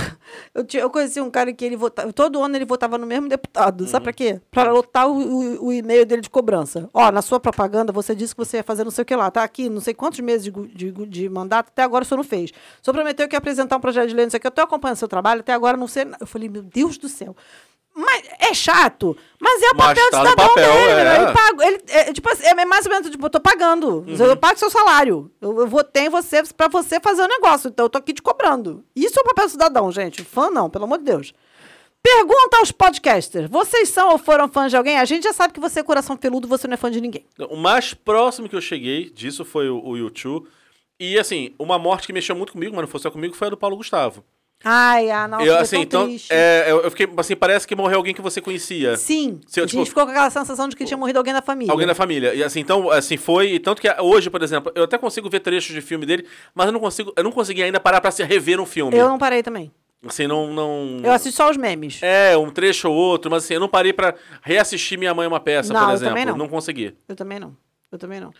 Eu, 0.54 0.64
tinha- 0.64 0.82
eu 0.82 0.90
conheci 0.90 1.20
um 1.20 1.30
cara 1.30 1.52
que 1.52 1.64
ele 1.64 1.76
votava. 1.76 2.12
Todo 2.12 2.40
ano 2.42 2.56
ele 2.56 2.64
votava 2.64 2.96
no 2.98 3.06
mesmo 3.06 3.28
deputado. 3.28 3.82
Uhum. 3.82 3.86
Sabe 3.88 4.04
pra 4.04 4.12
quê? 4.12 4.40
Pra 4.50 4.70
lotar 4.70 5.08
o, 5.08 5.16
o- 5.16 5.66
o 5.66 5.72
e-mail 5.72 6.04
dele 6.06 6.22
de 6.22 6.30
cobrança. 6.30 6.88
Ó, 6.94 7.10
na 7.10 7.22
sua 7.22 7.38
propaganda 7.40 7.92
você 7.92 8.14
disse 8.14 8.34
que 8.34 8.38
você 8.44 8.58
ia 8.58 8.62
fazer 8.64 8.84
não 8.84 8.90
sei 8.90 9.02
o 9.02 9.04
que 9.04 9.14
lá. 9.16 9.30
Tá 9.30 9.42
aqui, 9.42 9.68
não 9.68 9.80
sei 9.80 9.94
quantos 9.94 10.20
meses 10.20 10.44
de, 10.44 10.50
de, 10.50 10.92
de 11.06 11.28
mandato, 11.28 11.68
até 11.68 11.82
agora 11.82 12.02
o 12.04 12.06
senhor 12.06 12.18
não 12.18 12.24
fez. 12.24 12.50
O 12.50 12.84
senhor 12.84 12.94
prometeu 12.94 13.28
que 13.28 13.34
ia 13.34 13.38
apresentar 13.38 13.76
um 13.76 13.80
projeto 13.80 14.08
de 14.08 14.14
lei, 14.14 14.26
não 14.26 14.30
sei 14.30 14.38
o 14.38 14.40
que. 14.40 14.46
Eu 14.46 14.50
tô 14.52 14.62
acompanhando 14.62 14.96
seu 14.96 15.08
trabalho, 15.08 15.40
até 15.40 15.52
agora 15.52 15.76
não 15.76 15.88
sei. 15.88 16.06
Eu 16.20 16.26
falei, 16.26 16.48
meu 16.48 16.62
Deus 16.62 16.98
do 16.98 17.08
céu. 17.08 17.36
Mas 17.96 18.24
é 18.40 18.52
chato, 18.52 19.16
mas 19.40 19.62
é 19.62 19.70
o 19.70 19.76
Mas 19.76 19.86
papel 19.86 20.10
tá 20.10 20.22
do 20.22 20.28
cidadão 20.28 20.48
papel, 20.48 20.72
dele. 20.72 21.00
é. 21.08 21.16
Ele 21.16 21.32
paga, 21.32 21.66
ele, 21.66 21.82
é, 21.86 22.12
tipo 22.12 22.28
assim, 22.28 22.44
é 22.44 22.64
mais 22.64 22.86
ou 22.86 22.92
menos, 22.92 23.08
tipo, 23.08 23.24
eu 23.24 23.30
tô 23.30 23.40
pagando. 23.40 24.04
Eu 24.08 24.36
pago 24.36 24.58
seu 24.58 24.68
salário. 24.68 25.30
Eu, 25.40 25.60
eu 25.60 25.68
votei 25.68 26.06
em 26.06 26.08
você 26.08 26.42
pra 26.56 26.66
você 26.66 26.98
fazer 26.98 27.22
o 27.22 27.28
negócio. 27.28 27.68
Então 27.68 27.86
eu 27.86 27.90
tô 27.90 27.98
aqui 27.98 28.12
te 28.12 28.20
cobrando. 28.20 28.84
Isso 28.96 29.16
é 29.16 29.22
o 29.22 29.24
papel 29.26 29.44
do 29.46 29.50
cidadão, 29.50 29.92
gente. 29.92 30.24
Fã 30.24 30.50
não, 30.50 30.68
pelo 30.68 30.84
amor 30.86 30.98
de 30.98 31.04
Deus. 31.04 31.32
Pergunta 32.02 32.58
aos 32.58 32.72
podcasters. 32.72 33.48
Vocês 33.48 33.88
são 33.88 34.10
ou 34.10 34.18
foram 34.18 34.48
fãs 34.48 34.70
de 34.70 34.76
alguém? 34.76 34.98
A 34.98 35.04
gente 35.04 35.22
já 35.22 35.32
sabe 35.32 35.54
que 35.54 35.60
você 35.60 35.80
é 35.80 35.82
coração 35.82 36.16
peludo, 36.16 36.48
você 36.48 36.66
não 36.66 36.74
é 36.74 36.76
fã 36.76 36.90
de 36.90 37.00
ninguém. 37.00 37.24
O 37.48 37.56
mais 37.56 37.94
próximo 37.94 38.48
que 38.48 38.56
eu 38.56 38.60
cheguei 38.60 39.08
disso 39.08 39.44
foi 39.44 39.70
o, 39.70 39.80
o 39.82 39.96
YouTube. 39.96 40.48
E 41.00 41.18
assim, 41.18 41.54
uma 41.58 41.78
morte 41.78 42.06
que 42.06 42.12
mexeu 42.12 42.34
muito 42.36 42.52
comigo, 42.52 42.72
mas 42.74 42.82
não 42.82 42.88
foi 42.88 43.00
só 43.00 43.10
comigo, 43.10 43.34
foi 43.34 43.46
a 43.46 43.50
do 43.50 43.56
Paulo 43.56 43.76
Gustavo. 43.76 44.24
Ai, 44.64 45.10
ah, 45.10 45.28
nossa, 45.28 45.44
eu, 45.44 45.56
assim, 45.56 45.76
tão 45.76 45.82
então, 45.82 46.06
triste. 46.06 46.28
é, 46.32 46.64
eu 46.68 46.80
eu 46.82 46.90
fiquei, 46.90 47.08
assim, 47.16 47.36
parece 47.36 47.66
que 47.66 47.76
morreu 47.76 47.98
alguém 47.98 48.14
que 48.14 48.22
você 48.22 48.40
conhecia. 48.40 48.96
Sim, 48.96 49.40
Se 49.46 49.60
eu, 49.60 49.64
a 49.64 49.66
gente 49.66 49.72
tipo, 49.76 49.86
ficou 49.86 50.04
com 50.04 50.10
aquela 50.10 50.30
sensação 50.30 50.68
de 50.68 50.74
que 50.74 50.84
tinha 50.84 50.96
morrido 50.96 51.18
alguém 51.18 51.34
da 51.34 51.42
família. 51.42 51.70
Alguém 51.70 51.86
da 51.86 51.94
família. 51.94 52.34
E 52.34 52.42
assim, 52.42 52.60
então, 52.60 52.90
assim, 52.90 53.16
foi. 53.16 53.52
e 53.52 53.58
Tanto 53.58 53.82
que 53.82 53.88
hoje, 54.00 54.30
por 54.30 54.42
exemplo, 54.42 54.72
eu 54.74 54.84
até 54.84 54.96
consigo 54.96 55.28
ver 55.28 55.40
trechos 55.40 55.74
de 55.74 55.80
filme 55.80 56.06
dele, 56.06 56.26
mas 56.54 56.66
eu 56.66 56.72
não 56.72 56.80
consigo. 56.80 57.12
Eu 57.16 57.24
não 57.24 57.32
consegui 57.32 57.62
ainda 57.62 57.78
parar 57.78 58.00
pra 58.00 58.10
se 58.10 58.22
rever 58.24 58.58
um 58.60 58.66
filme. 58.66 58.96
Eu 58.96 59.08
não 59.08 59.18
parei 59.18 59.42
também. 59.42 59.70
Assim, 60.06 60.26
não. 60.26 60.52
não... 60.52 61.00
Eu 61.02 61.12
assisto 61.12 61.36
só 61.36 61.50
os 61.50 61.56
memes. 61.56 61.98
É, 62.02 62.36
um 62.36 62.50
trecho 62.50 62.88
ou 62.90 62.94
outro, 62.94 63.30
mas 63.30 63.44
assim, 63.44 63.54
eu 63.54 63.60
não 63.60 63.68
parei 63.68 63.92
pra 63.92 64.14
reassistir 64.42 64.98
Minha 64.98 65.14
Mãe 65.14 65.24
é 65.24 65.28
uma 65.28 65.40
Peça, 65.40 65.72
Não, 65.72 65.80
por 65.80 65.88
eu 65.88 65.94
exemplo. 65.94 66.14
também 66.14 66.26
não. 66.38 66.48
consegui. 66.48 66.94
Eu 67.08 67.16
também 67.16 67.38
não. 67.38 67.56
Eu 67.90 67.98
também 67.98 68.20
não. 68.20 68.32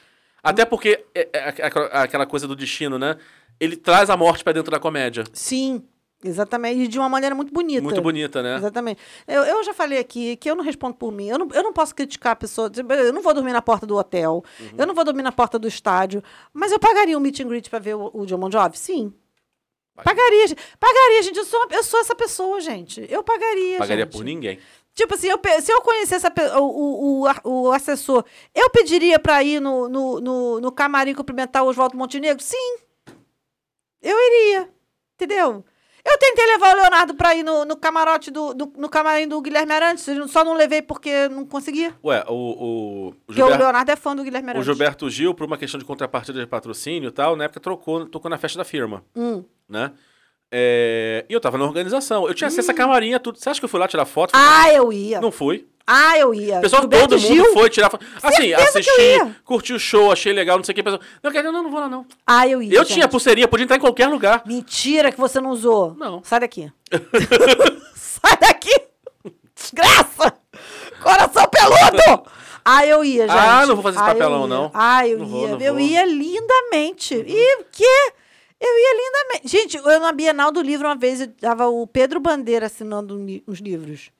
Até 0.42 0.64
porque 0.66 1.05
é, 1.14 1.28
é 1.32 1.48
aquela- 1.66 1.86
aquela 1.86 2.26
coisa 2.26 2.46
do 2.46 2.55
destino, 2.55 2.98
né? 2.98 3.16
Ele 3.59 3.76
traz 3.76 4.10
a 4.10 4.16
morte 4.16 4.44
pra 4.44 4.52
dentro 4.52 4.70
da 4.70 4.78
comédia. 4.78 5.24
Sim, 5.32 5.82
exatamente. 6.24 6.80
E 6.82 6.88
de 6.88 6.98
uma 6.98 7.09
maneira 7.09 7.34
muito 7.34 7.52
bonita. 7.52 7.82
Muito 7.82 8.01
bonita, 8.02 8.42
né? 8.42 8.56
Exatamente. 8.56 9.01
Eu, 9.26 9.42
eu 9.44 9.62
já 9.62 9.72
falei 9.74 9.98
aqui 9.98 10.36
que 10.36 10.51
eu 10.51 10.56
não 10.56 10.64
respondo 10.64 10.94
por 10.96 11.12
mim. 11.12 11.28
Eu 11.28 11.38
não, 11.38 11.48
eu 11.52 11.62
não 11.62 11.72
posso 11.72 11.94
criticar 11.94 12.32
a 12.32 12.36
pessoa. 12.36 12.70
Eu 12.74 13.12
não 13.12 13.22
vou 13.22 13.34
dormir 13.34 13.52
na 13.52 13.62
porta 13.62 13.86
do 13.86 13.96
hotel. 13.96 14.42
Uhum. 14.59 14.70
Eu 14.78 14.86
não 14.86 14.94
vou 14.94 15.05
dormir 15.05 15.22
na 15.22 15.32
porta 15.32 15.59
do 15.59 15.68
estádio. 15.68 16.22
Mas 16.52 16.72
eu 16.72 16.78
pagaria 16.78 17.16
um 17.16 17.20
meet 17.20 17.40
and 17.40 17.48
greet 17.48 17.68
pra 17.70 17.78
ver 17.78 17.94
o, 17.94 18.10
o 18.12 18.26
John 18.26 18.38
Bon 18.38 18.51
Jovi? 18.51 18.76
Sim. 18.78 19.12
Pagaria, 20.02 20.48
gente. 20.48 20.60
Pagaria, 20.80 21.22
gente. 21.22 21.38
Eu 21.38 21.44
sou, 21.44 21.60
uma- 21.60 21.74
eu 21.76 21.84
sou 21.84 22.01
essa 22.01 22.14
pessoa, 22.14 22.60
gente. 22.60 23.06
Eu 23.09 23.22
pagaria, 23.22 23.78
Pagaria 23.78 24.05
gente. 24.05 24.12
por 24.12 24.24
ninguém. 24.24 24.59
Tipo 24.92 25.14
assim, 25.14 25.28
eu 25.28 25.40
se 25.60 25.72
eu 25.72 25.82
conhecesse 25.82 26.24
a 26.26 26.60
o, 26.60 27.24
o, 27.24 27.28
o, 27.44 27.72
assessor, 27.72 28.24
eu 28.55 28.70
pediria 28.70 29.18
pra 29.18 29.42
ir 29.42 29.60
no, 29.60 29.88
no, 29.88 30.20
no, 30.20 30.60
no 30.60 30.72
camarim 30.72 31.14
cumprimentar 31.14 31.64
o 31.64 31.68
Oswaldo 31.68 31.96
Montenegro? 31.96 32.42
Sim. 32.42 32.76
Eu 34.01 34.16
iria. 34.16 34.68
Entendeu? 35.14 35.64
Eu 36.06 36.18
tentei 36.18 36.44
levar 36.47 36.74
o 36.74 36.81
Leonardo 36.81 37.14
pra 37.14 37.35
ir 37.35 37.43
no, 37.43 37.64
no 37.64 37.76
camarote 37.76 38.31
do, 38.31 38.52
do- 38.52 38.72
no 38.76 38.89
camarim 38.90 39.26
do 39.26 39.40
Guilherme 39.40 39.72
Arantes, 39.72 40.06
eu 40.06 40.28
só 40.28 40.44
não 40.44 40.52
levei 40.55 40.82
porque 40.82 41.28
não 41.31 41.47
conseguia. 41.47 41.94
Ué, 42.05 42.22
o. 42.28 42.32
o, 42.35 43.09
o 43.09 43.12
Porque 43.26 43.32
o 43.32 43.35
Gilberto- 43.35 43.62
Leonardo 43.62 43.90
é 43.90 43.97
fã 43.97 44.14
do 44.14 44.22
Guilherme 44.22 44.48
O 44.48 44.51
Arantes. 44.51 44.66
Gilberto 44.66 45.09
Gil, 45.10 45.35
por 45.35 45.47
uma 45.47 45.56
questão 45.56 45.78
de 45.78 45.85
contrapartida 45.86 46.39
de 46.40 46.47
patrocínio 46.47 47.09
e 47.09 47.12
tal, 47.12 47.36
na 47.36 47.44
época 47.44 47.59
trocou, 47.60 48.05
tocou 48.06 48.31
na 48.31 48.36
festa 48.39 48.59
da 48.59 48.64
firma, 48.64 49.02
Hum. 49.16 49.43
né? 49.68 49.93
É, 50.52 51.24
E 51.28 51.32
eu 51.32 51.40
tava 51.40 51.59
na 51.59 51.64
organização. 51.64 52.28
Eu 52.28 52.35
tinha 52.35 52.48
acesso 52.48 52.70
a 52.70 52.74
camarinha, 52.74 53.18
tudo. 53.18 53.39
Você 53.39 53.48
acha 53.48 53.59
que 53.59 53.64
eu 53.64 53.68
fui 53.68 53.81
lá 53.81 53.89
tirar 53.89 54.05
foto? 54.05 54.32
Ah, 54.35 54.72
eu 54.72 54.93
ia. 54.93 55.20
Não 55.20 55.32
fui. 55.32 55.66
Ah, 55.86 56.19
eu 56.19 56.32
ia. 56.32 56.59
O 56.59 56.61
pessoal, 56.62 56.82
Gilberto 56.82 57.09
todo 57.09 57.20
mundo 57.20 57.35
Gil? 57.35 57.52
foi 57.52 57.69
tirar 57.69 57.90
foto. 57.90 58.06
Assim, 58.23 58.43
Certeza 58.56 58.62
assisti, 58.78 59.36
curti 59.44 59.73
o 59.74 59.78
show, 59.78 60.11
achei 60.11 60.32
legal, 60.32 60.56
não 60.56 60.65
sei 60.65 60.73
o 60.73 60.77
que. 60.77 60.82
Pessoal, 60.82 61.02
não, 61.23 61.31
quero- 61.31 61.52
não, 61.52 61.62
não 61.62 61.70
vou 61.70 61.81
lá, 61.81 61.89
não. 61.89 62.06
Ah, 62.27 62.48
eu 62.48 62.62
ia. 62.62 62.74
Eu 62.74 62.85
gente. 62.85 62.94
tinha 62.94 63.09
pulseirinha, 63.09 63.47
podia 63.47 63.65
entrar 63.65 63.77
em 63.77 63.81
qualquer 63.81 64.09
lugar. 64.09 64.43
Mentira 64.47 65.12
que 65.12 65.19
você 65.20 65.40
não 65.40 65.51
usou. 65.51 65.94
Não. 65.94 66.23
Sai 66.24 66.40
daqui. 66.40 66.73
Sai 67.94 68.36
daqui. 68.39 68.70
Desgraça. 69.55 70.35
Coração 71.02 71.47
peludo. 71.48 72.23
Ah, 72.65 72.86
eu 72.86 73.05
ia, 73.05 73.28
gente. 73.28 73.36
Ah, 73.39 73.66
não 73.66 73.74
vou 73.77 73.82
fazer 73.82 73.98
esse 73.98 74.05
Ah, 74.09 74.12
papelão, 74.15 74.47
não. 74.47 74.70
Ah, 74.73 75.06
eu 75.06 75.19
Não 75.19 75.27
ia. 75.27 75.48
vou, 75.48 75.61
eu 75.61 75.73
vou. 75.74 75.81
ia 75.82 76.05
lindamente. 76.06 77.15
E 77.15 77.56
o 77.61 77.65
quê? 77.70 78.12
Eu 78.59 78.69
ia 78.78 78.94
lindamente. 78.97 79.48
Gente, 79.48 79.77
eu 79.77 80.01
na 80.01 80.12
Bienal 80.12 80.51
do 80.51 80.62
Livro, 80.62 80.89
uma 80.89 80.97
vez, 80.97 81.20
eu 81.20 81.28
tava 81.28 81.69
o 81.69 81.86
Pedro 81.86 82.19
Bandeira 82.20 82.65
assinando 82.66 83.19
uns 83.47 83.59
livros. 83.59 84.11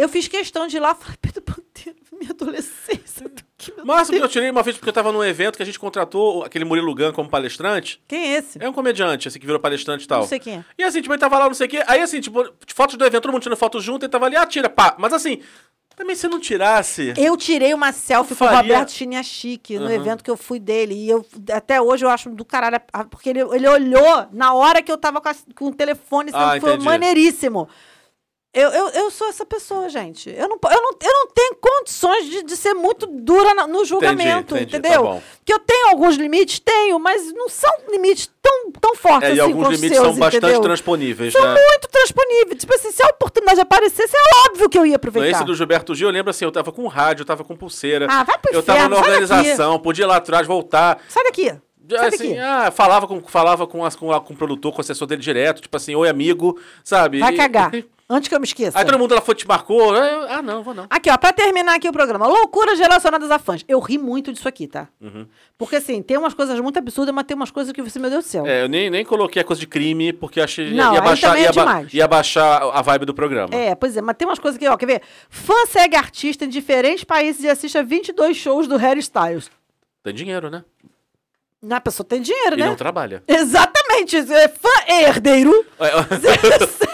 Eu 0.00 0.08
fiz 0.08 0.26
questão 0.28 0.66
de 0.66 0.76
ir 0.76 0.80
lá 0.80 0.92
e 0.98 1.02
falei, 1.02 1.16
Pedro 1.20 1.42
Bandeira, 1.46 1.98
minha 2.18 2.30
adolescência. 2.30 3.28
do 3.28 3.42
que, 3.58 3.72
meu 3.76 3.84
máximo 3.84 4.18
que 4.18 4.24
eu 4.24 4.28
tirei 4.28 4.50
uma 4.50 4.62
vez 4.62 4.76
porque 4.76 4.88
eu 4.88 4.92
tava 4.92 5.12
num 5.12 5.22
evento 5.22 5.56
que 5.56 5.62
a 5.62 5.66
gente 5.66 5.78
contratou 5.78 6.42
aquele 6.44 6.64
Murilo 6.64 6.94
Gun 6.94 7.12
como 7.12 7.28
palestrante. 7.28 8.02
Quem 8.08 8.32
é 8.34 8.38
esse? 8.38 8.62
É 8.62 8.68
um 8.68 8.72
comediante, 8.72 9.28
assim, 9.28 9.38
que 9.38 9.46
virou 9.46 9.60
palestrante 9.60 10.04
e 10.04 10.08
tal. 10.08 10.20
Não 10.20 10.26
sei 10.28 10.38
quem 10.38 10.54
é. 10.56 10.64
E 10.78 10.82
assim, 10.82 11.00
tipo, 11.02 11.12
ele 11.12 11.20
tava 11.20 11.38
lá, 11.38 11.46
não 11.46 11.54
sei 11.54 11.66
o 11.66 11.70
quê. 11.70 11.82
Aí, 11.86 12.00
assim, 12.00 12.20
tipo, 12.20 12.42
fotos 12.74 12.96
do 12.96 13.04
evento, 13.04 13.22
todo 13.22 13.32
mundo 13.32 13.42
tirando 13.42 13.58
foto 13.58 13.80
junto, 13.80 14.04
ele 14.04 14.10
tava 14.12 14.26
ali, 14.26 14.36
ah, 14.36 14.46
tira, 14.46 14.68
pá. 14.70 14.94
Mas 14.98 15.12
assim, 15.12 15.40
também 15.96 16.16
se 16.16 16.26
não 16.28 16.40
tirasse. 16.40 17.12
Eu 17.18 17.36
tirei 17.36 17.74
uma 17.74 17.92
selfie 17.92 18.34
com 18.34 18.44
o 18.44 18.48
faria- 18.48 18.62
Roberto 18.72 18.92
Chiniachique 18.92 19.78
no 19.78 19.84
Aham. 19.84 19.94
evento 19.94 20.24
que 20.24 20.30
eu 20.30 20.36
fui 20.36 20.58
dele. 20.58 20.94
E 20.94 21.10
eu, 21.10 21.26
até 21.52 21.80
hoje 21.82 22.04
eu 22.06 22.08
acho 22.08 22.30
do 22.30 22.44
caralho, 22.44 22.80
porque 23.10 23.28
ele, 23.28 23.40
ele 23.40 23.68
olhou 23.68 24.26
na 24.32 24.54
hora 24.54 24.80
que 24.82 24.90
eu 24.90 24.96
tava 24.96 25.20
com, 25.20 25.28
a- 25.28 25.34
com 25.54 25.66
o 25.66 25.74
telefone, 25.74 26.30
Ah, 26.32 26.52
assim, 26.52 26.60
foi 26.60 26.70
entendi. 26.70 26.84
maneiríssimo. 26.86 27.68
Eu, 28.52 28.68
eu, 28.70 28.88
eu 28.88 29.10
sou 29.12 29.28
essa 29.28 29.46
pessoa, 29.46 29.88
gente. 29.88 30.28
Eu 30.28 30.48
não, 30.48 30.58
eu 30.64 30.82
não, 30.82 30.90
eu 31.00 31.12
não 31.12 31.26
tenho 31.28 31.54
condições 31.60 32.24
de, 32.26 32.42
de 32.42 32.56
ser 32.56 32.74
muito 32.74 33.06
dura 33.06 33.54
na- 33.54 33.68
no 33.68 33.84
julgamento, 33.84 34.56
entendi, 34.56 34.72
tá 34.72 34.78
entendeu? 34.78 35.02
bom. 35.04 35.22
que 35.44 35.52
eu 35.52 35.60
tenho 35.60 35.88
alguns 35.90 36.16
limites, 36.16 36.58
tenho, 36.58 36.98
mas 36.98 37.32
não 37.32 37.48
são 37.48 37.70
limites 37.88 38.28
tão, 38.42 38.72
tão 38.72 38.96
fortes 38.96 39.22
É, 39.28 39.32
assim 39.32 39.36
e 39.36 39.40
alguns 39.40 39.68
limites 39.68 39.96
seus, 39.96 40.08
são 40.08 40.16
bastante 40.16 40.44
entendeu? 40.44 40.60
transponíveis, 40.62 41.32
São 41.32 41.44
né? 41.44 41.54
muito 41.54 41.88
transponíveis. 41.92 42.58
Tipo 42.60 42.74
assim, 42.74 42.90
se 42.90 43.02
a 43.04 43.06
oportunidade 43.10 43.60
aparecesse, 43.60 44.16
é 44.16 44.48
óbvio 44.48 44.68
que 44.68 44.76
eu 44.78 44.84
ia 44.84 44.96
aproveitar. 44.96 45.28
esse 45.38 45.44
do 45.44 45.54
Gilberto 45.54 45.94
Gil, 45.94 46.08
eu 46.08 46.12
lembro 46.12 46.30
assim, 46.30 46.44
eu 46.44 46.50
tava 46.50 46.72
com 46.72 46.84
rádio, 46.88 47.22
eu 47.22 47.26
tava 47.26 47.44
com 47.44 47.54
pulseira. 47.56 48.08
Ah, 48.10 48.24
vai 48.24 48.36
pro 48.36 48.52
eu 48.52 48.64
tava 48.64 48.78
inferno, 48.80 48.96
na 48.96 49.02
sai 49.04 49.10
daqui. 49.12 49.22
organização, 49.32 49.78
podia 49.78 50.04
ir 50.04 50.08
lá 50.08 50.16
atrás, 50.16 50.44
voltar. 50.44 51.00
Sai 51.08 51.22
daqui. 51.22 51.54
Sai 51.98 52.08
Assim, 52.08 52.38
ah, 52.38 52.70
falava 52.70 53.06
com, 53.06 53.20
falava 53.22 53.66
com, 53.66 53.84
as, 53.84 53.96
com, 53.96 54.12
a- 54.12 54.20
com 54.20 54.32
o 54.32 54.36
produtor, 54.36 54.72
com 54.72 54.78
o 54.78 54.80
assessor 54.80 55.06
dele 55.08 55.20
direto, 55.22 55.60
tipo 55.62 55.76
assim, 55.76 55.94
oi 55.94 56.08
amigo, 56.08 56.58
sabe? 56.84 57.18
Vai 57.20 57.34
E- 57.34 57.36
cagar. 57.36 57.70
Antes 58.12 58.28
que 58.28 58.34
eu 58.34 58.40
me 58.40 58.44
esqueça. 58.44 58.76
Aí 58.76 58.84
todo 58.84 58.98
mundo 58.98 59.14
lá 59.14 59.20
foi, 59.20 59.36
te 59.36 59.46
marcou. 59.46 59.94
ah, 59.94 60.42
não, 60.42 60.64
vou 60.64 60.74
não. 60.74 60.84
Aqui, 60.90 61.08
ó, 61.08 61.16
pra 61.16 61.32
terminar 61.32 61.76
aqui 61.76 61.88
o 61.88 61.92
programa. 61.92 62.26
Loucuras 62.26 62.76
relacionadas 62.76 63.30
a 63.30 63.38
fãs. 63.38 63.64
Eu 63.68 63.78
ri 63.78 63.98
muito 63.98 64.32
disso 64.32 64.48
aqui, 64.48 64.66
tá? 64.66 64.88
Porque, 65.56 65.76
assim, 65.76 66.02
tem 66.02 66.16
umas 66.18 66.34
coisas 66.34 66.58
muito 66.58 66.76
absurdas, 66.76 67.14
mas 67.14 67.22
tem 67.24 67.36
umas 67.36 67.52
coisas 67.52 67.72
que 67.72 67.80
você, 67.80 68.00
meu 68.00 68.10
Deus 68.10 68.24
do 68.24 68.28
céu. 68.28 68.44
É, 68.44 68.64
eu 68.64 68.68
nem, 68.68 68.90
nem 68.90 69.04
coloquei 69.04 69.40
a 69.42 69.44
coisa 69.44 69.60
de 69.60 69.66
crime, 69.68 70.12
porque 70.12 70.40
achei 70.40 70.72
Não, 70.74 70.92
ia, 70.92 71.00
baixar, 71.00 71.38
é 71.38 71.42
ia, 71.42 71.52
ba- 71.52 71.84
ia 71.92 72.08
baixar 72.08 72.60
a 72.74 72.82
vibe 72.82 73.06
do 73.06 73.14
programa. 73.14 73.54
É, 73.54 73.76
pois 73.76 73.96
é, 73.96 74.02
mas 74.02 74.16
tem 74.16 74.26
umas 74.26 74.40
coisas 74.40 74.58
que, 74.58 74.66
ó, 74.66 74.76
quer 74.76 74.86
ver? 74.86 75.02
Fã 75.28 75.54
segue 75.68 75.94
artista 75.94 76.44
em 76.44 76.48
diferentes 76.48 77.04
países 77.04 77.44
e 77.44 77.48
assiste 77.48 77.78
a 77.78 77.82
22 77.84 78.36
shows 78.36 78.66
do 78.66 78.76
Harry 78.76 78.98
Styles. 78.98 79.48
Tem 80.02 80.12
dinheiro, 80.12 80.50
né? 80.50 80.64
A 81.68 81.80
pessoa 81.80 82.06
tem 82.06 82.22
dinheiro, 82.22 82.56
E 82.56 82.60
né? 82.60 82.66
não 82.66 82.74
trabalha. 82.76 83.22
Exatamente. 83.28 84.16
É 84.16 84.48
fã 84.48 84.68
é 84.86 85.02
herdeiro. 85.04 85.52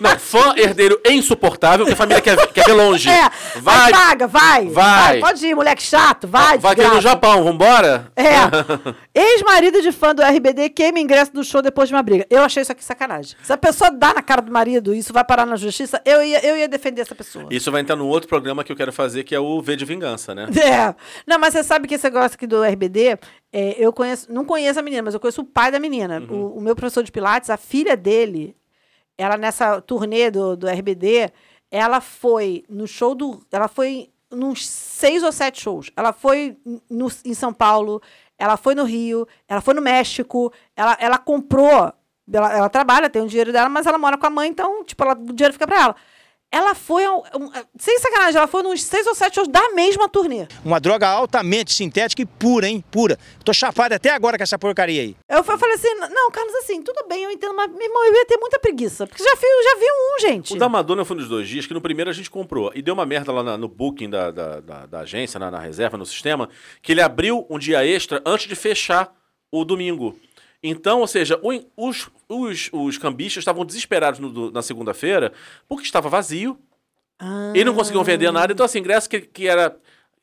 não, 0.00 0.18
fã 0.18 0.54
herdeiro 0.56 1.00
é 1.04 1.12
insuportável, 1.12 1.86
que 1.86 1.92
a 1.92 1.96
família 1.96 2.20
quer, 2.22 2.36
ver- 2.36 2.46
quer 2.52 2.64
ver 2.64 2.72
longe. 2.72 3.08
É, 3.16 3.30
vai, 3.60 3.76
vai, 3.76 3.92
paga, 3.92 4.26
vai, 4.26 4.68
vai. 4.68 5.20
Pode 5.20 5.46
ir, 5.46 5.54
moleque 5.54 5.82
chato, 5.82 6.26
vai. 6.28 6.58
vai 6.58 6.74
ter 6.74 6.88
no. 6.88 7.00
Japão, 7.00 7.44
vambora? 7.44 8.10
É. 8.16 8.34
Ex-marido 9.14 9.80
de 9.80 9.92
fã 9.92 10.14
do 10.14 10.22
RBD 10.22 10.70
queima 10.70 10.98
ingresso 10.98 11.32
do 11.32 11.42
show 11.44 11.62
depois 11.62 11.88
de 11.88 11.94
uma 11.94 12.02
briga. 12.02 12.26
Eu 12.28 12.42
achei 12.42 12.62
isso 12.62 12.72
aqui 12.72 12.84
sacanagem. 12.84 13.36
Se 13.42 13.52
a 13.52 13.56
pessoa 13.56 13.90
dá 13.90 14.12
na 14.14 14.22
cara 14.22 14.42
do 14.42 14.52
marido 14.52 14.94
e 14.94 14.98
isso 14.98 15.12
vai 15.12 15.24
parar 15.24 15.46
na 15.46 15.56
justiça, 15.56 16.00
eu 16.04 16.22
ia, 16.22 16.44
eu 16.44 16.56
ia 16.56 16.68
defender 16.68 17.02
essa 17.02 17.14
pessoa. 17.14 17.46
Isso 17.50 17.70
vai 17.72 17.80
entrar 17.80 17.96
num 17.96 18.06
outro 18.08 18.28
programa 18.28 18.62
que 18.64 18.70
eu 18.72 18.76
quero 18.76 18.92
fazer, 18.92 19.24
que 19.24 19.34
é 19.34 19.40
o 19.40 19.60
V 19.62 19.76
de 19.76 19.84
Vingança, 19.84 20.34
né? 20.34 20.46
É. 20.66 20.94
Não, 21.26 21.38
mas 21.38 21.52
você 21.54 21.62
sabe 21.62 21.86
que 21.86 21.94
esse 21.94 22.04
negócio 22.04 22.34
aqui 22.34 22.46
do 22.46 22.62
RBD, 22.62 23.18
é, 23.52 23.76
eu 23.78 23.92
conheço, 23.92 24.30
não 24.32 24.44
conheço 24.44 24.78
a 24.78 24.82
menina, 24.82 25.02
mas 25.02 25.14
eu 25.14 25.20
conheço 25.20 25.40
o 25.42 25.44
pai 25.44 25.70
da 25.70 25.78
menina. 25.78 26.22
O, 26.28 26.58
o 26.58 26.60
meu 26.60 26.74
professor 26.74 27.02
de 27.04 27.12
Pilates, 27.12 27.50
a 27.50 27.56
filha 27.56 27.96
dele, 27.96 28.54
ela 29.18 29.36
nessa 29.36 29.80
turnê 29.80 30.30
do, 30.30 30.56
do 30.56 30.68
RBD, 30.68 31.30
ela 31.70 32.00
foi 32.00 32.64
no 32.68 32.86
show 32.86 33.14
do. 33.14 33.40
Ela 33.50 33.68
foi 33.68 34.10
nos 34.30 34.66
seis 34.66 35.22
ou 35.22 35.32
sete 35.32 35.60
shows. 35.60 35.90
Ela 35.96 36.12
foi 36.12 36.56
no, 36.90 37.10
em 37.24 37.34
São 37.34 37.52
Paulo, 37.52 38.02
ela 38.38 38.56
foi 38.56 38.74
no 38.74 38.84
Rio, 38.84 39.26
ela 39.48 39.60
foi 39.60 39.74
no 39.74 39.80
México, 39.82 40.52
ela, 40.74 40.96
ela 41.00 41.18
comprou. 41.18 41.92
Ela, 42.32 42.52
ela 42.52 42.68
trabalha, 42.68 43.08
tem 43.08 43.22
o 43.22 43.28
dinheiro 43.28 43.52
dela, 43.52 43.68
mas 43.68 43.86
ela 43.86 43.98
mora 43.98 44.18
com 44.18 44.26
a 44.26 44.30
mãe, 44.30 44.50
então, 44.50 44.82
tipo, 44.84 45.00
ela, 45.04 45.12
o 45.12 45.32
dinheiro 45.32 45.52
fica 45.52 45.66
pra 45.66 45.80
ela. 45.80 45.96
Ela 46.50 46.74
foi, 46.74 47.04
ao- 47.04 47.24
um, 47.34 47.50
sem 47.78 47.98
sacanagem, 47.98 48.38
ela 48.38 48.46
foi 48.46 48.62
nos 48.62 48.82
seis 48.82 49.06
ou 49.06 49.14
sete 49.14 49.34
shows 49.34 49.48
da 49.48 49.70
mesma 49.70 50.08
turnê. 50.08 50.46
Uma 50.64 50.80
droga 50.80 51.06
altamente 51.08 51.74
sintética 51.74 52.22
e 52.22 52.26
pura, 52.26 52.66
hein? 52.68 52.82
Pura. 52.90 53.18
Tô 53.44 53.52
chapado 53.52 53.92
até 53.94 54.10
agora 54.10 54.36
com 54.38 54.42
essa 54.44 54.58
porcaria 54.58 55.02
aí. 55.02 55.16
Eu 55.28 55.42
fa- 55.42 55.58
falei 55.58 55.74
assim, 55.74 55.92
não, 55.94 56.30
Carlos, 56.30 56.54
assim, 56.56 56.80
tudo 56.82 57.04
bem, 57.08 57.24
eu 57.24 57.30
entendo, 57.30 57.52
mas, 57.54 57.70
meu 57.72 57.82
irmão, 57.82 58.04
eu 58.06 58.14
ia 58.14 58.26
ter 58.26 58.38
muita 58.38 58.58
preguiça. 58.60 59.06
Porque 59.06 59.22
já 59.22 59.34
vi, 59.34 59.46
já 59.64 59.74
vi 59.78 59.84
um, 59.86 60.20
gente. 60.20 60.54
O 60.54 60.58
da 60.58 60.68
Madonna 60.68 61.04
foi 61.04 61.16
nos 61.16 61.28
dois 61.28 61.48
dias, 61.48 61.66
que 61.66 61.74
no 61.74 61.80
primeiro 61.80 62.08
a 62.10 62.14
gente 62.14 62.30
comprou. 62.30 62.70
E 62.74 62.80
deu 62.80 62.94
uma 62.94 63.04
merda 63.04 63.32
lá 63.32 63.42
na- 63.42 63.58
no 63.58 63.68
booking 63.68 64.08
da, 64.08 64.30
da, 64.30 64.60
da- 64.60 64.86
da 64.86 65.00
agência, 65.00 65.38
na, 65.40 65.50
na 65.50 65.58
reserva, 65.58 65.98
no 65.98 66.06
sistema, 66.06 66.48
que 66.80 66.92
ele 66.92 67.02
abriu 67.02 67.44
um 67.50 67.58
dia 67.58 67.84
extra 67.84 68.22
antes 68.24 68.46
de 68.46 68.54
fechar 68.54 69.12
o 69.50 69.64
domingo. 69.64 70.16
Então, 70.62 71.00
ou 71.00 71.06
seja, 71.06 71.38
o- 71.42 71.64
os, 71.88 72.08
os, 72.28 72.68
os 72.72 72.98
cambistas 72.98 73.42
estavam 73.42 73.64
desesperados 73.64 74.18
no- 74.20 74.50
na 74.50 74.62
segunda-feira 74.62 75.32
porque 75.68 75.84
estava 75.84 76.08
vazio 76.08 76.58
Ah. 77.18 77.52
e 77.54 77.64
não 77.64 77.74
conseguiam 77.74 78.04
vender 78.04 78.30
nada. 78.30 78.52
Então, 78.52 78.66
assim, 78.66 78.78
ingresso 78.78 79.08
que, 79.08 79.20
que 79.20 79.46
era 79.48 79.76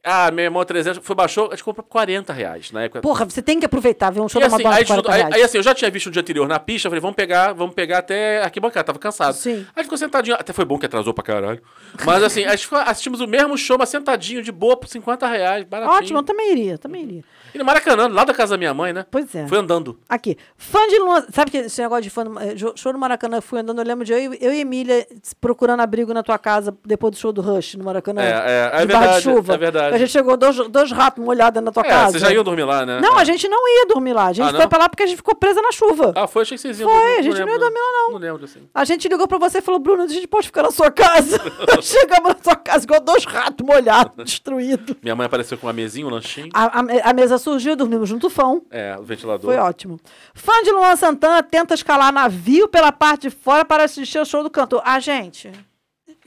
Ah, 0.03 0.29
meu 0.31 0.43
irmão 0.45 0.65
300, 0.65 0.99
foi, 1.05 1.15
baixou, 1.15 1.47
a 1.47 1.51
gente 1.51 1.63
comprou 1.63 1.81
por 1.83 1.89
40 1.89 2.33
reais 2.33 2.71
na 2.71 2.83
época. 2.83 2.99
Porra, 3.01 3.23
você 3.23 3.41
tem 3.41 3.57
que 3.59 3.65
aproveitar, 3.65 4.09
ver 4.11 4.19
um 4.19 4.27
show 4.27 4.41
E 4.41 4.43
da 4.43 4.47
assim, 4.47 4.57
Madonna 4.63 4.75
aí, 4.75 4.83
por 4.85 4.87
40 5.03 5.11
aí, 5.11 5.17
reais. 5.21 5.33
aí, 5.35 5.41
assim, 5.43 5.57
eu 5.57 5.63
já 5.63 5.73
tinha 5.73 5.89
visto 5.89 6.07
o 6.07 6.11
dia 6.11 6.21
anterior 6.21 6.45
na 6.47 6.59
pista, 6.59 6.89
falei, 6.89 6.99
vamos 6.99 7.15
pegar, 7.15 7.53
vamos 7.53 7.73
pegar 7.73 7.99
até 7.99 8.43
arquibancada, 8.43 8.83
tava 8.85 8.99
cansado. 8.99 9.33
Sim. 9.35 9.51
Aí 9.59 9.65
a 9.77 9.79
gente 9.79 9.83
ficou 9.85 9.97
sentadinho, 9.97 10.35
até 10.37 10.51
foi 10.51 10.65
bom 10.65 10.77
que 10.77 10.85
atrasou 10.85 11.13
pra 11.13 11.23
caralho. 11.23 11.61
Mas 12.05 12.21
assim, 12.21 12.43
a 12.43 12.55
gente 12.55 12.67
assistimos 12.73 13.21
o 13.21 13.27
mesmo 13.27 13.57
show, 13.57 13.77
mas 13.79 13.87
sentadinho, 13.89 14.43
de 14.43 14.51
boa, 14.51 14.75
por 14.75 14.87
50 14.89 15.25
reais, 15.27 15.63
baratinho. 15.63 15.97
Ótimo, 15.97 16.19
eu 16.19 16.23
também 16.23 16.51
iria, 16.51 16.77
também 16.77 17.03
iria. 17.03 17.23
E 17.55 17.57
no 17.57 17.63
Maracanã, 17.63 18.07
lá 18.07 18.23
da 18.25 18.33
casa 18.33 18.55
da 18.55 18.57
minha 18.57 18.73
mãe, 18.73 18.91
né? 18.91 19.05
Pois 19.11 19.33
é. 19.35 19.47
Foi 19.47 19.59
andando. 19.59 19.99
Aqui. 20.09 20.35
Fã 20.57 20.85
de 20.87 20.97
Luan. 20.97 21.23
Sabe 21.31 21.51
que 21.51 21.57
esse 21.57 21.79
negócio 21.81 22.01
de 22.01 22.09
fã 22.09 22.23
do, 22.25 22.39
eh, 22.39 22.55
show 22.75 22.91
no 22.91 22.97
Maracanã, 22.97 23.37
eu 23.37 23.41
fui 23.43 23.59
andando, 23.59 23.79
eu 23.79 23.85
lembro 23.85 24.03
de 24.03 24.11
eu, 24.11 24.33
e- 24.33 24.37
eu 24.41 24.51
e 24.51 24.59
Emília 24.61 25.07
procurando 25.39 25.79
abrigo 25.81 26.11
na 26.15 26.23
tua 26.23 26.39
casa 26.39 26.75
depois 26.83 27.11
do 27.11 27.17
show 27.19 27.31
do 27.31 27.41
Rush 27.41 27.75
no 27.75 27.83
Maracanã. 27.83 28.23
É, 28.23 28.25
é, 28.27 28.71
é 28.73 28.79
de 28.81 28.87
verdade, 28.87 29.15
de 29.17 29.21
chuva. 29.21 29.53
é 29.53 29.57
verdade. 29.57 29.92
A 29.93 29.97
gente 29.97 30.11
chegou 30.11 30.35
dois, 30.35 30.55
dois 30.69 30.91
ratos 30.91 31.23
molhados 31.23 31.61
na 31.61 31.71
tua 31.71 31.83
É, 31.83 31.87
casa. 31.89 32.11
vocês 32.11 32.21
já 32.23 32.31
iam 32.33 32.43
dormir 32.43 32.63
lá, 32.63 32.85
né? 32.85 32.99
Não, 32.99 33.17
É. 33.17 33.21
a 33.21 33.23
gente 33.23 33.47
não 33.47 33.67
ia 33.67 33.85
dormir 33.87 34.13
lá. 34.13 34.27
A 34.27 34.33
gente 34.33 34.45
Ah, 34.47 34.49
foi 34.51 34.59
não? 34.59 34.67
pra 34.69 34.79
lá 34.79 34.89
porque 34.89 35.03
a 35.03 35.05
gente 35.05 35.17
ficou 35.17 35.35
presa 35.35 35.61
na 35.61 35.71
chuva. 35.71 36.13
Ah, 36.15 36.27
foi? 36.27 36.41
Achei 36.41 36.57
que 36.57 36.61
vocês 36.61 36.79
iam 36.79 36.89
Foi, 36.89 36.97
dormir. 36.99 37.17
a 37.17 37.21
gente 37.21 37.31
não 37.33 37.39
ia 37.39 37.45
lembro. 37.45 37.59
dormir 37.59 37.79
lá, 37.79 37.91
não. 37.93 38.11
Não 38.13 38.17
lembro, 38.19 38.45
assim. 38.45 38.67
A 38.73 38.83
gente 38.85 39.07
ligou 39.07 39.27
pra 39.27 39.37
você 39.37 39.59
e 39.59 39.61
falou, 39.61 39.79
Bruno, 39.79 40.03
a 40.03 40.07
gente 40.07 40.27
pode 40.27 40.47
ficar 40.47 40.63
na 40.63 40.71
sua 40.71 40.89
casa. 40.91 41.37
Chegamos 41.81 42.33
na 42.35 42.43
sua 42.43 42.55
casa 42.55 42.83
igual 42.85 42.99
dois 42.99 43.23
ratos 43.25 43.65
molhados, 43.65 44.13
destruídos. 44.17 44.95
Minha 45.03 45.15
mãe 45.15 45.25
apareceu 45.25 45.57
com 45.57 45.67
uma 45.67 45.73
mesinha, 45.73 46.05
um 46.05 46.09
lanchinho. 46.09 46.49
A, 46.53 46.79
a- 46.79 47.09
a 47.09 47.13
mesa 47.13 47.37
surgiu, 47.37 47.75
dormimos 47.75 48.09
junto 48.09 48.29
fão. 48.29 48.63
É, 48.71 48.95
o 48.97 49.03
ventilador. 49.03 49.45
Foi 49.53 49.57
ótimo. 49.57 49.99
Fã 50.33 50.61
de 50.63 50.71
Luan 50.71 50.95
Santana 50.95 51.41
tenta 51.43 51.73
escalar 51.73 52.11
navio 52.11 52.67
pela 52.67 52.91
parte 52.91 53.23
de 53.23 53.29
fora 53.29 53.63
para 53.63 53.83
assistir 53.83 54.19
o 54.19 54.25
show 54.25 54.41
do 54.43 54.49
cantor. 54.49 54.81
Ah, 54.83 54.99
gente. 54.99 55.51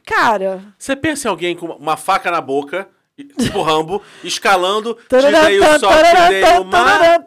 Cara. 0.05 0.63
Você 0.79 0.95
pensa 0.95 1.27
em 1.27 1.31
alguém 1.31 1.57
com 1.57 1.67
uma 1.67 1.97
faca 1.97 2.31
na 2.31 2.41
boca, 2.41 2.89
tipo 3.25 3.63
Rambo, 3.63 4.03
escalando, 4.23 4.97
diz 5.11 5.25
aí 5.25 5.59
o 5.59 5.79
sol 5.79 5.91
que 5.91 6.29
dei 6.31 6.59
o 6.59 6.65
mar. 6.65 7.01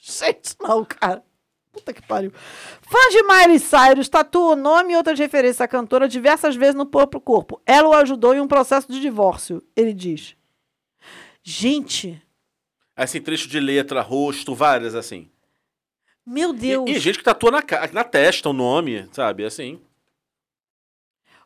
Gente, 0.00 0.54
não, 0.60 0.84
cara. 0.84 1.22
Puta 1.72 1.92
que 1.92 2.02
pariu. 2.02 2.32
Fã 2.82 2.98
de 3.10 3.22
Miley 3.24 3.58
Cyrus 3.58 4.08
tatua 4.08 4.52
o 4.52 4.56
nome 4.56 4.92
e 4.92 4.96
outras 4.96 5.18
referências 5.18 5.60
à 5.60 5.66
cantora 5.68 6.06
diversas 6.06 6.54
vezes 6.54 6.74
no 6.76 6.86
próprio 6.86 7.20
corpo. 7.20 7.60
Ela 7.66 7.88
o 7.88 7.94
ajudou 7.94 8.32
em 8.34 8.40
um 8.40 8.46
processo 8.46 8.90
de 8.92 9.00
divórcio, 9.00 9.62
ele 9.74 9.92
diz. 9.92 10.36
Gente, 11.42 12.20
Assim, 12.96 13.20
trecho 13.20 13.48
de 13.48 13.58
letra, 13.58 14.00
rosto, 14.02 14.54
várias, 14.54 14.94
assim. 14.94 15.28
meu 16.24 16.50
E, 16.50 16.56
Deus. 16.56 16.88
e 16.90 16.98
gente 17.00 17.18
que 17.18 17.24
tatua 17.24 17.50
na, 17.50 17.62
na 17.92 18.04
testa 18.04 18.48
o 18.48 18.52
nome, 18.52 19.08
sabe? 19.10 19.44
Assim. 19.44 19.80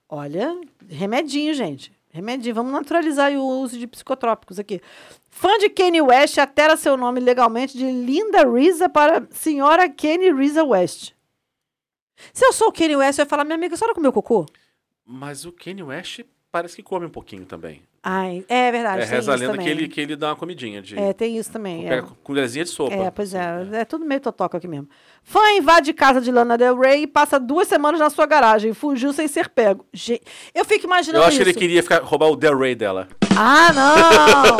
Olha, 0.08 0.58
remedinho, 0.88 1.52
gente. 1.52 1.92
Remedinho. 2.10 2.54
Vamos 2.54 2.72
naturalizar 2.72 3.30
o 3.32 3.60
uso 3.60 3.78
de 3.78 3.86
psicotrópicos 3.86 4.58
aqui. 4.58 4.80
Fã 5.28 5.58
de 5.58 5.68
Kanye 5.68 6.00
West 6.00 6.38
altera 6.38 6.76
seu 6.76 6.96
nome 6.96 7.20
legalmente 7.20 7.76
de 7.76 7.84
Linda 7.84 8.48
Risa 8.50 8.88
para 8.88 9.26
Senhora 9.30 9.88
Kanye 9.88 10.32
Risa 10.32 10.64
West. 10.64 11.12
Se 12.32 12.44
eu 12.44 12.52
sou 12.52 12.68
o 12.68 12.72
Kanye 12.72 12.96
West, 12.96 13.18
eu 13.18 13.24
ia 13.24 13.28
falar, 13.28 13.44
minha 13.44 13.54
amiga, 13.56 13.74
a 13.74 13.78
senhora 13.78 13.94
comeu 13.94 14.12
cocô? 14.12 14.46
Mas 15.04 15.44
o 15.44 15.52
Kanye 15.52 15.82
West 15.82 16.24
parece 16.50 16.76
que 16.76 16.82
come 16.82 17.06
um 17.06 17.10
pouquinho 17.10 17.44
também. 17.44 17.82
Ai, 18.02 18.44
é 18.48 18.70
verdade. 18.70 19.02
é, 19.02 19.04
reza 19.04 19.32
a 19.32 19.34
lenda 19.34 19.52
também. 19.52 19.66
que 19.66 19.70
ele, 19.70 19.88
que 19.88 20.00
ele 20.00 20.16
dá 20.16 20.28
uma 20.28 20.36
comidinha 20.36 20.80
de. 20.80 20.98
É, 20.98 21.12
tem 21.12 21.36
isso 21.36 21.50
também. 21.50 21.86
É. 21.86 21.88
Pega 21.88 22.08
colherzinha 22.22 22.64
de 22.64 22.70
sopa. 22.70 22.94
É, 22.94 23.10
pois 23.10 23.34
é. 23.34 23.68
É 23.72 23.84
tudo 23.84 24.04
meio 24.04 24.20
totoca 24.20 24.56
aqui 24.56 24.68
mesmo. 24.68 24.88
Fã 25.22 25.40
invade 25.56 25.92
casa 25.92 26.20
de 26.20 26.30
Lana 26.30 26.56
Del 26.56 26.78
Rey 26.78 27.02
e 27.02 27.06
passa 27.06 27.38
duas 27.38 27.68
semanas 27.68 28.00
na 28.00 28.08
sua 28.08 28.24
garagem. 28.24 28.72
Fugiu 28.72 29.12
sem 29.12 29.26
ser 29.28 29.48
pego. 29.48 29.84
Gente, 29.92 30.22
eu 30.54 30.64
fico 30.64 30.86
imaginando 30.86 31.24
Eu 31.24 31.28
acho 31.28 31.36
que 31.36 31.42
isso. 31.42 31.50
ele 31.50 31.58
queria 31.58 31.82
ficar, 31.82 32.02
roubar 32.02 32.28
o 32.28 32.36
Del 32.36 32.56
Rey 32.56 32.74
dela. 32.74 33.08
Ah, 33.36 33.72
não! 33.72 34.56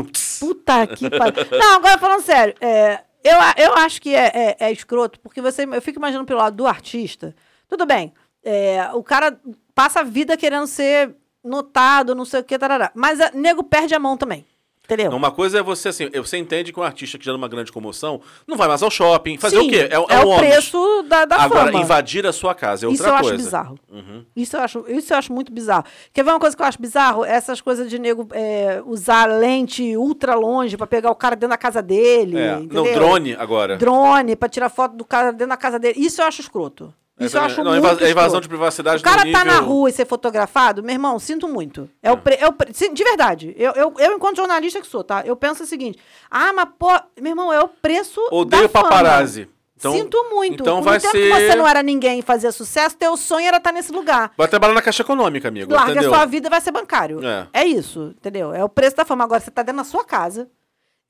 Puta 0.40 0.86
que 0.86 1.10
pariu. 1.10 1.46
Não, 1.50 1.74
agora 1.76 1.98
falando 1.98 2.22
sério, 2.22 2.54
é, 2.60 3.00
eu, 3.22 3.36
eu 3.56 3.74
acho 3.74 4.00
que 4.00 4.14
é, 4.14 4.32
é, 4.34 4.56
é 4.58 4.72
escroto, 4.72 5.20
porque 5.20 5.40
você, 5.40 5.64
eu 5.64 5.82
fico 5.82 5.98
imaginando 5.98 6.26
pelo 6.26 6.40
lado 6.40 6.56
do 6.56 6.66
artista. 6.66 7.34
Tudo 7.68 7.86
bem, 7.86 8.12
é, 8.44 8.90
o 8.94 9.02
cara 9.02 9.38
passa 9.74 10.00
a 10.00 10.04
vida 10.04 10.36
querendo 10.36 10.66
ser 10.66 11.14
notado, 11.44 12.14
não 12.14 12.24
sei 12.24 12.40
o 12.40 12.44
que, 12.44 12.58
tarará. 12.58 12.90
Mas 12.94 13.18
o 13.18 13.36
nego 13.36 13.62
perde 13.64 13.94
a 13.94 13.98
mão 13.98 14.16
também. 14.16 14.44
Entendeu? 14.84 15.12
Uma 15.12 15.30
coisa 15.30 15.60
é 15.60 15.62
você 15.62 15.88
assim, 15.90 16.10
você 16.10 16.36
entende 16.36 16.72
que 16.72 16.78
um 16.78 16.82
artista 16.82 17.16
que 17.16 17.24
gera 17.24 17.36
uma 17.36 17.46
grande 17.46 17.70
comoção 17.70 18.20
não 18.48 18.56
vai 18.56 18.66
mais 18.66 18.82
ao 18.82 18.90
shopping. 18.90 19.38
Fazer 19.38 19.60
Sim, 19.60 19.68
o 19.68 19.70
quê? 19.70 19.88
É, 19.88 19.94
é 19.94 19.98
um 19.98 20.02
o 20.02 20.28
ônibus. 20.30 20.36
preço 20.38 21.02
da, 21.08 21.24
da 21.24 21.36
Agora, 21.36 21.66
fama. 21.66 21.80
invadir 21.80 22.26
a 22.26 22.32
sua 22.32 22.52
casa 22.52 22.86
é 22.86 22.90
Isso 22.90 23.00
outra 23.02 23.16
eu 23.16 23.20
coisa. 23.20 23.34
acho 23.34 23.44
bizarro. 23.44 23.78
Uhum. 23.88 24.24
Isso 24.34 24.56
eu 24.56 24.60
acho, 24.60 24.84
isso 24.88 25.12
eu 25.12 25.16
acho 25.18 25.32
muito 25.32 25.52
bizarro. 25.52 25.84
Quer 26.12 26.24
ver 26.24 26.30
uma 26.32 26.40
coisa 26.40 26.56
que 26.56 26.60
eu 26.62 26.66
acho 26.66 26.82
bizarro? 26.82 27.24
Essas 27.24 27.60
coisas 27.60 27.88
de 27.88 27.96
nego 27.96 28.26
é, 28.32 28.82
usar 28.84 29.26
lente 29.26 29.96
ultra 29.96 30.34
longe 30.34 30.76
pra 30.76 30.86
pegar 30.86 31.12
o 31.12 31.14
cara 31.14 31.36
dentro 31.36 31.50
da 31.50 31.56
casa 31.58 31.80
dele. 31.80 32.36
É. 32.36 32.58
Não, 32.58 32.82
drone 32.82 33.34
agora. 33.36 33.76
Drone 33.76 34.34
pra 34.34 34.48
tirar 34.48 34.68
foto 34.68 34.96
do 34.96 35.04
cara 35.04 35.30
dentro 35.30 35.48
da 35.50 35.56
casa 35.56 35.78
dele. 35.78 35.94
Isso 36.00 36.20
eu 36.20 36.26
acho 36.26 36.40
escroto. 36.40 36.92
É 37.22 37.26
Isso 37.26 37.36
eu 37.36 37.40
verdade. 37.40 37.52
acho 37.60 37.64
Não, 37.64 37.80
muito 37.90 38.04
é 38.04 38.10
invasão 38.10 38.40
de 38.40 38.48
privacidade 38.48 39.00
O 39.00 39.04
cara 39.04 39.24
no 39.24 39.32
tá 39.32 39.44
na 39.44 39.52
nível- 39.54 39.66
rua 39.68 39.90
e 39.90 39.92
ser 39.92 40.06
fotografado, 40.06 40.82
meu 40.82 40.92
irmão, 40.94 41.18
sinto 41.18 41.48
muito. 41.48 41.88
É 42.02 42.10
o 42.12 42.16
pre- 42.16 42.36
é 42.40 42.46
o 42.46 42.52
pre- 42.52 42.72
de 42.72 43.04
verdade. 43.04 43.54
Eu, 43.58 43.72
eu, 43.72 43.94
eu, 43.98 44.12
enquanto 44.16 44.36
jornalista 44.36 44.80
que 44.80 44.86
sou, 44.86 45.02
tá? 45.04 45.22
Eu 45.24 45.34
penso 45.36 45.62
o 45.62 45.66
seguinte: 45.66 45.98
ah, 46.30 46.52
mas 46.52 46.68
pô, 46.78 46.88
meu 47.20 47.30
irmão, 47.32 47.52
é 47.52 47.60
o 47.60 47.68
preço. 47.68 48.20
Odeio 48.30 48.62
da 48.64 48.68
fama. 48.68 48.84
paparazzi. 48.88 49.48
Então, 49.76 49.94
Sinto 49.94 50.16
muito. 50.30 50.62
Então 50.62 50.76
Por 50.76 50.84
vai 50.84 51.00
tempo 51.00 51.10
ser. 51.10 51.22
que 51.22 51.28
você 51.34 51.56
não 51.56 51.66
era 51.66 51.82
ninguém 51.82 52.20
e 52.20 52.22
fazia 52.22 52.52
sucesso, 52.52 52.96
teu 52.96 53.16
sonho 53.16 53.48
era 53.48 53.56
estar 53.56 53.72
nesse 53.72 53.90
lugar. 53.90 54.30
Vai 54.36 54.46
trabalhar 54.46 54.74
na 54.74 54.80
Caixa 54.82 55.02
Econômica, 55.02 55.48
amigo. 55.48 55.72
Larga 55.74 55.90
entendeu? 55.90 56.12
a 56.12 56.16
sua 56.18 56.24
vida 56.24 56.46
e 56.46 56.50
vai 56.50 56.60
ser 56.60 56.70
bancário. 56.70 57.20
É. 57.26 57.48
É. 57.52 57.64
isso, 57.64 58.14
entendeu? 58.16 58.54
É 58.54 58.62
o 58.62 58.68
preço 58.68 58.94
da 58.94 59.04
fama. 59.04 59.24
Agora 59.24 59.40
você 59.40 59.50
tá 59.50 59.60
dentro 59.64 59.78
da 59.78 59.84
sua 59.84 60.04
casa, 60.04 60.48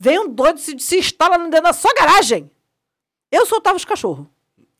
vem 0.01 0.19
um 0.21 0.27
doido 0.27 0.59
se, 0.59 0.79
se 0.79 0.97
instala 0.99 1.37
dentro 1.39 1.61
da 1.63 1.75
sua 1.75 1.93
garagem. 1.93 2.51
Eu 3.31 3.45
soltava 3.45 3.77
os 3.77 3.85
cachorros. 3.85 4.27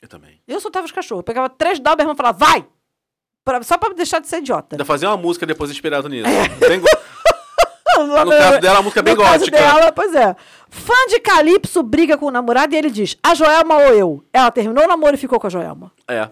Eu 0.03 0.09
também. 0.09 0.41
Eu 0.49 0.61
soltava 0.61 0.85
os 0.85 0.93
cachorros. 0.93 1.21
Eu 1.21 1.25
pegava 1.25 1.49
três 1.49 1.79
meu 1.79 1.95
irmão 1.99 2.15
falava, 2.17 2.37
vai! 2.37 2.67
Pra- 3.45 3.63
só 3.63 3.79
pra 3.79 3.95
deixar 3.95 4.19
de 4.21 4.29
ser 4.29 4.39
idiota. 4.39 4.75
Ainda 4.75 4.85
fazer 4.85 5.07
uma 5.07 5.17
música 5.17 5.47
depois 5.47 5.71
inspirado 5.71 6.09
nisso. 6.09 6.29
É. 6.29 6.49
Bem 6.69 6.81
go- 6.81 6.89
No 7.99 8.31
caso 8.31 8.61
dela, 8.61 8.79
a 8.79 8.83
música 8.83 9.01
é 9.01 9.03
bem 9.03 9.15
No 9.15 9.23
caso 9.23 9.39
gótica. 9.41 9.57
dela, 9.59 9.93
pois 9.93 10.15
é. 10.15 10.35
Fã 10.71 10.95
de 11.09 11.21
Calypso 11.21 11.83
briga 11.83 12.17
com 12.17 12.27
o 12.27 12.31
namorado 12.31 12.75
e 12.75 12.79
ele 12.79 12.91
diz: 12.91 13.17
a 13.23 13.35
Joelma 13.35 13.75
ou 13.77 13.95
eu? 13.95 14.25
Ela 14.33 14.51
terminou 14.51 14.85
o 14.85 14.89
namoro 14.89 15.15
e 15.15 15.19
ficou 15.19 15.39
com 15.39 15.47
a 15.47 15.51
Joelma. 15.51 15.93
É. 16.09 16.29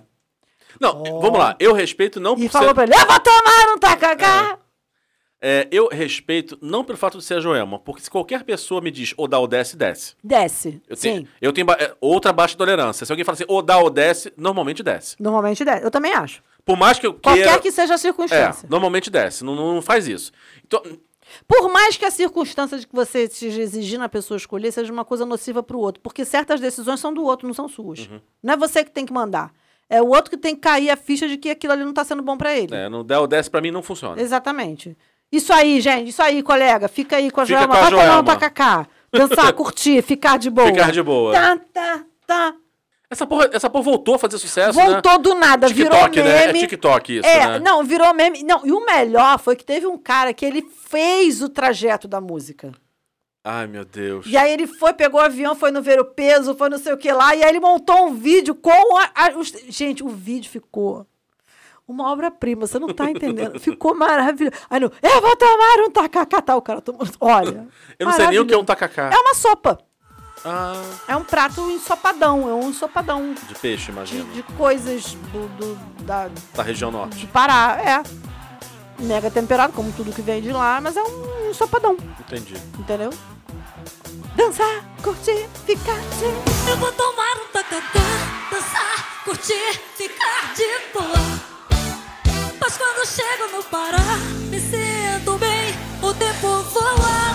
Não, 0.81 1.03
vamos 1.21 1.39
lá. 1.39 1.55
Eu 1.61 1.73
respeito 1.75 2.19
não 2.19 2.35
E 2.39 2.47
por 2.49 2.53
falou 2.53 2.69
ser... 2.69 2.75
pra 2.75 2.85
ele: 2.85 2.95
eu 2.95 3.07
vou 3.07 3.21
tomar 3.21 3.75
um 3.75 3.79
tacacá. 3.79 4.59
É, 5.43 5.67
eu 5.71 5.89
respeito 5.89 6.59
não 6.61 6.85
pelo 6.85 6.99
fato 6.99 7.17
de 7.17 7.25
ser 7.25 7.35
a 7.35 7.41
Joelma, 7.41 7.79
porque 7.79 8.03
se 8.03 8.11
qualquer 8.11 8.45
pessoa 8.45 8.81
me 8.83 8.91
diz 8.91 9.15
ou 9.17 9.27
dá 9.27 9.39
ou 9.39 9.47
desce, 9.47 9.75
desce. 9.77 10.15
Desce. 10.23 10.83
Eu 10.87 10.97
Sim. 10.97 11.03
tenho, 11.13 11.29
eu 11.41 11.53
tenho 11.53 11.67
ba- 11.67 11.79
é, 11.81 11.95
outra 12.01 12.31
baixa 12.33 12.57
tolerância. 12.57 13.07
Se 13.07 13.13
alguém 13.13 13.25
fala 13.25 13.35
assim, 13.37 13.45
ou 13.49 13.63
dá 13.63 13.79
ou 13.79 13.89
desce, 13.89 14.31
normalmente 14.37 14.83
desce. 14.83 15.17
Normalmente 15.19 15.65
desce. 15.65 15.83
Eu 15.83 15.91
também 15.91 16.13
acho. 16.13 16.43
Por 16.65 16.77
mais 16.77 16.99
que 16.99 17.07
eu 17.07 17.15
Qualquer 17.15 17.45
queira... 17.45 17.59
que 17.59 17.73
seja 17.73 17.95
a 17.95 17.97
É, 17.97 17.99
circunstância. 17.99 18.69
normalmente 18.69 19.09
desce. 19.11 19.43
Não, 19.43 19.55
não 19.57 19.81
faz 19.81 20.07
isso. 20.07 20.31
Então, 20.67 20.83
Por 21.49 21.73
mais 21.73 21.97
que 21.97 22.05
a 22.05 22.11
circunstância 22.11 22.79
de 22.79 22.87
que 22.87 22.95
você 22.95 23.21
esteja 23.25 23.63
exigindo 23.63 24.03
a 24.05 24.09
pessoa 24.11 24.37
escolher 24.37 24.71
seja 24.73 24.93
uma 24.93 25.05
coisa 25.07 25.25
nociva 25.25 25.63
para 25.63 25.77
o 25.77 25.81
outro, 25.81 26.03
porque 26.03 26.25
certas 26.25 26.61
decisões 26.61 27.01
são 27.01 27.15
do 27.15 27.25
outro, 27.25 27.47
não 27.47 27.55
são 27.55 27.67
suas. 27.69 28.01
Uhum. 28.01 28.21
Não 28.43 28.55
é 28.55 28.57
você 28.59 28.85
que 28.85 28.91
tem 28.91 29.07
que 29.07 29.13
mandar. 29.13 29.53
É 29.89 30.03
o 30.03 30.09
outro 30.09 30.31
que 30.31 30.37
tem 30.37 30.55
que 30.55 30.61
cair 30.61 30.91
a 30.91 30.97
ficha 30.97 31.27
de 31.27 31.37
que 31.39 31.49
aquilo 31.51 31.73
ali 31.73 31.83
não 31.83 31.91
está 31.91 32.05
sendo 32.05 32.23
bom 32.23 32.37
para 32.37 32.55
ele. 32.55 32.75
é, 32.75 32.89
não 32.91 33.03
dá 33.05 33.21
ou 33.21 33.27
desce 33.27 33.49
pra 33.51 33.61
mim 33.63 33.71
não 33.71 33.83
funciona. 33.83 34.21
Exatamente. 34.21 34.97
Isso 35.33 35.53
aí, 35.53 35.81
gente, 35.81 36.09
isso 36.09 36.23
aí, 36.23 36.43
colega. 36.43 36.89
Fica 36.89 37.17
aí 37.17 37.31
com 37.31 37.41
a 37.41 37.47
Fica 37.47 37.59
Joelma. 37.59 37.75
com 37.77 37.81
a 37.81 37.91
Vai 37.91 37.91
tomar 38.07 38.21
um 38.21 38.25
tacacá. 38.25 38.87
Dançar, 39.13 39.53
curtir, 39.55 40.03
ficar 40.03 40.39
de 40.39 40.51
boa. 40.51 40.67
Ficar 40.69 40.91
de 40.93 41.03
boa. 41.03 41.33
Tá, 41.33 41.57
tá, 41.73 42.05
tá. 42.27 42.55
Essa 43.09 43.27
porra, 43.27 43.51
essa 43.53 43.69
porra 43.69 43.83
voltou 43.85 44.15
a 44.15 44.19
fazer 44.21 44.39
sucesso, 44.39 44.73
Voltou 44.79 45.13
né? 45.15 45.19
do 45.19 45.35
nada, 45.35 45.67
TikTok, 45.67 46.11
virou 46.15 46.29
né? 46.33 46.45
É 46.45 46.47
meme. 46.47 46.61
TikTok 46.61 47.19
isso, 47.19 47.27
É, 47.29 47.45
né? 47.47 47.59
não, 47.59 47.83
virou 47.83 48.15
meme. 48.15 48.45
Não, 48.45 48.65
e 48.65 48.71
o 48.71 48.85
melhor 48.87 49.37
foi 49.41 49.57
que 49.57 49.65
teve 49.65 49.85
um 49.87 49.99
cara 49.99 50.33
que 50.33 50.47
ele 50.47 50.63
fez 50.63 51.43
o 51.43 51.49
trajeto 51.49 52.07
da 52.07 52.21
música. 52.21 52.71
Ai, 53.43 53.67
meu 53.67 53.85
Deus. 53.85 54.27
E 54.29 54.37
aí 54.37 54.53
ele 54.53 54.67
foi, 54.69 54.93
pegou 54.93 55.21
o 55.21 55.25
avião, 55.25 55.57
foi 55.57 55.73
no 55.73 55.83
ver 55.83 55.99
o 55.99 56.05
peso, 56.05 56.55
foi 56.55 56.69
não 56.69 56.79
sei 56.79 56.93
o 56.93 56.97
que 56.99 57.11
lá, 57.11 57.35
e 57.35 57.43
aí 57.43 57.49
ele 57.49 57.59
montou 57.59 58.07
um 58.07 58.15
vídeo 58.15 58.55
com 58.55 58.97
a, 58.99 59.11
a- 59.15 59.31
os- 59.37 59.55
Gente, 59.69 60.05
o 60.05 60.09
vídeo 60.09 60.49
ficou 60.49 61.05
uma 61.93 62.11
obra-prima, 62.11 62.67
você 62.67 62.79
não 62.79 62.89
tá 62.89 63.11
entendendo. 63.11 63.59
Ficou 63.61 63.95
maravilhoso. 63.95 64.57
Aí 64.69 64.81
no, 64.81 64.91
eu 65.03 65.21
vou 65.21 65.37
tomar 65.37 65.79
um 65.87 65.91
tacacá, 65.91 66.41
tá, 66.43 66.57
o 66.57 66.63
cara 66.63 66.81
tomando. 66.81 67.13
Olha. 67.21 67.67
Eu 67.99 68.07
não 68.07 68.13
sei 68.15 68.27
nem 68.29 68.39
o 68.39 68.47
que 68.47 68.55
é 68.55 68.59
um 68.59 68.65
tacacá. 68.65 69.11
É 69.13 69.17
uma 69.19 69.35
sopa. 69.35 69.79
Ah, 70.45 70.73
É 71.07 71.15
um 71.17 71.23
prato 71.23 71.61
ensopadão, 71.71 72.49
é 72.49 72.55
um 72.55 72.71
ensopadão 72.71 73.35
de 73.47 73.55
peixe, 73.57 73.87
de, 73.87 73.91
imagino. 73.93 74.25
de 74.33 74.43
coisas 74.43 75.13
do, 75.33 75.49
do- 75.59 75.75
da, 76.05 76.31
Da 76.55 76.63
região 76.63 76.91
norte. 76.91 77.19
de 77.19 77.27
Pará, 77.27 77.79
é. 77.85 78.03
Mega 79.03 79.31
temperado, 79.31 79.73
como 79.75 79.93
tudo 79.93 80.13
que 80.13 80.23
vem 80.23 80.41
de 80.41 80.51
lá, 80.53 80.81
mas 80.81 80.97
é 80.97 81.03
um 81.03 81.51
ensopadão, 81.51 81.95
Entendi. 82.21 82.55
entendeu? 82.79 83.11
Dançar, 84.37 84.85
curtir, 85.03 85.47
ficar 85.67 85.97
de... 85.99 86.71
Eu 86.71 86.77
vou 86.79 86.93
tomar 86.93 87.37
um 87.37 87.53
tacacá, 87.53 88.01
dançar, 88.51 89.23
curtir, 89.25 89.79
ficar 89.97 90.55
de 90.55 90.65
boa. 90.95 91.60
Mas 92.61 92.77
quando 92.77 93.07
chego 93.07 93.57
no 93.57 93.63
Pará, 93.65 93.99
Me 94.51 94.61
sinto 94.61 95.39
bem, 95.39 95.75
o 96.03 96.15
tempo 96.15 96.63
voa. 96.71 97.31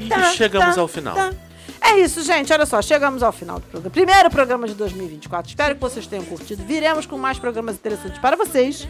E 0.00 0.36
chegamos 0.36 0.78
ao 0.78 0.88
final. 0.88 1.16
É 1.86 1.98
isso, 2.00 2.22
gente. 2.22 2.52
Olha 2.52 2.66
só, 2.66 2.80
chegamos 2.82 3.22
ao 3.22 3.32
final 3.32 3.56
do 3.58 3.66
programa. 3.66 3.90
Primeiro 3.90 4.30
programa 4.30 4.66
de 4.66 4.74
2024. 4.74 5.50
Espero 5.50 5.74
que 5.74 5.80
vocês 5.80 6.06
tenham 6.06 6.24
curtido. 6.24 6.62
Viremos 6.64 7.06
com 7.06 7.18
mais 7.18 7.38
programas 7.38 7.74
interessantes 7.76 8.18
para 8.18 8.36
vocês. 8.36 8.88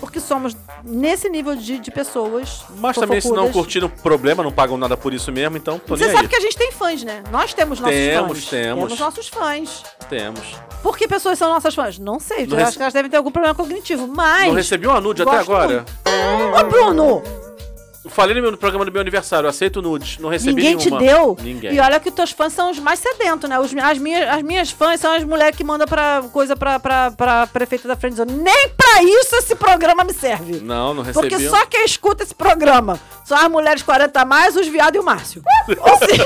Porque 0.00 0.18
somos 0.18 0.56
nesse 0.82 1.28
nível 1.28 1.54
de, 1.54 1.78
de 1.78 1.88
pessoas. 1.92 2.64
Mas 2.78 2.96
também, 2.96 3.20
se 3.20 3.30
não 3.30 3.52
curtiram, 3.52 3.88
problema, 3.88 4.42
não 4.42 4.50
pagam 4.50 4.76
nada 4.76 4.96
por 4.96 5.14
isso 5.14 5.30
mesmo, 5.30 5.56
então 5.56 5.78
tô 5.78 5.96
Você 5.96 6.06
nem 6.06 6.12
sabe 6.12 6.24
aí. 6.26 6.28
que 6.28 6.34
a 6.34 6.40
gente 6.40 6.56
tem 6.56 6.72
fãs, 6.72 7.04
né? 7.04 7.22
Nós 7.30 7.54
temos 7.54 7.78
nossos 7.78 7.94
Temos, 7.96 8.38
fãs. 8.40 8.50
temos. 8.50 8.82
Temos 8.84 8.98
nossos 8.98 9.28
fãs. 9.28 9.84
Temos. 10.10 10.40
Por 10.82 10.98
que 10.98 11.06
pessoas 11.06 11.38
são 11.38 11.48
nossas 11.48 11.72
fãs? 11.72 12.00
Não 12.00 12.18
sei. 12.18 12.46
Não 12.48 12.54
eu 12.54 12.56
rece- 12.56 12.68
acho 12.70 12.76
que 12.78 12.82
elas 12.82 12.92
devem 12.92 13.08
ter 13.08 13.16
algum 13.16 13.30
problema 13.30 13.54
cognitivo. 13.54 14.08
Mas. 14.08 14.48
Não 14.48 14.54
recebi 14.54 14.88
uma 14.88 15.00
nude 15.00 15.22
até 15.22 15.30
gosto 15.36 15.52
agora. 15.52 15.84
Ô, 16.60 16.64
Bruno! 16.64 17.22
Falei 18.08 18.34
no, 18.34 18.42
meu, 18.42 18.50
no 18.50 18.56
programa 18.58 18.84
do 18.84 18.90
meu 18.90 19.00
aniversário, 19.00 19.48
aceito 19.48 19.80
nudes. 19.80 20.18
Não 20.18 20.28
recebi 20.28 20.54
Ninguém 20.62 20.76
te 20.76 20.90
nenhuma. 20.90 20.98
deu? 21.00 21.36
Ninguém. 21.40 21.72
E 21.74 21.78
olha 21.80 22.00
que 22.00 22.08
os 22.08 22.14
teus 22.14 22.32
fãs 22.32 22.52
são 22.52 22.70
os 22.70 22.78
mais 22.80 22.98
sedentos, 22.98 23.48
né? 23.48 23.58
Os- 23.60 23.72
as, 23.76 23.98
minhas, 23.98 24.28
as 24.28 24.42
minhas 24.42 24.70
fãs 24.72 25.00
são 25.00 25.12
as 25.14 25.22
mulheres 25.22 25.56
que 25.56 25.62
mandam 25.62 25.86
pra 25.86 26.22
coisa 26.32 26.56
pra, 26.56 26.80
pra, 26.80 27.12
pra 27.12 27.46
prefeita 27.46 27.86
da 27.86 27.94
Friendzone. 27.96 28.32
Nem 28.32 28.68
pra 28.70 29.02
isso 29.04 29.36
esse 29.36 29.54
programa 29.54 30.02
me 30.02 30.12
serve. 30.12 30.58
Não, 30.60 30.92
não 30.94 31.02
recebi. 31.04 31.28
Porque 31.28 31.48
só 31.48 31.64
quem 31.66 31.84
escuta 31.84 32.24
esse 32.24 32.34
programa 32.34 32.98
são 33.24 33.38
as 33.38 33.48
mulheres 33.48 33.82
40 33.82 34.20
a 34.20 34.24
mais, 34.24 34.56
os 34.56 34.66
viados 34.66 34.96
e 34.96 35.00
o 35.00 35.04
Márcio. 35.04 35.42
Ou 35.78 35.96
seja, 35.98 36.24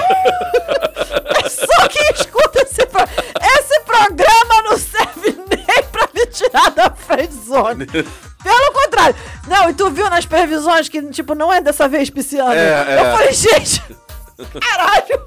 é 1.44 1.48
só 1.48 1.88
quem 1.88 2.10
escuta 2.14 2.62
esse 2.62 2.86
programa. 2.86 3.12
Esse 3.58 3.80
programa 3.80 4.62
não 4.64 4.78
serve 4.78 5.38
nem 5.50 5.84
pra 5.92 6.08
me 6.14 6.24
tirar 6.26 6.70
da 6.70 6.90
friendzone. 6.90 7.86
Pelo 8.46 8.72
contrário. 8.72 9.16
Não, 9.48 9.68
e 9.70 9.74
tu 9.74 9.90
viu 9.90 10.08
nas 10.08 10.24
previsões 10.24 10.88
que, 10.88 11.02
tipo, 11.10 11.34
não 11.34 11.52
é 11.52 11.60
dessa 11.60 11.88
vez 11.88 12.08
pisciano. 12.08 12.52
É, 12.52 12.84
é. 12.88 13.00
Eu 13.00 13.16
falei, 13.16 13.32
gente, 13.32 13.82
caralho. 14.60 15.26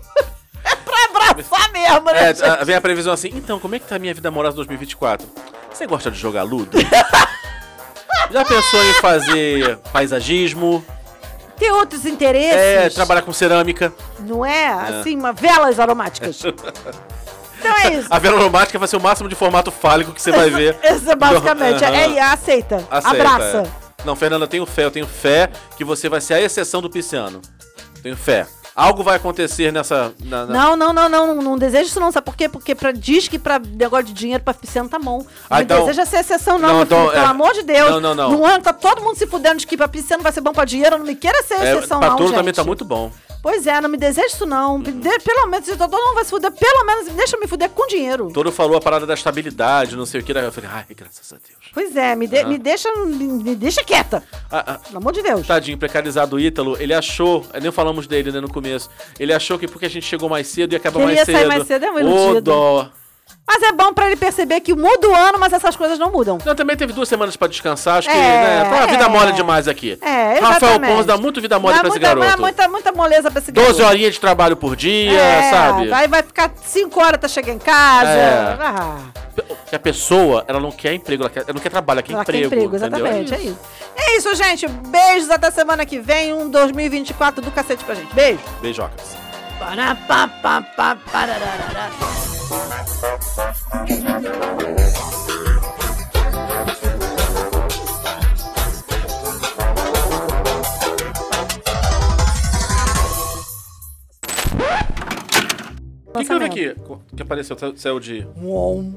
É 0.64 0.76
pra 0.76 1.06
abraçar 1.32 1.72
mesmo, 1.72 2.06
né? 2.12 2.32
É, 2.32 2.46
a- 2.50 2.64
vem 2.64 2.76
a 2.76 2.82
previsão 2.82 3.12
assim, 3.14 3.30
então, 3.34 3.60
como 3.60 3.76
é 3.76 3.80
que 3.80 3.86
tá 3.88 3.96
a 3.96 4.00
minha 4.00 4.14
vida 4.14 4.30
amorosa 4.30 4.56
2024? 4.58 5.28
Você 5.74 5.86
gosta 5.86 6.10
de 6.12 6.18
jogar 6.18 6.44
ludo? 6.44 6.78
Já 8.32 8.46
pensou 8.46 8.84
em 8.86 8.94
fazer 8.96 9.78
paisagismo? 9.92 10.84
Tem 11.58 11.72
outros 11.72 12.06
interesses. 12.06 12.56
É, 12.56 12.90
trabalhar 12.90 13.22
com 13.22 13.34
cerâmica? 13.34 13.92
Não 14.20 14.46
é, 14.46 14.68
assim, 14.68 15.18
uma, 15.18 15.34
velas 15.34 15.80
aromáticas. 15.80 16.42
Então 17.60 17.78
é 17.78 17.94
isso. 17.94 18.08
A 18.12 18.18
vela 18.20 18.38
aromática 18.38 18.80
vai 18.80 18.88
ser 18.88 18.98
o 18.98 19.00
máximo 19.02 19.28
de 19.30 19.36
formato 19.36 19.72
fálico 19.72 20.12
que 20.12 20.22
você 20.22 20.32
vai 20.32 20.50
ver. 20.50 20.78
Esse 20.84 21.10
é 21.10 21.16
basicamente. 21.16 21.84
Aham. 21.84 21.94
É, 21.96 22.16
é, 22.18 22.22
aceita. 22.22 22.88
Aceita, 22.90 23.18
Abraça. 23.18 23.64
é. 23.68 23.90
Não, 24.06 24.16
Fernanda, 24.16 24.46
eu 24.46 24.48
tenho 24.48 24.66
fé, 24.66 24.86
eu 24.86 24.92
tenho 24.92 25.06
fé 25.08 25.50
que 25.76 25.84
você 25.84 26.08
vai 26.08 26.22
ser 26.22 26.36
a 26.36 26.42
exceção 26.42 26.82
do 26.82 26.90
pisciano. 26.90 27.42
Tenho 28.02 28.16
fé. 28.16 28.48
Algo 28.74 29.04
vai 29.04 29.18
acontecer 29.18 29.74
nessa. 29.74 30.14
na- 30.24 30.46
na- 30.46 30.54
Não, 30.54 30.76
não, 30.78 30.94
não, 30.94 31.10
não, 31.10 31.28
não, 31.36 31.42
não 31.42 31.58
desejo 31.58 31.90
isso 31.90 32.00
não, 32.00 32.14
sabe 32.14 32.24
por 32.24 32.38
quê? 32.38 32.48
Porque 32.48 32.74
pra, 32.74 32.94
diz 32.94 33.28
que 33.28 33.38
pra 33.38 33.60
negócio 33.60 34.06
de 34.06 34.14
dinheiro 34.14 34.42
pra 34.42 34.54
pisciano 34.54 34.88
tá 34.88 34.98
bom. 34.98 35.18
Não 35.18 35.26
Ah, 35.50 35.62
então- 35.62 35.82
deseja 35.82 36.06
ser 36.06 36.20
exceção 36.20 36.58
não, 36.58 36.70
Não, 36.76 36.82
então, 36.84 37.00
filho, 37.02 37.12
pelo 37.12 37.26
é. 37.26 37.28
amor 37.28 37.52
de 37.54 37.64
Deus. 37.64 37.90
Não, 37.92 38.00
não, 38.00 38.16
não. 38.16 38.32
No 38.32 38.46
ano 38.46 38.64
tá 38.64 38.72
todo 38.72 39.02
mundo 39.02 39.18
se 39.18 39.28
fudendo 39.28 39.58
de 39.58 39.68
que 39.68 39.76
pra 39.76 39.90
pisciano 39.90 40.24
vai 40.24 40.32
ser 40.32 40.40
bom 40.40 40.54
pra 40.54 40.64
dinheiro, 40.64 40.98
não 40.98 41.06
me 41.06 41.16
queira 41.16 41.44
ser 41.44 41.56
É, 41.56 41.74
exceção 41.76 42.00
pra 42.00 42.10
não, 42.12 42.16
tudo 42.16 42.28
gente. 42.28 42.38
também 42.38 42.54
tá 42.54 42.64
muito 42.64 42.86
bom. 42.86 43.12
Pois 43.42 43.66
é, 43.66 43.80
não 43.80 43.88
me 43.90 43.98
deseja 43.98 44.28
isso 44.28 44.46
não. 44.46 44.80
Dê- 44.82 45.18
pelo 45.20 45.48
menos, 45.48 45.66
se 45.66 45.76
todo 45.78 45.92
mundo 45.92 46.14
vai 46.16 46.24
se 46.26 46.30
fuder, 46.30 46.52
pelo 46.52 46.86
menos 46.86 47.08
deixa 47.14 47.38
eu 47.38 47.40
me 47.40 47.48
fuder 47.48 47.70
com 47.70 47.88
dinheiro. 47.88 48.30
Todo 48.34 48.52
falou 48.52 48.76
a 48.78 48.82
parada 48.82 49.06
da 49.06 49.14
estabilidade, 49.14 49.96
não 49.96 50.06
sei 50.06 50.20
o 50.20 50.24
que. 50.24 50.34
daí 50.34 50.44
Eu 50.44 50.52
falei, 50.52 50.70
ai, 50.74 50.86
graças 50.96 51.32
a 51.32 51.38
Deus. 51.38 51.72
Pois 51.74 51.96
é, 51.96 52.16
me, 52.16 52.28
de- 52.28 52.44
me 52.44 52.58
deixa 52.58 52.94
me, 53.06 53.26
me 53.28 53.56
deixa 53.56 53.84
quieta. 53.84 54.22
Ah, 54.52 54.64
ah, 54.74 54.80
Pelo 54.80 54.98
amor 54.98 55.14
de 55.14 55.22
Deus. 55.22 55.48
Tadinho, 55.48 55.78
precarizado 55.78 56.36
o 56.36 56.40
Ítalo, 56.40 56.76
ele 56.82 56.94
achou, 56.94 57.46
nem 57.62 57.72
falamos 57.72 58.08
dele 58.08 58.32
né, 58.32 58.42
no 58.42 58.50
começo, 58.50 58.90
ele 59.20 59.32
achou 59.34 59.58
que 59.58 59.68
porque 59.68 59.86
a 59.86 59.90
gente 59.90 60.06
chegou 60.06 60.28
mais 60.28 60.46
cedo 60.48 60.74
ia 60.74 60.78
acabar 60.78 61.00
Queria 61.00 61.16
mais 61.16 61.26
sair 61.26 61.36
cedo. 61.38 61.48
mais 61.48 61.68
cedo, 61.68 61.86
é 61.86 61.92
um 61.92 62.36
Ô, 62.38 62.42
dó. 62.42 62.90
Mas 63.52 63.64
é 63.64 63.72
bom 63.72 63.92
pra 63.92 64.06
ele 64.06 64.16
perceber 64.16 64.60
que 64.62 64.76
muda 64.76 65.08
o 65.10 65.16
ano, 65.16 65.40
mas 65.40 65.52
essas 65.52 65.76
coisas 65.76 65.98
não 65.98 66.12
mudam. 66.12 66.38
Não, 66.46 66.54
também 66.54 66.78
teve 66.78 66.94
duas 66.94 67.10
semanas 67.10 67.36
pra 67.36 67.48
descansar, 67.48 67.98
acho 67.98 68.08
que, 68.08 68.14
É, 68.16 68.20
né, 68.20 68.64
tá 68.70 68.76
uma 68.78 68.86
vida 68.88 69.06
é. 69.06 69.08
mole 69.10 69.32
demais 69.32 69.68
aqui. 69.68 69.98
É, 70.02 70.34
Rafael 70.40 70.58
exatamente. 70.74 70.94
Pons 70.94 71.06
dá 71.08 71.18
muito 71.18 71.42
vida 71.42 71.58
mole 71.58 71.74
Dá 71.74 71.80
pra 71.80 71.90
esse 71.90 71.98
muita, 72.00 72.08
garoto. 72.16 72.28
dá 72.30 72.38
muita, 72.38 72.68
muita 72.68 72.92
moleza 72.92 73.32
pra 73.32 73.40
esse 73.42 73.52
12 73.52 73.68
garoto. 73.70 73.86
horinhas 73.90 74.14
de 74.14 74.20
trabalho 74.20 74.56
por 74.56 74.76
dia, 74.76 75.20
É, 75.20 75.50
sabe? 75.50 75.92
Aí 75.92 76.08
vai 76.08 76.22
ficar 76.22 76.52
5 76.64 77.00
horas 77.00 77.16
até 77.16 77.28
chegar 77.28 77.52
em 77.52 77.58
casa. 77.58 78.10
É. 78.12 78.58
Ah, 78.60 78.98
a 79.74 79.80
pessoa, 79.80 80.46
ela 80.48 80.60
não 80.60 80.72
quer 80.72 80.94
emprego, 80.94 81.24
ela, 81.24 81.30
quer, 81.32 81.40
ela 81.42 81.54
não 81.54 81.62
quer 81.62 81.70
trabalho, 81.70 81.98
ela 82.00 82.04
quer 82.04 82.14
ela 82.14 82.26
quer 82.26 82.36
emprego. 82.36 82.66
emprego, 82.66 82.76
entendeu? 82.86 83.08
exatamente. 83.08 83.34
É 83.34 83.38
isso. 83.40 83.60
É 83.96 84.18
isso, 84.18 84.36
gente. 84.36 84.68
Beijos 84.68 85.30
até 85.32 85.50
semana 85.50 85.86
que 85.88 85.98
vem. 86.00 86.34
Um 86.34 86.50
2024 86.50 87.42
do 87.42 87.50
cacete 87.50 87.84
pra 87.84 87.96
gente. 87.96 88.14
Beijo. 88.14 88.40
Beijocas. 88.62 89.18
O 106.08 106.18
que, 106.20 106.26
que 106.26 106.34
houve 106.34 106.46
aqui? 106.46 106.76
Que 107.16 107.22
apareceu? 107.22 107.56
Céu 107.76 108.00
de. 108.00 108.28
Uom. 108.42 108.96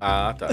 Ah, 0.00 0.34
tá. 0.36 0.48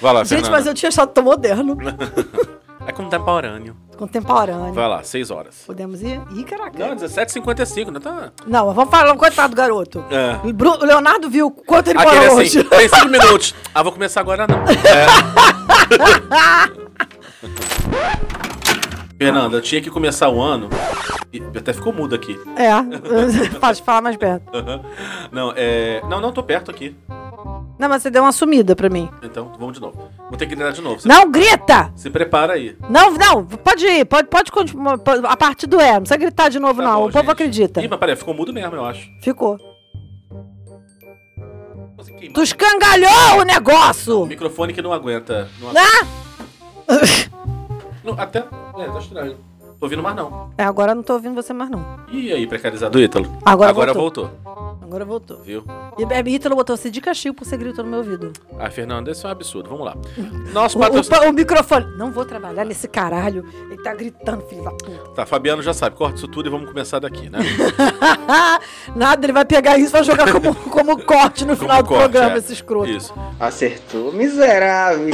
Vai 0.00 0.12
lá, 0.12 0.20
Gente, 0.24 0.28
Fernanda. 0.40 0.50
mas 0.50 0.66
eu 0.66 0.74
tinha 0.74 0.88
achado 0.88 1.12
tão 1.12 1.24
moderno. 1.24 1.76
É 2.88 2.92
contemporâneo. 2.92 3.76
Contemporâneo. 3.98 4.72
Vai 4.72 4.88
lá, 4.88 5.02
6 5.02 5.30
horas. 5.30 5.62
Podemos 5.66 6.00
ir? 6.00 6.22
Ih, 6.34 6.42
caraca. 6.42 6.78
Não, 6.78 6.96
17h55, 6.96 7.88
não 7.88 8.00
tá? 8.00 8.32
Não, 8.46 8.72
vamos 8.72 8.90
falar, 8.90 9.14
coitado 9.14 9.50
do 9.54 9.56
garoto. 9.56 10.02
É. 10.10 10.40
O 10.42 10.84
Leonardo 10.86 11.28
viu 11.28 11.50
quanto 11.50 11.90
ele 11.90 11.98
Aquele 11.98 12.16
morou 12.16 12.40
assim, 12.40 12.60
hoje. 12.60 12.64
tem 12.64 12.88
5 12.88 13.08
minutos. 13.08 13.54
Ah, 13.74 13.82
vou 13.82 13.92
começar 13.92 14.20
agora 14.20 14.46
não. 14.46 14.64
É. 14.88 15.06
Fernanda, 19.18 19.56
eu 19.56 19.62
tinha 19.62 19.80
que 19.80 19.90
começar 19.90 20.28
o 20.28 20.40
ano. 20.40 20.68
e 21.32 21.42
Até 21.56 21.72
ficou 21.72 21.92
mudo 21.92 22.14
aqui. 22.14 22.38
É, 22.56 22.70
pode 23.58 23.82
falar 23.82 24.00
mais 24.02 24.16
perto. 24.16 24.44
Não, 25.32 25.52
é. 25.56 26.00
Não, 26.08 26.20
não, 26.20 26.32
tô 26.32 26.42
perto 26.42 26.70
aqui. 26.70 26.94
Não, 27.78 27.88
mas 27.88 28.02
você 28.02 28.10
deu 28.10 28.22
uma 28.22 28.32
sumida 28.32 28.74
pra 28.74 28.88
mim. 28.88 29.08
Então, 29.22 29.52
vamos 29.58 29.74
de 29.74 29.80
novo. 29.80 30.08
Vou 30.28 30.36
ter 30.36 30.46
que 30.46 30.54
gritar 30.54 30.72
de 30.72 30.80
novo. 30.80 31.00
Não 31.04 31.30
grita! 31.30 31.92
se 31.96 32.10
prepara 32.10 32.54
aí. 32.54 32.76
Não, 32.90 33.12
não, 33.12 33.44
pode 33.44 33.86
ir, 33.86 34.04
pode, 34.04 34.28
pode 34.28 34.50
continuar. 34.50 34.98
pode- 34.98 35.24
A 35.26 35.36
partir 35.36 35.66
do 35.66 35.80
é, 35.80 35.92
não 35.94 36.00
precisa 36.00 36.16
gritar 36.18 36.48
de 36.48 36.58
novo, 36.58 36.80
Tá 36.82 36.88
não. 36.88 36.94
bom, 37.02 37.08
o 37.08 37.12
povo 37.12 37.22
gente. 37.24 37.30
acredita. 37.32 37.80
Ih, 37.82 37.88
mas 37.88 37.98
peraí, 37.98 38.16
ficou 38.16 38.34
mudo 38.34 38.52
mesmo, 38.52 38.74
eu 38.74 38.84
acho. 38.84 39.08
Ficou. 39.22 39.56
Você 41.96 42.12
queimou. 42.12 42.34
Tu 42.34 42.42
escangalhou 42.42 43.40
o 43.40 43.42
negócio! 43.44 44.22
O 44.22 44.26
microfone 44.26 44.72
que 44.72 44.82
não 44.82 44.92
aguenta. 44.92 45.48
Não 45.60 45.70
aguenta. 45.70 45.88
Ah! 46.88 47.38
Não, 48.08 48.14
até. 48.18 48.38
É, 48.38 48.84
tá 48.90 48.98
estranho. 48.98 49.36
Tô 49.78 49.86
ouvindo 49.86 50.02
mais 50.02 50.16
não. 50.16 50.50
É, 50.58 50.64
agora 50.64 50.92
eu 50.92 50.96
não 50.96 51.02
tô 51.02 51.12
ouvindo 51.12 51.34
você 51.34 51.52
mais, 51.52 51.70
não. 51.70 51.84
E 52.10 52.32
aí, 52.32 52.46
precarizado 52.46 52.98
Ítalo? 52.98 53.38
Agora 53.44 53.92
voltou. 53.92 54.30
Agora 54.82 55.04
voltou. 55.04 55.42
Viu? 55.42 55.62
E 55.98 56.04
a 56.04 56.20
Ítalo 56.20 56.56
botou 56.56 56.74
você 56.74 56.90
de 56.90 57.00
castigo 57.00 57.36
por 57.36 57.44
você 57.44 57.58
gritou 57.58 57.84
no 57.84 57.90
meu 57.90 57.98
ouvido. 57.98 58.32
Ah, 58.58 58.70
Fernanda, 58.70 59.10
isso 59.10 59.26
é 59.26 59.28
um 59.28 59.32
absurdo. 59.32 59.68
Vamos 59.68 59.84
lá. 59.84 59.94
Nosso 60.52 60.78
O, 60.78 61.28
o, 61.28 61.32
microfone. 61.32 61.86
Não 61.98 62.10
vou 62.10 62.24
trabalhar 62.24 62.64
nesse 62.64 62.88
caralho. 62.88 63.44
Ele 63.70 63.82
tá 63.82 63.94
gritando, 63.94 64.42
filho 64.46 64.64
da 64.64 64.70
puta. 64.70 65.10
Tá, 65.14 65.26
Fabiano 65.26 65.60
já 65.62 65.74
sabe. 65.74 65.94
Corta 65.94 66.16
isso 66.16 66.26
tudo 66.26 66.48
e 66.48 66.50
vamos 66.50 66.68
começar 66.68 66.98
daqui, 67.00 67.28
né? 67.28 67.38
Nada, 68.96 69.26
ele 69.26 69.32
vai 69.34 69.44
pegar 69.44 69.76
isso 69.76 69.90
e 69.90 69.92
vai 69.92 70.04
jogar 70.04 70.32
como, 70.32 70.54
como 70.54 71.04
corte 71.04 71.44
no 71.44 71.54
final 71.56 71.82
do 71.82 71.88
corte, 71.88 72.00
programa, 72.00 72.36
é. 72.36 72.38
esse 72.38 72.54
escroto. 72.54 72.90
Isso. 72.90 73.14
Acertou, 73.38 74.12
miserável. 74.12 75.10